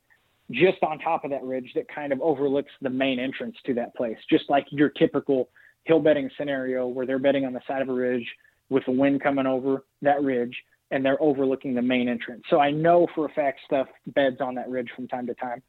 just 0.52 0.84
on 0.84 1.00
top 1.00 1.24
of 1.24 1.32
that 1.32 1.44
ridge 1.44 1.72
that 1.76 1.88
kind 1.88 2.14
of 2.14 2.22
overlooks 2.22 2.72
the 2.82 2.90
main 2.90 3.20
entrance 3.20 3.56
to 3.66 3.74
that 3.74 3.96
place, 3.96 4.18
just 4.30 4.50
like 4.50 4.66
your 4.72 4.90
typical 4.90 5.50
hill 5.86 6.00
bedding 6.00 6.30
scenario 6.38 6.88
where 6.88 7.06
they're 7.06 7.20
bedding 7.20 7.46
on 7.46 7.54
the 7.54 7.62
side 7.68 7.82
of 7.82 7.90
a 7.90 7.94
ridge 7.94 8.28
with 8.70 8.84
the 8.86 8.92
wind 8.92 9.22
coming 9.22 9.46
over 9.46 9.86
that 10.02 10.22
ridge 10.22 10.56
and 10.92 11.04
they're 11.04 11.22
overlooking 11.22 11.74
the 11.74 11.82
main 11.82 12.08
entrance. 12.08 12.44
So 12.50 12.60
I 12.60 12.72
know 12.72 13.08
for 13.16 13.26
a 13.26 13.30
fact 13.30 13.60
stuff 13.66 13.88
beds 14.08 14.38
on 14.42 14.56
that 14.56 14.70
ridge 14.70 14.90
from 14.96 15.08
time 15.08 15.26
to 15.28 15.34
time. 15.34 15.62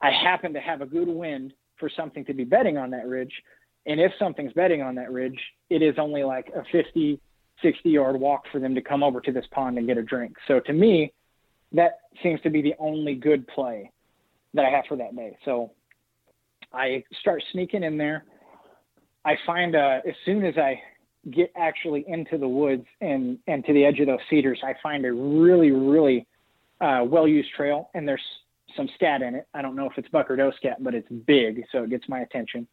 I 0.00 0.10
happen 0.10 0.52
to 0.54 0.60
have 0.60 0.80
a 0.80 0.86
good 0.86 1.08
wind 1.08 1.52
for 1.78 1.90
something 1.96 2.24
to 2.26 2.34
be 2.34 2.44
bedding 2.44 2.78
on 2.78 2.90
that 2.90 3.06
ridge. 3.06 3.32
And 3.86 4.00
if 4.00 4.12
something's 4.18 4.52
betting 4.52 4.82
on 4.82 4.94
that 4.96 5.10
ridge, 5.10 5.38
it 5.68 5.82
is 5.82 5.96
only 5.98 6.22
like 6.22 6.48
a 6.54 6.62
50, 6.70 7.20
60 7.62 7.90
yard 7.90 8.18
walk 8.18 8.44
for 8.52 8.58
them 8.60 8.74
to 8.74 8.82
come 8.82 9.02
over 9.02 9.20
to 9.20 9.32
this 9.32 9.44
pond 9.50 9.78
and 9.78 9.86
get 9.86 9.98
a 9.98 10.02
drink. 10.02 10.36
So 10.46 10.60
to 10.60 10.72
me, 10.72 11.12
that 11.72 12.00
seems 12.22 12.40
to 12.42 12.50
be 12.50 12.62
the 12.62 12.74
only 12.78 13.14
good 13.14 13.46
play 13.48 13.90
that 14.54 14.64
I 14.64 14.70
have 14.70 14.84
for 14.88 14.96
that 14.96 15.16
day. 15.16 15.36
So 15.44 15.72
I 16.72 17.04
start 17.20 17.42
sneaking 17.52 17.82
in 17.82 17.96
there. 17.96 18.24
I 19.24 19.36
find 19.46 19.74
uh, 19.74 20.00
as 20.06 20.14
soon 20.24 20.44
as 20.44 20.56
I 20.58 20.80
get 21.30 21.52
actually 21.56 22.04
into 22.08 22.36
the 22.36 22.48
woods 22.48 22.84
and 23.00 23.38
and 23.46 23.64
to 23.64 23.72
the 23.72 23.84
edge 23.84 24.00
of 24.00 24.06
those 24.06 24.18
cedars, 24.28 24.60
I 24.64 24.74
find 24.82 25.04
a 25.04 25.12
really 25.12 25.70
really 25.70 26.26
uh, 26.80 27.04
well 27.06 27.28
used 27.28 27.50
trail, 27.56 27.90
and 27.94 28.06
there's 28.06 28.22
some 28.76 28.88
scat 28.94 29.22
in 29.22 29.34
it. 29.34 29.46
I 29.54 29.62
don't 29.62 29.76
know 29.76 29.86
if 29.86 29.96
it's 29.96 30.08
buck 30.08 30.30
or 30.30 30.36
doe 30.36 30.52
scat, 30.56 30.82
but 30.82 30.94
it's 30.94 31.08
big, 31.08 31.62
so 31.70 31.84
it 31.84 31.90
gets 31.90 32.08
my 32.08 32.20
attention. 32.20 32.66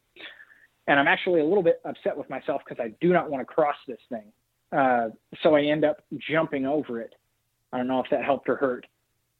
And 0.88 1.00
I'm 1.00 1.08
actually 1.08 1.42
a 1.42 1.46
little 1.46 1.64
bit 1.64 1.82
upset 1.86 2.18
with 2.18 2.30
myself 2.30 2.62
because 2.68 2.84
I 2.84 2.94
do 3.00 3.14
not 3.14 3.30
want 3.30 3.42
to 3.42 3.46
cross 3.46 3.76
this 3.88 4.00
thing. 4.10 4.32
Uh, 4.72 5.10
so 5.44 5.56
I 5.56 5.64
end 5.64 5.86
up 5.86 5.98
jumping 6.30 6.66
over 6.66 7.00
it. 7.02 7.14
I 7.72 7.78
don't 7.78 7.88
know 7.88 8.00
if 8.00 8.10
that 8.12 8.24
helped 8.24 8.50
or 8.50 8.56
hurt. 8.56 8.88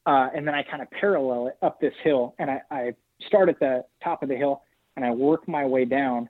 Uh, 0.06 0.28
and 0.34 0.46
then 0.46 0.54
I 0.54 0.62
kind 0.62 0.82
of 0.82 0.90
parallel 0.90 1.48
it 1.48 1.58
up 1.62 1.80
this 1.80 1.92
hill, 2.02 2.34
and 2.38 2.50
I, 2.50 2.62
I 2.70 2.94
start 3.26 3.48
at 3.48 3.58
the 3.60 3.84
top 4.02 4.22
of 4.22 4.28
the 4.28 4.36
hill 4.36 4.62
and 4.96 5.04
I 5.04 5.10
work 5.10 5.46
my 5.46 5.64
way 5.64 5.84
down 5.84 6.28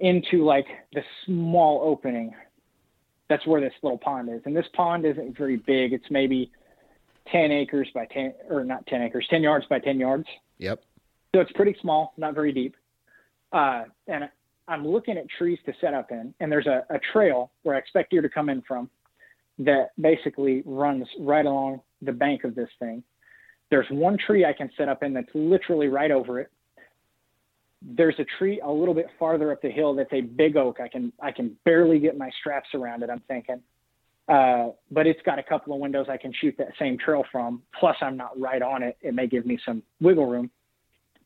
into 0.00 0.44
like 0.44 0.66
the 0.92 1.02
small 1.24 1.80
opening. 1.82 2.34
That's 3.28 3.46
where 3.46 3.60
this 3.60 3.72
little 3.82 3.98
pond 3.98 4.28
is. 4.28 4.40
And 4.44 4.56
this 4.56 4.66
pond 4.74 5.04
isn't 5.04 5.36
very 5.36 5.56
big. 5.56 5.92
It's 5.92 6.10
maybe 6.10 6.50
10 7.30 7.52
acres 7.52 7.88
by 7.94 8.06
10, 8.06 8.34
or 8.48 8.64
not 8.64 8.86
10 8.86 9.02
acres, 9.02 9.26
10 9.30 9.42
yards 9.42 9.66
by 9.68 9.78
10 9.78 10.00
yards. 10.00 10.26
Yep. 10.58 10.82
So 11.34 11.40
it's 11.40 11.52
pretty 11.52 11.76
small, 11.80 12.12
not 12.16 12.34
very 12.34 12.52
deep. 12.52 12.74
Uh, 13.52 13.84
and 14.06 14.28
I'm 14.68 14.86
looking 14.86 15.16
at 15.18 15.24
trees 15.38 15.58
to 15.66 15.72
set 15.80 15.94
up 15.94 16.10
in, 16.10 16.34
and 16.40 16.50
there's 16.50 16.66
a, 16.66 16.84
a 16.90 16.98
trail 17.12 17.50
where 17.62 17.76
I 17.76 17.78
expect 17.78 18.10
deer 18.10 18.22
to 18.22 18.28
come 18.28 18.48
in 18.48 18.62
from 18.62 18.88
that 19.58 19.90
basically 20.00 20.62
runs 20.64 21.06
right 21.18 21.44
along 21.44 21.80
the 22.02 22.12
bank 22.12 22.44
of 22.44 22.54
this 22.54 22.70
thing. 22.78 23.02
There's 23.70 23.86
one 23.90 24.16
tree 24.16 24.44
I 24.44 24.52
can 24.52 24.70
set 24.76 24.88
up 24.88 25.02
in 25.02 25.12
that's 25.12 25.28
literally 25.34 25.88
right 25.88 26.10
over 26.10 26.40
it 26.40 26.50
there's 27.82 28.14
a 28.18 28.26
tree 28.38 28.60
a 28.60 28.70
little 28.70 28.94
bit 28.94 29.06
farther 29.18 29.52
up 29.52 29.62
the 29.62 29.70
hill 29.70 29.94
that's 29.94 30.12
a 30.12 30.20
big 30.20 30.56
oak. 30.56 30.80
I 30.80 30.88
can 30.88 31.12
I 31.22 31.32
can 31.32 31.56
barely 31.64 31.98
get 31.98 32.16
my 32.16 32.30
straps 32.40 32.68
around 32.74 33.02
it. 33.02 33.10
I'm 33.10 33.22
thinking, 33.26 33.62
Uh, 34.28 34.68
but 34.90 35.06
it's 35.06 35.20
got 35.22 35.38
a 35.38 35.42
couple 35.42 35.74
of 35.74 35.80
windows 35.80 36.06
I 36.08 36.16
can 36.16 36.32
shoot 36.40 36.54
that 36.58 36.68
same 36.78 36.98
trail 36.98 37.24
from. 37.32 37.62
Plus, 37.78 37.96
I'm 38.00 38.16
not 38.16 38.38
right 38.38 38.62
on 38.62 38.82
it. 38.82 38.96
It 39.00 39.14
may 39.14 39.26
give 39.26 39.46
me 39.46 39.58
some 39.64 39.82
wiggle 40.00 40.26
room. 40.26 40.50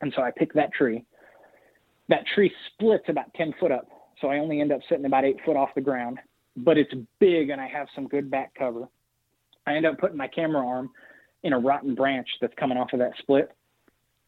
And 0.01 0.13
so 0.15 0.23
I 0.23 0.31
pick 0.31 0.53
that 0.55 0.73
tree. 0.73 1.05
That 2.09 2.25
tree 2.35 2.53
splits 2.73 3.05
about 3.09 3.33
10 3.35 3.55
foot 3.59 3.73
up. 3.73 3.89
So 4.21 4.29
I 4.29 4.39
only 4.39 4.61
end 4.61 4.73
up 4.73 4.81
sitting 4.89 5.05
about 5.05 5.25
eight 5.25 5.39
foot 5.45 5.57
off 5.57 5.71
the 5.75 5.81
ground, 5.81 6.19
but 6.57 6.79
it's 6.79 6.93
big 7.19 7.51
and 7.51 7.61
I 7.61 7.67
have 7.67 7.89
some 7.95 8.09
good 8.09 8.31
back 8.31 8.55
cover. 8.55 8.89
I 9.67 9.75
end 9.75 9.87
up 9.87 9.99
putting 9.99 10.17
my 10.17 10.29
camera 10.29 10.67
arm 10.67 10.91
in 11.43 11.53
a 11.53 11.59
rotten 11.59 11.95
branch 11.95 12.29
that's 12.41 12.55
coming 12.55 12.79
off 12.79 12.93
of 12.93 13.01
that 13.01 13.13
split. 13.19 13.51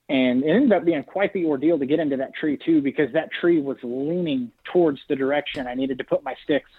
And 0.09 0.45
it 0.45 0.51
ended 0.51 0.73
up 0.73 0.85
being 0.85 1.03
quite 1.03 1.33
the 1.33 1.45
ordeal 1.47 1.79
to 1.79 1.87
get 1.87 1.99
into 1.99 2.17
that 2.19 2.35
tree 2.35 2.59
too, 2.65 2.81
because 2.81 3.13
that 3.13 3.31
tree 3.41 3.61
was 3.61 3.77
leaning 3.83 4.53
towards 4.73 5.01
the 5.09 5.17
direction 5.17 5.67
I 5.67 5.75
needed 5.75 5.99
to 5.99 6.05
put 6.05 6.23
my 6.23 6.35
sticks 6.45 6.71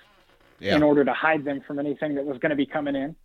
yeah. 0.60 0.76
in 0.76 0.84
order 0.84 1.04
to 1.04 1.14
hide 1.14 1.43
them 1.43 1.62
from 1.68 1.80
anything 1.80 2.16
that 2.16 2.26
was 2.26 2.38
going 2.38 2.52
to 2.52 2.56
be 2.56 2.66
coming 2.66 2.95
in. 2.95 3.16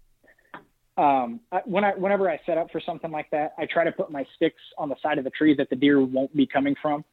Um, 0.96 1.40
I, 1.50 1.60
when 1.64 1.84
I, 1.84 1.92
whenever 1.92 2.28
I 2.28 2.38
set 2.44 2.58
up 2.58 2.70
for 2.70 2.80
something 2.80 3.10
like 3.10 3.30
that, 3.30 3.54
I 3.58 3.66
try 3.66 3.84
to 3.84 3.92
put 3.92 4.10
my 4.10 4.26
sticks 4.36 4.60
on 4.76 4.88
the 4.88 4.96
side 5.02 5.18
of 5.18 5.24
the 5.24 5.30
tree 5.30 5.54
that 5.54 5.70
the 5.70 5.76
deer 5.76 6.02
won't 6.02 6.34
be 6.36 6.46
coming 6.46 6.74
from. 6.82 7.04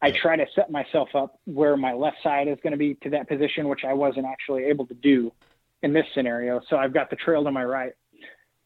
I 0.00 0.12
try 0.12 0.36
to 0.36 0.46
set 0.54 0.70
myself 0.70 1.08
up 1.14 1.40
where 1.44 1.76
my 1.76 1.92
left 1.92 2.18
side 2.22 2.46
is 2.46 2.58
going 2.62 2.72
to 2.72 2.78
be 2.78 2.94
to 3.02 3.10
that 3.10 3.28
position, 3.28 3.68
which 3.68 3.84
I 3.84 3.92
wasn't 3.92 4.26
actually 4.26 4.64
able 4.64 4.86
to 4.86 4.94
do 4.94 5.32
in 5.82 5.92
this 5.92 6.06
scenario. 6.14 6.60
So 6.70 6.76
I've 6.76 6.94
got 6.94 7.10
the 7.10 7.16
trail 7.16 7.42
to 7.44 7.50
my 7.50 7.64
right, 7.64 7.92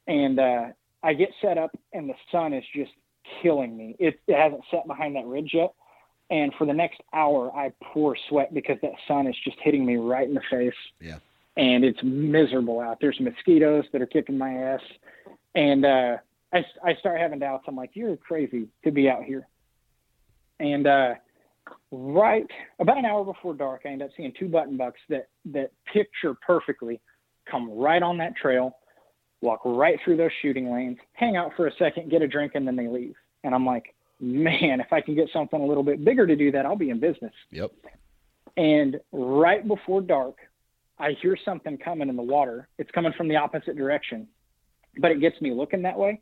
and 0.06 0.38
uh, 0.38 0.64
I 1.02 1.14
get 1.14 1.30
set 1.40 1.58
up, 1.58 1.70
and 1.92 2.08
the 2.08 2.14
sun 2.30 2.52
is 2.52 2.64
just 2.74 2.92
killing 3.42 3.76
me. 3.76 3.96
It, 3.98 4.20
it 4.26 4.36
hasn't 4.36 4.62
set 4.70 4.86
behind 4.86 5.16
that 5.16 5.24
ridge 5.26 5.50
yet, 5.54 5.72
and 6.30 6.52
for 6.58 6.66
the 6.66 6.74
next 6.74 7.00
hour, 7.14 7.50
I 7.54 7.72
pour 7.82 8.16
sweat 8.28 8.52
because 8.52 8.76
that 8.82 8.92
sun 9.08 9.26
is 9.26 9.36
just 9.42 9.56
hitting 9.60 9.86
me 9.86 9.96
right 9.96 10.28
in 10.28 10.34
the 10.34 10.42
face. 10.50 10.72
Yeah, 11.00 11.18
and 11.56 11.84
it's 11.84 12.00
miserable 12.02 12.80
out. 12.80 12.98
There's 13.00 13.18
mosquitoes 13.20 13.84
that 13.92 14.02
are 14.02 14.06
kicking 14.06 14.36
my 14.36 14.52
ass, 14.52 14.80
and 15.54 15.86
uh, 15.86 16.16
I 16.52 16.64
I 16.84 16.94
start 16.96 17.20
having 17.20 17.38
doubts. 17.38 17.64
I'm 17.68 17.76
like, 17.76 17.90
you're 17.94 18.16
crazy 18.16 18.68
to 18.84 18.90
be 18.90 19.08
out 19.08 19.24
here. 19.24 19.46
And 20.62 20.86
uh, 20.86 21.14
right 21.90 22.46
about 22.78 22.96
an 22.96 23.04
hour 23.04 23.24
before 23.24 23.54
dark, 23.54 23.82
I 23.84 23.88
end 23.88 24.02
up 24.02 24.10
seeing 24.16 24.32
two 24.38 24.48
button 24.48 24.76
bucks 24.76 25.00
that 25.08 25.28
that 25.46 25.72
picture 25.92 26.34
perfectly 26.34 27.00
come 27.50 27.68
right 27.68 28.02
on 28.02 28.16
that 28.18 28.36
trail, 28.36 28.76
walk 29.40 29.60
right 29.64 29.98
through 30.04 30.18
those 30.18 30.30
shooting 30.40 30.72
lanes, 30.72 30.98
hang 31.14 31.36
out 31.36 31.50
for 31.56 31.66
a 31.66 31.72
second, 31.78 32.10
get 32.10 32.22
a 32.22 32.28
drink, 32.28 32.52
and 32.54 32.66
then 32.66 32.76
they 32.76 32.86
leave. 32.86 33.14
And 33.42 33.56
I'm 33.56 33.66
like, 33.66 33.96
man, 34.20 34.80
if 34.80 34.92
I 34.92 35.00
can 35.00 35.16
get 35.16 35.28
something 35.32 35.60
a 35.60 35.66
little 35.66 35.82
bit 35.82 36.04
bigger 36.04 36.28
to 36.28 36.36
do 36.36 36.52
that, 36.52 36.64
I'll 36.64 36.76
be 36.76 36.90
in 36.90 37.00
business. 37.00 37.32
Yep. 37.50 37.72
And 38.56 39.00
right 39.10 39.66
before 39.66 40.00
dark, 40.00 40.36
I 41.00 41.16
hear 41.20 41.36
something 41.44 41.76
coming 41.76 42.08
in 42.08 42.14
the 42.14 42.22
water. 42.22 42.68
It's 42.78 42.90
coming 42.92 43.12
from 43.16 43.26
the 43.26 43.34
opposite 43.34 43.76
direction, 43.76 44.28
but 44.98 45.10
it 45.10 45.20
gets 45.20 45.40
me 45.40 45.50
looking 45.50 45.82
that 45.82 45.98
way 45.98 46.20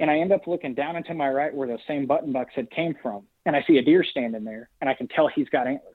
and 0.00 0.10
I 0.10 0.18
end 0.18 0.32
up 0.32 0.46
looking 0.46 0.74
down 0.74 0.96
into 0.96 1.14
my 1.14 1.28
right 1.28 1.54
where 1.54 1.68
those 1.68 1.78
same 1.86 2.06
button 2.06 2.32
bucks 2.32 2.52
had 2.54 2.70
came 2.70 2.94
from, 3.02 3.24
and 3.46 3.54
I 3.54 3.64
see 3.66 3.78
a 3.78 3.82
deer 3.82 4.04
standing 4.04 4.44
there, 4.44 4.68
and 4.80 4.90
I 4.90 4.94
can 4.94 5.08
tell 5.08 5.28
he's 5.28 5.48
got 5.48 5.66
antlers. 5.66 5.94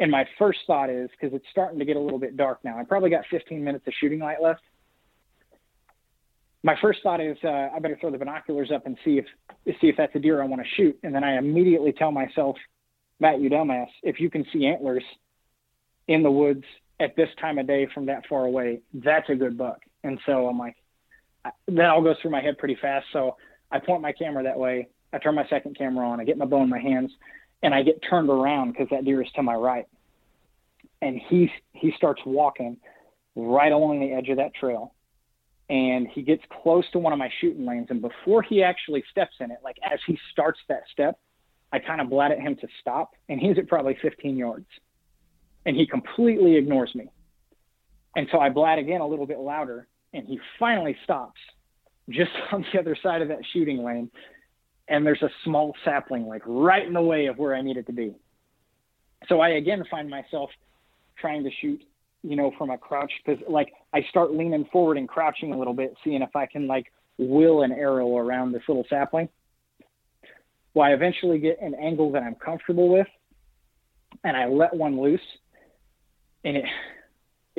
And 0.00 0.10
my 0.10 0.26
first 0.38 0.60
thought 0.66 0.88
is 0.88 1.10
because 1.10 1.34
it's 1.34 1.44
starting 1.50 1.78
to 1.78 1.84
get 1.84 1.96
a 1.96 2.00
little 2.00 2.18
bit 2.18 2.36
dark 2.36 2.60
now. 2.64 2.78
I 2.78 2.84
probably 2.84 3.10
got 3.10 3.24
15 3.30 3.62
minutes 3.62 3.86
of 3.86 3.92
shooting 4.00 4.18
light 4.18 4.42
left. 4.42 4.62
My 6.62 6.74
first 6.80 7.00
thought 7.02 7.20
is 7.20 7.36
uh, 7.44 7.68
I 7.74 7.78
better 7.80 7.98
throw 8.00 8.10
the 8.10 8.18
binoculars 8.18 8.70
up 8.74 8.86
and 8.86 8.96
see 9.04 9.18
if 9.18 9.26
see 9.80 9.88
if 9.88 9.96
that's 9.96 10.14
a 10.14 10.18
deer 10.18 10.42
I 10.42 10.46
want 10.46 10.62
to 10.62 10.68
shoot. 10.76 10.98
And 11.02 11.14
then 11.14 11.22
I 11.22 11.36
immediately 11.36 11.92
tell 11.92 12.12
myself, 12.12 12.56
Matt, 13.18 13.40
you 13.40 13.50
dumbass, 13.50 13.88
if 14.02 14.20
you 14.20 14.30
can 14.30 14.44
see 14.52 14.66
antlers 14.66 15.04
in 16.08 16.22
the 16.22 16.30
woods 16.30 16.64
at 16.98 17.14
this 17.16 17.28
time 17.40 17.58
of 17.58 17.66
day 17.66 17.86
from 17.94 18.06
that 18.06 18.26
far 18.26 18.44
away, 18.44 18.80
that's 18.92 19.28
a 19.28 19.34
good 19.34 19.56
buck. 19.56 19.80
And 20.02 20.18
so 20.26 20.48
I'm 20.48 20.58
like, 20.58 20.76
that 21.44 21.86
all 21.86 22.02
goes 22.02 22.16
through 22.20 22.30
my 22.30 22.40
head 22.40 22.58
pretty 22.58 22.76
fast. 22.80 23.06
So 23.12 23.36
I 23.70 23.78
point 23.78 24.02
my 24.02 24.12
camera 24.12 24.42
that 24.44 24.58
way. 24.58 24.88
I 25.12 25.18
turn 25.18 25.34
my 25.34 25.46
second 25.48 25.76
camera 25.76 26.08
on. 26.08 26.20
I 26.20 26.24
get 26.24 26.38
my 26.38 26.44
bow 26.44 26.62
in 26.62 26.68
my 26.68 26.78
hands, 26.78 27.10
and 27.62 27.74
I 27.74 27.82
get 27.82 28.00
turned 28.08 28.28
around 28.28 28.72
because 28.72 28.88
that 28.90 29.04
deer 29.04 29.22
is 29.22 29.28
to 29.34 29.42
my 29.42 29.54
right. 29.54 29.86
And 31.02 31.20
he 31.28 31.50
he 31.72 31.92
starts 31.96 32.20
walking 32.24 32.76
right 33.34 33.72
along 33.72 34.00
the 34.00 34.12
edge 34.12 34.28
of 34.28 34.36
that 34.36 34.54
trail, 34.54 34.94
and 35.68 36.06
he 36.08 36.22
gets 36.22 36.42
close 36.62 36.84
to 36.92 36.98
one 36.98 37.12
of 37.12 37.18
my 37.18 37.30
shooting 37.40 37.66
lanes. 37.66 37.86
And 37.90 38.02
before 38.02 38.42
he 38.42 38.62
actually 38.62 39.02
steps 39.10 39.34
in 39.40 39.50
it, 39.50 39.58
like 39.64 39.76
as 39.82 39.98
he 40.06 40.18
starts 40.32 40.60
that 40.68 40.82
step, 40.92 41.18
I 41.72 41.78
kind 41.78 42.00
of 42.00 42.10
blat 42.10 42.32
at 42.32 42.40
him 42.40 42.56
to 42.56 42.68
stop, 42.80 43.12
and 43.28 43.40
he's 43.40 43.56
at 43.58 43.68
probably 43.68 43.96
15 44.02 44.36
yards, 44.36 44.66
and 45.64 45.76
he 45.76 45.86
completely 45.86 46.56
ignores 46.56 46.94
me. 46.94 47.08
And 48.16 48.28
so 48.32 48.40
I 48.40 48.50
blat 48.50 48.78
again 48.78 49.00
a 49.00 49.06
little 49.06 49.26
bit 49.26 49.38
louder, 49.38 49.86
and 50.12 50.26
he 50.26 50.38
finally 50.58 50.96
stops 51.04 51.40
just 52.08 52.30
on 52.52 52.64
the 52.72 52.78
other 52.78 52.96
side 53.02 53.22
of 53.22 53.28
that 53.28 53.40
shooting 53.52 53.82
lane 53.82 54.10
and 54.90 55.06
there's 55.06 55.22
a 55.22 55.30
small 55.44 55.72
sapling 55.84 56.26
like 56.26 56.42
right 56.44 56.86
in 56.86 56.92
the 56.92 57.00
way 57.00 57.26
of 57.26 57.38
where 57.38 57.54
I 57.54 57.62
need 57.62 57.76
it 57.76 57.86
to 57.86 57.92
be. 57.92 58.14
So 59.28 59.40
I 59.40 59.50
again 59.50 59.84
find 59.90 60.10
myself 60.10 60.50
trying 61.18 61.44
to 61.44 61.50
shoot, 61.60 61.80
you 62.22 62.36
know, 62.36 62.52
from 62.58 62.70
a 62.70 62.76
crouch 62.76 63.12
because 63.24 63.42
like 63.48 63.72
I 63.92 64.02
start 64.10 64.32
leaning 64.32 64.66
forward 64.72 64.98
and 64.98 65.08
crouching 65.08 65.52
a 65.52 65.58
little 65.58 65.74
bit, 65.74 65.94
seeing 66.02 66.22
if 66.22 66.34
I 66.34 66.46
can 66.46 66.66
like 66.66 66.92
will 67.18 67.62
an 67.62 67.72
arrow 67.72 68.16
around 68.16 68.52
this 68.52 68.62
little 68.66 68.84
sapling. 68.90 69.28
Well, 70.74 70.88
I 70.88 70.92
eventually 70.92 71.38
get 71.38 71.60
an 71.62 71.74
angle 71.74 72.12
that 72.12 72.22
I'm 72.22 72.34
comfortable 72.34 72.88
with, 72.88 73.06
and 74.24 74.36
I 74.36 74.46
let 74.46 74.74
one 74.74 75.00
loose, 75.00 75.20
and 76.44 76.56
it 76.56 76.64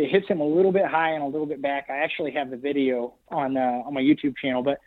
it 0.01 0.09
hits 0.09 0.27
him 0.27 0.41
a 0.41 0.45
little 0.45 0.71
bit 0.71 0.85
high 0.85 1.11
and 1.11 1.23
a 1.23 1.27
little 1.27 1.45
bit 1.45 1.61
back. 1.61 1.85
I 1.89 1.97
actually 1.97 2.31
have 2.31 2.49
the 2.49 2.57
video 2.57 3.13
on 3.29 3.55
uh, 3.55 3.83
on 3.85 3.93
my 3.93 4.01
YouTube 4.01 4.35
channel, 4.35 4.63
but 4.63 4.79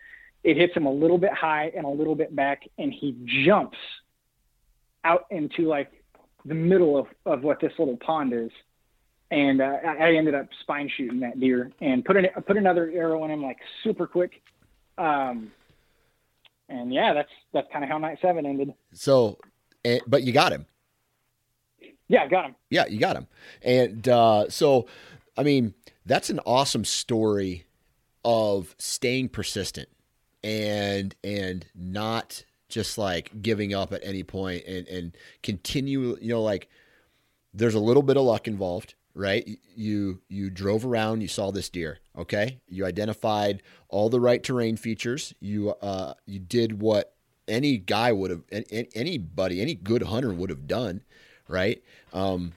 it 0.42 0.56
hits 0.56 0.74
him 0.74 0.86
a 0.86 0.92
little 0.92 1.18
bit 1.18 1.32
high 1.32 1.72
and 1.76 1.86
a 1.86 1.88
little 1.88 2.16
bit 2.16 2.34
back, 2.34 2.68
and 2.78 2.92
he 2.92 3.16
jumps 3.44 3.78
out 5.04 5.26
into 5.30 5.68
like 5.68 5.92
the 6.44 6.54
middle 6.54 6.98
of, 6.98 7.06
of 7.24 7.42
what 7.42 7.60
this 7.60 7.72
little 7.78 7.96
pond 7.96 8.32
is. 8.32 8.50
And 9.30 9.60
uh, 9.60 9.78
I 9.84 10.14
ended 10.16 10.34
up 10.34 10.48
spine 10.60 10.90
shooting 10.94 11.20
that 11.20 11.38
deer 11.38 11.72
and 11.80 12.04
put 12.04 12.16
an, 12.16 12.26
put 12.46 12.56
another 12.56 12.90
arrow 12.90 13.24
in 13.24 13.30
him 13.30 13.42
like 13.42 13.58
super 13.82 14.06
quick. 14.06 14.42
Um, 14.98 15.52
and 16.68 16.92
yeah, 16.92 17.14
that's 17.14 17.30
that's 17.52 17.68
kind 17.72 17.84
of 17.84 17.90
how 17.90 17.98
night 17.98 18.18
seven 18.20 18.46
ended. 18.46 18.74
So, 18.92 19.38
eh, 19.84 20.00
but 20.06 20.24
you 20.24 20.32
got 20.32 20.52
him. 20.52 20.66
Yeah, 22.08 22.26
got 22.28 22.46
him. 22.46 22.54
Yeah, 22.70 22.86
you 22.86 22.98
got 22.98 23.16
him. 23.16 23.26
And 23.62 24.08
uh, 24.08 24.48
so, 24.50 24.86
I 25.36 25.42
mean, 25.42 25.74
that's 26.04 26.30
an 26.30 26.40
awesome 26.46 26.84
story 26.84 27.64
of 28.24 28.74
staying 28.78 29.28
persistent 29.28 29.88
and 30.42 31.14
and 31.22 31.66
not 31.74 32.44
just 32.68 32.98
like 32.98 33.42
giving 33.42 33.74
up 33.74 33.92
at 33.92 34.04
any 34.04 34.22
point 34.22 34.64
and 34.66 34.86
and 34.88 35.16
continue. 35.42 36.16
You 36.20 36.34
know, 36.34 36.42
like 36.42 36.68
there's 37.52 37.74
a 37.74 37.80
little 37.80 38.02
bit 38.02 38.16
of 38.16 38.24
luck 38.24 38.46
involved, 38.46 38.94
right? 39.14 39.48
You 39.74 40.20
you 40.28 40.50
drove 40.50 40.84
around, 40.84 41.22
you 41.22 41.28
saw 41.28 41.50
this 41.50 41.68
deer. 41.68 41.98
Okay, 42.16 42.60
you 42.68 42.84
identified 42.84 43.62
all 43.88 44.10
the 44.10 44.20
right 44.20 44.42
terrain 44.42 44.76
features. 44.76 45.34
You 45.40 45.70
uh 45.70 46.14
you 46.26 46.38
did 46.38 46.80
what 46.80 47.14
any 47.46 47.76
guy 47.76 48.10
would 48.10 48.30
have, 48.30 48.42
anybody, 48.94 49.60
any 49.60 49.74
good 49.74 50.04
hunter 50.04 50.32
would 50.32 50.48
have 50.48 50.66
done 50.66 51.02
right? 51.48 51.82
Um, 52.12 52.52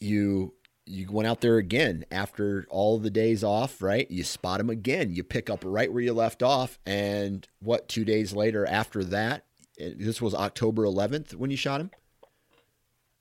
you 0.00 0.54
you 0.86 1.10
went 1.10 1.26
out 1.26 1.40
there 1.40 1.56
again 1.56 2.04
after 2.10 2.66
all 2.68 2.98
the 2.98 3.10
days 3.10 3.42
off, 3.42 3.80
right? 3.80 4.10
You 4.10 4.22
spot 4.22 4.60
him 4.60 4.68
again. 4.68 5.14
You 5.14 5.24
pick 5.24 5.48
up 5.48 5.62
right 5.64 5.90
where 5.92 6.02
you 6.02 6.12
left 6.12 6.42
off, 6.42 6.78
and 6.84 7.46
what? 7.60 7.88
Two 7.88 8.04
days 8.04 8.32
later, 8.32 8.66
after 8.66 9.02
that, 9.04 9.44
eh, 9.78 9.92
this 9.96 10.20
was 10.20 10.34
October 10.34 10.84
11th 10.84 11.34
when 11.34 11.50
you 11.50 11.56
shot 11.56 11.80
him. 11.80 11.90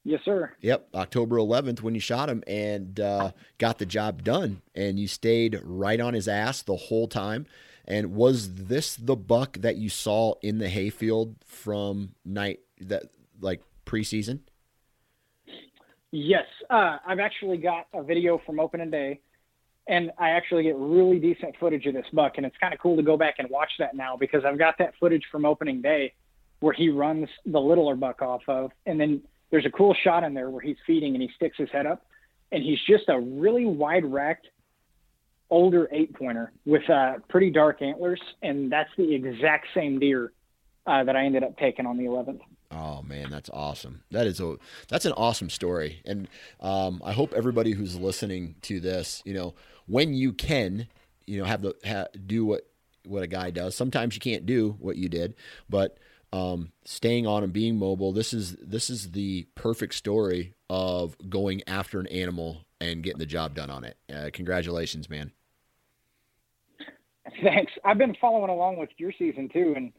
Yes, 0.06 0.20
sir. 0.26 0.52
Yep, 0.60 0.90
October 0.94 1.38
11th 1.38 1.82
when 1.82 1.96
you 1.96 2.02
shot 2.02 2.30
him 2.30 2.44
and 2.46 3.00
uh, 3.00 3.32
got 3.58 3.80
the 3.80 3.86
job 3.86 4.24
done, 4.24 4.62
and 4.76 5.00
you 5.00 5.08
stayed 5.08 5.60
right 5.64 6.00
on 6.00 6.14
his 6.14 6.28
ass 6.28 6.62
the 6.62 6.76
whole 6.76 7.08
time. 7.08 7.46
And 7.86 8.14
was 8.14 8.56
this 8.56 8.96
the 8.96 9.16
buck 9.16 9.58
that 9.60 9.78
you 9.78 9.90
saw 9.90 10.36
in 10.42 10.58
the 10.58 10.70
hayfield 10.70 11.36
from 11.46 12.16
night 12.26 12.60
that 12.80 13.04
like 13.40 13.62
preseason? 13.86 14.40
Yes, 16.16 16.46
uh, 16.70 17.00
I've 17.08 17.18
actually 17.18 17.58
got 17.58 17.88
a 17.92 18.04
video 18.04 18.40
from 18.46 18.60
opening 18.60 18.92
day, 18.92 19.20
and 19.88 20.12
I 20.20 20.30
actually 20.30 20.62
get 20.62 20.76
really 20.78 21.18
decent 21.18 21.56
footage 21.60 21.88
of 21.88 21.96
this 21.96 22.06
buck, 22.14 22.34
and 22.38 22.46
it's 22.46 22.56
kind 22.62 22.72
of 22.72 22.80
cool 22.80 22.96
to 22.98 23.02
go 23.02 23.18
back 23.18 23.38
and 23.40 23.50
watch 23.50 23.72
that 23.80 23.96
now 23.96 24.16
because 24.16 24.46
I've 24.46 24.60
got 24.60 24.76
that 24.78 24.94
footage 25.00 25.24
from 25.32 25.44
opening 25.44 25.82
day 25.82 26.14
where 26.60 26.72
he 26.72 26.90
runs 26.90 27.28
the 27.48 27.60
littler 27.60 27.96
buck 27.96 28.22
off 28.22 28.44
of, 28.48 28.70
and 28.86 29.02
then 29.02 29.24
there's 29.50 29.66
a 29.66 29.72
cool 29.72 29.96
shot 30.04 30.24
in 30.24 30.36
there 30.36 30.52
where 30.52 30.62
he's 30.62 30.76
feeding 30.86 31.16
and 31.16 31.22
he 31.24 31.32
sticks 31.36 31.58
his 31.58 31.70
head 31.72 31.88
up, 31.88 32.06
and 32.52 32.62
he's 32.62 32.78
just 32.88 33.06
a 33.10 33.20
really 33.20 33.66
wide 33.66 34.06
racked 34.06 34.46
older 35.50 35.90
eight 35.92 36.14
pointer 36.14 36.52
with 36.64 36.88
uh, 36.92 37.14
pretty 37.28 37.50
dark 37.50 37.82
antlers, 37.82 38.22
and 38.44 38.72
that's 38.72 38.92
the 39.00 39.16
exact 39.16 39.66
same 39.74 39.98
deer 39.98 40.32
uh, 40.86 41.04
that 41.06 41.16
I 41.16 41.26
ended 41.26 41.44
up 41.44 41.58
taking 41.58 41.88
on 41.88 41.98
the 41.98 42.04
11th. 42.04 42.42
Oh 42.74 43.04
man, 43.04 43.30
that's 43.30 43.50
awesome. 43.52 44.04
That 44.12 44.26
is 44.26 44.40
a 44.40 44.58
that's 44.88 45.06
an 45.06 45.14
awesome 45.14 45.50
story, 45.50 46.02
and 46.06 46.28
um, 46.60 47.02
I 47.06 47.12
hope 47.14 47.34
everybody 47.34 47.72
who's 47.74 47.96
listening 47.96 48.56
to 48.64 48.80
this, 48.80 49.22
you 49.26 49.34
know, 49.34 49.54
when 49.86 50.14
you 50.14 50.34
can, 50.34 50.88
you 51.28 51.40
know, 51.40 51.46
have 51.46 51.62
the 51.62 51.76
ha, 51.86 52.06
do 52.26 52.46
what 52.46 52.68
what 53.06 53.22
a 53.22 53.28
guy 53.28 53.52
does. 53.52 53.76
Sometimes 53.76 54.16
you 54.16 54.22
can't 54.22 54.46
do 54.46 54.76
what 54.80 54.96
you 54.96 55.08
did, 55.10 55.36
but 55.70 55.98
um, 56.32 56.72
staying 56.84 57.28
on 57.28 57.44
and 57.44 57.54
being 57.54 57.78
mobile. 57.78 58.12
This 58.12 58.34
is 58.34 58.56
this 58.56 58.90
is 58.90 59.12
the 59.12 59.48
perfect 59.54 59.94
story 59.94 60.56
of 60.70 61.16
going 61.30 61.62
after 61.68 62.00
an 62.00 62.08
animal 62.08 62.66
and 62.82 63.04
getting 63.04 63.20
the 63.20 63.26
job 63.26 63.54
done 63.54 63.70
on 63.70 63.84
it. 63.84 63.98
Uh, 64.12 64.30
congratulations, 64.34 65.10
man. 65.10 65.32
Thanks. 67.44 67.72
I've 67.86 67.98
been 67.98 68.16
following 68.20 68.50
along 68.50 68.78
with 68.78 68.90
your 68.98 69.12
season 69.18 69.48
too, 69.48 69.74
and 69.76 69.94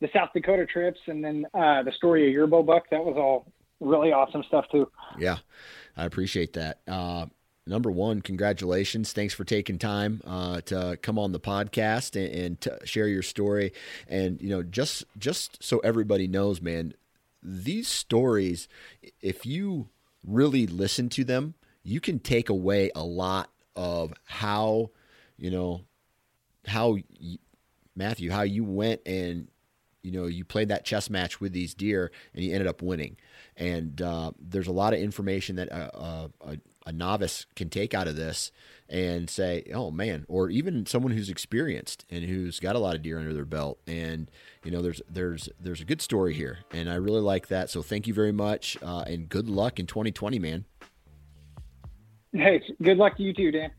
the 0.00 0.08
South 0.12 0.30
Dakota 0.34 0.66
trips, 0.66 1.00
and 1.06 1.24
then 1.24 1.46
uh, 1.54 1.82
the 1.82 1.92
story 1.92 2.26
of 2.26 2.32
your 2.32 2.46
bow 2.46 2.62
buck. 2.62 2.84
That 2.90 3.04
was 3.04 3.16
all 3.16 3.52
really 3.80 4.12
awesome 4.12 4.42
stuff 4.48 4.66
too. 4.70 4.90
Yeah, 5.18 5.38
I 5.96 6.04
appreciate 6.04 6.52
that. 6.54 6.80
Uh, 6.86 7.26
number 7.66 7.90
one, 7.90 8.20
congratulations. 8.20 9.12
Thanks 9.12 9.34
for 9.34 9.44
taking 9.44 9.78
time 9.78 10.20
uh, 10.26 10.60
to 10.62 10.98
come 11.02 11.18
on 11.18 11.32
the 11.32 11.40
podcast 11.40 12.16
and, 12.16 12.34
and 12.34 12.60
to 12.62 12.78
share 12.84 13.08
your 13.08 13.22
story. 13.22 13.72
And 14.08 14.40
you 14.40 14.50
know, 14.50 14.62
just 14.62 15.04
just 15.18 15.62
so 15.62 15.78
everybody 15.78 16.26
knows, 16.26 16.60
man, 16.60 16.94
these 17.42 17.88
stories, 17.88 18.68
if 19.20 19.46
you 19.46 19.88
really 20.26 20.66
listen 20.66 21.08
to 21.10 21.24
them, 21.24 21.54
you 21.82 22.00
can 22.00 22.18
take 22.18 22.48
away 22.48 22.90
a 22.94 23.04
lot 23.04 23.50
of 23.76 24.12
how, 24.24 24.90
you 25.38 25.50
know, 25.50 25.82
how 26.66 26.98
Matthew, 27.94 28.30
how 28.30 28.42
you 28.42 28.64
went 28.64 29.00
and 29.06 29.48
you 30.06 30.12
know 30.12 30.26
you 30.26 30.44
played 30.44 30.68
that 30.68 30.84
chess 30.84 31.10
match 31.10 31.40
with 31.40 31.52
these 31.52 31.74
deer 31.74 32.12
and 32.32 32.44
you 32.44 32.52
ended 32.52 32.68
up 32.68 32.80
winning. 32.80 33.16
And 33.56 34.00
uh, 34.00 34.30
there's 34.38 34.68
a 34.68 34.72
lot 34.72 34.94
of 34.94 35.00
information 35.00 35.56
that 35.56 35.68
a, 35.68 36.30
a, 36.40 36.58
a 36.86 36.92
novice 36.92 37.46
can 37.56 37.68
take 37.68 37.92
out 37.92 38.06
of 38.06 38.14
this 38.14 38.52
and 38.88 39.28
say, 39.28 39.64
"Oh 39.74 39.90
man," 39.90 40.24
or 40.28 40.48
even 40.48 40.86
someone 40.86 41.12
who's 41.12 41.28
experienced 41.28 42.04
and 42.08 42.24
who's 42.24 42.60
got 42.60 42.76
a 42.76 42.78
lot 42.78 42.94
of 42.94 43.02
deer 43.02 43.18
under 43.18 43.34
their 43.34 43.44
belt. 43.44 43.80
And 43.86 44.30
you 44.62 44.70
know, 44.70 44.80
there's 44.80 45.02
there's 45.10 45.48
there's 45.58 45.80
a 45.80 45.84
good 45.84 46.00
story 46.00 46.34
here, 46.34 46.58
and 46.70 46.88
I 46.88 46.94
really 46.94 47.20
like 47.20 47.48
that. 47.48 47.68
So 47.68 47.82
thank 47.82 48.06
you 48.06 48.14
very 48.14 48.32
much, 48.32 48.78
uh, 48.82 49.04
and 49.06 49.28
good 49.28 49.48
luck 49.48 49.80
in 49.80 49.86
2020, 49.86 50.38
man. 50.38 50.64
Hey, 52.32 52.62
good 52.80 52.98
luck 52.98 53.16
to 53.16 53.22
you 53.22 53.34
too, 53.34 53.50
Dan. 53.50 53.70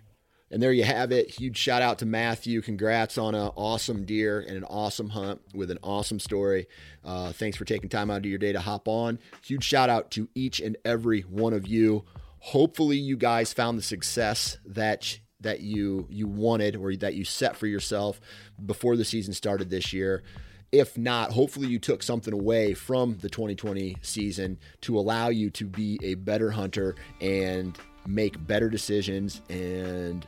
And 0.49 0.64
there 0.64 0.72
you 0.72 0.86
have 0.86 1.11
it. 1.11 1.30
Huge 1.30 1.57
shout 1.57 1.82
out 1.82 1.99
to 1.99 2.06
Matthew. 2.06 2.61
Congrats 2.61 3.18
on 3.18 3.36
an 3.36 3.52
awesome 3.56 4.06
deer 4.06 4.40
and 4.40 4.56
an 4.56 4.64
awesome 4.64 5.10
hunt 5.10 5.41
with 5.53 5.69
an 5.69 5.80
awesome 5.84 6.19
story. 6.19 6.68
Uh, 7.03 7.34
thanks 7.34 7.57
for 7.57 7.65
taking 7.65 7.90
time 7.90 8.10
out 8.10 8.19
of 8.19 8.26
your 8.26 8.38
day 8.38 8.53
to 8.53 8.60
hop 8.60 8.88
on. 8.88 9.19
Huge 9.44 9.64
shout 9.64 9.90
out 9.90 10.10
to 10.11 10.30
each 10.36 10.61
and 10.61 10.78
every 10.86 11.22
one 11.22 11.53
of 11.53 11.68
you. 11.68 12.06
Hopefully, 12.40 12.98
you 12.98 13.18
guys 13.18 13.52
found 13.52 13.78
the 13.78 13.84
success 13.84 14.57
that 14.65 15.19
that 15.41 15.60
you 15.60 16.07
you 16.10 16.28
wanted 16.28 16.76
or 16.76 16.95
that 16.95 17.14
you 17.14 17.26
set 17.26 17.56
for 17.56 17.68
yourself 17.68 18.19
before 18.65 18.95
the 18.95 19.06
season 19.06 19.34
started 19.34 19.69
this 19.69 19.91
year. 19.91 20.24
If 20.72 20.98
not, 20.98 21.32
hopefully 21.32 21.68
you 21.68 21.80
took 21.80 22.03
something 22.03 22.34
away 22.34 22.74
from 22.74 23.18
the 23.18 23.30
2020 23.30 23.98
season 24.02 24.60
to 24.82 24.98
allow 24.98 25.30
you 25.30 25.49
to 25.52 25.65
be 25.65 25.98
a 26.03 26.15
better 26.15 26.52
hunter 26.52 26.95
and 27.22 27.78
make 28.06 28.45
better 28.45 28.69
decisions 28.69 29.41
and 29.49 30.26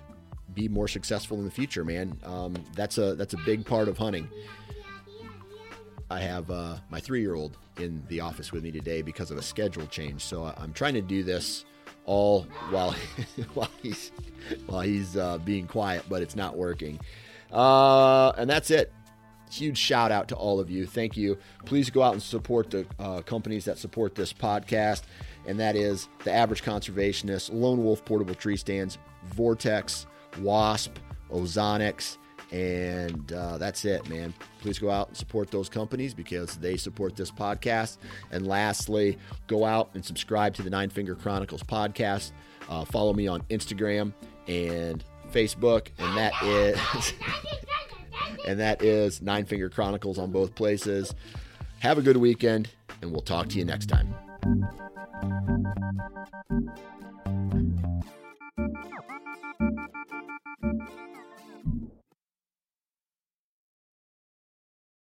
be 0.60 0.68
more 0.68 0.88
successful 0.88 1.38
in 1.38 1.45
the 1.45 1.52
future, 1.52 1.86
man. 1.86 2.18
Um, 2.23 2.53
that's 2.76 2.98
a 2.98 3.15
that's 3.15 3.34
a 3.34 3.38
big 3.45 3.65
part 3.65 3.88
of 3.88 3.98
hunting. 3.98 4.27
I 6.11 6.19
have 6.19 6.52
uh, 6.52 6.77
my 6.90 6.99
three 6.99 7.22
year 7.22 7.36
old 7.36 7.57
in 7.77 8.03
the 8.10 8.19
office 8.19 8.52
with 8.52 8.64
me 8.64 8.72
today 8.72 9.02
because 9.02 9.31
of 9.31 9.38
a 9.38 9.41
schedule 9.41 9.88
change. 9.88 10.22
So 10.22 10.53
I'm 10.57 10.73
trying 10.73 10.95
to 10.95 11.02
do 11.02 11.23
this 11.23 11.65
all 12.06 12.44
while 12.72 12.94
while 13.53 13.72
he's 13.81 14.11
while 14.65 14.81
he's 14.81 15.15
uh, 15.15 15.38
being 15.40 15.65
quiet, 15.65 16.03
but 16.10 16.22
it's 16.22 16.36
not 16.36 16.57
working. 16.57 16.99
Uh, 17.52 18.31
and 18.31 18.49
that's 18.49 18.69
it. 18.69 18.91
Huge 19.49 19.77
shout 19.77 20.11
out 20.11 20.27
to 20.27 20.36
all 20.36 20.60
of 20.60 20.69
you. 20.69 20.86
Thank 20.86 21.15
you. 21.18 21.38
Please 21.65 21.90
go 21.90 22.03
out 22.03 22.14
and 22.14 22.22
support 22.22 22.69
the 22.69 22.86
uh, 22.99 23.22
companies 23.22 23.65
that 23.65 23.80
support 23.80 24.14
this 24.14 24.31
podcast, 24.31 25.03
and 25.48 25.60
that 25.60 25.76
is 25.76 26.07
the 26.23 26.31
Average 26.31 26.64
Conservationist, 26.64 27.52
Lone 27.52 27.84
Wolf 27.84 28.06
Portable 28.06 28.36
Tree 28.36 28.57
Stands, 28.57 28.99
Vortex, 29.23 30.06
Wasp, 30.42 30.98
Ozonics, 31.32 32.18
and 32.52 33.32
uh, 33.32 33.58
that's 33.58 33.86
it, 33.86 34.08
man. 34.10 34.34
Please 34.62 34.80
go 34.80 34.90
out 34.90 35.10
and 35.10 35.18
support 35.18 35.52
those 35.52 35.70
companies 35.70 36.14
because 36.14 36.56
they 36.58 36.78
support 36.78 37.16
this 37.16 37.30
podcast. 37.32 37.98
And 38.32 38.48
lastly, 38.48 39.18
go 39.48 39.66
out 39.66 39.90
and 39.94 40.04
subscribe 40.04 40.56
to 40.56 40.64
the 40.64 40.70
Nine 40.70 40.90
Finger 40.90 41.16
Chronicles 41.16 41.64
podcast. 41.64 42.32
Uh, 42.68 42.86
follow 42.86 43.14
me 43.14 43.28
on 43.28 43.42
Instagram 43.44 44.14
and 44.48 45.04
Facebook, 45.32 45.88
and 46.00 46.18
that 46.18 46.34
is 46.44 47.14
and 48.48 48.60
that 48.60 48.82
is 48.82 49.22
Nine 49.22 49.46
Finger 49.46 49.70
Chronicles 49.70 50.18
on 50.18 50.32
both 50.32 50.56
places. 50.56 51.14
Have 51.80 51.98
a 51.98 52.02
good 52.02 52.18
weekend, 52.18 52.70
and 53.02 53.12
we'll 53.12 53.22
talk 53.22 53.48
to 53.50 53.58
you 53.58 53.66
next 53.66 53.88
time. 53.88 54.14